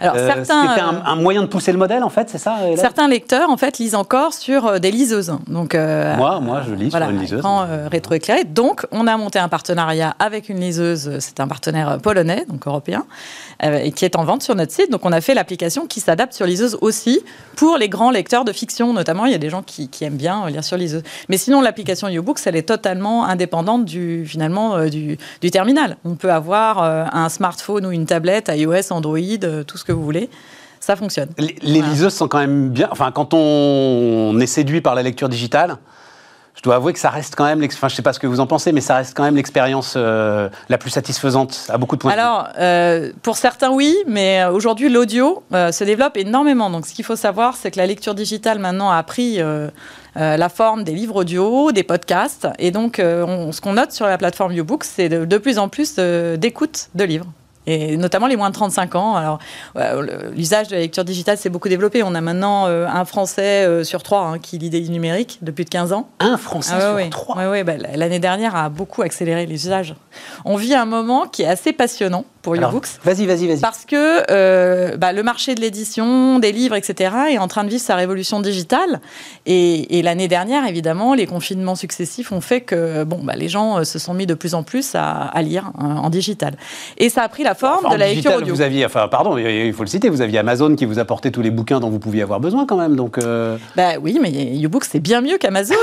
Alors 0.00 0.16
Euh, 0.16 0.26
certains, 0.26 0.68
C'était 0.68 0.80
un, 0.80 0.94
euh, 0.94 1.00
un 1.04 1.16
moyen 1.16 1.42
de 1.42 1.46
pousser 1.48 1.72
le 1.72 1.78
modèle, 1.78 2.02
en 2.02 2.08
fait, 2.08 2.28
c'est 2.30 2.38
ça 2.38 2.56
Hélène? 2.64 2.76
certains 2.76 3.08
lecteurs 3.08 3.50
en 3.50 3.56
fait 3.56 3.78
lisent 3.78 3.94
encore 3.94 4.32
sur 4.32 4.66
euh, 4.66 4.78
des 4.78 4.90
liseuses. 4.90 5.32
Donc 5.48 5.74
Moi, 5.74 6.40
moi, 6.40 6.62
je 6.68 6.74
lis 6.74 6.88
voilà, 6.90 7.06
sur 7.06 7.14
une 7.14 7.20
liseuse. 7.20 7.38
écran 7.38 7.66
rétroéclairé. 7.90 8.44
Donc, 8.44 8.86
on 8.92 9.06
a 9.06 9.16
monté 9.16 9.38
un 9.38 9.48
partenariat 9.48 10.14
avec 10.18 10.48
une 10.48 10.60
liseuse. 10.60 11.18
C'est 11.20 11.40
un 11.40 11.48
partenaire 11.48 11.98
polonais, 12.02 12.44
donc 12.48 12.66
européen, 12.66 13.04
et 13.62 13.92
qui 13.92 14.04
est 14.04 14.16
en 14.16 14.24
vente 14.24 14.42
sur 14.42 14.54
notre 14.54 14.72
site. 14.72 14.90
Donc, 14.90 15.04
on 15.04 15.12
a 15.12 15.20
fait 15.20 15.34
l'application 15.34 15.86
qui 15.86 16.00
s'adapte 16.00 16.32
sur 16.32 16.46
liseuse 16.46 16.78
aussi 16.80 17.20
pour 17.56 17.76
les 17.76 17.88
grands 17.88 18.10
lecteurs 18.10 18.44
de 18.44 18.52
fiction, 18.52 18.92
notamment. 18.92 19.26
Il 19.26 19.32
y 19.32 19.34
a 19.34 19.38
des 19.38 19.50
gens 19.50 19.62
qui, 19.62 19.88
qui 19.88 20.04
aiment 20.04 20.16
bien 20.16 20.48
lire 20.48 20.64
sur 20.64 20.76
liseuse. 20.76 21.02
Mais 21.28 21.36
sinon, 21.38 21.60
l'application 21.60 22.08
YouBooks, 22.08 22.40
elle 22.46 22.56
est 22.56 22.62
totalement 22.68 23.24
indépendante 23.24 23.84
du 23.84 24.24
finalement 24.26 24.84
du, 24.86 25.18
du 25.40 25.50
terminal. 25.50 25.96
On 26.04 26.14
peut 26.14 26.32
avoir 26.32 26.82
un 26.82 27.28
smartphone 27.28 27.86
ou 27.86 27.90
une 27.90 28.06
tablette, 28.06 28.50
iOS, 28.54 28.90
Android, 28.92 29.18
tout 29.66 29.76
ce 29.76 29.84
que 29.88 29.92
vous 29.92 30.04
voulez. 30.04 30.30
Ça 30.80 30.94
fonctionne. 30.94 31.28
Les, 31.38 31.56
les 31.62 31.80
Voilà. 31.80 31.92
liseuses 31.92 32.14
sont 32.14 32.28
quand 32.28 32.38
même 32.38 32.68
bien. 32.70 32.88
Enfin, 32.92 33.10
quand 33.10 33.34
on 33.34 34.38
est 34.40 34.46
séduit 34.46 34.80
par 34.80 34.94
la 34.94 35.02
lecture 35.02 35.28
digitale, 35.28 35.76
je 36.54 36.62
dois 36.62 36.76
avouer 36.76 36.92
que 36.92 36.98
ça 36.98 37.10
reste 37.10 37.34
quand 37.36 37.44
même. 37.44 37.62
Enfin, 37.64 37.88
je 37.88 37.94
sais 37.96 38.02
pas 38.02 38.12
ce 38.12 38.18
que 38.20 38.26
vous 38.26 38.40
en 38.40 38.46
pensez, 38.46 38.72
mais 38.72 38.80
ça 38.80 38.96
reste 38.96 39.12
quand 39.16 39.22
même 39.24 39.36
l'expérience 39.36 39.94
euh, 39.96 40.48
la 40.68 40.78
plus 40.78 40.90
satisfaisante 40.90 41.66
à 41.68 41.78
beaucoup 41.78 41.96
de 41.96 42.00
points. 42.00 42.12
Alors, 42.12 42.48
euh, 42.58 43.12
pour 43.22 43.36
certains, 43.36 43.70
oui, 43.70 43.96
mais 44.06 44.40
euh, 44.42 44.50
aujourd'hui, 44.52 44.88
l'audio 44.88 45.42
euh, 45.52 45.72
se 45.72 45.84
développe 45.84 46.16
énormément. 46.16 46.70
Donc, 46.70 46.86
ce 46.86 46.94
qu'il 46.94 47.04
faut 47.04 47.16
savoir, 47.16 47.54
c'est 47.56 47.70
que 47.70 47.78
la 47.78 47.86
lecture 47.86 48.14
digitale, 48.14 48.58
maintenant, 48.58 48.90
a 48.90 49.02
pris 49.02 49.40
la 50.16 50.48
forme 50.48 50.82
des 50.84 50.92
livres 50.92 51.16
audio, 51.22 51.70
des 51.70 51.84
podcasts. 51.84 52.48
Et 52.58 52.70
donc, 52.72 53.00
on- 53.02 53.52
ce 53.52 53.60
qu'on 53.60 53.74
note 53.74 53.92
sur 53.92 54.06
la 54.06 54.18
plateforme 54.18 54.52
YouBooks, 54.52 54.84
c'est 54.84 55.08
de, 55.08 55.24
de 55.24 55.38
plus 55.38 55.58
en 55.58 55.68
plus 55.68 55.94
euh, 55.98 56.36
d'écoute 56.36 56.88
de 56.96 57.04
livres. 57.04 57.26
Et 57.68 57.96
notamment 57.98 58.26
les 58.26 58.36
moins 58.36 58.48
de 58.48 58.54
35 58.54 58.94
ans. 58.94 59.14
Alors, 59.14 59.38
euh, 59.76 60.30
l'usage 60.34 60.68
de 60.68 60.74
la 60.74 60.80
lecture 60.80 61.04
digitale 61.04 61.36
s'est 61.36 61.50
beaucoup 61.50 61.68
développé. 61.68 62.02
On 62.02 62.14
a 62.14 62.20
maintenant 62.20 62.66
euh, 62.66 62.86
un 62.86 63.04
Français 63.04 63.66
euh, 63.66 63.84
sur 63.84 64.02
trois 64.02 64.22
hein, 64.22 64.38
qui 64.38 64.56
lit 64.56 64.70
des 64.70 64.80
numériques 64.88 65.38
depuis 65.42 65.66
de 65.66 65.70
15 65.70 65.92
ans. 65.92 66.08
Un 66.18 66.38
Français 66.38 66.72
Ah 66.74 66.80
sur 66.80 66.94
ouais, 66.94 67.10
trois. 67.10 67.36
Ouais, 67.36 67.46
ouais, 67.46 67.64
bah, 67.64 67.74
L'année 67.94 68.20
dernière 68.20 68.56
a 68.56 68.70
beaucoup 68.70 69.02
accéléré 69.02 69.44
les 69.44 69.66
usages. 69.66 69.94
On 70.46 70.56
vit 70.56 70.74
un 70.74 70.86
moment 70.86 71.26
qui 71.26 71.42
est 71.42 71.46
assez 71.46 71.74
passionnant 71.74 72.24
pour 72.48 72.56
YouBooks. 72.56 72.86
Vas-y, 73.04 73.26
vas-y, 73.26 73.46
vas-y. 73.46 73.60
Parce 73.60 73.84
que 73.84 74.24
euh, 74.30 74.96
bah, 74.96 75.12
le 75.12 75.22
marché 75.22 75.54
de 75.54 75.60
l'édition, 75.60 76.38
des 76.38 76.52
livres, 76.52 76.74
etc., 76.74 77.14
est 77.30 77.38
en 77.38 77.48
train 77.48 77.64
de 77.64 77.68
vivre 77.68 77.82
sa 77.82 77.96
révolution 77.96 78.40
digitale. 78.40 79.00
Et, 79.46 79.98
et 79.98 80.02
l'année 80.02 80.28
dernière, 80.28 80.66
évidemment, 80.66 81.14
les 81.14 81.26
confinements 81.26 81.74
successifs 81.74 82.32
ont 82.32 82.40
fait 82.40 82.60
que 82.60 83.04
bon, 83.04 83.20
bah, 83.22 83.34
les 83.36 83.48
gens 83.48 83.78
euh, 83.78 83.84
se 83.84 83.98
sont 83.98 84.14
mis 84.14 84.26
de 84.26 84.34
plus 84.34 84.54
en 84.54 84.62
plus 84.62 84.94
à, 84.94 85.10
à 85.10 85.42
lire 85.42 85.72
euh, 85.78 85.84
en 85.84 86.10
digital. 86.10 86.54
Et 86.96 87.08
ça 87.08 87.22
a 87.22 87.28
pris 87.28 87.42
la 87.42 87.54
forme 87.54 87.90
de 87.92 87.96
la 87.96 88.08
digital, 88.08 88.32
lecture 88.32 88.42
audio. 88.42 88.54
Vous 88.54 88.60
aviez, 88.62 88.84
enfin, 88.86 89.08
pardon, 89.08 89.36
il 89.38 89.72
faut 89.72 89.82
le 89.82 89.88
citer, 89.88 90.08
vous 90.08 90.22
aviez 90.22 90.38
Amazon 90.38 90.74
qui 90.74 90.84
vous 90.84 90.98
apportait 90.98 91.30
tous 91.30 91.42
les 91.42 91.50
bouquins 91.50 91.80
dont 91.80 91.90
vous 91.90 91.98
pouviez 91.98 92.22
avoir 92.22 92.40
besoin 92.40 92.66
quand 92.66 92.76
même. 92.76 92.96
Donc, 92.96 93.18
euh, 93.18 93.56
Bah 93.76 93.92
oui, 94.00 94.18
mais 94.20 94.30
YouBooks, 94.30 94.84
c'est 94.84 95.00
bien 95.00 95.20
mieux 95.20 95.38
qu'Amazon. 95.38 95.74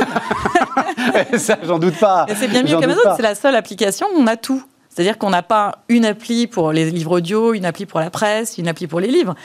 ça, 1.37 1.57
j'en 1.63 1.79
doute 1.79 1.97
pas. 1.97 2.25
C'est 2.35 2.47
bien 2.47 2.63
mieux 2.63 2.77
qu'Amazon, 2.77 3.01
c'est 3.15 3.21
la 3.23 3.35
seule 3.35 3.55
application 3.55 4.07
où 4.15 4.19
on 4.19 4.27
a 4.27 4.35
tout. 4.35 4.61
C'est-à-dire 4.95 5.17
qu'on 5.17 5.29
n'a 5.29 5.43
pas 5.43 5.79
une 5.89 6.05
appli 6.05 6.47
pour 6.47 6.71
les 6.71 6.89
livres 6.89 7.17
audio, 7.17 7.53
une 7.53 7.65
appli 7.65 7.85
pour 7.85 7.99
la 7.99 8.09
presse, 8.09 8.57
une 8.57 8.69
appli 8.69 8.87
pour 8.87 9.01
les 9.01 9.09
livres. 9.09 9.35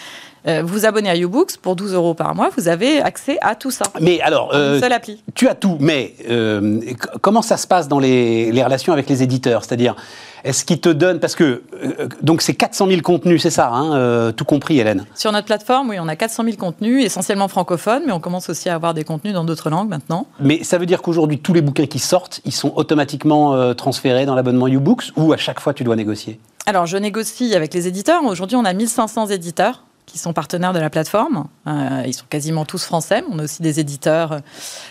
Euh, 0.47 0.63
vous 0.63 0.69
vous 0.69 0.87
abonnez 0.87 1.11
à 1.11 1.17
YouBooks 1.17 1.57
pour 1.57 1.75
12 1.75 1.93
euros 1.93 2.15
par 2.15 2.37
mois, 2.37 2.51
vous 2.57 2.69
avez 2.69 3.03
accès 3.03 3.37
à 3.41 3.57
tout 3.57 3.73
ça. 3.73 3.85
Mais 4.01 4.21
alors, 4.21 4.55
euh, 4.55 4.77
une 4.77 4.81
seule 4.81 4.93
appli. 4.93 5.25
tu 5.35 5.49
as 5.49 5.57
tout, 5.57 5.77
mais 5.81 6.15
euh, 6.31 6.81
comment 7.21 7.43
ça 7.43 7.57
se 7.57 7.67
passe 7.67 7.89
dans 7.89 7.99
les, 7.99 8.53
les 8.53 8.63
relations 8.63 8.93
avec 8.93 9.09
les 9.09 9.25
éditeurs? 9.25 9.65
C'est-à-dire, 9.65 9.97
est-ce 10.45 10.65
qu'ils 10.65 10.81
te 10.81 10.89
donnent 10.89 11.21
parce 11.21 11.35
que 11.35 11.63
euh, 11.83 12.09
donc 12.23 12.43
c'est 12.43 12.55
400 12.55 12.89
000 12.89 13.01
contenus, 13.03 13.43
c'est 13.43 13.51
ça, 13.51 13.69
hein, 13.69 13.95
euh, 13.95 14.33
tout 14.33 14.45
compris, 14.45 14.79
Hélène. 14.79 15.07
Sur 15.15 15.33
notre 15.33 15.47
plateforme, 15.47 15.91
oui, 15.91 15.97
on 16.01 16.09
a 16.09 16.17
400 16.17 16.45
000 16.45 16.57
contenus, 16.57 17.05
essentiellement 17.05 17.49
francophones, 17.49 18.03
mais 18.07 18.13
on 18.13 18.21
commence 18.21 18.49
aussi 18.51 18.69
à 18.69 18.75
avoir 18.75 18.95
des 18.95 19.05
contenus 19.05 19.35
dans 19.35 19.45
d'autres 19.45 19.71
langues 19.71 19.89
maintenant. 19.89 20.27
Mais 20.41 20.65
ça 20.65 20.79
veut 20.79 20.87
dire 20.87 21.03
qu'aujourd'hui, 21.03 21.39
tous 21.39 21.53
les 21.53 21.63
bouquins 21.63 21.87
qui 21.87 21.99
sortent, 21.99 22.41
ils 22.45 22.53
sont 22.53 22.73
automatiquement 22.77 23.55
euh, 23.55 23.75
transférés 23.75 24.27
dans 24.27 24.35
l'abonnement 24.35 24.69
YouBooks 24.69 25.13
ou 25.17 25.33
à 25.33 25.37
chaque 25.37 25.61
fois 25.61 25.75
tu 25.75 25.85
dois 25.85 25.97
négocier? 25.97 26.39
Alors, 26.67 26.87
je 26.87 26.97
négocie 26.97 27.55
avec 27.55 27.75
les 27.75 27.89
éditeurs. 27.89 28.23
Aujourd'hui, 28.25 28.57
on 28.57 28.65
a 28.65 28.73
1500 28.73 29.29
éditeurs 29.29 29.83
qui 30.11 30.19
sont 30.19 30.33
partenaires 30.33 30.73
de 30.73 30.79
la 30.81 30.91
plateforme. 30.91 31.47
Euh, 31.67 32.03
ils 32.07 32.13
sont 32.15 32.25
quasiment 32.29 32.65
tous 32.65 32.85
français. 32.85 33.23
mais 33.23 33.35
On 33.35 33.39
a 33.39 33.45
aussi 33.45 33.63
des 33.63 33.79
éditeurs 33.81 34.33
euh, 34.33 34.39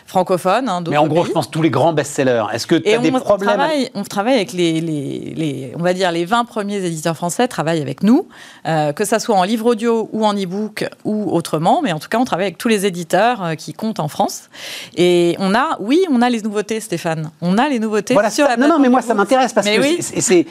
francophones. 0.05 0.69
hein, 0.69 0.83
Mais 0.89 0.97
en 0.97 1.07
gros, 1.07 1.21
pays. 1.21 1.29
je 1.29 1.33
pense 1.33 1.51
tous 1.51 1.61
les 1.61 1.69
grands 1.69 1.93
best-sellers. 1.93 2.45
Est-ce 2.53 2.67
que 2.67 2.75
tu 2.75 2.91
as 2.93 2.99
on, 2.99 3.01
des 3.01 3.11
problèmes 3.11 3.49
travaille, 3.49 3.89
on 3.95 4.03
travaille 4.03 4.35
avec 4.35 4.53
les, 4.53 4.79
les- 4.81 5.33
les- 5.35 5.73
on 5.77 5.81
va 5.83 5.93
dire 5.93 6.11
les 6.11 6.25
20 6.25 6.45
premiers 6.45 6.77
éditeurs 6.85 7.15
français 7.15 7.47
travaillent 7.47 7.81
avec 7.81 8.03
nous, 8.03 8.27
euh, 8.67 8.93
que 8.93 9.05
ça 9.05 9.19
soit 9.19 9.35
en 9.35 9.43
livre 9.43 9.65
audio 9.65 10.09
ou 10.13 10.25
en 10.25 10.33
e-book 10.33 10.87
ou 11.03 11.31
autrement, 11.31 11.81
mais 11.81 11.91
en 11.91 11.99
tout 11.99 12.09
cas 12.09 12.17
on 12.17 12.25
travaille 12.25 12.45
avec 12.47 12.57
tous 12.57 12.67
les 12.67 12.85
éditeurs 12.85 13.51
qui 13.57 13.73
comptent 13.73 13.99
en 13.99 14.07
France. 14.07 14.49
Et 14.95 15.35
on 15.39 15.53
a, 15.53 15.77
oui, 15.79 16.05
on 16.11 16.21
a 16.21 16.29
les 16.29 16.41
nouveautés, 16.41 16.79
Stéphane. 16.79 17.31
On 17.41 17.57
a 17.57 17.67
les 17.69 17.79
nouveautés 17.79 18.13
Voilà, 18.13 18.29
sur 18.29 18.47
la 18.47 18.57
non, 18.57 18.67
non, 18.67 18.79
mais 18.79 18.89
moi 18.89 19.01
ça 19.01 19.13
m'intéresse 19.13 19.53
parce 19.53 19.67
Mais 19.67 19.77
que 19.77 19.81
oui. 19.81 19.97
c'est, 19.99 20.45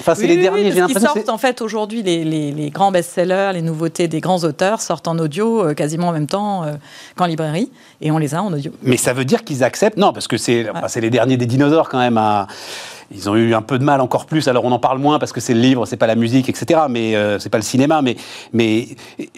enfin, 0.00 0.14
c'est 0.14 0.22
Oui, 0.22 0.28
les 0.28 0.36
oui, 0.36 0.42
derniers. 0.42 0.62
oui, 0.70 0.78
l'impression. 0.78 1.14
sortent 1.14 1.28
en 1.28 1.38
fait 1.38 1.60
aujourd'hui 1.60 2.02
les, 2.02 2.24
les- 2.24 2.52
les 2.52 2.70
grands 2.70 2.90
best-sellers, 2.92 3.50
les 3.54 3.62
nouveautés 3.62 4.08
des 4.08 4.20
grands 4.20 4.42
auteurs 4.44 4.80
sortent 4.80 5.08
en 5.08 5.18
audio 5.18 5.62
euh, 5.68 5.74
quasiment 5.74 6.08
en 6.08 6.12
même 6.12 6.26
temps 6.26 6.64
euh, 6.64 6.74
qu'en 7.16 7.26
librairie, 7.26 7.70
et 8.00 8.10
on 8.10 8.18
les 8.18 8.34
a 8.34 8.42
en 8.42 8.52
audio. 8.52 8.72
Mais 8.82 8.96
ça 8.96 9.12
veut 9.12 9.24
dire 9.24 9.44
qu'ils 9.44 9.64
acceptent 9.64 9.96
Non, 9.98 10.12
parce 10.12 10.28
que 10.28 10.36
c'est 10.36 10.68
enfin, 10.70 10.88
c'est 10.88 11.00
les 11.00 11.10
derniers 11.10 11.36
des 11.36 11.46
dinosaures 11.46 11.88
quand 11.88 11.98
même. 11.98 12.18
à- 12.18 12.46
Ils 13.10 13.30
ont 13.30 13.36
eu 13.36 13.54
un 13.54 13.62
peu 13.62 13.78
de 13.78 13.84
mal 13.84 14.02
encore 14.02 14.26
plus. 14.26 14.48
Alors 14.48 14.66
on 14.66 14.72
en 14.72 14.78
parle 14.78 14.98
moins 14.98 15.18
parce 15.18 15.32
que 15.32 15.40
c'est 15.40 15.54
le 15.54 15.60
livre, 15.60 15.86
c'est 15.86 15.96
pas 15.96 16.06
la 16.06 16.14
musique, 16.14 16.50
etc. 16.50 16.80
Mais 16.90 17.16
euh, 17.16 17.38
c'est 17.38 17.48
pas 17.48 17.56
le 17.56 17.64
cinéma. 17.64 18.02
Mais, 18.02 18.16
mais 18.52 18.88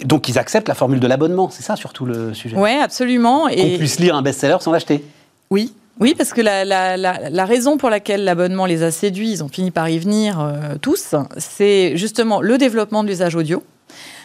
donc 0.05 0.29
ils 0.29 0.39
acceptent 0.41 0.67
la 0.69 0.75
formule 0.75 0.99
de 0.99 1.07
l'abonnement. 1.07 1.51
C'est 1.51 1.63
ça 1.63 1.77
surtout 1.77 2.05
le 2.05 2.35
sujet? 2.35 2.57
Ouais, 2.57 2.81
absolument. 2.83 3.43
Qu'on 3.43 3.49
Et 3.51 3.79
puisse 3.79 4.01
lire 4.01 4.17
un 4.17 4.23
best-seller 4.23 4.57
sans 4.61 4.73
l'acheter? 4.73 5.05
oui. 5.51 5.73
Oui, 6.01 6.15
parce 6.17 6.33
que 6.33 6.41
la, 6.41 6.65
la- 6.65 6.97
la- 6.97 7.29
la 7.31 7.45
raison 7.45 7.77
pour 7.77 7.91
laquelle 7.91 8.25
l'abonnement 8.25 8.65
les 8.67 8.83
a 8.83 8.91
séduits, 8.91 9.31
ils 9.33 9.45
ont 9.45 9.49
fini 9.49 9.71
par 9.71 9.89
y 9.91 9.99
venir 9.99 10.41
euh, 10.41 10.77
tous, 10.81 11.15
c'est 11.37 11.93
justement 11.97 12.41
le 12.41 12.57
développement 12.57 13.03
de 13.05 13.09
l'usage 13.09 13.37
audio. 13.37 13.63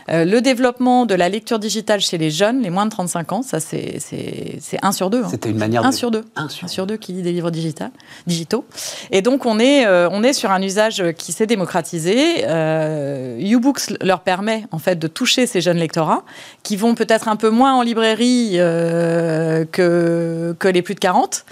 Euh, 0.10 0.24
le 0.24 0.40
développement 0.40 1.06
de 1.08 1.16
la 1.16 1.30
lecture 1.30 1.58
digitale 1.58 2.00
chez 2.00 2.18
les 2.20 2.30
jeunes, 2.30 2.62
les 2.62 2.70
moins 2.70 2.86
de 2.86 2.92
35 2.92 3.32
ans, 3.32 3.42
ça 3.42 3.60
c'est 3.60 3.96
c'est- 4.00 4.58
c'est 4.62 4.78
un 4.84 4.92
sur 4.92 5.10
deux. 5.10 5.24
hein. 5.24 5.28
C'était 5.32 5.50
une 5.50 5.58
manière 5.58 5.84
Un 5.84 5.90
de. 5.90 5.96
sur 5.96 6.12
deux. 6.12 6.24
Un 6.36 6.48
sur 6.48 6.66
Un 6.66 6.68
sur 6.68 6.86
deux 6.86 6.98
qui 6.98 7.14
lit 7.14 7.24
des 7.24 7.32
livres 7.32 7.50
digital- 7.50 7.90
digitaux. 8.28 8.66
Et 9.12 9.22
donc, 9.22 9.46
on 9.48 9.58
est, 9.58 9.86
euh, 9.88 10.08
on 10.12 10.22
est 10.24 10.34
sur 10.34 10.52
un 10.52 10.62
usage 10.62 11.04
qui 11.18 11.32
s'est 11.32 11.48
démocratisé. 11.48 12.44
Euh, 12.48 13.36
YouBooks 13.40 13.94
leur 14.02 14.20
permet, 14.22 14.66
en 14.72 14.78
fait, 14.78 14.98
de 15.00 15.08
toucher 15.08 15.48
ces 15.48 15.60
jeunes 15.62 15.78
lectorats 15.78 16.24
qui 16.64 16.76
vont 16.76 16.94
peut-être 16.94 17.28
un 17.28 17.36
peu 17.36 17.50
moins 17.50 17.74
en 17.74 17.82
librairie 17.82 18.52
euh, 18.56 19.66
que, 19.72 20.56
que 20.60 20.68
les 20.68 20.82
plus 20.84 20.96
de 20.96 21.00
40. 21.00 21.46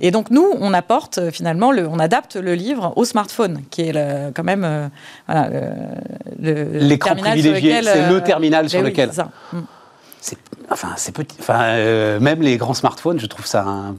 Et 0.00 0.10
donc, 0.10 0.30
nous, 0.30 0.46
on 0.60 0.72
apporte, 0.72 1.30
finalement, 1.30 1.72
le, 1.72 1.86
on 1.86 1.98
adapte 1.98 2.36
le 2.36 2.54
livre 2.54 2.92
au 2.96 3.04
smartphone, 3.04 3.60
qui 3.70 3.82
est 3.82 3.92
le- 3.92 4.30
quand 4.34 4.44
même 4.44 4.64
euh, 4.64 4.88
voilà, 5.26 5.50
le, 6.40 6.64
le 6.64 6.78
L'écran 6.78 7.14
terminal 7.14 7.40
sur 7.40 7.52
privilégié, 7.52 7.80
lequel, 7.82 7.97
c'est 8.02 8.08
le 8.10 8.16
euh, 8.16 8.20
terminal 8.20 8.68
sur 8.68 8.80
ben 8.80 8.84
oui, 8.86 8.90
lequel. 8.90 9.10
c'est 9.10 9.16
ça. 9.16 9.28
Mm. 9.52 9.58
Enfin, 10.70 10.88
c'est 10.96 11.12
petit. 11.14 11.36
Enfin, 11.40 11.60
euh, 11.62 12.20
même 12.20 12.42
les 12.42 12.56
grands 12.56 12.74
smartphones, 12.74 13.18
je 13.20 13.26
trouve 13.26 13.46
ça. 13.46 13.62
un- 13.62 13.94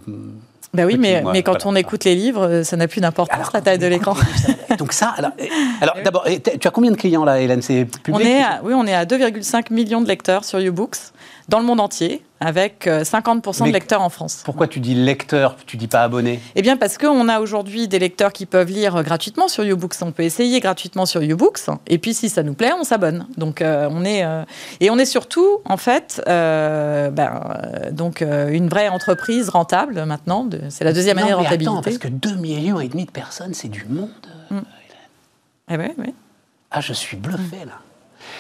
Ben 0.74 0.86
oui, 0.86 0.94
Petit, 0.94 0.98
mais, 1.00 1.22
moi, 1.22 1.32
mais 1.34 1.42
quand 1.42 1.54
voilà. 1.54 1.68
on 1.68 1.76
écoute 1.76 2.04
les 2.04 2.14
livres, 2.14 2.62
ça 2.64 2.78
n'a 2.78 2.88
plus 2.88 3.02
d'importance, 3.02 3.54
la 3.54 3.62
taille 3.62 3.80
de 3.80 3.88
l'écran. 3.88 4.16
Donc 4.78 4.92
ça, 4.94 5.14
alors, 5.18 5.32
euh, 5.42 5.46
alors 5.82 5.96
d'abord, 6.04 6.28
et 6.28 6.40
t- 6.40 6.58
tu 6.60 6.68
as 6.68 6.72
combien 6.72 6.92
de 6.92 6.96
clients 6.98 7.26
là, 7.26 7.40
Hélène? 7.42 7.62
C'est 7.64 7.86
public 7.86 8.16
On 8.16 8.20
est 8.20 8.44
à, 8.44 8.62
oui, 8.64 8.74
on 8.76 8.86
est 8.86 8.94
à 8.94 9.06
2,5 9.06 9.74
millions 9.74 10.02
de 10.02 10.08
lecteurs 10.08 10.44
sur 10.46 10.60
YouBooks 10.60 10.98
dans 11.48 11.60
le 11.60 11.66
monde 11.66 11.80
entier, 11.80 12.24
avec 12.42 12.88
euh, 12.88 13.04
50% 13.04 13.64
Mais- 13.64 13.70
de 13.70 13.74
lecteurs 13.74 14.02
en 14.02 14.10
France. 14.10 14.42
Pourquoi 14.46 14.68
tu 14.68 14.80
dis 14.80 14.96
lecteur, 14.96 15.56
tu 15.66 15.78
dis 15.78 15.88
pas 15.88 16.04
abonné? 16.04 16.40
Eh 16.56 16.62
bien, 16.62 16.78
parce 16.78 16.98
qu'on 16.98 17.28
a 17.28 17.40
aujourd'hui 17.40 17.88
des 17.88 18.00
lecteurs 18.00 18.32
qui 18.34 18.46
peuvent 18.46 18.70
lire 18.70 19.04
gratuitement 19.04 19.48
sur 19.48 19.64
YouBooks. 19.64 19.96
On 20.02 20.12
peut 20.12 20.24
essayer 20.24 20.60
gratuitement 20.60 21.06
sur 21.06 21.22
YouBooks. 21.22 21.60
Et 21.88 21.98
puis, 21.98 22.14
si 22.14 22.30
ça 22.30 22.44
nous 22.44 22.54
plaît, 22.54 22.72
on 22.80 22.84
s'abonne. 22.84 23.28
Donc, 23.38 23.62
euh, 23.62 23.88
on 23.92 24.06
est 24.06 24.24
euh, 24.24 24.44
et 24.80 24.90
on 24.90 24.98
est 24.98 25.06
surtout, 25.06 25.60
en 25.66 25.78
fait, 25.78 26.22
euh, 26.28 27.10
ben, 27.10 27.42
euh, 27.86 27.92
donc 27.92 28.22
euh, 28.22 28.50
une 28.50 28.70
vraie 28.70 28.90
entreprise 28.90 29.50
rentable 29.50 30.04
maintenant. 30.06 30.44
de- 30.46 30.62
C'est 30.70 30.84
la 30.84 30.94
deuxième 30.94 31.18
Non, 31.18 31.24
année 31.24 31.32
de 31.32 31.36
rentabilité. 31.36 31.72
Attends, 31.72 31.82
parce 31.82 31.98
que 31.98 32.08
2 32.08 32.36
millions 32.36 32.80
et 32.80 32.88
demi 32.88 33.06
de 33.06 33.12
personnes, 33.12 33.54
c'est 33.54 33.68
du 33.70 33.86
monde. 33.86 34.10
Eh 35.72 35.78
ouais, 35.78 35.94
ouais. 35.98 36.14
Ah, 36.72 36.82
je 36.82 36.94
suis 36.94 37.18
bluffé 37.18 37.58
là. 37.66 37.74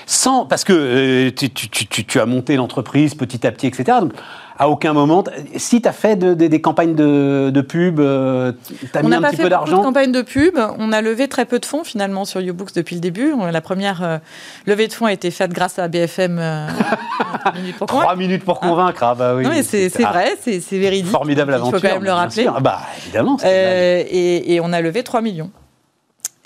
Sans, 0.06 0.46
parce 0.46 0.64
que 0.64 0.74
euh, 0.74 1.32
tu, 1.36 1.50
tu- 1.52 1.70
tu- 1.70 1.88
tu- 1.88 2.06
tu 2.06 2.20
as 2.20 2.26
monté 2.26 2.56
l'entreprise 2.56 3.16
petit 3.16 3.46
à 3.46 3.52
petit, 3.52 3.68
etc. 3.68 4.00
Donc, 4.02 4.14
à 4.62 4.68
aucun 4.68 4.92
moment, 4.92 5.24
si 5.56 5.82
tu 5.82 5.88
as 5.88 5.94
fait 5.94 6.18
de- 6.18 6.34
de- 6.34 6.48
des 6.48 6.60
campagnes 6.60 6.94
de, 6.94 7.50
de 7.54 7.62
pub, 7.62 7.98
tu 7.98 8.02
as 8.02 9.00
On 9.00 9.04
mis 9.04 9.10
n'a 9.10 9.18
un 9.18 9.22
pas 9.22 9.30
petit 9.30 9.38
fait 9.38 9.44
peu 9.44 9.50
beaucoup 9.50 9.66
de 9.66 9.70
d'argent. 9.72 9.82
campagnes 9.84 10.12
de 10.12 10.22
pub. 10.22 10.58
On 10.80 10.92
a 10.92 11.02
levé 11.02 11.28
très 11.30 11.46
peu 11.46 11.60
de 11.60 11.66
fonds 11.66 11.84
finalement 11.86 12.26
sur 12.26 12.42
YouBooks 12.42 12.74
depuis 12.76 12.96
le 12.96 13.00
début. 13.02 13.32
On- 13.40 13.46
La 13.46 13.62
première 13.62 14.04
euh, 14.04 14.18
levée 14.66 14.88
de 14.90 14.94
fonds 14.94 15.06
a 15.06 15.14
été 15.14 15.32
faite 15.32 15.54
grâce 15.54 15.80
à 15.80 15.88
BFM. 15.88 16.38
euh, 16.40 16.68
Trois 17.40 17.54
minutes 17.54 17.78
pour 17.78 17.88
convaincre. 17.88 18.04
Trois 18.06 18.16
minutes 18.18 18.44
pour 18.44 18.60
convaincre. 18.60 19.04
Ah, 19.04 19.16
bah 19.16 19.34
oui. 19.36 19.44
non, 19.44 19.50
mais 19.52 19.64
c'est 19.64 19.88
c'est 19.90 20.04
vrai, 20.04 20.36
c'est 20.42 20.60
c'est 20.60 20.78
véridique. 20.78 21.12
Formidable 21.12 21.52
Il 21.52 21.56
aventure. 21.56 21.80
faut 21.80 21.88
quand 21.88 21.94
même 21.94 22.04
le 22.04 22.12
rappeler. 22.12 22.48
Ah 22.54 22.60
bah, 22.60 22.80
évidemment. 23.04 23.38
Euh, 23.46 24.04
et, 24.10 24.56
et 24.56 24.60
on 24.62 24.74
a 24.74 24.82
levé 24.82 25.04
3 25.04 25.22
millions. 25.22 25.52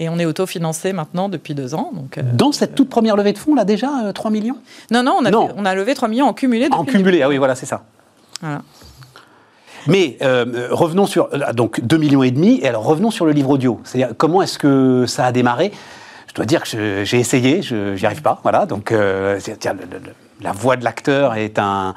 Et 0.03 0.09
on 0.09 0.19
est 0.19 0.25
autofinancé 0.25 0.91
maintenant 0.91 1.29
depuis 1.29 1.55
deux 1.55 1.73
ans. 1.75 1.91
Donc, 1.93 2.17
euh, 2.17 2.23
Dans 2.33 2.51
cette 2.51 2.75
toute 2.75 2.89
première 2.89 3.15
levée 3.15 3.31
de 3.31 3.37
fonds, 3.37 3.55
là, 3.55 3.63
déjà, 3.63 3.89
euh, 4.07 4.11
3 4.11 4.31
millions? 4.31 4.57
Non, 4.91 5.01
non, 5.01 5.15
on 5.21 5.23
a, 5.25 5.31
Non. 5.31 5.47
fait- 5.47 5.53
on 5.57 5.63
a 5.65 5.73
levé 5.75 5.93
3 5.95 6.09
millions 6.09 6.25
en 6.27 6.33
cumulé. 6.33 6.65
Depuis 6.65 6.77
En 6.77 6.83
cumulé, 6.83 7.21
ah 7.21 7.29
oui, 7.29 7.37
voilà, 7.37 7.55
c'est 7.55 7.65
ça. 7.65 7.83
Voilà. 8.41 8.61
Mais 9.87 10.17
euh, 10.21 10.45
euh, 10.53 10.67
revenons 10.71 11.05
sur 11.05 11.29
euh, 11.33 11.53
donc 11.53 11.79
2 11.79 11.95
millions 11.97 12.21
et 12.21 12.31
demi. 12.31 12.59
Et 12.61 12.67
alors 12.67 12.83
revenons 12.83 13.11
sur 13.11 13.25
le 13.25 13.31
livre 13.31 13.49
audio. 13.51 13.79
C'est-à-dire 13.85 14.13
comment 14.17 14.41
est-ce 14.41 14.59
que 14.59 15.05
ça 15.07 15.25
a 15.25 15.31
démarré? 15.31 15.71
Je 16.27 16.33
dois 16.33 16.45
dire 16.45 16.63
que 16.63 17.03
j'ai 17.05 17.19
essayé, 17.19 17.61
je 17.61 17.95
n'y 17.97 18.05
arrive 18.05 18.21
pas. 18.21 18.39
Voilà. 18.43 18.65
Donc 18.65 18.91
euh, 18.91 19.37
c'est- 19.39 19.57
tiens, 19.57 19.73
le- 19.73 19.85
le- 19.89 20.03
le- 20.03 20.13
la 20.41 20.51
voix 20.51 20.75
de 20.75 20.83
l'acteur 20.83 21.35
est 21.35 21.59
un 21.59 21.93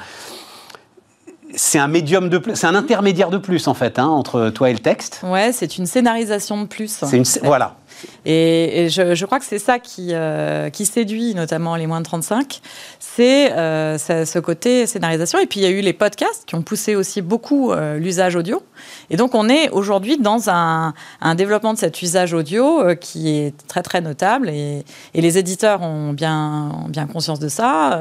c'est 1.54 1.78
un 1.78 1.86
médium 1.88 2.28
de 2.28 2.38
plus, 2.38 2.54
c'est 2.56 2.66
un 2.66 2.74
intermédiaire 2.74 3.30
de 3.30 3.38
plus 3.38 3.66
en 3.68 3.72
fait 3.74 3.98
hein, 3.98 4.06
entre 4.08 4.50
toi 4.50 4.68
et 4.68 4.72
le 4.74 4.78
texte. 4.80 5.20
Ouais, 5.22 5.52
c'est 5.52 5.78
une 5.78 5.86
scénarisation 5.86 6.60
de 6.60 6.66
plus. 6.66 7.02
C'est 7.04 7.16
une 7.16 7.24
voilà. 7.44 7.76
Et, 8.24 8.84
et 8.84 8.88
je, 8.88 9.14
je 9.14 9.26
crois 9.26 9.38
que 9.38 9.44
c'est 9.44 9.58
ça 9.58 9.78
qui, 9.78 10.08
euh, 10.12 10.70
qui 10.70 10.86
séduit 10.86 11.34
notamment 11.34 11.76
les 11.76 11.86
moins 11.86 12.00
de 12.00 12.04
35, 12.04 12.60
c'est 12.98 13.52
euh, 13.52 13.98
ce 13.98 14.38
côté 14.38 14.86
scénarisation. 14.86 15.38
Et 15.38 15.46
puis 15.46 15.60
il 15.60 15.62
y 15.62 15.66
a 15.66 15.70
eu 15.70 15.80
les 15.80 15.92
podcasts 15.92 16.44
qui 16.46 16.54
ont 16.54 16.62
poussé 16.62 16.94
aussi 16.94 17.22
beaucoup 17.22 17.72
euh, 17.72 17.98
l'usage 17.98 18.36
audio. 18.36 18.62
Et 19.10 19.16
donc 19.16 19.34
on 19.34 19.48
est 19.48 19.70
aujourd'hui 19.70 20.18
dans 20.18 20.50
un, 20.50 20.94
un 21.20 21.34
développement 21.34 21.72
de 21.72 21.78
cet 21.78 22.02
usage 22.02 22.34
audio 22.34 22.94
qui 23.00 23.30
est 23.30 23.54
très 23.66 23.82
très 23.82 24.00
notable. 24.00 24.48
Et, 24.48 24.84
et 25.14 25.20
les 25.20 25.38
éditeurs 25.38 25.82
ont 25.82 26.12
bien, 26.12 26.70
ont 26.84 26.88
bien 26.88 27.06
conscience 27.06 27.40
de 27.40 27.48
ça, 27.48 28.00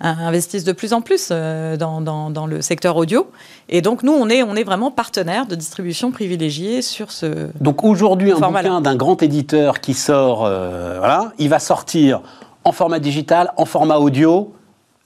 investissent 0.00 0.64
de 0.64 0.72
plus 0.72 0.92
en 0.92 1.00
plus 1.00 1.28
dans, 1.30 2.00
dans, 2.00 2.30
dans 2.30 2.46
le 2.46 2.62
secteur 2.62 2.96
audio. 2.96 3.30
Et 3.68 3.82
donc 3.82 4.02
nous, 4.02 4.12
on 4.12 4.28
est, 4.28 4.42
on 4.42 4.54
est 4.54 4.64
vraiment 4.64 4.90
partenaire 4.90 5.46
de 5.46 5.54
distribution 5.54 6.10
privilégiée 6.10 6.82
sur 6.82 7.10
ce... 7.10 7.48
Donc 7.60 7.84
aujourd'hui 7.84 8.32
un 8.32 8.40
bouquin 8.40 8.80
d'un 8.80 8.96
grand 8.96 9.22
éditeur 9.22 9.35
éditeur 9.40 9.80
qui 9.80 9.94
sort, 9.94 10.44
euh, 10.44 10.96
voilà, 10.98 11.32
il 11.38 11.48
va 11.48 11.58
sortir 11.58 12.20
en 12.64 12.72
format 12.72 12.98
digital, 12.98 13.52
en 13.56 13.64
format 13.64 13.96
audio, 13.98 14.54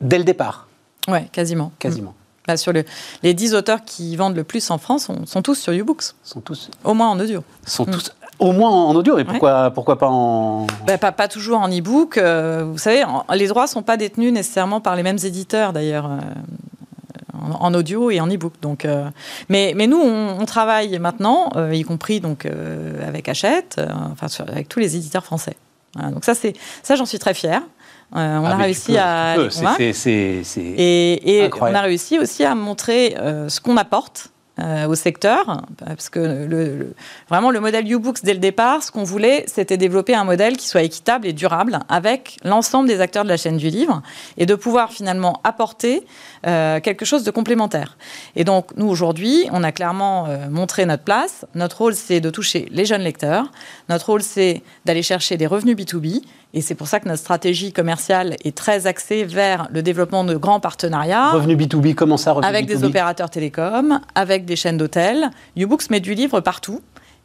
dès 0.00 0.18
le 0.18 0.24
départ, 0.24 0.66
Ouais, 1.08 1.28
quasiment. 1.32 1.72
quasiment. 1.78 2.10
Mm. 2.12 2.48
Là, 2.48 2.56
sur 2.56 2.72
le, 2.72 2.84
les 3.22 3.34
10 3.34 3.54
auteurs 3.54 3.84
qui 3.84 4.16
vendent 4.16 4.36
le 4.36 4.44
plus 4.44 4.70
en 4.70 4.78
France 4.78 5.04
sont, 5.04 5.26
sont 5.26 5.42
tous 5.42 5.56
sur 5.56 5.72
Ubooks, 5.72 6.14
sont 6.22 6.40
tous, 6.40 6.70
au 6.84 6.94
moins 6.94 7.08
en 7.10 7.18
audio. 7.20 7.42
sont 7.66 7.84
tous 7.84 8.12
au 8.38 8.52
moins 8.52 8.70
en 8.70 8.94
audio, 8.94 9.16
mais 9.16 9.24
pourquoi, 9.24 9.70
pourquoi 9.70 9.98
pas 9.98 10.08
en... 10.08 10.66
Bah, 10.86 10.96
pas, 10.96 11.12
pas 11.12 11.28
toujours 11.28 11.58
en 11.60 11.68
e-book. 11.68 12.16
euh, 12.16 12.64
vous 12.66 12.78
savez, 12.78 13.04
en- 13.04 13.24
les 13.34 13.46
droits 13.48 13.66
sont 13.66 13.82
pas 13.82 13.98
détenus 13.98 14.32
nécessairement 14.32 14.80
par 14.80 14.96
les 14.96 15.02
mêmes 15.02 15.18
éditeurs 15.22 15.74
d'ailleurs. 15.74 16.06
euh, 16.06 16.18
en, 17.40 17.52
en 17.66 17.74
audio 17.74 18.10
et 18.10 18.20
en 18.20 18.28
e-book. 18.28 18.54
Donc, 18.62 18.84
euh, 18.84 19.08
mais, 19.48 19.72
mais 19.76 19.86
nous, 19.86 20.00
on, 20.00 20.38
on 20.40 20.44
travaille 20.44 20.98
maintenant, 20.98 21.50
euh, 21.56 21.74
y 21.74 21.82
compris 21.82 22.20
donc 22.20 22.46
euh, 22.46 23.06
avec 23.06 23.28
Hachette, 23.28 23.80
enfin 24.12 24.28
sur- 24.28 24.48
avec 24.48 24.68
tous 24.68 24.78
les 24.80 24.96
éditeurs 24.96 25.24
français. 25.24 25.56
Voilà, 25.94 26.10
donc 26.10 26.24
ça, 26.24 26.34
ça, 26.34 26.94
j'en 26.96 27.06
suis 27.06 27.18
très 27.18 27.34
fière. 27.34 27.62
Euh, 28.16 28.38
on 28.38 28.44
Ah, 28.44 28.50
a 28.52 28.56
réussi 28.56 28.92
peux, 28.92 28.98
à 28.98 29.36
les 29.36 29.48
convaincre. 29.48 29.76
c'est- 29.92 30.42
c'est- 30.44 30.60
Et, 30.60 31.44
et 31.44 31.50
on 31.60 31.74
a 31.74 31.80
réussi 31.80 32.18
aussi 32.18 32.44
à 32.44 32.54
montrer 32.54 33.16
euh, 33.18 33.48
ce 33.48 33.60
qu'on 33.60 33.76
apporte 33.76 34.28
euh, 34.58 34.86
au 34.88 34.94
secteur, 34.94 35.62
parce 35.78 36.10
que 36.10 36.18
le, 36.18 36.46
le- 36.46 36.94
vraiment 37.30 37.50
le 37.50 37.60
modèle 37.60 37.90
U-Books 37.90 38.18
dès 38.24 38.34
le 38.34 38.40
départ, 38.40 38.82
ce 38.82 38.90
qu'on 38.90 39.04
voulait, 39.04 39.44
c'était 39.46 39.78
développer 39.78 40.14
un 40.14 40.24
modèle 40.24 40.56
qui 40.58 40.68
soit 40.68 40.82
équitable 40.82 41.26
et 41.28 41.32
durable 41.32 41.78
avec 41.88 42.36
l'ensemble 42.44 42.86
des 42.88 43.00
acteurs 43.00 43.24
de 43.24 43.30
la 43.30 43.38
chaîne 43.38 43.56
du 43.56 43.70
livre 43.70 44.02
et 44.36 44.44
de 44.44 44.54
pouvoir 44.54 44.90
finalement 44.92 45.40
apporter 45.44 46.02
euh, 46.46 46.80
quelque 46.80 47.04
chose 47.04 47.24
de 47.24 47.30
complémentaire. 47.30 47.96
Et 48.36 48.44
donc 48.44 48.70
nous 48.76 48.86
aujourd'hui, 48.86 49.46
on 49.52 49.62
a 49.62 49.72
clairement 49.72 50.26
euh, 50.26 50.48
montré 50.48 50.86
notre 50.86 51.04
place. 51.04 51.44
Notre 51.54 51.78
rôle, 51.78 51.94
c'est 51.94 52.20
de 52.20 52.30
toucher 52.30 52.66
les 52.70 52.84
jeunes 52.84 53.02
lecteurs. 53.02 53.50
Notre 53.88 54.06
rôle, 54.06 54.22
c'est 54.22 54.62
d'aller 54.84 55.02
chercher 55.02 55.36
des 55.36 55.46
revenus 55.46 55.76
B2B. 55.76 56.22
Et 56.52 56.62
c'est 56.62 56.74
pour 56.74 56.88
ça 56.88 56.98
que 56.98 57.08
notre 57.08 57.20
stratégie 57.20 57.72
commerciale 57.72 58.36
est 58.44 58.56
très 58.56 58.86
axée 58.86 59.24
vers 59.24 59.68
le 59.70 59.82
développement 59.82 60.24
de 60.24 60.36
grands 60.36 60.60
partenariats 60.60 61.30
Revenu 61.30 61.54
B2B, 61.56 61.94
comment 61.94 62.16
ça, 62.16 62.32
revenu 62.32 62.48
avec 62.48 62.66
des 62.66 62.78
B2B? 62.78 62.86
opérateurs 62.86 63.30
télécoms, 63.30 64.00
avec 64.14 64.46
des 64.46 64.56
chaînes 64.56 64.76
d'hôtels. 64.76 65.30
Ubooks 65.56 65.90
met 65.90 66.00
du 66.00 66.14
livre 66.14 66.40
partout 66.40 66.80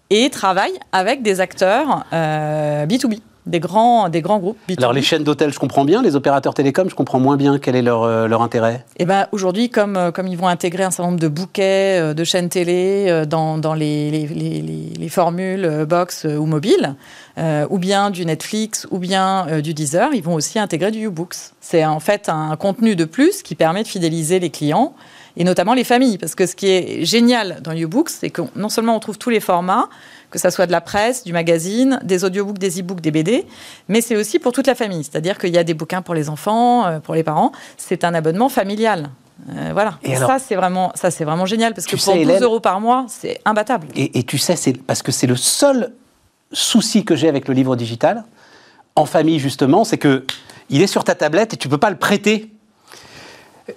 et 0.10 0.30
travaille 0.30 0.74
avec 0.92 1.24
des 1.24 1.40
acteurs 1.40 2.06
euh, 2.14 2.86
B2B, 2.86 3.20
des 3.46 3.60
grands, 3.60 4.10
des 4.10 4.22
grands 4.22 4.40
groupes 4.40 4.58
B2B. 4.68 4.78
Alors 4.80 4.94
les 4.94 5.02
chaînes 5.02 5.24
d'hôtels, 5.24 5.54
je 5.54 5.60
comprends 5.60 5.86
bien, 5.86 6.02
les 6.02 6.16
opérateurs 6.16 6.54
télécoms, 6.54 6.90
je 6.90 6.96
comprends 6.96 7.20
moins 7.20 7.38
bien 7.38 7.60
quel 7.60 7.76
est 7.76 7.82
leur, 7.82 8.04
euh, 8.04 8.28
leur 8.28 8.42
intérêt. 8.42 8.84
Et 8.98 9.06
ben 9.06 9.28
aujourd'hui, 9.32 9.70
comme, 9.70 9.98
euh, 9.98 10.12
comme 10.12 10.28
ils 10.28 10.38
vont 10.38 10.48
intégrer 10.48 10.84
un 10.84 10.92
certain 10.92 11.10
nombre 11.12 11.22
de 11.22 11.28
bouquets, 11.28 12.00
euh, 12.02 12.14
de 12.14 12.24
chaînes 12.24 12.50
télé 12.50 13.24
dans, 13.30 13.58
dans 13.58 13.74
les, 13.74 14.10
les, 14.12 14.28
les- 14.28 14.62
les- 14.62 14.94
les 14.98 15.10
formules 15.10 15.86
box 15.88 16.26
ou 16.26 16.46
mobile, 16.46 16.96
ou 17.70 17.78
bien 17.78 18.10
du 18.12 18.26
Netflix, 18.26 18.88
ou 18.92 18.98
bien 18.98 19.60
du 19.62 19.74
Deezer, 19.74 20.10
ils 20.14 20.24
vont 20.24 20.34
aussi 20.36 20.58
intégrer 20.58 20.92
du 20.92 21.00
U-Books. 21.06 21.36
C'est 21.62 21.86
en 21.86 22.00
fait 22.00 22.30
un 22.30 22.56
contenu 22.56 22.96
de 22.96 23.06
plus 23.06 23.44
qui 23.44 23.56
permet 23.56 23.84
de 23.84 23.88
fidéliser 23.88 24.40
les 24.40 24.50
clients 24.50 24.94
et 25.38 25.44
notamment 25.44 25.74
les 25.74 25.84
familles. 25.84 26.18
Parce 26.18 26.34
que 26.34 26.46
ce 26.46 26.56
qui 26.56 26.68
est 26.70 27.04
génial 27.06 27.58
dans 27.62 27.74
U-Books, 27.74 28.10
c'est 28.10 28.30
que 28.30 28.42
non 28.56 28.70
seulement 28.70 28.96
on 28.96 29.00
trouve 29.00 29.18
tous 29.18 29.30
les 29.30 29.42
formats, 29.42 29.90
que 30.36 30.42
ça 30.42 30.52
soit 30.52 30.66
de 30.68 30.72
la 30.74 30.82
presse, 30.82 31.24
du 31.24 31.32
magazine, 31.32 31.98
des 32.04 32.26
audiobooks, 32.26 32.58
des 32.60 32.82
e-books, 32.82 33.00
des 33.00 33.12
BD, 33.12 33.46
mais 33.88 34.02
c'est 34.02 34.18
aussi 34.18 34.38
pour 34.38 34.52
toute 34.52 34.68
la 34.68 34.76
famille. 34.76 35.02
C'est-à-dire 35.04 35.38
qu'il 35.38 35.56
y 35.56 35.58
a 35.58 35.64
des 35.64 35.74
bouquins 35.74 36.02
pour 36.02 36.14
les 36.14 36.30
enfants, 36.30 36.86
euh, 36.86 37.00
pour 37.00 37.16
les 37.16 37.24
parents. 37.24 37.54
C'est 37.78 38.04
un 38.04 38.14
abonnement 38.14 38.50
familial. 38.50 39.12
Euh, 39.50 39.70
voilà. 39.72 39.98
Et 40.04 40.14
alors- 40.16 40.30
ça, 40.30 40.40
c'est 40.40 40.56
vraiment, 40.56 40.92
ça, 40.94 41.10
c'est 41.10 41.24
vraiment 41.24 41.46
génial 41.46 41.74
parce 41.74 41.88
que 41.88 41.92
pour 41.96 42.02
sais, 42.04 42.14
12 42.16 42.22
Hélène- 42.24 42.44
euros 42.44 42.60
par 42.60 42.82
mois, 42.82 43.06
c'est 43.08 43.40
imbattable. 43.46 43.88
Et, 43.96 44.20
et 44.20 44.24
tu 44.24 44.38
sais, 44.38 44.58
c'est 44.58 44.74
parce 44.74 45.02
que 45.02 45.14
c'est 45.14 45.28
le 45.28 45.38
seul 45.38 45.94
souci 46.52 47.06
que 47.06 47.16
j'ai 47.16 47.30
avec 47.30 47.48
le 47.48 47.54
livre 47.54 47.78
digital, 47.78 48.26
en 48.98 49.06
famille 49.06 49.40
justement, 49.40 49.86
c'est 49.86 49.98
que 49.98 50.26
il 50.70 50.82
est 50.82 50.88
sur 50.88 51.06
ta 51.06 51.16
tablette 51.16 51.54
et 51.54 51.58
tu 51.58 51.70
peux 51.70 51.78
pas 51.78 51.90
le 51.90 51.96
prêter. 51.98 52.52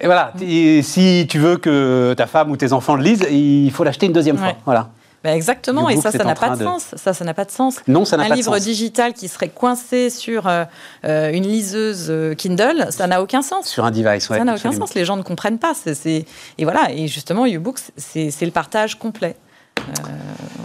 Et 0.01 0.07
voilà, 0.07 0.33
et 0.43 0.83
si 0.83 1.27
tu 1.31 1.39
veux 1.39 1.57
que 1.57 2.15
ta 2.17 2.27
femme 2.27 2.51
ou 2.51 2.57
tes 2.57 2.73
enfants 2.73 2.97
le 2.97 3.03
lisent, 3.05 3.27
il 3.31 3.71
faut 3.71 3.85
l'acheter 3.85 4.07
une 4.07 4.13
deuxième 4.13 4.37
fois. 4.39 4.49
Ouais. 4.49 4.57
Voilà. 4.65 4.91
Ben 5.25 5.35
exactement, 5.35 5.89
et 5.89 5.97
ça, 5.97 6.13
ça 6.13 6.23
n'a 6.23 6.37
pas 6.37 6.51
de 6.51 6.61
de- 6.61 6.65
sens. 6.65 6.95
Ça, 6.97 7.13
ça 7.13 7.25
n'a 7.25 7.35
pas 7.35 7.45
de 7.45 7.51
sens. 7.51 7.79
Non, 7.89 8.05
ça 8.05 8.17
n'a 8.17 8.25
Un 8.25 8.29
pas 8.29 8.35
de 8.35 8.39
livre 8.39 8.57
digital 8.59 9.15
qui 9.15 9.27
serait 9.27 9.49
coincé 9.49 10.11
sur 10.11 10.47
euh, 10.47 10.65
euh, 11.05 11.33
une 11.33 11.43
liseuse 11.43 12.07
euh, 12.09 12.35
Kindle, 12.35 12.87
ça 12.91 13.09
n'a 13.09 13.21
aucun 13.21 13.43
sens. 13.43 13.67
Sur 13.67 13.85
un 13.85 13.91
device, 13.91 14.31
ouais, 14.31 14.39
ça 14.39 14.45
n'a 14.45 14.55
aucun 14.55 14.71
sens. 14.71 14.95
Les 14.95 15.05
gens 15.05 15.17
ne 15.17 15.23
comprennent 15.23 15.59
pas. 15.59 15.73
Et 16.05 16.25
voilà. 16.63 16.93
Et 16.93 17.09
justement, 17.09 17.47
U-Books, 17.47 17.81
c'est 17.97 18.31
le 18.43 18.53
partage 18.53 18.97
complet. 18.97 19.35
Euh, 19.79 19.83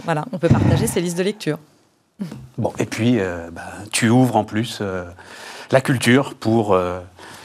voilà, 0.04 0.24
on 0.32 0.38
peut 0.38 0.48
partager 0.48 0.86
ses 0.86 1.00
listes 1.00 1.18
de 1.18 1.24
lecture. 1.24 1.58
Bon, 2.56 2.72
et 2.78 2.86
puis 2.86 3.18
euh, 3.18 3.50
bah, 3.50 3.62
tu 3.90 4.08
ouvres 4.08 4.36
en 4.36 4.44
plus 4.44 4.80
la 5.72 5.80
culture 5.80 6.34
pour 6.34 6.78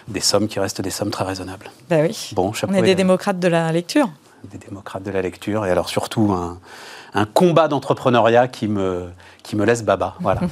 des 0.07 0.19
sommes 0.19 0.47
qui 0.47 0.59
restent 0.59 0.81
des 0.81 0.91
sommes 0.91 1.09
très 1.09 1.23
raisonnables. 1.23 1.71
Ben 1.89 2.05
oui. 2.07 2.29
Bon, 2.33 2.51
on 2.67 2.73
est 2.73 2.83
des 2.83 2.93
démocrates 2.95 3.39
de 3.39 3.47
la 3.47 3.71
lecture. 3.71 4.09
des 4.51 4.59
démocrates 4.59 5.03
de 5.03 5.11
la 5.11 5.23
lecture 5.23 5.65
et 5.65 5.71
alors 5.71 5.89
surtout 5.89 6.31
un, 6.33 6.59
un 7.13 7.25
combat 7.25 7.67
d'entrepreneuriat 7.67 8.47
qui 8.47 8.67
me, 8.67 9.09
qui 9.43 9.55
me 9.55 9.65
laisse 9.65 9.83
baba. 9.83 10.15
Voilà. 10.19 10.41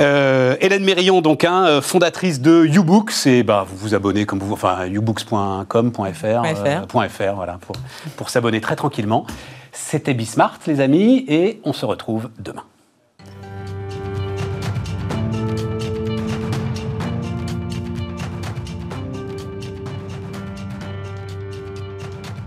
Euh, 0.00 0.56
Hélène 0.60 0.84
Mérillon, 0.84 1.20
donc, 1.20 1.44
hein, 1.44 1.66
euh, 1.66 1.82
fondatrice 1.82 2.40
de 2.40 2.64
YouBooks, 2.64 3.26
et 3.26 3.42
bah, 3.42 3.66
vous 3.68 3.76
vous 3.76 3.94
abonnez 3.94 4.24
comme 4.24 4.38
vous, 4.38 4.54
enfin, 4.54 4.86
youbooks.com.fr, 4.86 6.24
euh, 6.24 7.08
.fr, 7.08 7.34
voilà, 7.34 7.58
pour, 7.60 7.76
pour 8.16 8.30
s'abonner 8.30 8.62
très 8.62 8.74
tranquillement. 8.74 9.26
C'était 9.70 10.14
Bismart, 10.14 10.60
les 10.66 10.80
amis, 10.80 11.26
et 11.28 11.60
on 11.64 11.74
se 11.74 11.84
retrouve 11.84 12.30
demain. 12.38 12.64